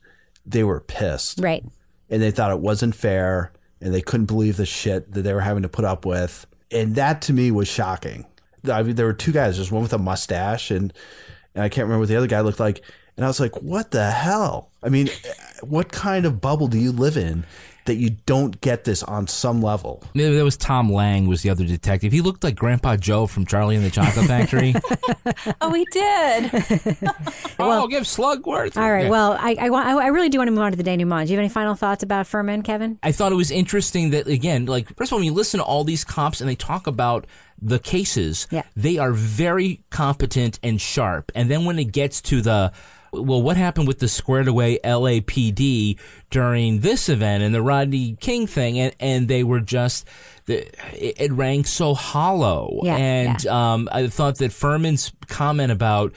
they 0.46 0.64
were 0.64 0.80
pissed. 0.80 1.40
Right. 1.40 1.64
and 2.10 2.22
they 2.22 2.32
thought 2.32 2.52
it 2.52 2.60
wasn't 2.60 2.96
fair 2.96 3.52
and 3.82 3.94
they 3.94 4.02
couldn't 4.02 4.28
believe 4.28 4.58
the 4.58 4.66
shit 4.66 5.12
that 5.14 5.22
they 5.24 5.34
were 5.34 5.42
having 5.42 5.64
to 5.64 5.70
put 5.70 5.86
up 5.86 6.06
with. 6.06 6.46
And 6.72 6.96
that 6.96 7.22
to 7.24 7.34
me 7.34 7.52
was 7.52 7.68
shocking. 7.68 8.26
I 8.72 8.82
mean, 8.84 8.96
there 8.96 9.06
were 9.06 9.14
two 9.14 9.32
guys, 9.32 9.58
there's 9.58 9.72
one 9.72 9.84
with 9.84 9.94
a 9.94 9.98
mustache 9.98 10.72
and, 10.72 10.94
and 11.54 11.64
I 11.64 11.70
can't 11.70 11.86
remember 11.86 12.00
what 12.02 12.10
the 12.10 12.16
other 12.16 12.28
guy 12.28 12.42
looked 12.42 12.60
like. 12.60 12.82
And 13.16 13.26
I 13.26 13.28
was 13.28 13.40
like, 13.40 13.62
what 13.62 13.92
the 13.92 14.10
hell? 14.10 14.72
I 14.82 14.90
mean, 14.90 15.10
what 15.62 15.92
kind 15.92 16.26
of 16.26 16.42
bubble 16.42 16.68
do 16.68 16.80
you 16.80 16.92
live 16.92 17.18
in 17.18 17.46
that 17.86 17.96
you 17.96 18.12
don't 18.26 18.60
get 18.62 18.84
this 18.84 19.04
on 19.04 19.28
some 19.28 19.62
level? 19.62 20.04
Maybe 20.14 20.36
that 20.36 20.44
was 20.44 20.58
Tom 20.58 20.92
Lange 20.92 21.28
was 21.28 21.42
the 21.42 21.50
other 21.50 21.66
detective. 21.66 22.12
He 22.12 22.22
looked 22.22 22.44
like 22.44 22.56
Grandpa 22.56 22.96
Joe 22.98 23.28
from 23.28 23.46
Charlie 23.46 23.76
and 23.76 23.84
the 23.86 23.90
Chocolate 23.92 24.26
Factory. 24.28 24.74
Oh, 25.62 25.74
he 25.74 25.86
did. 25.92 26.50
oh, 27.60 27.88
give 27.88 28.04
Slugworth. 28.04 28.78
All 28.78 28.92
right. 28.92 29.04
Yeah. 29.06 29.10
Well, 29.10 29.34
I, 29.40 29.56
I, 29.60 29.68
I 29.68 30.08
really 30.08 30.30
do 30.30 30.38
want 30.38 30.48
to 30.48 30.52
move 30.52 30.62
on 30.62 30.72
to 30.72 30.78
the 30.78 30.84
denouement. 30.84 31.28
Do 31.28 31.34
you 31.34 31.38
have 31.38 31.44
any 31.44 31.50
final 31.54 31.76
thoughts 31.76 32.04
about 32.04 32.26
Fuhrman, 32.26 32.64
Kevin? 32.64 33.00
I 33.04 33.12
thought 33.12 33.32
it 33.32 33.36
was 33.36 33.52
interesting 33.52 34.12
that 34.12 34.28
again, 34.28 34.66
like 34.66 34.88
first 34.96 35.10
of 35.10 35.14
all, 35.14 35.20
when 35.20 35.26
you 35.26 35.34
listen 35.34 35.60
to 35.60 35.64
all 35.64 35.84
these 35.84 36.04
cops 36.04 36.42
and 36.42 36.50
they 36.50 36.56
talk 36.56 36.88
about 36.88 37.26
the 37.62 37.80
cases, 37.80 38.48
Yeah. 38.52 38.64
they 38.76 38.98
are 38.98 39.12
very 39.14 39.82
competent 39.90 40.60
and 40.64 40.82
sharp. 40.82 41.32
And 41.36 41.50
then 41.50 41.66
when 41.66 41.80
it 41.80 41.92
gets 41.92 42.22
to 42.24 42.42
the 42.42 42.72
well, 43.14 43.42
what 43.42 43.58
happened 43.58 43.88
with 43.88 44.00
the 44.00 44.08
squared 44.08 44.48
away 44.48 44.80
LAPD 44.84 46.00
during 46.30 46.80
this 46.80 47.10
event 47.10 47.44
and 47.44 47.54
the 47.54 47.62
Rodney 47.62 48.18
King 48.20 48.48
thing, 48.48 48.80
and, 48.80 48.96
and 49.00 49.28
they 49.28 49.44
were 49.44 49.60
just 49.60 50.08
the, 50.46 50.66
it, 50.94 51.22
it 51.22 51.32
rang 51.32 51.64
so 51.64 51.94
hollow. 51.94 52.80
Yeah, 52.84 52.96
and 52.98 53.48
Um, 53.48 53.88
I 53.92 54.08
thought 54.08 54.38
that 54.40 54.52
Fuhrman's 54.52 55.12
comment 55.28 55.72
about 55.72 56.14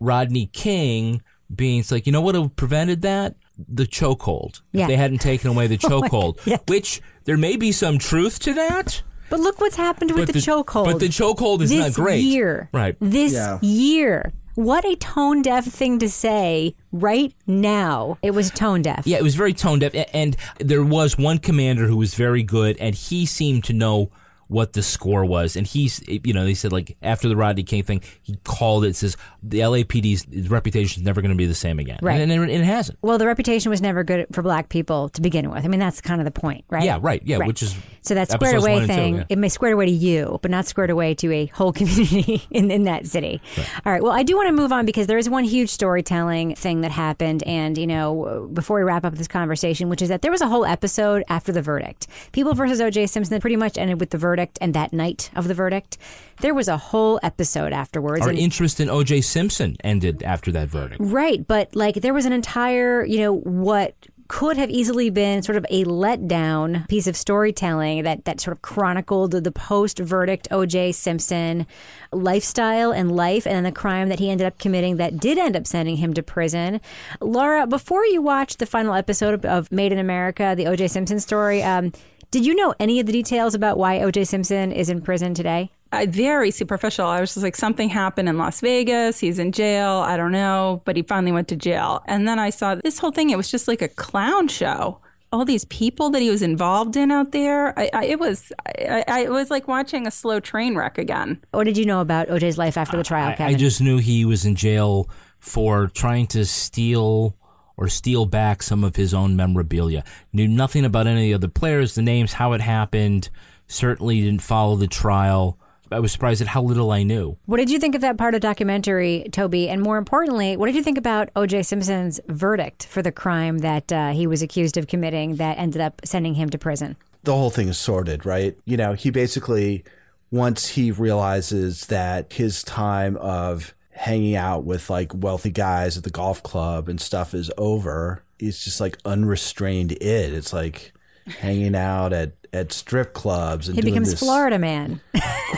Rodney 0.00 0.46
King 0.46 1.22
being 1.54 1.80
it's 1.80 1.90
like, 1.92 2.06
you 2.06 2.12
know 2.12 2.20
what 2.20 2.34
have 2.34 2.56
prevented 2.56 3.02
that? 3.02 3.34
The 3.68 3.84
chokehold. 3.86 4.60
Yeah. 4.72 4.82
If 4.82 4.88
they 4.88 4.96
hadn't 4.96 5.18
taken 5.18 5.50
away 5.50 5.66
the 5.66 5.78
Oh 5.84 5.88
chokehold, 6.02 6.36
God, 6.38 6.46
yes. 6.46 6.60
which 6.68 7.00
there 7.24 7.36
may 7.36 7.56
be 7.56 7.72
some 7.72 7.98
truth 7.98 8.38
to 8.40 8.52
that. 8.54 9.02
But 9.30 9.40
look 9.40 9.60
what's 9.60 9.76
happened 9.76 10.12
with 10.12 10.26
But 10.26 10.34
the, 10.34 10.40
the- 10.40 10.46
chokehold. 10.46 10.84
but 10.86 11.00
the 11.00 11.08
chokehold 11.08 11.60
is 11.62 11.70
this 11.70 11.80
not 11.80 11.94
great. 11.94 12.20
year. 12.22 12.68
Right. 12.72 12.96
This 13.00 13.32
Yeah. 13.34 13.58
year. 13.62 14.32
What 14.58 14.84
a 14.84 14.96
tone 14.96 15.42
deaf 15.42 15.66
thing 15.66 16.00
to 16.00 16.08
say 16.08 16.74
right 16.90 17.32
now. 17.46 18.18
It 18.22 18.32
was 18.32 18.50
tone 18.50 18.82
deaf. 18.82 19.06
Yeah, 19.06 19.18
it 19.18 19.22
was 19.22 19.36
very 19.36 19.54
tone 19.54 19.78
deaf, 19.78 19.92
and 20.12 20.36
there 20.58 20.82
was 20.82 21.16
one 21.16 21.38
commander 21.38 21.86
who 21.86 21.96
was 21.96 22.16
very 22.16 22.42
good, 22.42 22.76
and 22.78 22.92
he 22.92 23.24
seemed 23.24 23.62
to 23.64 23.72
know 23.72 24.10
what 24.48 24.72
the 24.72 24.82
score 24.82 25.24
was, 25.24 25.56
and 25.56 25.66
he's, 25.66 26.02
you 26.08 26.32
know, 26.32 26.44
they 26.44 26.54
said 26.54 26.72
like 26.72 26.96
after 27.02 27.28
the 27.28 27.36
Rodney 27.36 27.62
King 27.62 27.82
thing, 27.82 28.02
he 28.22 28.36
called 28.44 28.84
it. 28.84 28.96
Says 28.96 29.16
the 29.42 29.60
LAPD's 29.60 30.48
reputation 30.50 31.02
is 31.02 31.06
never 31.06 31.20
going 31.20 31.30
to 31.30 31.36
be 31.36 31.46
the 31.46 31.54
same 31.54 31.78
again, 31.78 31.98
Right. 32.02 32.20
And, 32.20 32.32
and 32.32 32.50
it 32.50 32.64
hasn't. 32.64 32.98
Well, 33.02 33.18
the 33.18 33.26
reputation 33.26 33.70
was 33.70 33.80
never 33.80 34.04
good 34.04 34.26
for 34.32 34.42
black 34.42 34.68
people 34.68 35.10
to 35.10 35.20
begin 35.20 35.50
with. 35.50 35.64
I 35.64 35.68
mean, 35.68 35.80
that's 35.80 36.00
kind 36.00 36.20
of 36.20 36.24
the 36.24 36.30
point, 36.30 36.64
right? 36.70 36.82
Yeah, 36.82 36.98
right. 37.00 37.22
Yeah, 37.24 37.38
which 37.38 37.62
is 37.62 37.76
so 38.00 38.14
that 38.14 38.30
squared 38.30 38.56
away 38.56 38.78
and 38.78 38.86
two, 38.86 38.94
thing. 38.94 39.16
yeah. 39.16 39.24
It 39.28 39.38
may 39.38 39.48
squared 39.48 39.74
away 39.74 39.86
to 39.86 39.92
you, 39.92 40.38
but 40.40 40.50
not 40.50 40.66
squared 40.66 40.90
away 40.90 41.14
to 41.16 41.30
a 41.32 41.46
whole 41.46 41.72
community 41.78 42.42
in, 42.50 42.70
in 42.70 42.84
that 42.84 43.06
city. 43.06 43.42
All 43.84 43.92
right. 43.92 44.02
Well, 44.02 44.12
I 44.12 44.22
do 44.22 44.36
want 44.36 44.48
to 44.48 44.52
move 44.52 44.72
on 44.72 44.86
because 44.86 45.06
there 45.06 45.18
is 45.18 45.28
one 45.28 45.44
huge 45.44 45.68
storytelling 45.68 46.54
thing 46.54 46.80
that 46.80 46.90
happened, 46.90 47.42
and 47.44 47.76
you 47.76 47.86
know, 47.86 48.48
before 48.52 48.78
we 48.78 48.82
wrap 48.84 49.04
up 49.04 49.14
this 49.14 49.28
conversation, 49.28 49.88
which 49.90 50.00
is 50.00 50.08
that 50.08 50.22
there 50.22 50.30
was 50.32 50.40
a 50.40 50.48
whole 50.48 50.64
episode 50.64 51.22
after 51.28 51.52
the 51.52 51.60
verdict. 51.62 52.06
People 52.32 52.54
versus 52.54 52.80
O.J. 52.80 53.06
Simpson 53.08 53.34
that 53.34 53.40
pretty 53.40 53.56
much 53.56 53.76
ended 53.76 54.00
with 54.00 54.10
the 54.10 54.18
verdict 54.18 54.37
and 54.60 54.74
that 54.74 54.92
night 54.92 55.30
of 55.34 55.48
the 55.48 55.54
verdict. 55.54 55.98
There 56.40 56.54
was 56.54 56.68
a 56.68 56.76
whole 56.76 57.18
episode 57.22 57.72
afterwards. 57.72 58.22
Our 58.22 58.30
and- 58.30 58.38
interest 58.38 58.80
in 58.80 58.88
O.J. 58.88 59.22
Simpson 59.22 59.76
ended 59.82 60.22
after 60.22 60.52
that 60.52 60.68
verdict. 60.68 61.00
Right, 61.00 61.46
but 61.46 61.74
like 61.74 61.96
there 61.96 62.14
was 62.14 62.26
an 62.26 62.32
entire, 62.32 63.04
you 63.04 63.18
know, 63.18 63.34
what 63.34 63.94
could 64.28 64.58
have 64.58 64.68
easily 64.68 65.08
been 65.08 65.42
sort 65.42 65.56
of 65.56 65.64
a 65.70 65.84
letdown 65.84 66.86
piece 66.88 67.06
of 67.06 67.16
storytelling 67.16 68.02
that 68.02 68.26
that 68.26 68.40
sort 68.40 68.54
of 68.54 68.60
chronicled 68.60 69.32
the 69.32 69.50
post 69.50 69.98
verdict 69.98 70.46
O.J. 70.50 70.92
Simpson 70.92 71.66
lifestyle 72.12 72.92
and 72.92 73.10
life, 73.10 73.46
and 73.46 73.56
then 73.56 73.64
the 73.64 73.72
crime 73.72 74.10
that 74.10 74.18
he 74.18 74.30
ended 74.30 74.46
up 74.46 74.58
committing 74.58 74.96
that 74.96 75.18
did 75.18 75.38
end 75.38 75.56
up 75.56 75.66
sending 75.66 75.96
him 75.96 76.12
to 76.12 76.22
prison. 76.22 76.80
Lara, 77.20 77.66
before 77.66 78.04
you 78.04 78.20
watched 78.20 78.58
the 78.58 78.66
final 78.66 78.92
episode 78.94 79.44
of 79.46 79.72
Made 79.72 79.92
in 79.92 79.98
America, 79.98 80.54
the 80.54 80.66
O.J. 80.66 80.88
Simpson 80.88 81.20
story, 81.20 81.62
um, 81.62 81.92
did 82.30 82.46
you 82.46 82.54
know 82.54 82.74
any 82.78 83.00
of 83.00 83.06
the 83.06 83.12
details 83.12 83.54
about 83.54 83.78
why 83.78 84.00
O.J. 84.00 84.24
Simpson 84.24 84.72
is 84.72 84.90
in 84.90 85.00
prison 85.00 85.34
today? 85.34 85.70
uh, 85.92 86.06
very 86.08 86.50
superficial. 86.50 87.06
I 87.06 87.20
was 87.20 87.34
just 87.34 87.44
like, 87.44 87.56
something 87.56 87.88
happened 87.88 88.28
in 88.28 88.36
Las 88.38 88.60
Vegas. 88.60 89.18
He's 89.18 89.38
in 89.38 89.52
jail. 89.52 89.90
I 89.90 90.16
don't 90.16 90.32
know, 90.32 90.82
but 90.84 90.96
he 90.96 91.02
finally 91.02 91.32
went 91.32 91.48
to 91.48 91.56
jail. 91.56 92.02
And 92.06 92.28
then 92.28 92.38
I 92.38 92.50
saw 92.50 92.74
this 92.74 92.98
whole 92.98 93.10
thing. 93.10 93.30
It 93.30 93.36
was 93.36 93.50
just 93.50 93.68
like 93.68 93.82
a 93.82 93.88
clown 93.88 94.48
show. 94.48 95.00
All 95.30 95.44
these 95.44 95.66
people 95.66 96.08
that 96.10 96.22
he 96.22 96.30
was 96.30 96.40
involved 96.40 96.96
in 96.96 97.10
out 97.10 97.32
there. 97.32 97.78
I, 97.78 97.90
I, 97.92 98.04
it 98.06 98.18
was, 98.18 98.50
I, 98.66 99.04
I, 99.06 99.20
it 99.24 99.30
was 99.30 99.50
like 99.50 99.68
watching 99.68 100.06
a 100.06 100.10
slow 100.10 100.40
train 100.40 100.74
wreck 100.74 100.96
again. 100.96 101.42
What 101.50 101.64
did 101.64 101.76
you 101.76 101.84
know 101.84 102.00
about 102.00 102.30
O.J.'s 102.30 102.56
life 102.56 102.78
after 102.78 102.96
the 102.96 103.04
trial, 103.04 103.28
I, 103.28 103.34
Kevin? 103.34 103.54
I 103.54 103.58
just 103.58 103.80
knew 103.80 103.98
he 103.98 104.24
was 104.24 104.46
in 104.46 104.54
jail 104.54 105.08
for 105.38 105.88
trying 105.88 106.26
to 106.28 106.46
steal 106.46 107.36
or 107.78 107.88
steal 107.88 108.26
back 108.26 108.62
some 108.62 108.84
of 108.84 108.96
his 108.96 109.14
own 109.14 109.36
memorabilia. 109.36 110.04
Knew 110.32 110.46
nothing 110.46 110.84
about 110.84 111.06
any 111.06 111.32
of 111.32 111.40
the 111.40 111.46
other 111.46 111.52
players, 111.52 111.94
the 111.94 112.02
names, 112.02 112.34
how 112.34 112.52
it 112.52 112.60
happened. 112.60 113.30
Certainly 113.66 114.20
didn't 114.20 114.42
follow 114.42 114.76
the 114.76 114.86
trial. 114.86 115.58
I 115.90 116.00
was 116.00 116.12
surprised 116.12 116.42
at 116.42 116.48
how 116.48 116.60
little 116.60 116.90
I 116.90 117.02
knew. 117.02 117.38
What 117.46 117.56
did 117.56 117.70
you 117.70 117.78
think 117.78 117.94
of 117.94 118.02
that 118.02 118.18
part 118.18 118.34
of 118.34 118.42
the 118.42 118.46
documentary, 118.46 119.26
Toby? 119.32 119.70
And 119.70 119.80
more 119.80 119.96
importantly, 119.96 120.54
what 120.58 120.66
did 120.66 120.74
you 120.74 120.82
think 120.82 120.98
about 120.98 121.30
O.J. 121.34 121.62
Simpson's 121.62 122.20
verdict 122.28 122.84
for 122.84 123.00
the 123.00 123.12
crime 123.12 123.58
that 123.60 123.90
uh, 123.90 124.10
he 124.10 124.26
was 124.26 124.42
accused 124.42 124.76
of 124.76 124.86
committing 124.86 125.36
that 125.36 125.56
ended 125.56 125.80
up 125.80 126.02
sending 126.04 126.34
him 126.34 126.50
to 126.50 126.58
prison? 126.58 126.96
the 127.28 127.34
whole 127.34 127.50
thing 127.50 127.68
is 127.68 127.78
sordid, 127.78 128.24
right? 128.24 128.56
You 128.64 128.76
know, 128.76 128.94
he 128.94 129.10
basically, 129.10 129.84
once 130.30 130.68
he 130.68 130.90
realizes 130.90 131.86
that 131.86 132.32
his 132.32 132.62
time 132.62 133.16
of 133.18 133.74
hanging 133.98 134.36
out 134.36 134.64
with 134.64 134.88
like 134.88 135.12
wealthy 135.12 135.50
guys 135.50 135.96
at 135.98 136.04
the 136.04 136.10
golf 136.10 136.40
club 136.44 136.88
and 136.88 137.00
stuff 137.00 137.34
is 137.34 137.50
over, 137.58 138.22
he's 138.38 138.62
just 138.62 138.80
like 138.80 138.96
unrestrained 139.04 139.90
id. 139.92 140.34
It's 140.34 140.52
like 140.52 140.92
hanging 141.26 141.74
out 141.74 142.12
at, 142.12 142.32
at 142.52 142.72
strip 142.72 143.12
clubs 143.12 143.66
and 143.66 143.74
He 143.74 143.82
doing 143.82 143.94
becomes 143.94 144.12
this 144.12 144.20
Florida 144.20 144.58
man. 144.58 145.00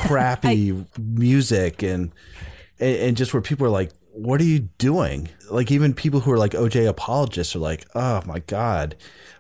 crappy 0.07 0.87
music 0.99 1.83
and, 1.83 2.13
and 2.79 2.97
and 2.97 3.17
just 3.17 3.35
where 3.35 3.43
people 3.43 3.67
are 3.67 3.71
like, 3.71 3.93
what 4.13 4.41
are 4.41 4.45
you 4.45 4.61
doing? 4.79 5.29
Like 5.51 5.71
even 5.71 5.93
people 5.93 6.21
who 6.21 6.33
are 6.33 6.39
like 6.39 6.53
OJ 6.53 6.89
apologists 6.89 7.55
are 7.55 7.61
like, 7.61 7.87
oh 7.95 8.23
my 8.25 8.39
god. 8.41 8.97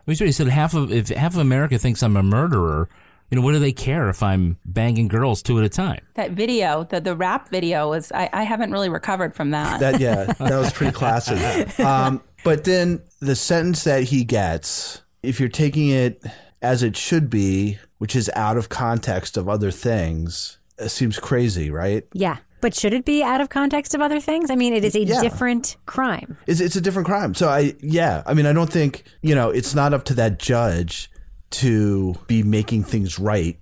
He 0.06 0.32
said 0.32 0.48
half 0.48 0.74
of 0.74 0.92
if 0.92 1.08
half 1.08 1.32
of 1.32 1.40
America 1.40 1.78
thinks 1.78 2.02
I'm 2.02 2.16
a 2.16 2.22
murderer, 2.22 2.88
you 3.30 3.36
know, 3.38 3.42
what 3.42 3.52
do 3.52 3.58
they 3.58 3.72
care 3.72 4.08
if 4.08 4.22
I'm 4.22 4.56
banging 4.64 5.08
girls 5.08 5.42
two 5.42 5.58
at 5.58 5.64
a 5.64 5.68
time? 5.68 6.00
That 6.14 6.32
video, 6.32 6.84
the 6.84 7.00
the 7.00 7.14
rap 7.16 7.48
video 7.48 7.88
was 7.90 8.10
I, 8.12 8.28
I 8.32 8.42
haven't 8.42 8.72
really 8.72 8.88
recovered 8.88 9.34
from 9.34 9.50
that. 9.52 9.80
That 9.80 10.00
yeah, 10.00 10.24
that 10.38 10.58
was 10.58 10.72
pretty 10.72 10.92
classic. 10.92 11.78
Um, 11.80 12.22
but 12.44 12.64
then 12.64 13.02
the 13.20 13.36
sentence 13.36 13.84
that 13.84 14.04
he 14.04 14.24
gets, 14.24 15.02
if 15.22 15.38
you're 15.40 15.48
taking 15.48 15.88
it 15.90 16.24
as 16.62 16.82
it 16.82 16.96
should 16.96 17.30
be, 17.30 17.78
which 17.98 18.16
is 18.16 18.30
out 18.34 18.56
of 18.56 18.68
context 18.68 19.36
of 19.36 19.48
other 19.48 19.70
things, 19.70 20.58
it 20.78 20.88
seems 20.88 21.18
crazy, 21.18 21.70
right? 21.70 22.04
Yeah. 22.12 22.38
But 22.62 22.74
should 22.74 22.92
it 22.92 23.06
be 23.06 23.22
out 23.22 23.40
of 23.40 23.48
context 23.48 23.94
of 23.94 24.02
other 24.02 24.20
things? 24.20 24.50
I 24.50 24.54
mean, 24.54 24.74
it 24.74 24.84
is 24.84 24.94
a 24.94 25.00
Yeah. 25.04 25.22
different 25.22 25.76
crime. 25.86 26.36
It's 26.46 26.60
it's 26.60 26.76
a 26.76 26.80
different 26.80 27.06
crime. 27.06 27.32
So 27.34 27.48
I 27.48 27.74
yeah, 27.80 28.22
I 28.26 28.34
mean 28.34 28.44
I 28.46 28.52
don't 28.52 28.70
think, 28.70 29.04
you 29.22 29.34
know, 29.34 29.48
it's 29.50 29.74
not 29.74 29.94
up 29.94 30.04
to 30.06 30.14
that 30.14 30.38
judge 30.38 31.10
to 31.50 32.14
be 32.26 32.42
making 32.42 32.84
things 32.84 33.18
right. 33.18 33.58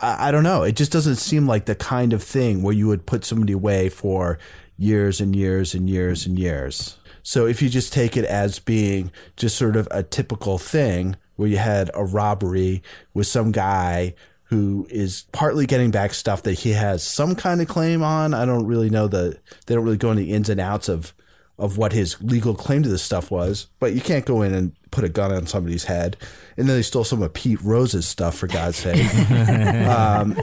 I, 0.00 0.28
I 0.28 0.30
don't 0.30 0.44
know. 0.44 0.62
It 0.62 0.76
just 0.76 0.92
doesn't 0.92 1.16
seem 1.16 1.46
like 1.46 1.66
the 1.66 1.74
kind 1.74 2.12
of 2.12 2.22
thing 2.22 2.62
where 2.62 2.74
you 2.74 2.88
would 2.88 3.06
put 3.06 3.24
somebody 3.24 3.52
away 3.52 3.88
for 3.88 4.38
years 4.76 5.20
and 5.20 5.34
years 5.34 5.74
and 5.74 5.88
years 5.88 6.26
and 6.26 6.38
years. 6.38 6.96
So 7.22 7.46
if 7.46 7.60
you 7.60 7.68
just 7.68 7.92
take 7.92 8.16
it 8.16 8.24
as 8.24 8.58
being 8.58 9.12
just 9.36 9.56
sort 9.56 9.76
of 9.76 9.86
a 9.90 10.02
typical 10.02 10.58
thing 10.58 11.16
where 11.36 11.48
you 11.48 11.58
had 11.58 11.90
a 11.94 12.04
robbery 12.04 12.82
with 13.14 13.26
some 13.26 13.52
guy 13.52 14.14
who 14.50 14.84
is 14.90 15.26
partly 15.30 15.64
getting 15.64 15.92
back 15.92 16.12
stuff 16.12 16.42
that 16.42 16.54
he 16.54 16.72
has 16.72 17.04
some 17.04 17.36
kind 17.36 17.62
of 17.62 17.68
claim 17.68 18.02
on. 18.02 18.34
I 18.34 18.44
don't 18.44 18.66
really 18.66 18.90
know 18.90 19.06
the 19.06 19.38
they 19.66 19.76
don't 19.76 19.84
really 19.84 19.96
go 19.96 20.10
into 20.10 20.24
the 20.24 20.32
ins 20.32 20.48
and 20.48 20.60
outs 20.60 20.88
of 20.88 21.14
of 21.60 21.76
what 21.76 21.92
his 21.92 22.20
legal 22.22 22.54
claim 22.54 22.82
to 22.82 22.88
this 22.88 23.02
stuff 23.02 23.30
was, 23.30 23.66
but 23.78 23.92
you 23.92 24.00
can't 24.00 24.24
go 24.24 24.42
in 24.42 24.54
and 24.54 24.72
put 24.90 25.04
a 25.04 25.08
gun 25.08 25.30
on 25.30 25.46
somebody's 25.46 25.84
head. 25.84 26.16
And 26.56 26.68
then 26.68 26.76
they 26.76 26.82
stole 26.82 27.04
some 27.04 27.22
of 27.22 27.32
Pete 27.32 27.60
Rose's 27.62 28.08
stuff, 28.08 28.36
for 28.36 28.46
God's 28.46 28.76
sake. 28.78 29.14
um, 29.86 30.40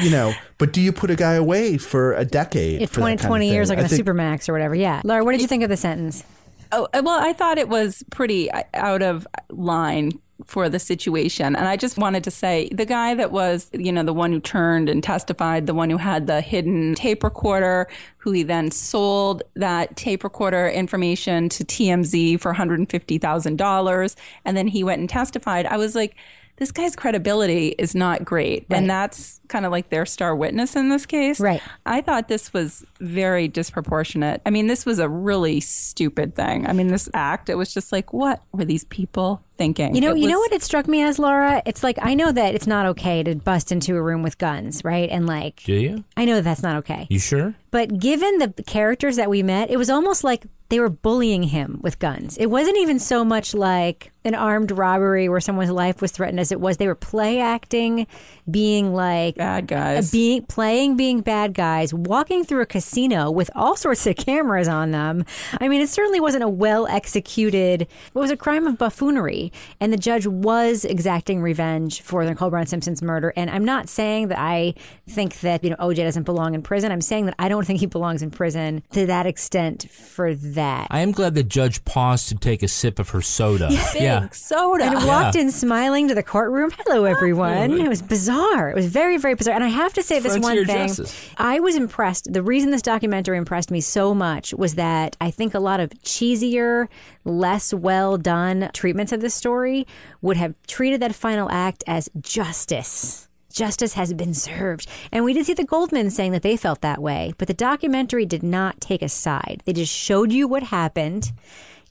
you 0.00 0.10
know, 0.10 0.32
but 0.58 0.72
do 0.72 0.80
you 0.80 0.92
put 0.92 1.10
a 1.10 1.16
guy 1.16 1.34
away 1.34 1.76
for 1.76 2.14
a 2.14 2.24
decade? 2.24 2.82
If 2.82 2.90
for 2.90 3.00
20, 3.00 3.16
20 3.26 3.50
years, 3.50 3.68
like 3.68 3.78
I 3.78 3.82
a 3.82 3.88
think- 3.88 4.06
supermax 4.06 4.48
or 4.48 4.52
whatever. 4.52 4.74
Yeah. 4.74 5.02
Lara, 5.04 5.24
what 5.24 5.32
did 5.32 5.40
you 5.40 5.48
think 5.48 5.64
of 5.64 5.68
the 5.68 5.76
sentence? 5.76 6.24
Oh, 6.70 6.88
uh, 6.94 7.02
well, 7.04 7.18
I 7.20 7.32
thought 7.34 7.58
it 7.58 7.68
was 7.68 8.02
pretty 8.10 8.50
uh, 8.50 8.62
out 8.72 9.02
of 9.02 9.26
line 9.50 10.12
for 10.46 10.68
the 10.68 10.78
situation. 10.78 11.56
And 11.56 11.68
I 11.68 11.76
just 11.76 11.98
wanted 11.98 12.24
to 12.24 12.30
say 12.30 12.68
the 12.72 12.86
guy 12.86 13.14
that 13.14 13.32
was, 13.32 13.70
you 13.72 13.92
know, 13.92 14.02
the 14.02 14.12
one 14.12 14.32
who 14.32 14.40
turned 14.40 14.88
and 14.88 15.02
testified, 15.02 15.66
the 15.66 15.74
one 15.74 15.90
who 15.90 15.96
had 15.96 16.26
the 16.26 16.40
hidden 16.40 16.94
tape 16.94 17.24
recorder, 17.24 17.88
who 18.18 18.32
he 18.32 18.42
then 18.42 18.70
sold 18.70 19.42
that 19.54 19.96
tape 19.96 20.24
recorder 20.24 20.68
information 20.68 21.48
to 21.48 21.64
TMZ 21.64 22.40
for 22.40 22.54
$150,000. 22.54 24.16
And 24.44 24.56
then 24.56 24.68
he 24.68 24.84
went 24.84 25.00
and 25.00 25.08
testified. 25.08 25.66
I 25.66 25.76
was 25.76 25.94
like, 25.94 26.16
this 26.62 26.70
guy's 26.70 26.94
credibility 26.94 27.74
is 27.76 27.92
not 27.92 28.24
great. 28.24 28.66
Right. 28.70 28.78
And 28.78 28.88
that's 28.88 29.40
kind 29.48 29.66
of 29.66 29.72
like 29.72 29.90
their 29.90 30.06
star 30.06 30.36
witness 30.36 30.76
in 30.76 30.90
this 30.90 31.06
case. 31.06 31.40
Right. 31.40 31.60
I 31.84 32.02
thought 32.02 32.28
this 32.28 32.52
was 32.52 32.84
very 33.00 33.48
disproportionate. 33.48 34.40
I 34.46 34.50
mean, 34.50 34.68
this 34.68 34.86
was 34.86 35.00
a 35.00 35.08
really 35.08 35.58
stupid 35.58 36.36
thing. 36.36 36.68
I 36.68 36.72
mean, 36.72 36.86
this 36.86 37.08
act, 37.14 37.48
it 37.48 37.56
was 37.56 37.74
just 37.74 37.90
like, 37.90 38.12
what 38.12 38.40
were 38.52 38.64
these 38.64 38.84
people 38.84 39.42
thinking? 39.58 39.96
You 39.96 40.00
know, 40.02 40.12
It 40.12 40.18
you 40.18 40.28
know 40.28 40.38
what 40.38 40.52
it 40.52 40.62
struck 40.62 40.86
me 40.86 41.02
as, 41.02 41.18
Lara? 41.18 41.62
It's 41.66 41.82
like 41.82 41.98
I 42.00 42.14
know 42.14 42.30
that 42.30 42.54
it's 42.54 42.68
not 42.68 42.86
okay 42.86 43.24
to 43.24 43.34
bust 43.34 43.72
into 43.72 43.96
a 43.96 44.02
room 44.02 44.22
with 44.22 44.38
guns, 44.38 44.84
right? 44.84 45.10
And 45.10 45.26
like, 45.26 45.64
Do 45.64 45.74
you? 45.74 46.04
I 46.16 46.24
know 46.24 46.36
that 46.36 46.44
that's 46.44 46.62
not 46.62 46.76
okay. 46.76 47.08
You 47.10 47.18
sure? 47.18 47.56
But 47.72 47.98
given 47.98 48.38
the 48.38 48.54
characters 48.66 49.16
that 49.16 49.28
we 49.28 49.42
met, 49.42 49.68
it 49.68 49.78
was 49.78 49.90
almost 49.90 50.22
like 50.22 50.46
they 50.72 50.80
were 50.80 50.88
bullying 50.88 51.42
him 51.42 51.78
with 51.82 51.98
guns. 51.98 52.38
It 52.38 52.46
wasn't 52.46 52.78
even 52.78 52.98
so 52.98 53.26
much 53.26 53.52
like 53.52 54.10
an 54.24 54.34
armed 54.34 54.70
robbery 54.70 55.28
where 55.28 55.40
someone's 55.40 55.70
life 55.70 56.00
was 56.00 56.12
threatened 56.12 56.38
as 56.40 56.52
it 56.52 56.60
was 56.60 56.76
they 56.76 56.86
were 56.86 56.94
play 56.94 57.40
acting, 57.40 58.06
being 58.50 58.94
like 58.94 59.34
Bad 59.36 59.66
guys. 59.66 60.08
Uh, 60.08 60.12
being 60.12 60.42
playing 60.46 60.96
being 60.96 61.20
bad 61.20 61.54
guys, 61.54 61.92
walking 61.92 62.44
through 62.44 62.62
a 62.62 62.66
casino 62.66 63.30
with 63.30 63.50
all 63.54 63.76
sorts 63.76 64.06
of 64.06 64.16
cameras 64.16 64.68
on 64.68 64.92
them. 64.92 65.24
I 65.60 65.68
mean, 65.68 65.80
it 65.80 65.88
certainly 65.88 66.20
wasn't 66.20 66.44
a 66.44 66.48
well 66.48 66.86
executed. 66.86 67.82
It 67.82 67.88
was 68.14 68.30
a 68.30 68.36
crime 68.36 68.66
of 68.66 68.78
buffoonery, 68.78 69.52
and 69.80 69.92
the 69.92 69.98
judge 69.98 70.26
was 70.26 70.84
exacting 70.84 71.42
revenge 71.42 72.00
for 72.00 72.24
Nicole 72.24 72.50
Brown 72.50 72.66
Simpson's 72.66 73.02
murder. 73.02 73.32
And 73.36 73.50
I'm 73.50 73.64
not 73.64 73.88
saying 73.88 74.28
that 74.28 74.38
I 74.38 74.74
think 75.06 75.40
that 75.40 75.64
you 75.64 75.70
know 75.70 75.76
OJ 75.76 75.96
doesn't 75.96 76.24
belong 76.24 76.54
in 76.54 76.62
prison. 76.62 76.92
I'm 76.92 77.00
saying 77.00 77.26
that 77.26 77.34
I 77.38 77.48
don't 77.48 77.66
think 77.66 77.80
he 77.80 77.86
belongs 77.86 78.22
in 78.22 78.30
prison 78.30 78.82
to 78.92 79.06
that 79.06 79.26
extent 79.26 79.90
for 79.90 80.34
that. 80.34 80.61
I 80.90 81.00
am 81.00 81.12
glad 81.12 81.34
the 81.34 81.42
judge 81.42 81.84
paused 81.84 82.28
to 82.28 82.34
take 82.34 82.62
a 82.62 82.68
sip 82.68 82.98
of 82.98 83.10
her 83.10 83.20
soda. 83.22 83.68
Big 83.92 84.34
soda. 84.34 84.84
and 84.84 85.06
walked 85.06 85.36
in 85.36 85.50
smiling 85.50 86.08
to 86.08 86.14
the 86.14 86.22
courtroom. 86.22 86.70
Hello, 86.78 87.04
everyone. 87.04 87.72
It 87.78 87.88
was 87.88 88.02
bizarre. 88.02 88.70
It 88.70 88.74
was 88.74 88.86
very, 88.86 89.16
very 89.16 89.34
bizarre. 89.34 89.54
And 89.54 89.64
I 89.64 89.68
have 89.68 89.92
to 89.94 90.02
say 90.02 90.18
this 90.18 90.36
Frontier 90.36 90.60
one 90.60 90.66
thing. 90.66 90.88
justice. 90.88 91.30
I 91.36 91.60
was 91.60 91.76
impressed. 91.76 92.32
The 92.32 92.42
reason 92.42 92.70
this 92.70 92.82
documentary 92.82 93.38
impressed 93.38 93.70
me 93.70 93.80
so 93.80 94.14
much 94.14 94.54
was 94.54 94.74
that 94.76 95.16
I 95.20 95.30
think 95.30 95.54
a 95.54 95.60
lot 95.60 95.80
of 95.80 95.90
cheesier, 96.04 96.88
less 97.24 97.72
well 97.74 98.16
done 98.18 98.70
treatments 98.72 99.12
of 99.12 99.20
this 99.20 99.34
story 99.34 99.86
would 100.20 100.36
have 100.36 100.54
treated 100.66 101.00
that 101.00 101.14
final 101.14 101.50
act 101.50 101.84
as 101.86 102.08
justice. 102.20 103.28
Justice 103.52 103.94
has 103.94 104.12
been 104.12 104.34
served. 104.34 104.88
And 105.12 105.24
we 105.24 105.32
did 105.32 105.46
see 105.46 105.54
the 105.54 105.64
Goldman 105.64 106.10
saying 106.10 106.32
that 106.32 106.42
they 106.42 106.56
felt 106.56 106.80
that 106.80 107.00
way, 107.00 107.34
but 107.38 107.48
the 107.48 107.54
documentary 107.54 108.26
did 108.26 108.42
not 108.42 108.80
take 108.80 109.02
a 109.02 109.08
side. 109.08 109.62
They 109.64 109.72
just 109.72 109.94
showed 109.94 110.32
you 110.32 110.48
what 110.48 110.64
happened. 110.64 111.32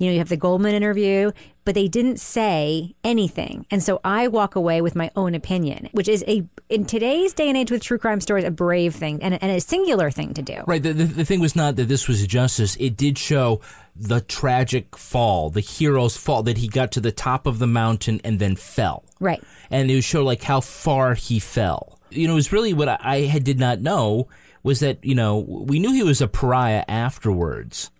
You 0.01 0.07
know, 0.07 0.13
you 0.13 0.17
have 0.17 0.29
the 0.29 0.37
Goldman 0.37 0.73
interview, 0.73 1.31
but 1.63 1.75
they 1.75 1.87
didn't 1.87 2.19
say 2.19 2.95
anything. 3.03 3.67
And 3.69 3.83
so 3.83 4.01
I 4.03 4.27
walk 4.27 4.55
away 4.55 4.81
with 4.81 4.95
my 4.95 5.11
own 5.15 5.35
opinion, 5.35 5.89
which 5.91 6.07
is 6.07 6.23
a, 6.27 6.43
in 6.69 6.85
today's 6.85 7.33
day 7.33 7.47
and 7.47 7.55
age 7.55 7.69
with 7.69 7.83
true 7.83 7.99
crime 7.99 8.19
stories, 8.19 8.43
a 8.43 8.49
brave 8.49 8.95
thing 8.95 9.21
and 9.21 9.35
a, 9.35 9.43
and 9.43 9.51
a 9.51 9.61
singular 9.61 10.09
thing 10.09 10.33
to 10.33 10.41
do. 10.41 10.63
Right. 10.65 10.81
The, 10.81 10.93
the, 10.93 11.03
the 11.03 11.23
thing 11.23 11.39
was 11.39 11.55
not 11.55 11.75
that 11.75 11.87
this 11.87 12.07
was 12.07 12.25
justice. 12.25 12.75
It 12.77 12.97
did 12.97 13.19
show 13.19 13.61
the 13.95 14.21
tragic 14.21 14.97
fall, 14.97 15.51
the 15.51 15.59
hero's 15.59 16.17
fall, 16.17 16.41
that 16.43 16.57
he 16.57 16.67
got 16.67 16.91
to 16.93 16.99
the 16.99 17.11
top 17.11 17.45
of 17.45 17.59
the 17.59 17.67
mountain 17.67 18.21
and 18.23 18.39
then 18.39 18.55
fell. 18.55 19.03
Right. 19.19 19.43
And 19.69 19.91
it 19.91 19.93
would 19.93 20.03
show 20.03 20.23
like 20.23 20.41
how 20.41 20.61
far 20.61 21.13
he 21.13 21.37
fell. 21.37 21.99
You 22.09 22.25
know, 22.25 22.33
it 22.33 22.37
was 22.37 22.51
really 22.51 22.73
what 22.73 22.89
I, 22.89 22.97
I 23.03 23.19
had, 23.27 23.43
did 23.43 23.59
not 23.59 23.81
know 23.81 24.29
was 24.63 24.79
that, 24.79 25.05
you 25.05 25.13
know, 25.13 25.37
we 25.37 25.77
knew 25.77 25.93
he 25.93 26.01
was 26.01 26.21
a 26.21 26.27
pariah 26.27 26.85
afterwards. 26.87 27.91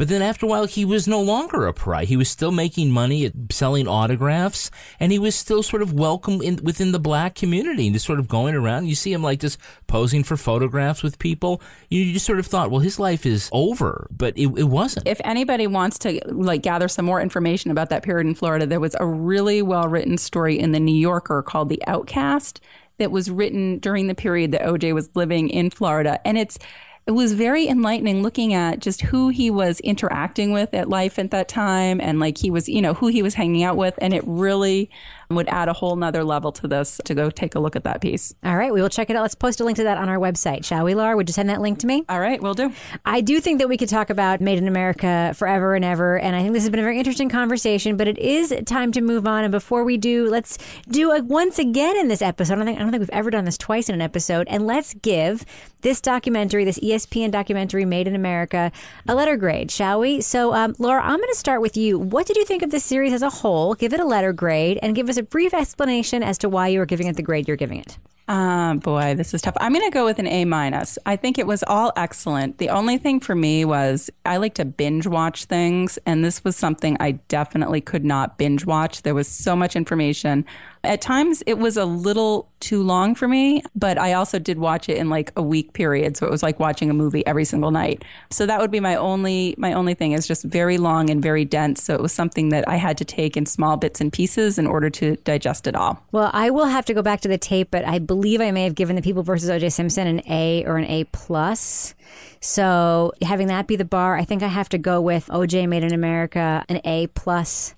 But 0.00 0.08
then 0.08 0.22
after 0.22 0.46
a 0.46 0.48
while, 0.48 0.64
he 0.64 0.86
was 0.86 1.06
no 1.06 1.20
longer 1.20 1.66
a 1.66 1.74
pariah. 1.74 2.06
He 2.06 2.16
was 2.16 2.30
still 2.30 2.52
making 2.52 2.90
money 2.90 3.26
at 3.26 3.34
selling 3.50 3.86
autographs, 3.86 4.70
and 4.98 5.12
he 5.12 5.18
was 5.18 5.34
still 5.34 5.62
sort 5.62 5.82
of 5.82 5.92
welcome 5.92 6.40
in, 6.40 6.58
within 6.62 6.92
the 6.92 6.98
black 6.98 7.34
community. 7.34 7.86
And 7.86 7.94
just 7.94 8.06
sort 8.06 8.18
of 8.18 8.26
going 8.26 8.54
around, 8.54 8.86
you 8.86 8.94
see 8.94 9.12
him 9.12 9.22
like 9.22 9.40
just 9.40 9.58
posing 9.88 10.24
for 10.24 10.38
photographs 10.38 11.02
with 11.02 11.18
people. 11.18 11.60
You, 11.90 12.00
you 12.00 12.14
just 12.14 12.24
sort 12.24 12.38
of 12.38 12.46
thought, 12.46 12.70
well, 12.70 12.80
his 12.80 12.98
life 12.98 13.26
is 13.26 13.50
over, 13.52 14.06
but 14.10 14.38
it, 14.38 14.46
it 14.56 14.68
wasn't. 14.70 15.06
if 15.06 15.20
anybody 15.22 15.66
wants 15.66 15.98
to 15.98 16.18
like 16.28 16.62
gather 16.62 16.88
some 16.88 17.04
more 17.04 17.20
information 17.20 17.70
about 17.70 17.90
that 17.90 18.02
period 18.02 18.26
in 18.26 18.34
Florida, 18.34 18.64
there 18.64 18.80
was 18.80 18.96
a 18.98 19.04
really 19.04 19.60
well 19.60 19.86
written 19.86 20.16
story 20.16 20.58
in 20.58 20.72
the 20.72 20.80
New 20.80 20.96
Yorker 20.96 21.42
called 21.42 21.68
The 21.68 21.86
Outcast 21.86 22.58
that 22.96 23.10
was 23.10 23.30
written 23.30 23.78
during 23.80 24.06
the 24.06 24.14
period 24.14 24.52
that 24.52 24.62
OJ 24.62 24.94
was 24.94 25.10
living 25.14 25.50
in 25.50 25.68
Florida. 25.68 26.26
And 26.26 26.38
it's 26.38 26.58
it 27.06 27.12
was 27.12 27.32
very 27.32 27.66
enlightening 27.66 28.22
looking 28.22 28.54
at 28.54 28.78
just 28.78 29.02
who 29.02 29.30
he 29.30 29.50
was 29.50 29.80
interacting 29.80 30.52
with 30.52 30.72
at 30.74 30.88
life 30.88 31.18
at 31.18 31.30
that 31.30 31.48
time 31.48 32.00
and 32.00 32.20
like 32.20 32.38
he 32.38 32.50
was, 32.50 32.68
you 32.68 32.80
know, 32.82 32.94
who 32.94 33.08
he 33.08 33.22
was 33.22 33.34
hanging 33.34 33.62
out 33.62 33.76
with. 33.76 33.94
And 33.98 34.14
it 34.14 34.22
really 34.26 34.90
would 35.30 35.48
add 35.48 35.68
a 35.68 35.72
whole 35.72 35.96
nother 35.96 36.24
level 36.24 36.52
to 36.52 36.66
this 36.66 37.00
to 37.04 37.14
go 37.14 37.30
take 37.30 37.54
a 37.54 37.60
look 37.60 37.76
at 37.76 37.84
that 37.84 38.00
piece. 38.00 38.34
All 38.44 38.56
right. 38.56 38.72
We 38.72 38.82
will 38.82 38.88
check 38.88 39.10
it 39.10 39.16
out. 39.16 39.22
Let's 39.22 39.34
post 39.34 39.60
a 39.60 39.64
link 39.64 39.76
to 39.76 39.84
that 39.84 39.98
on 39.98 40.08
our 40.08 40.18
website, 40.18 40.64
shall 40.64 40.84
we, 40.84 40.94
Lara? 40.94 41.16
Would 41.16 41.28
you 41.28 41.32
send 41.32 41.48
that 41.48 41.60
link 41.60 41.78
to 41.80 41.86
me? 41.86 42.04
All 42.08 42.20
right, 42.20 42.42
we'll 42.42 42.54
do. 42.54 42.72
I 43.04 43.20
do 43.20 43.40
think 43.40 43.58
that 43.60 43.68
we 43.68 43.76
could 43.76 43.88
talk 43.88 44.10
about 44.10 44.40
Made 44.40 44.58
in 44.58 44.66
America 44.66 45.32
forever 45.36 45.74
and 45.74 45.84
ever. 45.84 46.18
And 46.18 46.34
I 46.34 46.42
think 46.42 46.54
this 46.54 46.64
has 46.64 46.70
been 46.70 46.80
a 46.80 46.82
very 46.82 46.98
interesting 46.98 47.28
conversation, 47.28 47.96
but 47.96 48.08
it 48.08 48.18
is 48.18 48.54
time 48.66 48.92
to 48.92 49.00
move 49.00 49.26
on. 49.26 49.44
And 49.44 49.52
before 49.52 49.84
we 49.84 49.96
do, 49.96 50.28
let's 50.28 50.58
do 50.88 51.12
it 51.12 51.24
once 51.24 51.58
again 51.58 51.96
in 51.96 52.08
this 52.08 52.22
episode. 52.22 52.54
I 52.54 52.56
don't 52.56 52.66
think, 52.66 52.78
I 52.78 52.82
don't 52.82 52.90
think 52.90 53.00
we've 53.02 53.10
ever 53.10 53.30
done 53.30 53.44
this 53.44 53.58
twice 53.58 53.88
in 53.88 53.94
an 53.94 54.02
episode. 54.02 54.48
And 54.48 54.66
let's 54.66 54.94
give 54.94 55.44
this 55.82 56.00
documentary, 56.00 56.64
this 56.64 56.78
ESPN 56.80 57.30
documentary, 57.30 57.84
Made 57.84 58.06
in 58.06 58.14
America, 58.14 58.72
a 59.08 59.14
letter 59.14 59.36
grade, 59.36 59.70
shall 59.70 60.00
we? 60.00 60.20
So, 60.20 60.52
um, 60.54 60.74
Lara, 60.78 61.02
I'm 61.02 61.16
going 61.16 61.28
to 61.28 61.38
start 61.38 61.60
with 61.60 61.76
you. 61.76 61.98
What 61.98 62.26
did 62.26 62.36
you 62.36 62.44
think 62.44 62.62
of 62.62 62.70
this 62.70 62.84
series 62.84 63.12
as 63.12 63.22
a 63.22 63.30
whole? 63.30 63.74
Give 63.74 63.92
it 63.92 64.00
a 64.00 64.04
letter 64.04 64.32
grade 64.32 64.78
and 64.82 64.94
give 64.94 65.08
us 65.08 65.19
a 65.20 65.22
brief 65.22 65.54
explanation 65.54 66.22
as 66.22 66.38
to 66.38 66.48
why 66.48 66.68
you 66.68 66.80
are 66.80 66.86
giving 66.86 67.06
it 67.06 67.16
the 67.16 67.22
grade 67.22 67.46
you're 67.46 67.56
giving 67.56 67.78
it. 67.78 67.98
Ah, 68.32 68.74
boy, 68.74 69.14
this 69.16 69.34
is 69.34 69.42
tough. 69.42 69.56
I'm 69.60 69.72
going 69.72 69.84
to 69.84 69.92
go 69.92 70.04
with 70.04 70.20
an 70.20 70.28
A 70.28 70.44
minus. 70.44 70.98
I 71.04 71.16
think 71.16 71.36
it 71.36 71.48
was 71.48 71.64
all 71.66 71.92
excellent. 71.96 72.58
The 72.58 72.68
only 72.68 72.96
thing 72.96 73.18
for 73.18 73.34
me 73.34 73.64
was 73.64 74.08
I 74.24 74.36
like 74.36 74.54
to 74.54 74.64
binge 74.64 75.08
watch 75.08 75.46
things, 75.46 75.98
and 76.06 76.24
this 76.24 76.44
was 76.44 76.56
something 76.56 76.96
I 77.00 77.12
definitely 77.28 77.80
could 77.80 78.04
not 78.04 78.38
binge 78.38 78.64
watch. 78.64 79.02
There 79.02 79.16
was 79.16 79.26
so 79.26 79.56
much 79.56 79.74
information. 79.74 80.44
At 80.82 81.02
times 81.02 81.42
it 81.46 81.58
was 81.58 81.76
a 81.76 81.84
little 81.84 82.48
too 82.60 82.82
long 82.82 83.14
for 83.14 83.28
me, 83.28 83.62
but 83.74 83.98
I 83.98 84.14
also 84.14 84.38
did 84.38 84.58
watch 84.58 84.88
it 84.88 84.96
in 84.96 85.10
like 85.10 85.30
a 85.36 85.42
week 85.42 85.74
period. 85.74 86.16
So 86.16 86.26
it 86.26 86.30
was 86.30 86.42
like 86.42 86.58
watching 86.58 86.88
a 86.88 86.94
movie 86.94 87.26
every 87.26 87.44
single 87.44 87.70
night. 87.70 88.02
So 88.30 88.46
that 88.46 88.60
would 88.60 88.70
be 88.70 88.80
my 88.80 88.96
only 88.96 89.54
my 89.58 89.74
only 89.74 89.94
thing 89.94 90.12
is 90.12 90.26
just 90.26 90.44
very 90.44 90.78
long 90.78 91.10
and 91.10 91.22
very 91.22 91.44
dense. 91.44 91.82
So 91.82 91.94
it 91.94 92.00
was 92.00 92.12
something 92.12 92.48
that 92.50 92.66
I 92.66 92.76
had 92.76 92.96
to 92.98 93.04
take 93.04 93.36
in 93.36 93.44
small 93.44 93.76
bits 93.76 94.00
and 94.00 94.10
pieces 94.12 94.58
in 94.58 94.66
order 94.66 94.88
to 94.90 95.16
digest 95.16 95.66
it 95.66 95.74
all. 95.74 96.02
Well, 96.12 96.30
I 96.32 96.50
will 96.50 96.66
have 96.66 96.86
to 96.86 96.94
go 96.94 97.02
back 97.02 97.20
to 97.22 97.28
the 97.28 97.38
tape, 97.38 97.70
but 97.70 97.84
I 97.84 97.98
believe 97.98 98.40
I 98.40 98.50
may 98.50 98.64
have 98.64 98.74
given 98.74 98.96
the 98.96 99.02
People 99.02 99.22
versus 99.22 99.50
O.J. 99.50 99.70
Simpson 99.70 100.06
an 100.06 100.22
A 100.28 100.64
or 100.64 100.76
an 100.76 100.84
A 100.84 101.04
plus. 101.04 101.94
So 102.40 103.12
having 103.22 103.48
that 103.48 103.66
be 103.66 103.76
the 103.76 103.84
bar, 103.84 104.16
I 104.16 104.24
think 104.24 104.42
I 104.42 104.48
have 104.48 104.68
to 104.70 104.78
go 104.78 105.00
with 105.00 105.26
OJ 105.26 105.68
Made 105.68 105.84
in 105.84 105.92
America 105.92 106.64
an 106.68 106.80
A 106.84 107.06
plus 107.08 107.74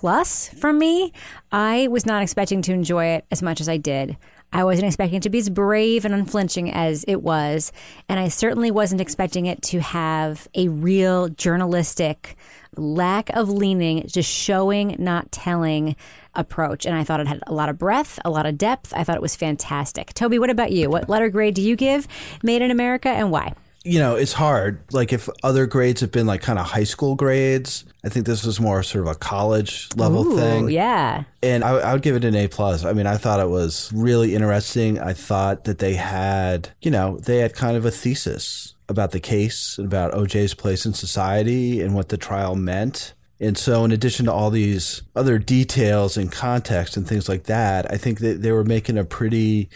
plus 0.00 0.48
from 0.48 0.76
me. 0.76 1.12
I 1.52 1.86
was 1.86 2.04
not 2.04 2.20
expecting 2.20 2.62
to 2.62 2.72
enjoy 2.72 3.06
it 3.06 3.24
as 3.30 3.42
much 3.42 3.60
as 3.60 3.68
I 3.68 3.76
did. 3.76 4.16
I 4.52 4.64
wasn't 4.64 4.88
expecting 4.88 5.18
it 5.18 5.22
to 5.22 5.30
be 5.30 5.38
as 5.38 5.48
brave 5.48 6.04
and 6.04 6.12
unflinching 6.12 6.70
as 6.72 7.04
it 7.06 7.22
was. 7.22 7.70
And 8.08 8.18
I 8.18 8.26
certainly 8.26 8.72
wasn't 8.72 9.00
expecting 9.00 9.46
it 9.46 9.62
to 9.62 9.80
have 9.80 10.48
a 10.54 10.66
real 10.68 11.28
journalistic 11.28 12.36
lack 12.76 13.30
of 13.30 13.48
leaning, 13.48 14.04
just 14.08 14.28
showing, 14.28 14.96
not 14.98 15.30
telling 15.30 15.94
approach. 16.34 16.86
And 16.86 16.96
I 16.96 17.04
thought 17.04 17.20
it 17.20 17.28
had 17.28 17.40
a 17.46 17.54
lot 17.54 17.68
of 17.68 17.78
breadth, 17.78 18.18
a 18.24 18.30
lot 18.30 18.46
of 18.46 18.58
depth. 18.58 18.92
I 18.96 19.04
thought 19.04 19.16
it 19.16 19.22
was 19.22 19.36
fantastic. 19.36 20.12
Toby, 20.12 20.40
what 20.40 20.50
about 20.50 20.72
you? 20.72 20.90
What 20.90 21.08
letter 21.08 21.28
grade 21.28 21.54
do 21.54 21.62
you 21.62 21.76
give 21.76 22.08
Made 22.42 22.62
in 22.62 22.72
America 22.72 23.08
and 23.08 23.30
why? 23.30 23.54
You 23.84 23.98
know, 23.98 24.16
it's 24.16 24.32
hard. 24.32 24.80
Like 24.92 25.12
if 25.12 25.28
other 25.42 25.66
grades 25.66 26.00
have 26.00 26.10
been 26.10 26.26
like 26.26 26.40
kind 26.40 26.58
of 26.58 26.66
high 26.66 26.84
school 26.84 27.14
grades, 27.14 27.84
I 28.02 28.08
think 28.08 28.24
this 28.24 28.44
was 28.44 28.58
more 28.58 28.82
sort 28.82 29.06
of 29.06 29.14
a 29.14 29.18
college 29.18 29.88
level 29.94 30.26
Ooh, 30.26 30.36
thing. 30.36 30.70
Yeah. 30.70 31.24
And 31.42 31.62
I, 31.62 31.72
I 31.72 31.92
would 31.92 32.02
give 32.02 32.16
it 32.16 32.24
an 32.24 32.34
A 32.34 32.48
plus. 32.48 32.84
I 32.84 32.94
mean, 32.94 33.06
I 33.06 33.18
thought 33.18 33.40
it 33.40 33.50
was 33.50 33.92
really 33.94 34.34
interesting. 34.34 34.98
I 34.98 35.12
thought 35.12 35.64
that 35.64 35.78
they 35.78 35.94
had, 35.94 36.70
you 36.80 36.90
know, 36.90 37.18
they 37.18 37.38
had 37.38 37.54
kind 37.54 37.76
of 37.76 37.84
a 37.84 37.90
thesis 37.90 38.74
about 38.88 39.12
the 39.12 39.20
case, 39.20 39.78
and 39.78 39.86
about 39.86 40.12
OJ's 40.12 40.54
place 40.54 40.84
in 40.84 40.92
society 40.92 41.80
and 41.80 41.94
what 41.94 42.08
the 42.08 42.18
trial 42.18 42.54
meant. 42.54 43.14
And 43.40 43.58
so, 43.58 43.84
in 43.84 43.92
addition 43.92 44.26
to 44.26 44.32
all 44.32 44.50
these 44.50 45.02
other 45.16 45.38
details 45.38 46.16
and 46.16 46.30
context 46.30 46.96
and 46.96 47.06
things 47.06 47.28
like 47.28 47.44
that, 47.44 47.90
I 47.90 47.96
think 47.96 48.20
that 48.20 48.42
they 48.42 48.52
were 48.52 48.64
making 48.64 48.96
a 48.96 49.04
pretty 49.04 49.68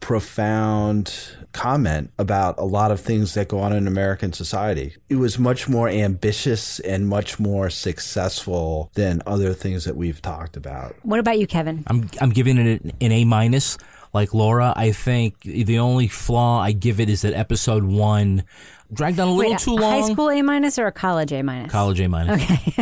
profound 0.00 1.14
comment 1.54 2.10
about 2.18 2.58
a 2.58 2.64
lot 2.64 2.90
of 2.90 3.00
things 3.00 3.32
that 3.34 3.48
go 3.48 3.60
on 3.60 3.72
in 3.72 3.86
American 3.86 4.32
society. 4.32 4.94
It 5.08 5.16
was 5.16 5.38
much 5.38 5.68
more 5.68 5.88
ambitious 5.88 6.80
and 6.80 7.08
much 7.08 7.38
more 7.38 7.70
successful 7.70 8.90
than 8.94 9.22
other 9.26 9.54
things 9.54 9.84
that 9.84 9.96
we've 9.96 10.20
talked 10.20 10.56
about. 10.56 10.96
What 11.02 11.20
about 11.20 11.38
you, 11.38 11.46
Kevin? 11.46 11.84
I'm 11.86 12.10
I'm 12.20 12.30
giving 12.30 12.58
it 12.58 12.82
an, 12.82 12.92
an 13.00 13.12
A 13.12 13.24
minus. 13.24 13.78
Like 14.12 14.32
Lara, 14.32 14.72
I 14.76 14.92
think 14.92 15.40
the 15.40 15.80
only 15.80 16.06
flaw 16.06 16.60
I 16.60 16.70
give 16.70 17.00
it 17.00 17.08
is 17.08 17.22
that 17.22 17.34
episode 17.34 17.82
one 17.82 18.44
dragged 18.92 19.18
on 19.18 19.26
a 19.26 19.32
little 19.32 19.52
Wait, 19.52 19.58
too 19.58 19.74
long. 19.74 20.02
High 20.02 20.12
school 20.12 20.30
A 20.30 20.40
minus 20.40 20.78
or 20.78 20.86
a 20.86 20.92
college 20.92 21.32
A 21.32 21.42
minus? 21.42 21.72
College 21.72 21.98
A 21.98 22.08
minus. 22.08 22.40
Okay. 22.40 22.72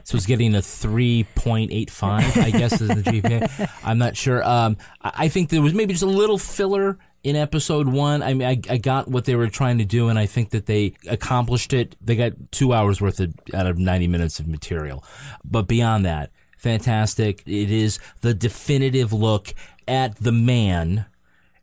so 0.04 0.16
it's 0.16 0.26
getting 0.26 0.54
a 0.54 0.58
3.85, 0.58 2.36
I 2.36 2.50
guess, 2.52 2.80
is 2.80 2.86
the 2.86 3.02
GPA. 3.02 3.70
I'm 3.82 3.98
not 3.98 4.16
sure. 4.16 4.46
Um, 4.48 4.76
I 5.02 5.12
I 5.26 5.28
think 5.28 5.50
there 5.50 5.62
was 5.62 5.74
maybe 5.74 5.92
just 5.94 6.04
a 6.04 6.06
little 6.06 6.38
filler 6.38 6.98
in 7.26 7.34
episode 7.34 7.88
one. 7.88 8.22
I 8.22 8.34
mean, 8.34 8.46
I, 8.46 8.60
I 8.72 8.76
got 8.76 9.08
what 9.08 9.24
they 9.24 9.34
were 9.34 9.48
trying 9.48 9.78
to 9.78 9.84
do, 9.84 10.08
and 10.08 10.16
I 10.16 10.26
think 10.26 10.50
that 10.50 10.66
they 10.66 10.94
accomplished 11.08 11.72
it. 11.72 11.96
They 12.00 12.14
got 12.14 12.34
two 12.52 12.72
hours 12.72 13.00
worth 13.00 13.18
of, 13.18 13.34
out 13.52 13.66
of 13.66 13.78
90 13.78 14.06
minutes 14.06 14.38
of 14.38 14.46
material. 14.46 15.02
But 15.44 15.66
beyond 15.66 16.06
that, 16.06 16.30
fantastic. 16.56 17.42
It 17.44 17.72
is 17.72 17.98
the 18.20 18.32
definitive 18.32 19.12
look 19.12 19.52
at 19.88 20.14
the 20.18 20.30
man 20.30 21.06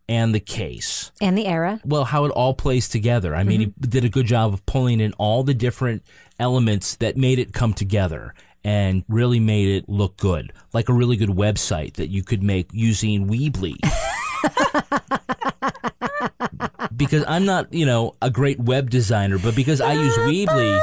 and 0.09 0.35
the 0.35 0.41
case 0.41 1.13
And 1.21 1.37
the 1.37 1.47
era. 1.47 1.79
well 1.85 2.03
how 2.03 2.25
it 2.25 2.31
all 2.31 2.53
plays 2.53 2.89
together. 2.89 3.33
I 3.33 3.43
mean, 3.43 3.61
he 3.61 3.67
mm-hmm. 3.67 3.89
did 3.89 4.03
a 4.03 4.09
good 4.09 4.25
job 4.25 4.53
of 4.53 4.65
pulling 4.65 4.99
in 4.99 5.13
all 5.13 5.43
the 5.43 5.53
different 5.53 6.03
elements 6.39 6.97
that 6.97 7.15
made 7.15 7.39
it 7.39 7.53
come 7.53 7.73
together 7.73 8.33
and 8.65 9.05
really 9.07 9.39
made 9.39 9.69
it 9.69 9.87
look 9.87 10.17
good, 10.17 10.51
like 10.73 10.89
a 10.89 10.93
really 10.93 11.15
good 11.15 11.29
website 11.29 11.93
that 11.93 12.09
you 12.09 12.21
could 12.21 12.43
make 12.43 12.67
using 12.73 13.29
Weebly. 13.29 13.77
because 16.95 17.23
I'm 17.27 17.45
not, 17.45 17.73
you 17.73 17.85
know, 17.85 18.13
a 18.21 18.29
great 18.29 18.59
web 18.59 18.89
designer, 18.89 19.37
but 19.37 19.55
because 19.55 19.81
I 19.81 19.93
use 19.93 20.15
Weebly, 20.17 20.79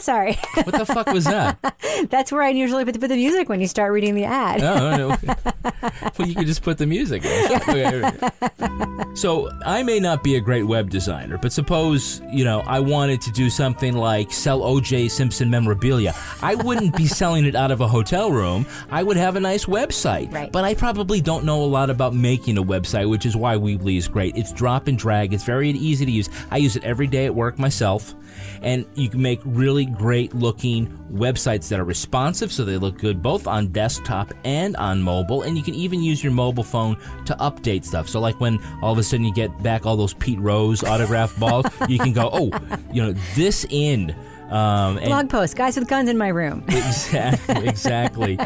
Sorry. 0.00 0.36
what 0.64 0.78
the 0.78 0.86
fuck 0.86 1.08
was 1.08 1.24
that? 1.24 1.58
That's 2.10 2.32
where 2.32 2.42
I 2.42 2.50
usually 2.50 2.84
put 2.84 2.94
the, 2.94 3.00
put 3.00 3.08
the 3.08 3.16
music 3.16 3.48
when 3.48 3.60
you 3.60 3.66
start 3.66 3.92
reading 3.92 4.14
the 4.14 4.24
ad. 4.24 4.62
Oh, 4.62 4.96
no. 4.96 5.08
well, 6.18 6.28
you 6.28 6.34
could 6.34 6.46
just 6.46 6.62
put 6.62 6.78
the 6.78 6.86
music 6.86 7.24
in. 7.24 9.16
so 9.16 9.50
I 9.64 9.82
may 9.82 10.00
not 10.00 10.22
be 10.22 10.36
a 10.36 10.40
great 10.40 10.64
web 10.64 10.90
designer, 10.90 11.38
but 11.38 11.52
suppose, 11.52 12.22
you 12.30 12.44
know, 12.44 12.60
I 12.60 12.80
wanted 12.80 13.20
to 13.22 13.30
do 13.32 13.50
something 13.50 13.94
like 13.94 14.32
sell 14.32 14.60
OJ 14.60 15.10
Simpson 15.10 15.50
memorabilia. 15.50 16.14
I 16.42 16.54
wouldn't 16.54 16.96
be 16.96 17.06
selling 17.06 17.44
it 17.44 17.54
out 17.54 17.70
of 17.70 17.80
a 17.80 17.88
hotel 17.88 18.32
room. 18.32 18.66
I 18.90 19.02
would 19.02 19.16
have 19.16 19.36
a 19.36 19.40
nice 19.40 19.66
website. 19.66 20.32
Right. 20.32 20.50
But 20.50 20.64
I 20.64 20.74
probably 20.74 21.20
don't 21.20 21.44
know 21.44 21.62
a 21.62 21.66
lot 21.66 21.90
about 21.90 22.14
making 22.14 22.58
a 22.58 22.62
website, 22.62 23.08
which 23.08 23.26
is 23.26 23.36
why 23.36 23.56
Weebly 23.56 23.96
is 23.98 24.08
great. 24.08 24.36
It's 24.36 24.52
drop 24.52 24.88
and 24.88 24.98
drag. 24.98 25.34
It's 25.34 25.44
very 25.44 25.70
easy 25.70 26.04
to 26.06 26.10
use. 26.10 26.28
I 26.50 26.56
use 26.56 26.76
it 26.76 26.84
every 26.84 27.06
day 27.06 27.26
at 27.26 27.34
work 27.34 27.58
myself. 27.60 28.14
And 28.62 28.84
you 28.94 29.08
can 29.08 29.22
make 29.22 29.40
really 29.44 29.86
great 29.86 30.34
looking 30.34 30.88
websites 31.12 31.68
that 31.68 31.80
are 31.80 31.84
responsive 31.84 32.52
so 32.52 32.64
they 32.64 32.76
look 32.76 32.98
good 32.98 33.22
both 33.22 33.46
on 33.46 33.68
desktop 33.68 34.32
and 34.44 34.76
on 34.76 35.02
mobile. 35.02 35.42
And 35.42 35.56
you 35.56 35.62
can 35.62 35.74
even 35.74 36.02
use 36.02 36.22
your 36.22 36.32
mobile 36.32 36.64
phone 36.64 36.96
to 37.26 37.34
update 37.36 37.84
stuff. 37.84 38.08
So, 38.08 38.20
like 38.20 38.38
when 38.40 38.62
all 38.82 38.92
of 38.92 38.98
a 38.98 39.02
sudden 39.02 39.24
you 39.24 39.32
get 39.32 39.62
back 39.62 39.86
all 39.86 39.96
those 39.96 40.14
Pete 40.14 40.38
Rose 40.40 40.84
autograph 40.84 41.38
balls, 41.38 41.66
you 41.88 41.98
can 41.98 42.12
go, 42.12 42.30
oh, 42.32 42.50
you 42.92 43.02
know, 43.02 43.12
this 43.34 43.66
in. 43.70 44.14
Um, 44.50 44.96
Blog 44.96 45.30
post, 45.30 45.56
guys 45.56 45.78
with 45.78 45.88
guns 45.88 46.08
in 46.08 46.18
my 46.18 46.28
room. 46.28 46.64
Exactly. 46.68 47.68
Exactly. 47.68 48.38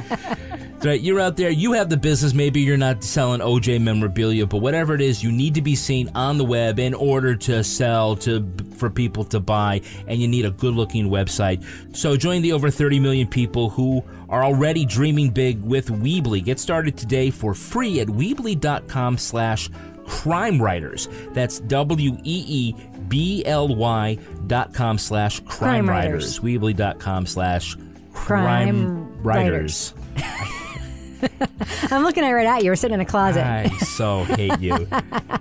Right, 0.85 1.01
you're 1.01 1.19
out 1.19 1.39
there. 1.39 1.49
You 1.49 1.73
have 1.73 1.89
the 1.89 1.97
business. 1.97 2.35
Maybe 2.35 2.61
you're 2.61 2.77
not 2.77 3.03
selling 3.03 3.41
OJ 3.41 3.81
memorabilia, 3.81 4.45
but 4.47 4.59
whatever 4.59 4.95
it 4.95 5.01
is, 5.01 5.24
you 5.24 5.32
need 5.32 5.55
to 5.55 5.62
be 5.62 5.74
seen 5.74 6.11
on 6.15 6.36
the 6.36 6.45
web 6.45 6.78
in 6.78 6.93
order 6.93 7.35
to 7.36 7.65
sell 7.65 8.16
to 8.16 8.41
for 8.76 8.90
people 8.90 9.24
to 9.24 9.40
buy, 9.40 9.80
and 10.06 10.20
you 10.20 10.28
need 10.28 10.44
a 10.44 10.51
good-looking 10.51 11.09
website. 11.09 11.64
So 11.96 12.16
join 12.16 12.42
the 12.42 12.52
over 12.52 12.70
30 12.70 13.01
million 13.01 13.26
people 13.26 13.70
who 13.70 14.02
are 14.28 14.44
already 14.44 14.84
dreaming 14.84 15.30
big 15.30 15.62
with 15.62 15.88
Weebly. 15.88 16.44
Get 16.44 16.59
started 16.59 16.96
today 16.96 17.30
for 17.30 17.55
free 17.55 18.01
at 18.01 18.09
Weebly.com/slash 18.09 19.70
crime 20.06 20.60
writers. 20.60 21.09
That's 21.32 21.60
W 21.60 22.16
E 22.24 22.44
E 22.46 22.74
B 23.09 23.44
L 23.44 23.74
Y 23.74 24.18
dot 24.46 24.74
com 24.74 24.98
slash 24.98 25.40
crime 25.40 25.88
writers. 25.88 26.40
Writers. 26.40 26.60
Weebly.com 26.60 27.26
slash 27.26 27.76
Crime 28.14 28.76
crime 28.76 29.22
writers. 29.22 29.92
I'm 31.90 32.02
looking 32.02 32.22
right 32.22 32.46
at 32.46 32.62
you. 32.62 32.70
We're 32.70 32.76
sitting 32.76 32.94
in 32.94 33.01
a 33.01 33.05
closet. 33.05 33.44
I 33.44 33.68
so 33.78 34.24
hate 34.24 34.60
you. 34.60 34.86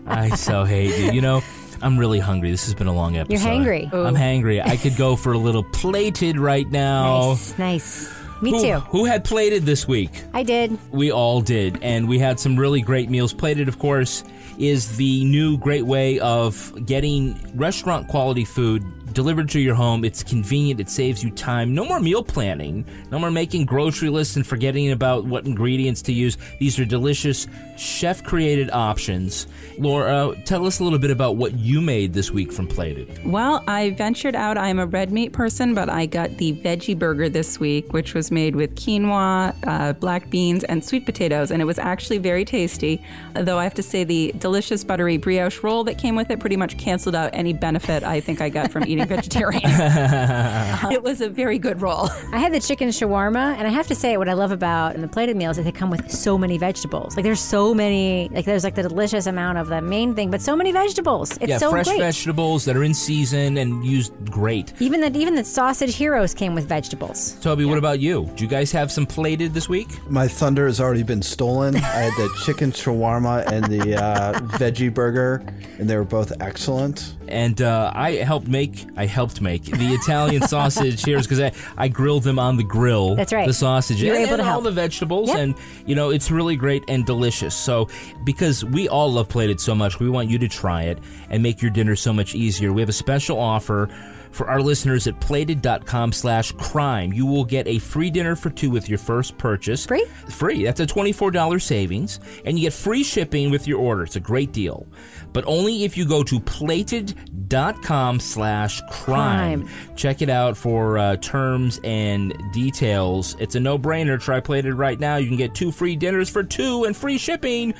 I 0.05 0.29
so 0.29 0.63
hate 0.65 0.97
you. 0.97 1.11
You 1.11 1.21
know, 1.21 1.41
I'm 1.83 1.99
really 1.99 2.19
hungry. 2.19 2.49
This 2.49 2.63
has 2.65 2.73
been 2.73 2.87
a 2.87 2.93
long 2.93 3.17
episode. 3.17 3.33
You're 3.33 3.51
hangry. 3.51 3.93
I'm 3.93 4.15
hangry. 4.15 4.65
I 4.65 4.77
could 4.77 4.95
go 4.95 5.15
for 5.17 5.33
a 5.33 5.37
little 5.37 5.63
plated 5.63 6.39
right 6.39 6.69
now. 6.71 7.29
Nice, 7.31 7.57
nice. 7.57 8.13
Me 8.41 8.51
Who, 8.51 8.61
too. 8.61 8.79
who 8.89 9.05
had 9.05 9.23
plated 9.23 9.65
this 9.65 9.87
week? 9.87 10.23
I 10.33 10.43
did. 10.43 10.77
We 10.91 11.11
all 11.11 11.41
did, 11.41 11.79
and 11.81 12.07
we 12.09 12.19
had 12.19 12.39
some 12.39 12.57
really 12.57 12.81
great 12.81 13.09
meals. 13.09 13.33
Plated, 13.33 13.67
of 13.67 13.79
course, 13.79 14.23
is 14.57 14.97
the 14.97 15.23
new 15.25 15.57
great 15.57 15.85
way 15.85 16.19
of 16.19 16.73
getting 16.85 17.39
restaurant 17.55 18.07
quality 18.07 18.43
food 18.45 18.83
delivered 19.13 19.49
to 19.49 19.59
your 19.59 19.75
home. 19.75 20.03
It's 20.03 20.23
convenient, 20.23 20.79
it 20.79 20.89
saves 20.89 21.23
you 21.23 21.31
time. 21.31 21.73
No 21.73 21.85
more 21.85 21.99
meal 21.99 22.23
planning, 22.23 22.85
no 23.11 23.19
more 23.19 23.31
making 23.31 23.65
grocery 23.65 24.09
lists 24.09 24.35
and 24.35 24.45
forgetting 24.45 24.91
about 24.91 25.25
what 25.25 25.45
ingredients 25.45 26.01
to 26.03 26.13
use. 26.13 26.37
These 26.59 26.79
are 26.79 26.85
delicious, 26.85 27.47
chef 27.77 28.23
created 28.23 28.69
options. 28.71 29.47
Lara, 29.77 30.35
tell 30.45 30.65
us 30.65 30.79
a 30.79 30.83
little 30.83 30.99
bit 30.99 31.11
about 31.11 31.35
what 31.35 31.53
you 31.53 31.81
made 31.81 32.13
this 32.13 32.31
week 32.31 32.51
from 32.51 32.67
Plated. 32.67 33.23
Well, 33.25 33.63
I 33.67 33.91
ventured 33.91 34.35
out. 34.35 34.57
I'm 34.57 34.79
a 34.79 34.85
red 34.85 35.11
meat 35.11 35.33
person, 35.33 35.73
but 35.73 35.89
I 35.89 36.05
got 36.05 36.37
the 36.37 36.53
veggie 36.53 36.97
burger 36.97 37.29
this 37.29 37.59
week, 37.59 37.93
which 37.93 38.13
was 38.13 38.31
made 38.31 38.55
with 38.55 38.75
quinoa, 38.75 39.55
uh, 39.65 39.93
black 39.93 40.29
beans, 40.29 40.63
and 40.65 40.83
sweet 40.83 41.05
potatoes. 41.05 41.51
And 41.51 41.61
it 41.61 41.65
was 41.65 41.79
actually 41.79 42.17
very 42.17 42.45
tasty. 42.45 43.03
Though 43.33 43.59
I 43.59 43.63
have 43.63 43.73
to 43.75 43.83
say, 43.83 44.03
the 44.03 44.33
delicious 44.37 44.83
buttery 44.83 45.17
brioche 45.17 45.63
roll 45.63 45.83
that 45.85 45.97
came 45.97 46.15
with 46.15 46.29
it 46.29 46.39
pretty 46.39 46.57
much 46.57 46.77
canceled 46.77 47.15
out 47.15 47.29
any 47.33 47.53
benefit 47.53 48.03
I 48.03 48.19
think 48.19 48.41
I 48.41 48.49
got 48.49 48.71
from 48.71 48.83
eating 48.85 49.02
vegetarian. 49.05 49.61
it 50.91 51.03
was 51.03 51.21
a 51.21 51.29
very 51.29 51.59
good 51.59 51.81
roll. 51.81 52.09
I 52.31 52.39
had 52.39 52.53
the 52.53 52.59
chicken 52.59 52.89
shawarma, 52.89 53.55
and 53.57 53.67
I 53.67 53.71
have 53.71 53.87
to 53.87 53.95
say, 53.95 54.17
what 54.17 54.29
I 54.29 54.33
love 54.33 54.51
about 54.51 54.95
the 54.95 55.07
plated 55.07 55.35
meals 55.35 55.57
is 55.57 55.65
they 55.65 55.71
come 55.71 55.89
with 55.89 56.09
so 56.09 56.37
many 56.37 56.57
vegetables. 56.57 57.15
Like 57.15 57.23
there's 57.23 57.39
so 57.39 57.73
many, 57.73 58.29
like 58.29 58.45
there's 58.45 58.63
like 58.63 58.75
the 58.75 58.83
delicious 58.83 59.25
amount 59.25 59.57
of 59.57 59.67
the 59.67 59.81
main 59.81 60.15
thing, 60.15 60.31
but 60.31 60.41
so 60.41 60.55
many 60.55 60.71
vegetables. 60.71 61.37
It's 61.37 61.49
yeah, 61.49 61.57
so 61.57 61.71
fresh 61.71 61.87
great. 61.87 61.99
vegetables 61.99 62.65
that 62.65 62.77
are 62.77 62.83
in 62.83 62.93
season 62.93 63.57
and 63.57 63.85
used 63.85 64.13
great. 64.31 64.73
Even 64.79 65.01
the 65.01 65.17
even 65.17 65.35
the 65.35 65.43
sausage 65.43 65.95
heroes 65.95 66.33
came 66.33 66.55
with 66.55 66.67
vegetables. 66.67 67.33
Toby, 67.41 67.65
what 67.65 67.77
about 67.77 67.99
you? 67.99 68.13
you? 68.13 68.29
Do 68.35 68.43
you 68.43 68.49
guys 68.49 68.71
have 68.71 68.91
some 68.91 69.05
plated 69.05 69.53
this 69.53 69.67
week? 69.67 69.87
My 70.09 70.27
thunder 70.27 70.67
has 70.67 70.79
already 70.79 71.03
been 71.03 71.21
stolen. 71.21 71.75
I 71.75 71.79
had 71.79 72.13
the 72.13 72.29
chicken 72.45 72.71
shawarma 72.71 73.45
and 73.51 73.65
the 73.65 74.01
uh, 74.01 74.39
veggie 74.59 74.93
burger, 74.93 75.43
and 75.79 75.89
they 75.89 75.95
were 75.95 76.03
both 76.03 76.31
excellent. 76.41 77.15
And 77.27 77.61
uh, 77.61 77.91
I 77.95 78.11
helped 78.15 78.47
make. 78.47 78.85
I 78.97 79.05
helped 79.05 79.41
make 79.41 79.63
the 79.63 79.93
Italian 79.93 80.41
sausage 80.47 81.03
here 81.03 81.19
because 81.21 81.39
I, 81.39 81.51
I 81.77 81.87
grilled 81.87 82.23
them 82.23 82.37
on 82.37 82.57
the 82.57 82.63
grill. 82.63 83.15
That's 83.15 83.31
right. 83.33 83.47
The 83.47 83.53
sausage 83.53 84.01
You 84.01 84.11
were 84.11 84.17
and, 84.17 84.29
and 84.31 84.41
all 84.41 84.47
help. 84.47 84.63
the 84.65 84.71
vegetables, 84.71 85.29
Yep. 85.29 85.37
and 85.37 85.55
you 85.85 85.95
know 85.95 86.09
it's 86.09 86.29
really 86.29 86.55
great 86.55 86.83
and 86.87 87.05
delicious. 87.05 87.55
So 87.55 87.87
because 88.23 88.63
we 88.65 88.87
all 88.89 89.11
love 89.11 89.29
plated 89.29 89.59
so 89.59 89.73
much, 89.73 89.99
we 89.99 90.09
want 90.09 90.29
you 90.29 90.37
to 90.39 90.47
try 90.47 90.83
it 90.83 90.99
and 91.29 91.41
make 91.41 91.61
your 91.61 91.71
dinner 91.71 91.95
so 91.95 92.11
much 92.13 92.35
easier. 92.35 92.71
We 92.73 92.81
have 92.81 92.89
a 92.89 92.93
special 92.93 93.39
offer. 93.39 93.89
For 94.33 94.49
our 94.49 94.61
listeners 94.61 95.05
at 95.05 95.19
plated.com 95.21 96.11
slash 96.11 96.51
crime, 96.53 97.13
you 97.13 97.25
will 97.25 97.45
get 97.45 97.67
a 97.67 97.77
free 97.77 98.09
dinner 98.09 98.35
for 98.35 98.49
two 98.49 98.71
with 98.71 98.89
your 98.89 98.97
first 98.97 99.37
purchase. 99.37 99.85
Free? 99.85 100.05
Free. 100.27 100.63
That's 100.63 100.79
a 100.79 100.87
$24 100.87 101.61
savings. 101.61 102.19
And 102.43 102.57
you 102.57 102.65
get 102.65 102.73
free 102.73 103.03
shipping 103.03 103.51
with 103.51 103.67
your 103.67 103.79
order. 103.79 104.03
It's 104.03 104.15
a 104.15 104.19
great 104.19 104.51
deal. 104.51 104.87
But 105.33 105.45
only 105.45 105.83
if 105.83 105.95
you 105.97 106.05
go 106.05 106.23
to 106.23 106.39
plated.com 106.39 108.19
slash 108.19 108.81
crime. 108.89 109.69
Check 109.95 110.23
it 110.23 110.29
out 110.29 110.57
for 110.57 110.97
uh, 110.97 111.15
terms 111.17 111.79
and 111.83 112.33
details. 112.53 113.35
It's 113.39 113.53
a 113.53 113.59
no 113.59 113.77
brainer. 113.77 114.19
Try 114.19 114.39
Plated 114.39 114.73
right 114.73 114.99
now. 114.99 115.17
You 115.17 115.27
can 115.27 115.37
get 115.37 115.53
two 115.53 115.71
free 115.71 115.95
dinners 115.95 116.29
for 116.29 116.43
two 116.43 116.85
and 116.85 116.97
free 116.97 117.17
shipping. 117.17 117.73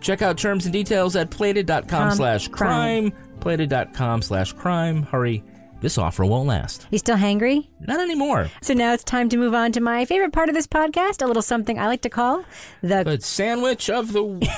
Check 0.00 0.22
out 0.22 0.38
terms 0.38 0.64
and 0.64 0.72
details 0.72 1.16
at 1.16 1.30
plated.com 1.30 2.12
slash 2.12 2.48
crime. 2.48 3.12
Plated.com 3.40 4.22
slash 4.22 4.52
crime. 4.52 5.02
Hurry. 5.02 5.42
This 5.80 5.96
offer 5.96 6.24
won't 6.24 6.48
last. 6.48 6.88
You 6.90 6.98
still 6.98 7.16
hangry? 7.16 7.68
Not 7.80 8.00
anymore. 8.00 8.50
So 8.62 8.74
now 8.74 8.92
it's 8.94 9.04
time 9.04 9.28
to 9.28 9.36
move 9.36 9.54
on 9.54 9.70
to 9.72 9.80
my 9.80 10.04
favorite 10.04 10.32
part 10.32 10.48
of 10.48 10.54
this 10.56 10.66
podcast, 10.66 11.22
a 11.22 11.26
little 11.26 11.42
something 11.42 11.78
I 11.78 11.86
like 11.86 12.00
to 12.02 12.10
call 12.10 12.44
the 12.82 13.02
But 13.04 13.22
sandwich 13.22 13.88
of 13.88 14.12
the. 14.12 14.20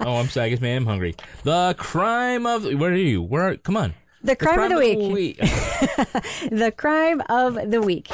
oh, 0.00 0.16
I'm 0.18 0.28
sorry. 0.28 0.46
I 0.46 0.48
guess 0.50 0.60
maybe 0.60 0.76
I'm 0.76 0.86
hungry. 0.86 1.16
The 1.42 1.74
crime 1.76 2.46
of. 2.46 2.64
Where 2.64 2.92
are 2.92 2.96
you? 2.96 3.20
Where? 3.22 3.48
Are, 3.48 3.56
come 3.56 3.76
on. 3.76 3.94
the 4.22 4.36
crime, 4.36 4.60
of 4.60 4.70
the 4.70 4.76
week. 4.78 5.12
week. 5.12 5.38
The 6.50 6.72
crime 6.76 7.20
of 7.28 7.70
the 7.70 7.82
week. 7.82 8.08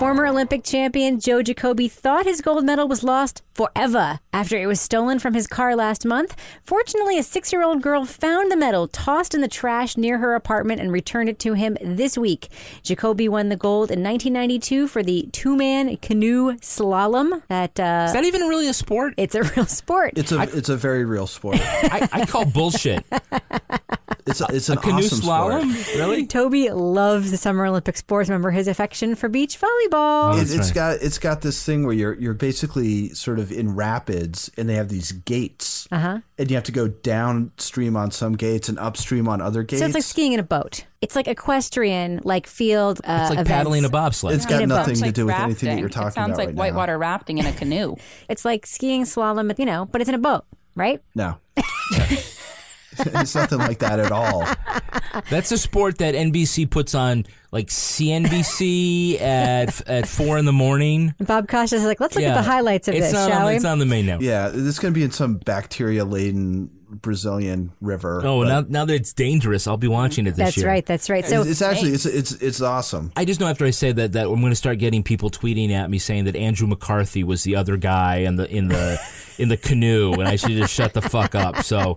Former 0.00 0.26
Olympic 0.26 0.64
champion 0.64 1.20
Joe 1.20 1.42
Jacoby 1.42 1.86
thought 1.86 2.24
his 2.24 2.40
gold 2.40 2.64
medal 2.64 2.88
was 2.88 3.04
lost 3.04 3.42
forever 3.52 4.18
after 4.32 4.56
it 4.56 4.64
was 4.66 4.80
stolen 4.80 5.18
from 5.18 5.34
his 5.34 5.46
car 5.46 5.76
last 5.76 6.06
month. 6.06 6.34
Fortunately, 6.62 7.18
a 7.18 7.22
six 7.22 7.52
year 7.52 7.62
old 7.62 7.82
girl 7.82 8.06
found 8.06 8.50
the 8.50 8.56
medal 8.56 8.88
tossed 8.88 9.34
in 9.34 9.42
the 9.42 9.46
trash 9.48 9.98
near 9.98 10.16
her 10.16 10.34
apartment 10.34 10.80
and 10.80 10.90
returned 10.90 11.28
it 11.28 11.38
to 11.40 11.52
him 11.52 11.76
this 11.82 12.16
week. 12.16 12.48
Jacoby 12.82 13.28
won 13.28 13.50
the 13.50 13.56
gold 13.56 13.90
in 13.90 14.02
1992 14.02 14.88
for 14.88 15.02
the 15.02 15.28
two 15.32 15.54
man 15.54 15.94
canoe 15.98 16.52
slalom. 16.60 17.42
That, 17.48 17.78
uh, 17.78 18.04
Is 18.06 18.14
that 18.14 18.24
even 18.24 18.40
really 18.48 18.68
a 18.68 18.74
sport? 18.74 19.12
it's 19.18 19.34
a 19.34 19.42
real 19.42 19.66
sport. 19.66 20.14
It's 20.16 20.32
a 20.32 20.40
it's 20.56 20.70
a 20.70 20.78
very 20.78 21.04
real 21.04 21.26
sport. 21.26 21.58
I, 21.60 22.08
I 22.10 22.24
call 22.24 22.46
bullshit. 22.46 23.04
It's 24.26 24.40
a, 24.40 24.46
it's 24.50 24.68
an 24.68 24.76
Canoe 24.78 24.98
awesome 24.98 25.20
slalom? 25.20 25.72
sport. 25.74 25.96
Really? 25.96 26.26
Toby 26.26 26.70
loves 26.70 27.32
the 27.32 27.36
Summer 27.36 27.66
Olympic 27.66 27.96
sports. 27.96 28.28
Remember 28.28 28.50
his 28.52 28.68
affection 28.68 29.16
for 29.16 29.28
beach 29.28 29.58
volleyball. 29.58 29.89
It, 29.90 30.38
That's 30.38 30.52
it's 30.52 30.68
right. 30.68 30.74
got 30.74 31.02
it's 31.02 31.18
got 31.18 31.40
this 31.40 31.64
thing 31.64 31.84
where 31.84 31.94
you're 31.94 32.14
you're 32.14 32.34
basically 32.34 33.10
sort 33.14 33.38
of 33.38 33.50
in 33.50 33.74
rapids, 33.74 34.50
and 34.56 34.68
they 34.68 34.74
have 34.74 34.88
these 34.88 35.12
gates, 35.12 35.88
uh-huh. 35.90 36.20
and 36.38 36.50
you 36.50 36.56
have 36.56 36.64
to 36.64 36.72
go 36.72 36.88
downstream 36.88 37.96
on 37.96 38.10
some 38.10 38.34
gates 38.34 38.68
and 38.68 38.78
upstream 38.78 39.28
on 39.28 39.40
other 39.40 39.62
gates. 39.62 39.80
So 39.80 39.86
it's 39.86 39.94
like 39.94 40.04
skiing 40.04 40.32
in 40.32 40.40
a 40.40 40.44
boat. 40.44 40.84
It's 41.00 41.16
like 41.16 41.28
equestrian, 41.28 42.20
like 42.24 42.46
field. 42.46 43.00
Uh, 43.04 43.20
It's 43.22 43.30
like 43.30 43.38
events. 43.38 43.48
paddling 43.50 43.84
a 43.84 43.88
bobsled. 43.88 44.34
It's 44.34 44.46
got 44.46 44.62
in 44.62 44.70
a 44.70 44.74
boat. 44.74 44.80
nothing 44.80 44.92
It's 44.92 45.00
to 45.00 45.06
like 45.06 45.14
do 45.14 45.26
with 45.26 45.34
anything 45.34 45.68
that 45.70 45.78
you're 45.80 45.88
talking 45.88 46.08
about. 46.08 46.12
It 46.12 46.14
sounds 46.14 46.30
about 46.30 46.38
like 46.38 46.48
right 46.48 46.56
whitewater 46.56 46.98
rafting 46.98 47.38
in 47.38 47.46
a 47.46 47.52
canoe. 47.52 47.96
It's 48.28 48.44
like 48.44 48.66
skiing 48.66 49.04
slalom, 49.04 49.58
you 49.58 49.66
know, 49.66 49.86
but 49.86 50.00
it's 50.00 50.08
in 50.08 50.14
a 50.14 50.18
boat, 50.18 50.44
right? 50.76 51.00
now. 51.14 51.40
No, 51.56 51.62
it's 53.20 53.34
nothing 53.34 53.58
like 53.58 53.78
that 53.80 54.00
at 54.00 54.12
all. 54.12 54.46
That's 55.28 55.52
a 55.52 55.58
sport 55.58 55.98
that 55.98 56.14
NBC 56.14 56.70
puts 56.70 56.94
on 56.94 57.26
like 57.52 57.66
CNBC 57.66 59.20
at 59.20 59.88
at 59.88 60.08
four 60.08 60.38
in 60.38 60.44
the 60.44 60.52
morning. 60.52 61.14
Bob 61.18 61.48
Kosh 61.48 61.72
is 61.72 61.84
like, 61.84 62.00
let's 62.00 62.14
look 62.14 62.24
at 62.24 62.34
the 62.34 62.42
highlights 62.42 62.88
of 62.88 62.94
it's 62.94 63.06
this, 63.06 63.12
not 63.12 63.30
shall 63.30 63.40
on, 63.42 63.46
we? 63.46 63.56
It's 63.56 63.64
on 63.64 63.78
the 63.78 63.86
main 63.86 64.06
network. 64.06 64.26
Yeah, 64.26 64.48
this 64.48 64.62
is 64.62 64.78
going 64.78 64.94
to 64.94 64.98
be 64.98 65.04
in 65.04 65.10
some 65.10 65.36
bacteria 65.36 66.04
laden 66.04 66.70
Brazilian 66.90 67.72
river. 67.80 68.20
Oh, 68.24 68.40
but 68.40 68.48
now 68.48 68.64
now 68.68 68.84
that 68.84 68.94
it's 68.94 69.12
dangerous, 69.12 69.66
I'll 69.66 69.76
be 69.76 69.88
watching 69.88 70.26
it 70.26 70.32
this 70.32 70.38
year. 70.38 70.44
that's 70.46 70.56
year. 70.58 70.68
right. 70.68 70.86
That's 70.86 71.10
right. 71.10 71.24
So 71.24 71.40
it's, 71.42 71.50
it's 71.50 71.62
actually 71.62 71.92
it's 71.92 72.06
it's 72.06 72.32
it's 72.32 72.60
awesome. 72.60 73.12
I 73.16 73.24
just 73.24 73.40
know 73.40 73.46
after 73.46 73.64
I 73.64 73.70
say 73.70 73.92
that 73.92 74.12
that 74.12 74.26
I'm 74.26 74.40
going 74.40 74.50
to 74.50 74.56
start 74.56 74.78
getting 74.78 75.02
people 75.02 75.30
tweeting 75.30 75.70
at 75.70 75.88
me 75.88 75.98
saying 75.98 76.24
that 76.24 76.36
Andrew 76.36 76.66
McCarthy 76.66 77.22
was 77.22 77.44
the 77.44 77.56
other 77.56 77.76
guy 77.76 78.18
in 78.18 78.36
the 78.36 78.50
in 78.50 78.68
the 78.68 79.00
in 79.38 79.48
the 79.48 79.56
canoe, 79.56 80.12
and 80.12 80.24
I 80.24 80.36
should 80.36 80.50
just 80.50 80.74
shut 80.74 80.94
the 80.94 81.02
fuck 81.02 81.34
up. 81.34 81.62
So 81.62 81.96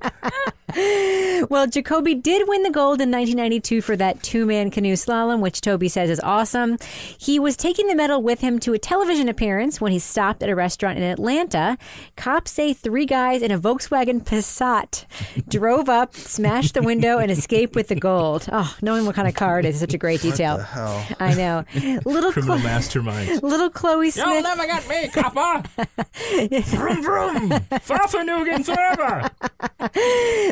Well, 1.49 1.67
Jacoby 1.67 2.15
did 2.15 2.47
win 2.47 2.63
the 2.63 2.69
gold 2.71 3.01
in 3.01 3.11
1992 3.11 3.81
for 3.81 3.95
that 3.97 4.23
two 4.23 4.45
man 4.45 4.71
canoe 4.71 4.93
slalom, 4.93 5.39
which 5.39 5.61
Toby 5.61 5.89
says 5.89 6.09
is 6.09 6.19
awesome. 6.21 6.77
He 7.17 7.39
was 7.39 7.57
taking 7.57 7.87
the 7.87 7.95
medal 7.95 8.21
with 8.21 8.39
him 8.41 8.59
to 8.59 8.73
a 8.73 8.79
television 8.79 9.27
appearance 9.29 9.81
when 9.81 9.91
he 9.91 9.99
stopped 9.99 10.41
at 10.41 10.49
a 10.49 10.55
restaurant 10.55 10.97
in 10.97 11.03
Atlanta. 11.03 11.77
Cops 12.15 12.51
say 12.51 12.73
three 12.73 13.05
guys 13.05 13.41
in 13.41 13.51
a 13.51 13.59
Volkswagen 13.59 14.23
Passat 14.23 15.05
drove 15.49 15.89
up, 15.89 16.15
smashed 16.15 16.73
the 16.73 16.81
window, 16.81 17.17
and 17.17 17.29
escaped 17.31 17.75
with 17.75 17.87
the 17.89 17.95
gold. 17.95 18.47
Oh, 18.51 18.75
knowing 18.81 19.05
what 19.05 19.15
kind 19.15 19.27
of 19.27 19.33
car 19.35 19.59
it 19.59 19.65
is 19.65 19.75
is 19.75 19.81
such 19.81 19.93
a 19.93 19.97
great 19.97 20.21
detail. 20.21 20.57
hell? 20.59 21.05
I 21.19 21.33
know. 21.33 21.65
Little 22.05 22.31
criminal 22.31 22.57
Chlo- 22.57 22.63
mastermind. 22.63 23.43
Little 23.43 23.69
Chloe 23.69 24.11
Smith. 24.11 24.25
You'll 24.27 24.41
never 24.43 24.65
get 24.65 24.87
me, 24.87 25.07
copper. 25.09 25.67
vroom 26.77 27.03
vroom. 27.03 27.49
Farfanugan 27.81 28.63
forever. 28.65 29.29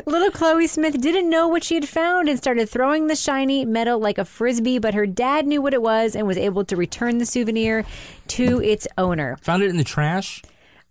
Little 0.11 0.29
Chloe 0.29 0.67
Smith 0.67 0.99
didn't 0.99 1.29
know 1.29 1.47
what 1.47 1.63
she 1.63 1.75
had 1.75 1.87
found 1.87 2.27
and 2.27 2.37
started 2.37 2.69
throwing 2.69 3.07
the 3.07 3.15
shiny 3.15 3.63
metal 3.63 3.97
like 3.97 4.17
a 4.17 4.25
frisbee, 4.25 4.77
but 4.77 4.93
her 4.93 5.07
dad 5.07 5.47
knew 5.47 5.61
what 5.61 5.73
it 5.73 5.81
was 5.81 6.17
and 6.17 6.27
was 6.27 6.35
able 6.35 6.65
to 6.65 6.75
return 6.75 7.17
the 7.17 7.25
souvenir 7.25 7.85
to 8.27 8.61
its 8.61 8.89
owner. 8.97 9.37
Found 9.43 9.63
it 9.63 9.69
in 9.69 9.77
the 9.77 9.85
trash. 9.85 10.41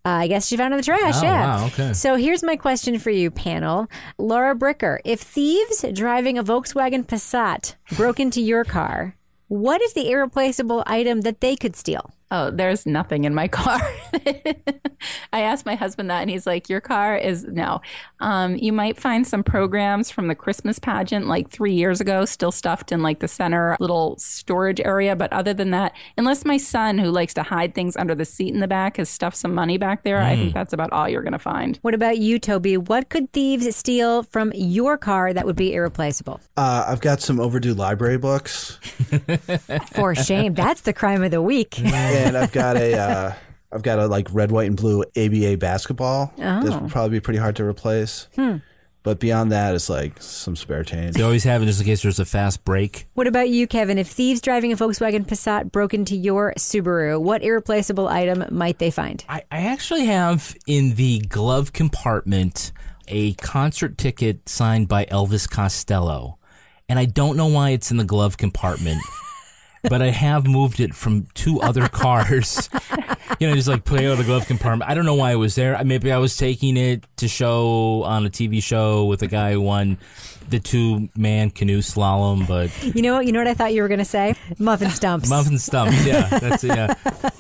Uh, 0.07 0.09
I 0.25 0.27
guess 0.27 0.47
she 0.49 0.57
found 0.57 0.73
it 0.73 0.77
in 0.77 0.81
the 0.81 0.85
trash, 0.87 1.17
Oh, 1.19 1.23
yeah. 1.23 1.57
wow, 1.59 1.67
okay. 1.67 1.93
So 1.93 2.15
here's 2.17 2.43
my 2.43 2.57
question 2.57 2.99
for 2.99 3.11
you, 3.11 3.31
panel. 3.31 3.89
Lara 4.17 4.55
Bricker, 4.57 5.01
if 5.05 5.21
thieves 5.21 5.85
driving 5.93 6.39
a 6.39 6.43
Volkswagen 6.43 7.05
Passat 7.05 7.75
broke 7.99 8.19
into 8.21 8.41
your 8.41 8.65
car, 8.65 9.17
what 9.49 9.83
is 9.83 9.93
the 9.93 10.11
irreplaceable 10.11 10.83
item 10.87 11.21
that 11.21 11.43
they 11.43 11.57
could 11.57 11.77
steal? 11.77 12.11
Oh, 12.31 12.51
there's 12.51 12.87
nothing 12.87 13.25
in 13.25 13.35
my 13.35 13.49
car. 13.49 13.81
I 15.33 15.41
asked 15.41 15.67
my 15.67 15.75
husband 15.75 16.11
that, 16.11 16.21
and 16.21 16.31
he's 16.31 16.47
like, 16.47 16.69
"Your 16.69 16.81
car 16.81 17.17
is 17.17 17.45
no." 17.45 17.81
Um, 18.21 18.57
you 18.57 18.73
might 18.73 19.01
find 19.01 19.27
some 19.27 19.43
programs 19.43 20.11
from 20.11 20.29
the 20.29 20.35
Christmas 20.35 20.79
pageant, 20.79 21.27
like 21.27 21.51
three 21.51 21.73
years 21.73 22.01
ago, 22.01 22.25
still 22.25 22.53
stuffed 22.53 22.93
in 22.93 23.03
like 23.03 23.21
the 23.21 23.29
center 23.29 23.77
little 23.81 24.17
storage 24.19 24.81
area. 24.81 25.17
But 25.17 25.33
other 25.33 25.55
than 25.55 25.71
that, 25.71 25.95
unless 26.17 26.45
my 26.45 26.57
son, 26.57 26.99
who 26.99 27.11
likes 27.11 27.35
to 27.35 27.43
hide 27.43 27.75
things 27.75 27.97
under 27.97 28.15
the 28.15 28.25
seat 28.25 28.55
in 28.55 28.61
the 28.61 28.69
back, 28.69 28.99
has 28.99 29.09
stuffed 29.09 29.37
some 29.37 29.55
money 29.55 29.79
back 29.79 30.05
there, 30.05 30.21
I 30.21 30.37
think 30.37 30.55
that's 30.55 30.73
about 30.73 30.93
all 30.93 31.09
you're 31.09 31.23
going 31.23 31.33
to 31.33 31.39
find. 31.39 31.79
What 31.83 31.95
about 31.95 32.19
you, 32.19 32.39
Toby? 32.39 32.77
What 32.77 33.09
could 33.09 33.33
thieves 33.33 33.75
steal 33.75 34.23
from 34.23 34.53
your 34.55 34.97
car 34.97 35.33
that 35.33 35.47
would 35.47 35.57
be 35.57 35.73
irreplaceable? 35.75 36.41
Uh, 36.57 36.85
I've 36.87 37.01
got 37.01 37.21
some 37.21 37.41
overdue 37.41 37.75
library 37.75 38.19
books, 38.19 38.79
For 39.93 40.15
shame. 40.15 40.55
That's 40.55 40.83
the 40.83 40.93
crime 40.93 41.23
of 41.23 41.31
the 41.31 41.43
week. 41.43 41.81
And 42.27 42.37
I've 42.37 42.53
got 42.53 42.77
a 42.77 42.99
uh, 42.99 43.35
I've 43.73 43.83
got 43.83 43.99
a 43.99 44.07
like 44.07 44.29
red, 44.33 44.51
white, 44.51 44.67
and 44.67 44.77
blue 44.77 45.05
ABA 45.17 45.57
basketball. 45.59 46.33
Oh. 46.39 46.63
This 46.63 46.75
would 46.75 46.91
probably 46.91 47.19
be 47.19 47.21
pretty 47.21 47.39
hard 47.39 47.57
to 47.57 47.65
replace. 47.65 48.29
Hmm. 48.35 48.59
But 49.03 49.19
beyond 49.19 49.51
that, 49.53 49.75
it's 49.75 49.89
like 49.89 50.21
some 50.21 50.55
spare 50.57 50.85
change. 50.85 51.17
They 51.17 51.23
always 51.23 51.45
have 51.45 51.63
it 51.63 51.67
just 51.67 51.81
in 51.81 51.87
case 51.87 52.03
there's 52.03 52.19
a 52.19 52.27
fast 52.27 52.65
break. 52.67 53.07
What 53.15 53.27
about 53.27 53.49
you, 53.49 53.67
Kevin? 53.67 53.97
If 53.97 54.09
thieves 54.09 54.43
driving 54.43 54.73
a 54.73 54.77
Volkswagen 54.77 55.27
Passat 55.27 55.73
broke 55.73 55.95
into 55.95 56.15
your 56.15 56.53
Subaru, 56.59 57.19
what 57.19 57.43
irreplaceable 57.43 58.09
item 58.09 58.45
might 58.51 58.79
they 58.79 58.91
find? 58.91 59.25
I, 59.27 59.45
I 59.51 59.63
actually 59.63 60.05
have 60.05 60.55
in 60.67 60.97
the 60.97 61.21
glove 61.21 61.73
compartment 61.73 62.73
a 63.09 63.33
concert 63.35 63.97
ticket 63.97 64.49
signed 64.49 64.89
by 64.89 65.07
Elvis 65.07 65.49
Costello. 65.49 66.39
And 66.89 66.99
I 66.99 67.07
don't 67.07 67.37
know 67.37 67.47
why 67.47 67.71
it's 67.71 67.91
in 67.91 67.97
the 67.97 68.05
glove 68.05 68.37
compartment, 68.37 69.01
but 69.83 70.03
I 70.03 70.09
have 70.11 70.47
moved 70.47 70.81
it 70.81 70.95
from 70.95 71.27
two 71.35 71.61
other 71.61 71.89
cars. 71.93 72.69
you 73.39 73.49
know, 73.49 73.55
just 73.55 73.69
like 73.69 73.81
it 73.91 74.05
out 74.07 74.13
of 74.13 74.19
the 74.19 74.25
glove 74.25 74.47
compartment. 74.47 74.91
I 74.91 74.95
don't 74.95 75.07
know 75.07 75.15
why 75.15 75.33
it 75.33 75.37
was 75.37 75.55
there. 75.55 75.83
Maybe 75.85 76.13
I 76.13 76.19
was 76.19 76.37
taking 76.37 76.77
it 76.77 77.05
to 77.17 77.29
show 77.29 78.03
on 78.05 78.27
a 78.27 78.31
TV 78.31 78.63
show 78.63 79.05
with 79.07 79.23
a 79.23 79.27
guy 79.27 79.53
who 79.53 79.61
won 79.61 79.99
the 80.49 80.59
two 80.59 81.09
man 81.17 81.51
canoe 81.51 81.79
slalom, 81.79 82.47
but 82.49 82.71
You 82.95 83.03
know 83.03 83.15
what? 83.15 83.27
You 83.27 83.33
know 83.33 83.39
what 83.39 83.47
I 83.47 83.55
thought 83.55 83.73
you 83.73 83.83
were 83.83 83.89
going 83.89 83.99
to 83.99 84.05
say? 84.05 84.35
Muffin 84.59 84.91
stumps. 84.91 85.31
muffin 85.31 85.59
stumps. 85.59 86.05
Yeah, 86.05 86.29
that's 86.29 86.65
yeah. 86.65 86.95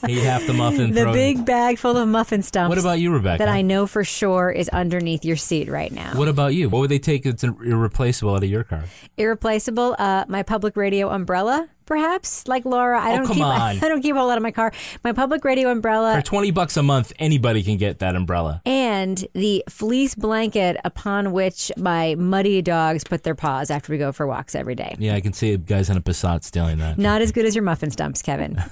Eat 0.08 0.22
half 0.22 0.46
the 0.46 0.52
muffin. 0.52 0.92
the 0.92 1.10
big 1.12 1.44
bag 1.44 1.78
full 1.78 1.96
of 1.96 2.08
muffin 2.08 2.42
stumps. 2.42 2.68
What 2.68 2.78
about 2.78 3.00
you, 3.00 3.12
Rebecca? 3.12 3.38
That 3.44 3.48
I 3.48 3.62
know 3.62 3.86
for 3.86 4.04
sure 4.04 4.50
is 4.50 4.68
underneath 4.68 5.24
your 5.24 5.36
seat 5.36 5.68
right 5.68 5.90
now. 5.90 6.12
What 6.16 6.28
about 6.28 6.54
you? 6.54 6.68
What 6.68 6.80
would 6.80 6.90
they 6.90 6.98
take 7.00 7.24
that's 7.24 7.42
irreplaceable 7.42 8.34
out 8.34 8.44
of 8.44 8.48
your 8.50 8.64
car? 8.64 8.84
Irreplaceable. 9.16 9.96
Uh, 9.98 10.24
my 10.28 10.42
public 10.42 10.76
radio 10.76 11.10
umbrella, 11.10 11.68
perhaps. 11.90 12.48
Like 12.48 12.64
Lara, 12.64 12.98
I 13.00 13.12
Oh, 13.12 13.16
don't 13.18 13.26
come 13.26 13.36
keep. 13.36 13.44
on. 13.60 13.60
I 13.60 13.88
don't 13.88 14.00
keep 14.00 14.14
a 14.14 14.18
whole 14.18 14.28
lot 14.28 14.38
of 14.38 14.42
my 14.42 14.50
car. 14.52 14.72
My 15.04 15.12
public 15.12 15.44
radio 15.44 15.70
umbrella. 15.70 16.14
For 16.16 16.22
twenty 16.22 16.50
bucks 16.52 16.76
a 16.76 16.82
month, 16.82 17.12
anybody 17.18 17.62
can 17.62 17.76
get 17.76 17.98
that 17.98 18.14
umbrella. 18.16 18.62
and 18.64 19.26
the 19.34 19.64
fleece 19.68 20.14
blanket 20.14 20.76
upon 20.84 21.32
which 21.32 21.72
my 21.76 22.14
muddy 22.14 22.62
dogs 22.62 23.02
put 23.04 23.24
their 23.24 23.34
paws 23.34 23.70
after 23.70 23.92
we 23.92 23.98
go 23.98 24.12
for 24.12 24.26
walks 24.26 24.54
every 24.54 24.74
day. 24.74 24.94
Yeah, 24.98 25.14
I 25.16 25.20
can 25.20 25.32
see 25.32 25.56
guys 25.56 25.90
in 25.90 25.96
a 25.96 26.00
Passat 26.00 26.44
stealing 26.44 26.78
that. 26.78 26.96
Not 26.96 27.20
as 27.22 27.32
good 27.32 27.44
as 27.44 27.54
your 27.56 27.64
muffin 27.64 27.90
stumps, 27.90 28.22
Kevin. 28.22 28.56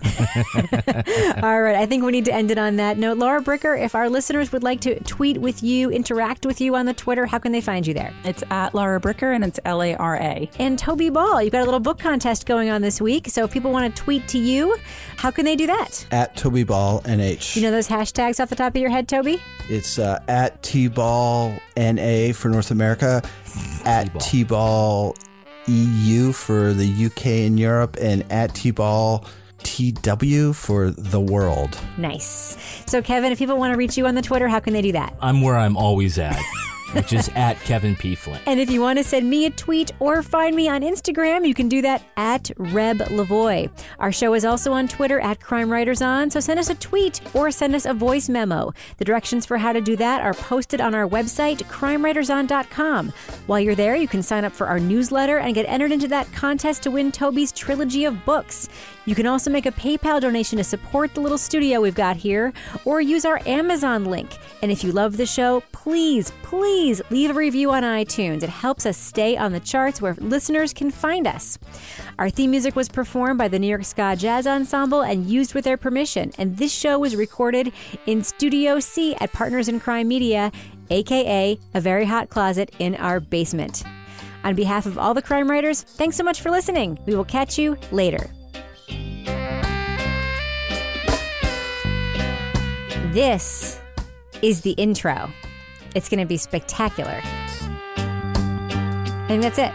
All 1.43 1.61
right, 1.63 1.77
I 1.77 1.87
think 1.87 2.05
we 2.05 2.13
need 2.13 2.25
to 2.27 2.33
end 2.33 2.51
it 2.51 2.59
on 2.59 2.77
that 2.77 2.99
note. 2.99 3.19
Lara 3.19 3.43
Bricker, 3.43 3.81
if 3.81 3.95
our 3.95 4.09
listeners 4.09 4.53
would 4.53 4.63
like 4.63 4.81
to 4.83 4.99
tweet 5.05 5.39
with 5.39 5.63
you, 5.63 5.91
interact 5.91 6.47
with 6.47 6.61
you 6.61 6.77
on 6.77 6.87
the 6.87 6.95
Twitter, 6.95 7.27
how 7.27 7.39
can 7.39 7.53
they 7.53 7.61
find 7.61 7.87
you 7.87 7.95
there? 7.95 8.13
It's 8.25 8.43
at 8.51 8.75
Lara 8.75 9.01
Bricker 9.01 9.35
and 9.35 9.45
it's 9.45 9.59
L 9.65 9.83
A 9.83 9.95
R 9.95 10.17
A. 10.17 10.51
And 10.59 10.79
Toby 10.79 11.11
Ball, 11.11 11.43
you've 11.43 11.53
got 11.53 11.63
a 11.63 11.65
little 11.65 11.81
book 11.81 11.99
contest 11.99 12.47
going 12.47 12.71
on 12.71 12.83
this 12.83 13.01
week. 13.01 13.08
So 13.27 13.45
if 13.45 13.53
people 13.53 13.73
want 13.73 13.95
to 13.95 14.03
tweet 14.03 14.29
to 14.29 14.39
you, 14.39 14.77
how 15.17 15.31
can 15.31 15.45
they 15.45 15.57
do 15.57 15.67
that? 15.67 16.07
At 16.11 16.37
Toby 16.37 16.65
Ball 16.65 17.01
NH. 17.03 17.57
You 17.57 17.63
know 17.63 17.71
those 17.71 17.89
hashtags 17.89 18.41
off 18.41 18.51
the 18.51 18.57
top 18.57 18.75
of 18.75 18.81
your 18.81 18.91
head, 18.91 19.09
Toby? 19.09 19.41
It's 19.69 19.99
uh, 19.99 20.23
at 20.29 20.63
T 20.63 20.89
Ball 20.89 21.59
NA 21.77 22.33
for 22.33 22.49
North 22.49 22.71
America, 22.71 23.23
at 23.85 24.09
T 24.21 24.45
Ball 24.45 25.15
EU 25.67 26.33
for 26.33 26.73
the 26.73 27.07
UK 27.07 27.27
and 27.27 27.59
Europe, 27.59 27.97
and 28.01 28.31
at 28.31 28.55
T 28.55 28.71
Ball 28.71 29.25
TW 29.63 30.53
for 30.55 30.91
the 30.91 31.21
world. 31.21 31.79
Nice. 31.97 32.57
So, 32.87 33.03
Kevin, 33.03 33.33
if 33.33 33.39
people 33.39 33.59
want 33.59 33.73
to 33.73 33.77
reach 33.77 33.97
you 33.97 34.07
on 34.07 34.15
the 34.15 34.23
Twitter, 34.23 34.49
how 34.49 34.61
can 34.61 34.73
they 34.73 34.83
do 34.83 34.93
that? 34.93 35.15
I'm 35.21 35.43
where 35.43 35.57
I'm 35.57 35.77
always 35.77 36.19
at, 36.19 36.41
which 36.93 37.13
is 37.13 37.31
at 37.35 37.61
Kevin 37.61 37.97
P. 37.97 38.15
Flynn. 38.15 38.41
And 38.47 38.61
if 38.61 38.71
you 38.71 38.81
want 38.81 38.99
to 38.99 39.05
send 39.05 39.29
me 39.29 39.47
a 39.47 39.51
tweet 39.51 39.93
or 40.01 40.23
find 40.23 40.55
me 40.55 40.69
on 40.69 40.83
Instagram, 40.83 41.47
you 41.47 41.55
can 41.55 41.69
do 41.69 41.83
that 41.83 42.05
at 42.17 42.51
Reb 42.57 42.99
Lavoie. 42.99 43.71
Our 43.99 44.13
show 44.13 44.35
is 44.35 44.45
also 44.45 44.73
on 44.73 44.89
Twitter 44.89 45.21
at 45.21 45.43
Crime 45.43 45.71
Writers 45.71 46.03
On, 46.03 46.31
so 46.31 46.41
send 46.41 46.59
us 46.59 46.71
a 46.71 46.75
tweet 46.75 47.21
or 47.35 47.51
send 47.51 47.75
us 47.75 47.87
a 47.87 47.95
voice 47.95 48.29
memo. 48.29 48.73
The 48.97 49.05
directions 49.05 49.47
for 49.47 49.59
how 49.59 49.73
to 49.73 49.81
do 49.81 49.97
that 49.97 50.23
are 50.23 50.35
posted 50.35 50.81
on 50.81 50.95
our 50.95 51.09
website, 51.09 51.59
crimewriterson.com. 51.65 53.13
While 53.47 53.61
you're 53.61 53.75
there, 53.75 53.97
you 53.97 54.09
can 54.09 54.23
sign 54.23 54.45
up 54.45 54.53
for 54.53 54.67
our 54.67 54.81
newsletter 54.81 55.39
and 55.39 55.55
get 55.55 55.67
entered 55.67 55.93
into 55.93 56.09
that 56.09 56.31
contest 56.33 56.83
to 56.85 56.91
win 56.91 57.13
Toby's 57.13 57.53
trilogy 57.53 58.05
of 58.05 58.25
books. 58.25 58.69
You 59.09 59.15
can 59.15 59.27
also 59.27 59.51
make 59.51 59.65
a 59.65 59.73
PayPal 59.73 60.21
donation 60.21 60.59
to 60.59 60.65
support 60.65 61.15
the 61.15 61.23
little 61.23 61.39
studio 61.39 61.81
we've 61.81 61.95
got 61.95 62.15
here, 62.15 62.53
or 62.85 63.01
use 63.01 63.25
our 63.25 63.41
Amazon 63.47 64.05
link. 64.05 64.37
And 64.61 64.71
if 64.71 64.85
you 64.85 64.93
love 64.93 65.17
the 65.17 65.25
show, 65.25 65.63
please, 65.73 66.31
please 66.43 67.01
leave 67.09 67.31
a 67.31 67.33
review 67.33 67.71
on 67.71 67.85
iTunes. 67.85 68.43
It 68.43 68.51
helps 68.51 68.85
us 68.85 68.99
stay 68.99 69.35
on 69.35 69.53
the 69.53 69.61
charts 69.61 70.03
where 70.03 70.13
listeners 70.19 70.75
can 70.75 70.91
find 70.91 71.27
us. 71.27 71.59
Our 72.19 72.29
theme 72.29 72.51
music 72.51 72.77
was 72.77 72.91
performed 72.91 73.39
by 73.39 73.49
the 73.49 73.59
New 73.59 73.67
York 73.67 73.87
Ska 73.87 74.15
Jazz 74.15 74.47
Ensemble 74.47 75.01
and 75.01 75.25
used 75.25 75.55
with 75.55 75.65
their 75.65 75.79
permission. 75.79 76.31
And 76.37 76.59
this 76.59 76.71
show 76.71 76.99
was 76.99 77.17
recorded 77.17 77.73
in 78.05 78.23
Studio 78.23 78.79
C 78.79 79.15
at 79.15 79.33
Partners 79.33 79.69
in 79.69 79.81
Crime 79.81 80.09
Media, 80.09 80.53
aka 80.91 81.59
a 81.73 81.81
very 81.81 82.05
hot 82.05 82.29
closet 82.29 82.75
in 82.79 82.95
our 82.97 83.21
basement. 83.21 83.85
On 84.45 84.55
behalf 84.55 84.85
of 84.85 84.99
all 84.99 85.15
the 85.15 85.23
crime 85.23 85.51
writers, 85.51 85.81
thanks 85.81 86.19
so 86.19 86.25
much 86.25 86.43
for 86.43 86.51
listening. 86.51 86.99
We 87.07 87.15
will 87.15 87.25
catch 87.25 87.59
you 87.59 87.79
later. 87.91 88.31
This 93.13 93.81
is 94.43 94.61
the 94.61 94.73
intro. 94.73 95.31
It's 95.95 96.11
going 96.11 96.21
to 96.21 96.27
be 96.27 96.37
spectacular. 96.37 97.23
And 99.31 99.43
that's 99.43 99.59
it. 99.59 99.73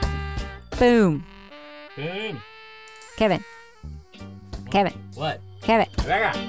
Boom. 0.78 1.26
Boom. 1.96 2.40
Kevin. 3.18 3.44
Kevin. 4.70 4.94
What? 5.16 5.42
Kevin. 5.62 5.88
Rebecca. 5.98 6.40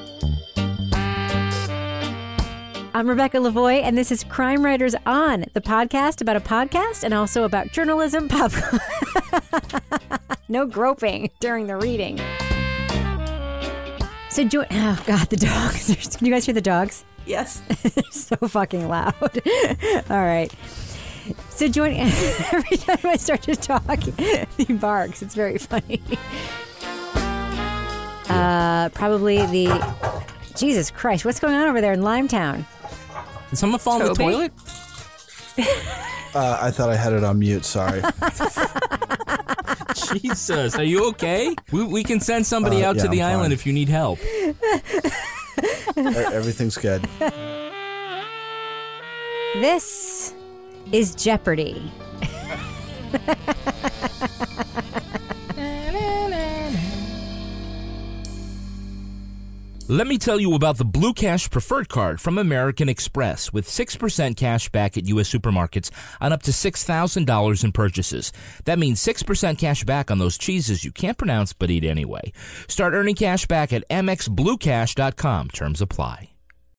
I'm 2.93 3.09
Rebecca 3.09 3.39
Lavoie, 3.39 3.83
and 3.83 3.97
this 3.97 4.13
is 4.13 4.23
Crime 4.23 4.63
Writers 4.63 4.95
On, 5.07 5.47
the 5.55 5.63
podcast 5.63 6.21
about 6.21 6.37
a 6.37 6.41
podcast 6.41 7.03
and 7.03 7.15
also 7.15 7.45
about 7.45 7.73
journalism, 7.73 8.29
pop. 8.31 8.53
no 10.51 10.67
groping 10.67 11.31
during 11.41 11.67
the 11.67 11.77
reading. 11.77 12.21
So, 14.35 14.43
join. 14.43 14.67
Oh, 14.73 15.01
God, 15.07 15.31
the 15.31 15.37
dogs. 15.37 15.87
Can 16.17 16.27
you 16.27 16.33
guys 16.33 16.45
hear 16.45 16.55
the 16.55 16.61
dogs? 16.61 17.05
Yes. 17.25 17.63
They're 17.83 18.03
so 18.11 18.35
fucking 18.35 18.89
loud. 18.89 19.15
All 20.11 20.25
right. 20.25 20.53
So 21.51 21.69
join 21.69 21.93
every 21.93 22.77
time 22.79 22.99
I 23.05 23.15
start 23.17 23.43
to 23.43 23.55
talk, 23.55 24.03
he 24.59 24.73
barks. 24.73 25.23
It's 25.23 25.37
very 25.37 25.59
funny. 25.59 26.03
Uh, 28.29 28.89
probably 28.89 29.37
the 29.47 29.95
Jesus 30.57 30.91
Christ, 30.91 31.25
what's 31.25 31.39
going 31.39 31.55
on 31.55 31.69
over 31.69 31.81
there 31.81 31.93
in 31.93 32.01
Limetown? 32.01 32.65
Did 33.51 33.57
someone 33.57 33.79
fall 33.79 34.01
in 34.01 34.09
the 34.09 34.15
Toby? 34.15 34.33
toilet? 34.33 34.53
Uh, 36.35 36.59
I 36.61 36.73
thought 36.73 36.91
I 36.91 36.97
had 36.97 37.13
it 37.13 37.23
on 37.23 37.39
mute. 37.39 37.65
Sorry. 37.65 38.03
Jesus, 39.95 40.75
are 40.77 40.83
you 40.85 41.09
okay? 41.11 41.55
We, 41.73 41.85
we 41.85 42.03
can 42.05 42.21
send 42.21 42.47
somebody 42.47 42.83
Uh, 42.85 42.91
out 42.91 42.99
to 42.99 43.09
the 43.09 43.23
I'm 43.23 43.31
island 43.33 43.45
fine. 43.47 43.53
if 43.53 43.67
you 43.67 43.73
need 43.73 43.89
help. 43.89 44.19
Everything's 45.97 46.77
good. 46.77 47.07
This 49.61 50.35
is 50.93 51.15
Jeopardy. 51.15 51.91
Let 59.87 60.07
me 60.07 60.17
tell 60.17 60.41
you 60.41 60.55
about 60.55 60.79
the 60.79 60.85
Blue 60.87 61.13
Cash 61.13 61.51
Preferred 61.51 61.91
Card 61.91 62.19
from 62.19 62.39
American 62.39 62.89
Express 62.89 63.53
with 63.53 63.69
6% 63.69 64.35
cash 64.35 64.71
back 64.71 64.97
at 64.97 65.07
U.S. 65.09 65.31
supermarkets 65.31 65.91
on 66.23 66.33
up 66.33 66.43
to 66.45 66.53
$6,000 66.53 67.65
in 67.65 67.71
purchases. 67.73 68.33
That 68.65 68.79
means 68.79 68.99
6% 69.05 69.59
cash 69.59 69.85
back 69.85 70.11
on 70.11 70.19
those 70.19 70.39
cheeses 70.39 70.85
you 70.85 70.91
can't 70.91 71.19
pronounce 71.19 71.53
but 71.53 71.71
eat 71.71 71.85
anyway. 71.85 72.33
Start 72.67 72.95
earning 72.95 73.15
cash 73.15 73.45
back 73.45 73.75
at 73.75 73.87
mxbluecash.com. 73.91 75.51
Terms 75.51 75.83
apply. 75.83 76.34